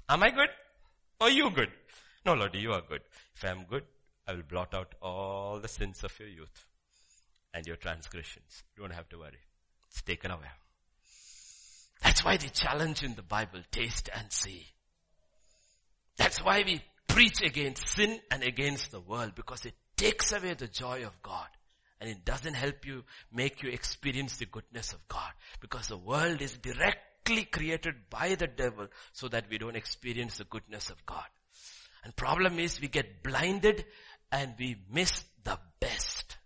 Am 0.09 0.23
I 0.23 0.29
good? 0.29 0.49
Are 1.21 1.29
you 1.29 1.49
good? 1.51 1.69
No, 2.25 2.33
Lord, 2.33 2.55
you 2.55 2.71
are 2.71 2.81
good. 2.81 3.01
If 3.35 3.45
I 3.45 3.49
am 3.49 3.65
good, 3.69 3.83
I 4.27 4.33
will 4.33 4.43
blot 4.43 4.73
out 4.73 4.95
all 5.01 5.59
the 5.59 5.67
sins 5.67 6.03
of 6.03 6.19
your 6.19 6.29
youth 6.29 6.65
and 7.53 7.65
your 7.65 7.75
transgressions. 7.75 8.63
You 8.75 8.83
don't 8.83 8.93
have 8.93 9.09
to 9.09 9.19
worry. 9.19 9.39
It's 9.89 10.01
taken 10.01 10.31
away. 10.31 10.49
That's 12.03 12.23
why 12.25 12.37
the 12.37 12.49
challenge 12.49 13.03
in 13.03 13.15
the 13.15 13.21
Bible, 13.21 13.61
taste 13.71 14.09
and 14.13 14.31
see. 14.31 14.65
That's 16.17 16.43
why 16.43 16.63
we 16.65 16.81
preach 17.07 17.41
against 17.41 17.87
sin 17.89 18.19
and 18.31 18.43
against 18.43 18.91
the 18.91 18.99
world 18.99 19.33
because 19.35 19.65
it 19.65 19.73
takes 19.95 20.31
away 20.31 20.53
the 20.53 20.67
joy 20.67 21.05
of 21.05 21.21
God. 21.21 21.47
And 21.99 22.09
it 22.09 22.25
doesn't 22.25 22.53
help 22.53 22.85
you 22.85 23.03
make 23.31 23.63
you 23.63 23.69
experience 23.69 24.37
the 24.37 24.45
goodness 24.45 24.93
of 24.93 25.07
God 25.07 25.31
because 25.61 25.87
the 25.87 25.97
world 25.97 26.41
is 26.41 26.57
directly 26.57 27.45
created 27.45 27.95
by 28.09 28.35
the 28.35 28.47
devil 28.47 28.87
so 29.13 29.27
that 29.29 29.45
we 29.49 29.57
don't 29.57 29.77
experience 29.77 30.37
the 30.37 30.43
goodness 30.43 30.89
of 30.89 31.05
God. 31.05 31.25
And 32.03 32.15
problem 32.15 32.59
is 32.59 32.81
we 32.81 32.87
get 32.87 33.23
blinded 33.23 33.85
and 34.31 34.53
we 34.59 34.75
miss 34.91 35.23
the 35.43 35.57
best. 35.79 36.37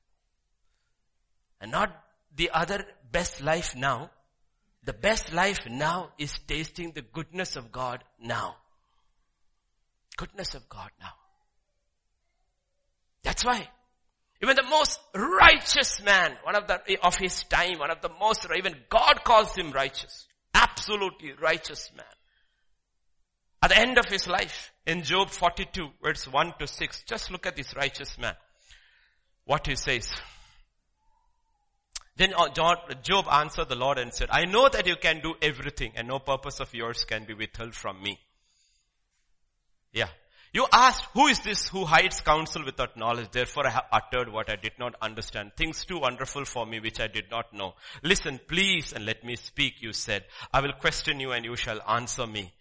And 1.60 1.72
not 1.72 1.92
the 2.36 2.52
other 2.54 2.86
best 3.12 3.42
life 3.42 3.76
now. 3.76 4.12
The 4.84 4.94
best 4.94 5.34
life 5.34 5.68
now 5.70 6.12
is 6.18 6.40
tasting 6.48 6.92
the 6.94 7.02
goodness 7.02 7.56
of 7.56 7.72
God 7.72 8.04
now. 8.22 8.56
Goodness 10.20 10.54
of 10.54 10.68
God 10.68 10.92
now. 11.00 11.14
That's 13.24 13.46
why 13.46 13.70
even 14.42 14.58
the 14.58 14.64
most 14.64 15.00
righteous 15.16 16.02
man, 16.04 16.36
one 16.44 16.56
of 16.56 16.68
the, 16.68 16.98
of 17.02 17.16
his 17.16 17.44
time, 17.46 17.80
one 17.80 17.90
of 17.90 18.02
the 18.02 18.10
most, 18.20 18.46
even 18.58 18.76
God 18.90 19.24
calls 19.24 19.56
him 19.56 19.72
righteous. 19.72 20.28
Absolutely 20.54 21.32
righteous 21.42 21.90
man. 21.96 22.06
At 23.64 23.70
the 23.70 23.78
end 23.78 23.98
of 23.98 24.08
his 24.10 24.28
life, 24.28 24.74
in 24.86 25.04
Job 25.04 25.30
42, 25.30 25.88
verse 26.04 26.28
1 26.28 26.54
to 26.60 26.68
6, 26.68 27.04
just 27.04 27.32
look 27.32 27.46
at 27.46 27.56
this 27.56 27.74
righteous 27.76 28.18
man. 28.18 28.36
What 29.46 29.68
he 29.68 29.76
says. 29.76 30.10
Then 32.18 32.34
uh, 32.34 32.50
Job 32.50 33.26
answered 33.32 33.70
the 33.70 33.76
Lord 33.76 33.98
and 33.98 34.14
said, 34.14 34.28
I 34.32 34.44
know 34.44 34.68
that 34.68 34.86
you 34.86 34.98
can 34.98 35.22
do 35.22 35.36
everything 35.42 35.94
and 35.96 36.10
no 36.10 36.20
purpose 36.20 36.60
of 36.60 36.74
yours 36.74 37.06
can 37.06 37.24
be 37.24 37.34
withheld 37.34 37.74
from 37.74 38.04
me. 38.04 38.20
Yeah. 39.94 40.10
You 40.52 40.66
asked, 40.74 41.06
who 41.14 41.28
is 41.28 41.40
this 41.42 41.68
who 41.68 41.86
hides 41.86 42.22
counsel 42.22 42.66
without 42.66 42.98
knowledge? 42.98 43.30
Therefore 43.32 43.68
I 43.68 43.70
have 43.70 43.86
uttered 43.92 44.34
what 44.34 44.50
I 44.50 44.56
did 44.56 44.74
not 44.80 44.96
understand. 45.00 45.52
Things 45.56 45.86
too 45.86 46.00
wonderful 46.00 46.44
for 46.46 46.66
me 46.66 46.80
which 46.80 47.00
I 47.00 47.08
did 47.08 47.30
not 47.30 47.54
know. 47.54 47.76
Listen, 48.04 48.40
please, 48.48 48.92
and 48.94 49.06
let 49.06 49.24
me 49.24 49.36
speak, 49.36 49.76
you 49.80 49.94
said. 49.94 50.26
I 50.52 50.62
will 50.62 50.74
question 50.74 51.20
you 51.20 51.32
and 51.34 51.46
you 51.46 51.56
shall 51.56 51.82
answer 51.88 52.26
me. 52.26 52.52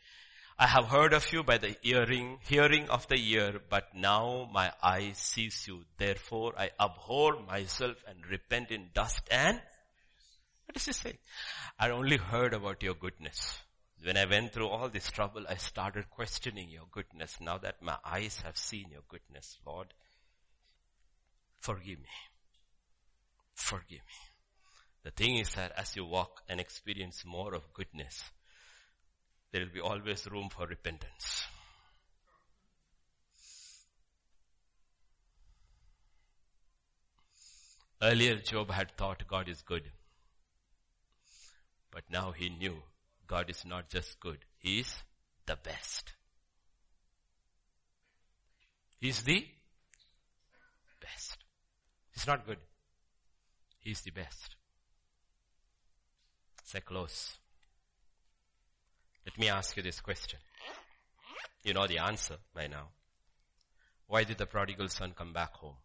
I 0.59 0.67
have 0.67 0.87
heard 0.87 1.15
of 1.15 1.33
you 1.33 1.43
by 1.45 1.57
the 1.57 1.77
hearing, 1.81 2.39
hearing 2.47 2.91
of 2.91 3.09
the 3.09 3.17
ear, 3.17 3.61
but 3.71 3.95
now 3.95 4.51
my 4.53 4.73
eye 4.83 5.13
sees 5.15 5.67
you. 5.67 5.85
Therefore 5.97 6.53
I 6.59 6.71
abhor 6.79 7.41
myself 7.47 7.97
and 8.07 8.27
repent 8.27 8.71
in 8.71 8.91
dust 8.93 9.23
and 9.31 9.61
what 10.67 10.75
does 10.75 10.85
he 10.85 10.93
say? 10.93 11.19
I 11.79 11.89
only 11.91 12.19
heard 12.19 12.53
about 12.53 12.83
your 12.83 12.93
goodness. 12.93 13.59
When 14.03 14.17
I 14.17 14.27
went 14.27 14.53
through 14.53 14.69
all 14.69 14.89
this 14.89 15.11
trouble, 15.11 15.45
I 15.49 15.57
started 15.57 16.09
questioning 16.09 16.71
your 16.71 16.87
goodness. 16.91 17.39
Now 17.41 17.59
that 17.59 17.83
my 17.83 17.97
eyes 18.05 18.41
have 18.45 18.57
seen 18.57 18.91
your 18.93 19.03
goodness, 19.09 19.59
Lord, 19.67 19.93
forgive 21.59 21.99
me. 21.99 22.09
Forgive 23.55 23.99
me. 23.99 24.19
The 25.03 25.11
thing 25.11 25.39
is 25.39 25.55
that 25.55 25.73
as 25.77 25.97
you 25.97 26.05
walk 26.05 26.43
and 26.49 26.61
experience 26.61 27.25
more 27.27 27.55
of 27.55 27.73
goodness, 27.73 28.23
there 29.51 29.63
will 29.63 29.73
be 29.73 29.81
always 29.81 30.31
room 30.31 30.49
for 30.49 30.67
repentance. 30.67 31.45
Earlier 38.01 38.37
Job 38.37 38.71
had 38.71 38.97
thought 38.97 39.27
God 39.27 39.49
is 39.49 39.63
good. 39.63 39.91
But 41.91 42.05
now 42.11 42.31
he 42.31 42.49
knew 42.49 42.83
God 43.29 43.51
is 43.51 43.65
not 43.65 43.91
just 43.91 44.19
good, 44.19 44.39
He 44.59 44.81
is 44.81 45.03
the 45.47 45.57
best. 45.57 46.13
He 49.01 49.11
is 49.11 49.23
the 49.23 49.45
best. 51.01 51.37
He's 52.13 52.27
not 52.27 52.45
good. 52.47 52.59
He 53.81 53.93
is 53.93 54.01
the 54.01 54.11
best. 54.11 54.57
Say 56.65 56.81
close. 56.81 57.37
Let 59.25 59.39
me 59.39 59.49
ask 59.49 59.77
you 59.77 59.83
this 59.83 60.01
question. 60.01 60.41
You 61.63 61.75
know 61.75 61.87
the 61.87 61.99
answer 61.99 62.37
by 62.55 62.67
now. 62.67 62.89
Why 64.07 64.25
did 64.25 64.39
the 64.39 64.47
prodigal 64.47 64.89
son 64.89 65.13
come 65.17 65.33
back 65.33 65.53
home? 65.55 65.77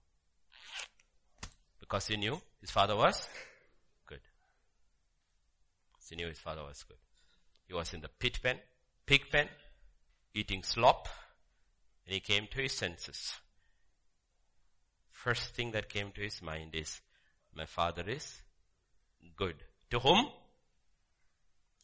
Because 1.80 2.08
he 2.08 2.16
knew 2.16 2.42
his 2.62 2.72
father 2.72 2.96
was 2.96 3.28
good. 4.08 4.22
He 6.10 6.16
knew 6.16 6.28
his 6.28 6.40
father 6.40 6.64
was 6.64 6.84
good. 6.84 7.03
Was 7.74 7.94
in 7.94 8.02
the 8.02 8.10
pit 8.20 8.40
pen, 8.42 8.58
pig 9.06 9.22
pen, 9.32 9.48
eating 10.34 10.64
slop, 10.64 11.08
and 12.06 12.14
he 12.14 12.20
came 12.20 12.48
to 12.52 12.62
his 12.62 12.74
senses. 12.74 13.34
First 15.12 15.56
thing 15.56 15.72
that 15.72 15.90
came 15.90 16.12
to 16.12 16.22
his 16.22 16.42
mind 16.42 16.76
is, 16.76 17.02
my 17.56 17.66
father 17.66 18.04
is 18.08 18.42
good. 19.36 19.56
To 19.92 20.00
whom? 20.00 20.28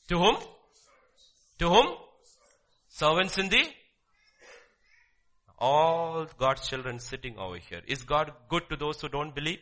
To 0.10 0.18
whom? 0.18 0.38
To 1.60 1.70
whom? 1.70 1.96
Servants 2.90 3.38
in 3.38 3.50
the 3.50 3.66
all 5.60 6.26
God's 6.38 6.68
children 6.68 7.00
sitting 7.00 7.38
over 7.38 7.58
here. 7.58 7.82
Is 7.86 8.04
God 8.04 8.32
good 8.48 8.70
to 8.70 8.78
those 8.78 9.02
who 9.02 9.10
don't 9.10 9.36
believe? 9.36 9.60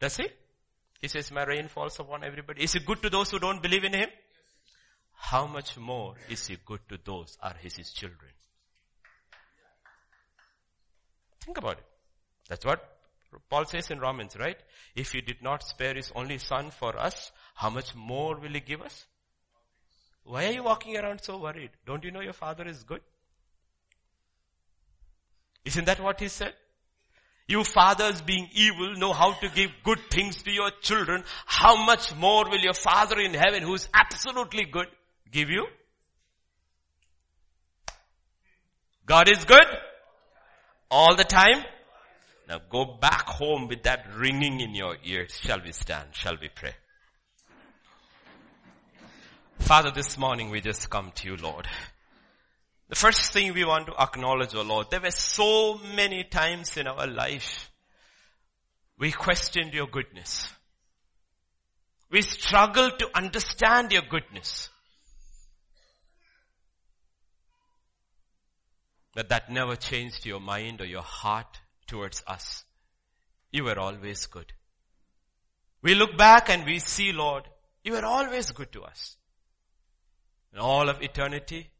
Does 0.00 0.16
he? 0.16 0.28
He 1.00 1.08
says, 1.08 1.30
my 1.30 1.44
rain 1.44 1.68
falls 1.68 1.98
upon 1.98 2.24
everybody. 2.24 2.62
Is 2.62 2.74
he 2.74 2.80
good 2.80 3.02
to 3.02 3.10
those 3.10 3.30
who 3.30 3.38
don't 3.38 3.62
believe 3.62 3.84
in 3.84 3.94
him? 3.94 4.08
How 5.14 5.46
much 5.46 5.76
more 5.78 6.14
is 6.28 6.46
he 6.46 6.56
good 6.64 6.80
to 6.88 6.98
those 7.04 7.38
are 7.42 7.54
his, 7.60 7.76
his 7.76 7.90
children? 7.92 8.30
Think 11.44 11.58
about 11.58 11.78
it. 11.78 11.84
That's 12.48 12.64
what 12.64 12.84
Paul 13.48 13.64
says 13.64 13.90
in 13.90 14.00
Romans, 14.00 14.36
right? 14.38 14.58
If 14.94 15.12
he 15.12 15.20
did 15.20 15.42
not 15.42 15.62
spare 15.62 15.94
his 15.94 16.12
only 16.14 16.38
son 16.38 16.70
for 16.70 16.98
us, 16.98 17.32
how 17.54 17.70
much 17.70 17.94
more 17.94 18.36
will 18.36 18.50
he 18.50 18.60
give 18.60 18.82
us? 18.82 19.06
Why 20.24 20.46
are 20.46 20.52
you 20.52 20.62
walking 20.64 20.96
around 20.96 21.22
so 21.22 21.38
worried? 21.38 21.70
Don't 21.86 22.04
you 22.04 22.10
know 22.10 22.20
your 22.20 22.32
father 22.32 22.66
is 22.66 22.82
good? 22.82 23.00
Isn't 25.64 25.84
that 25.84 26.00
what 26.00 26.20
he 26.20 26.28
said? 26.28 26.54
You 27.50 27.64
fathers 27.64 28.22
being 28.22 28.48
evil 28.52 28.94
know 28.94 29.12
how 29.12 29.32
to 29.32 29.48
give 29.48 29.72
good 29.82 29.98
things 30.08 30.40
to 30.44 30.52
your 30.52 30.70
children. 30.82 31.24
How 31.46 31.84
much 31.84 32.14
more 32.14 32.48
will 32.48 32.60
your 32.60 32.74
father 32.74 33.18
in 33.18 33.34
heaven 33.34 33.64
who 33.64 33.74
is 33.74 33.88
absolutely 33.92 34.66
good 34.66 34.86
give 35.32 35.50
you? 35.50 35.66
God 39.04 39.28
is 39.28 39.44
good 39.44 39.66
all 40.92 41.16
the 41.16 41.24
time. 41.24 41.64
Now 42.48 42.60
go 42.70 42.84
back 42.84 43.26
home 43.26 43.66
with 43.66 43.82
that 43.82 44.06
ringing 44.14 44.60
in 44.60 44.76
your 44.76 44.96
ears. 45.02 45.36
Shall 45.42 45.60
we 45.60 45.72
stand? 45.72 46.10
Shall 46.12 46.36
we 46.40 46.50
pray? 46.54 46.74
Father, 49.58 49.90
this 49.90 50.16
morning 50.16 50.50
we 50.50 50.60
just 50.60 50.88
come 50.88 51.10
to 51.16 51.26
you, 51.26 51.36
Lord. 51.36 51.66
The 52.90 52.96
first 52.96 53.32
thing 53.32 53.54
we 53.54 53.64
want 53.64 53.86
to 53.86 53.94
acknowledge, 53.94 54.52
oh 54.56 54.62
Lord, 54.62 54.90
there 54.90 55.00
were 55.00 55.12
so 55.12 55.78
many 55.94 56.24
times 56.24 56.76
in 56.76 56.88
our 56.88 57.06
life 57.06 57.70
we 58.98 59.12
questioned 59.12 59.72
your 59.72 59.86
goodness. 59.86 60.52
We 62.10 62.22
struggled 62.22 62.98
to 62.98 63.08
understand 63.14 63.92
your 63.92 64.02
goodness. 64.02 64.70
But 69.14 69.28
that 69.28 69.52
never 69.52 69.76
changed 69.76 70.26
your 70.26 70.40
mind 70.40 70.80
or 70.80 70.86
your 70.86 71.02
heart 71.02 71.60
towards 71.86 72.24
us. 72.26 72.64
You 73.52 73.64
were 73.64 73.78
always 73.78 74.26
good. 74.26 74.52
We 75.80 75.94
look 75.94 76.18
back 76.18 76.50
and 76.50 76.66
we 76.66 76.80
see, 76.80 77.12
Lord, 77.12 77.44
you 77.84 77.92
were 77.92 78.04
always 78.04 78.50
good 78.50 78.72
to 78.72 78.82
us. 78.82 79.16
In 80.52 80.58
all 80.58 80.88
of 80.88 81.00
eternity, 81.00 81.70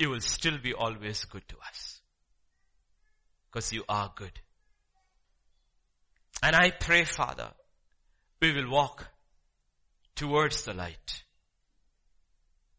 you 0.00 0.08
will 0.08 0.20
still 0.20 0.56
be 0.58 0.72
always 0.72 1.24
good 1.26 1.46
to 1.48 1.56
us. 1.68 2.00
Because 3.50 3.72
you 3.72 3.84
are 3.88 4.10
good. 4.16 4.32
And 6.42 6.56
I 6.56 6.70
pray, 6.70 7.04
Father, 7.04 7.50
we 8.40 8.52
will 8.54 8.70
walk 8.70 9.08
towards 10.16 10.64
the 10.64 10.72
light. 10.72 11.24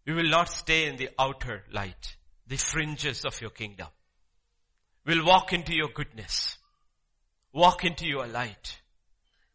We 0.07 0.13
will 0.13 0.29
not 0.29 0.49
stay 0.49 0.87
in 0.87 0.95
the 0.95 1.09
outer 1.19 1.63
light, 1.71 2.15
the 2.47 2.57
fringes 2.57 3.23
of 3.23 3.39
your 3.39 3.51
kingdom. 3.51 3.87
We'll 5.05 5.25
walk 5.25 5.53
into 5.53 5.75
your 5.75 5.89
goodness. 5.93 6.57
Walk 7.53 7.85
into 7.85 8.07
your 8.07 8.25
light. 8.25 8.81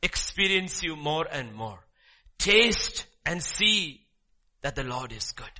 Experience 0.02 0.84
you 0.84 0.94
more 0.94 1.26
and 1.28 1.52
more. 1.52 1.80
Taste 2.38 3.06
and 3.24 3.42
see 3.42 4.06
that 4.62 4.76
the 4.76 4.84
Lord 4.84 5.10
is 5.12 5.32
good. 5.32 5.50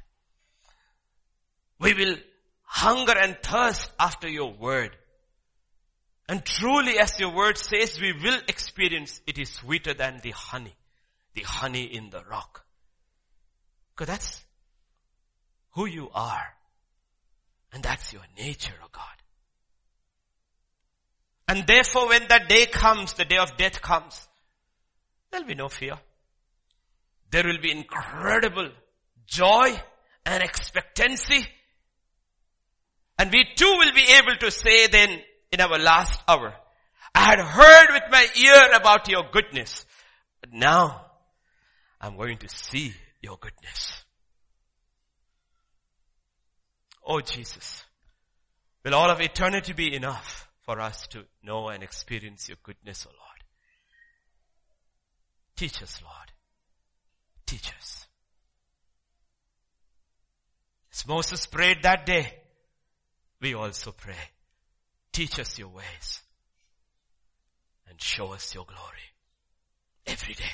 We 1.79 1.95
will 1.95 2.17
hunger 2.63 3.15
and 3.17 3.37
thirst 3.43 3.91
after 3.99 4.29
your 4.29 4.53
word. 4.53 4.97
And 6.29 6.45
truly 6.45 6.99
as 6.99 7.19
your 7.21 7.33
word 7.33 7.57
says, 7.57 8.01
we 8.01 8.13
will 8.13 8.41
experience 8.49 9.21
it 9.27 9.39
is 9.39 9.51
sweeter 9.51 9.95
than 9.95 10.21
the 10.23 10.33
honey, 10.33 10.75
the 11.35 11.43
honey 11.43 11.85
in 11.85 12.11
the 12.11 12.23
rock. 12.29 12.65
Because 13.95 14.09
that's 14.09 14.45
who 15.73 15.87
you 15.87 16.11
are. 16.13 16.49
And 17.73 17.83
that's 17.83 18.13
your 18.13 18.23
nature, 18.39 18.75
oh 18.83 18.89
God. 18.91 19.05
And 21.49 21.67
therefore 21.67 22.09
when 22.09 22.27
that 22.29 22.49
day 22.49 22.67
comes, 22.67 23.13
the 23.13 23.25
day 23.25 23.37
of 23.37 23.57
death 23.57 23.81
comes, 23.81 24.27
there'll 25.31 25.47
be 25.47 25.55
no 25.55 25.69
fear. 25.69 25.99
There 27.31 27.45
will 27.45 27.61
be 27.61 27.71
incredible 27.71 28.71
joy 29.27 29.81
and 30.25 30.43
expectancy 30.43 31.47
and 33.19 33.33
we 33.33 33.47
too 33.55 33.77
will 33.79 33.93
be 33.93 34.13
able 34.13 34.37
to 34.41 34.51
say 34.51 34.87
then 34.89 35.21
in 35.53 35.61
our 35.61 35.79
last 35.79 36.21
hour, 36.29 36.55
I 37.15 37.21
had 37.21 37.41
heard 37.41 37.89
with 37.93 38.03
my 38.11 38.27
ear 38.37 38.77
about 38.77 39.09
your 39.09 39.25
goodness, 39.33 39.87
but 40.41 40.53
now 40.53 41.07
I'm 42.01 42.17
going 42.17 42.39
to 42.39 42.49
see 42.49 42.93
your 43.23 43.39
goodness. 43.39 44.05
Oh 47.07 47.21
Jesus, 47.21 47.85
will 48.85 48.95
all 48.95 49.11
of 49.11 49.21
eternity 49.21 49.73
be 49.73 49.95
enough 49.95 50.49
for 50.63 50.81
us 50.81 51.07
to 51.09 51.25
know 51.43 51.69
and 51.69 51.83
experience 51.83 52.49
your 52.49 52.59
goodness, 52.63 53.07
O 53.07 53.11
oh 53.11 53.17
Lord? 53.17 53.27
Teach 55.57 55.83
us, 55.83 56.03
Lord. 56.03 56.33
Teach 57.47 57.73
us. 57.79 58.07
As 60.93 61.07
Moses 61.07 61.47
prayed 61.47 61.85
that 61.85 62.05
day, 62.05 62.35
we 63.41 63.55
also 63.55 63.93
pray. 63.93 64.15
Teach 65.13 65.39
us 65.39 65.59
your 65.59 65.69
ways 65.69 66.23
and 67.89 68.01
show 68.01 68.33
us 68.33 68.55
your 68.55 68.65
glory 68.65 69.13
every 70.07 70.35
day. 70.35 70.45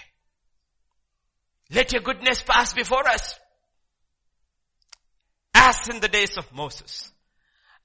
Let 1.71 1.93
your 1.93 2.03
goodness 2.03 2.43
pass 2.43 2.73
before 2.73 3.07
us 3.09 3.39
as 5.55 5.89
in 5.89 6.01
the 6.01 6.09
days 6.09 6.37
of 6.37 6.53
Moses 6.53 7.13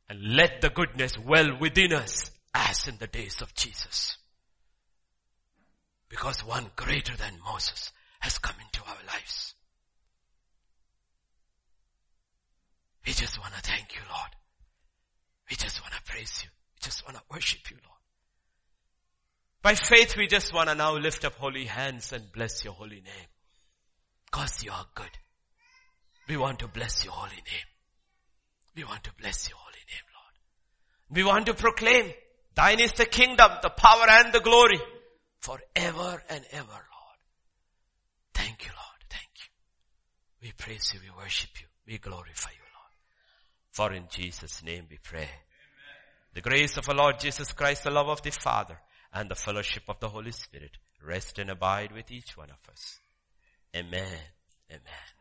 and 0.09 0.35
let 0.35 0.61
the 0.61 0.69
goodness 0.69 1.17
well 1.17 1.57
within 1.59 1.93
us 1.93 2.31
as 2.53 2.87
in 2.87 2.97
the 2.97 3.07
days 3.07 3.41
of 3.41 3.53
Jesus. 3.53 4.17
Because 6.09 6.45
one 6.45 6.71
greater 6.75 7.15
than 7.15 7.33
Moses 7.45 7.91
has 8.19 8.37
come 8.37 8.55
into 8.63 8.81
our 8.87 8.97
lives. 9.07 9.53
We 13.05 13.13
just 13.13 13.39
want 13.39 13.53
to 13.53 13.61
thank 13.61 13.95
you, 13.95 14.01
Lord. 14.09 14.31
We 15.49 15.55
just 15.55 15.81
want 15.81 15.93
to 15.93 16.01
praise 16.03 16.41
you. 16.43 16.49
We 16.75 16.79
just 16.85 17.05
want 17.05 17.17
to 17.17 17.23
worship 17.31 17.69
you, 17.69 17.77
Lord. 17.83 17.97
By 19.61 19.75
faith, 19.75 20.15
we 20.17 20.27
just 20.27 20.53
want 20.53 20.69
to 20.69 20.75
now 20.75 20.95
lift 20.95 21.25
up 21.25 21.35
holy 21.35 21.65
hands 21.65 22.13
and 22.13 22.31
bless 22.31 22.63
your 22.63 22.73
holy 22.73 23.01
name. 23.01 23.29
Cause 24.31 24.63
you 24.63 24.71
are 24.71 24.85
good. 24.93 25.09
We 26.27 26.37
want 26.37 26.59
to 26.59 26.67
bless 26.67 27.03
your 27.03 27.13
holy 27.13 27.35
name. 27.35 27.67
We 28.75 28.83
want 28.83 29.03
to 29.05 29.11
bless 29.19 29.49
your 29.49 29.57
holy 29.57 29.83
name, 29.89 30.03
Lord. 30.13 31.17
We 31.17 31.23
want 31.23 31.45
to 31.47 31.53
proclaim, 31.53 32.13
thine 32.53 32.79
is 32.79 32.93
the 32.93 33.05
kingdom, 33.05 33.51
the 33.61 33.69
power 33.69 34.05
and 34.09 34.33
the 34.33 34.41
glory 34.41 34.79
forever 35.39 36.23
and 36.29 36.45
ever, 36.51 36.67
Lord. 36.67 37.19
Thank 38.33 38.65
you, 38.65 38.71
Lord. 38.71 39.03
Thank 39.09 39.29
you. 39.35 40.47
We 40.47 40.51
praise 40.51 40.91
you. 40.93 40.99
We 41.03 41.23
worship 41.23 41.49
you. 41.59 41.67
We 41.87 41.97
glorify 41.97 42.51
you. 42.51 42.66
For 43.77 43.93
in 43.93 44.05
Jesus' 44.09 44.63
name 44.63 44.87
we 44.89 44.97
pray. 44.97 45.19
Amen. 45.19 45.29
The 46.33 46.41
grace 46.41 46.77
of 46.77 46.89
our 46.89 46.95
Lord 46.95 47.19
Jesus 47.19 47.51
Christ, 47.51 47.83
the 47.83 47.91
love 47.91 48.09
of 48.09 48.23
the 48.23 48.31
Father, 48.31 48.79
and 49.13 49.29
the 49.29 49.35
fellowship 49.35 49.83
of 49.87 49.99
the 49.99 50.09
Holy 50.09 50.31
Spirit 50.31 50.71
rest 51.05 51.37
and 51.37 51.51
abide 51.51 51.91
with 51.91 52.09
each 52.09 52.35
one 52.35 52.49
of 52.49 52.57
us. 52.71 52.97
Amen. 53.75 54.17
Amen. 54.71 55.16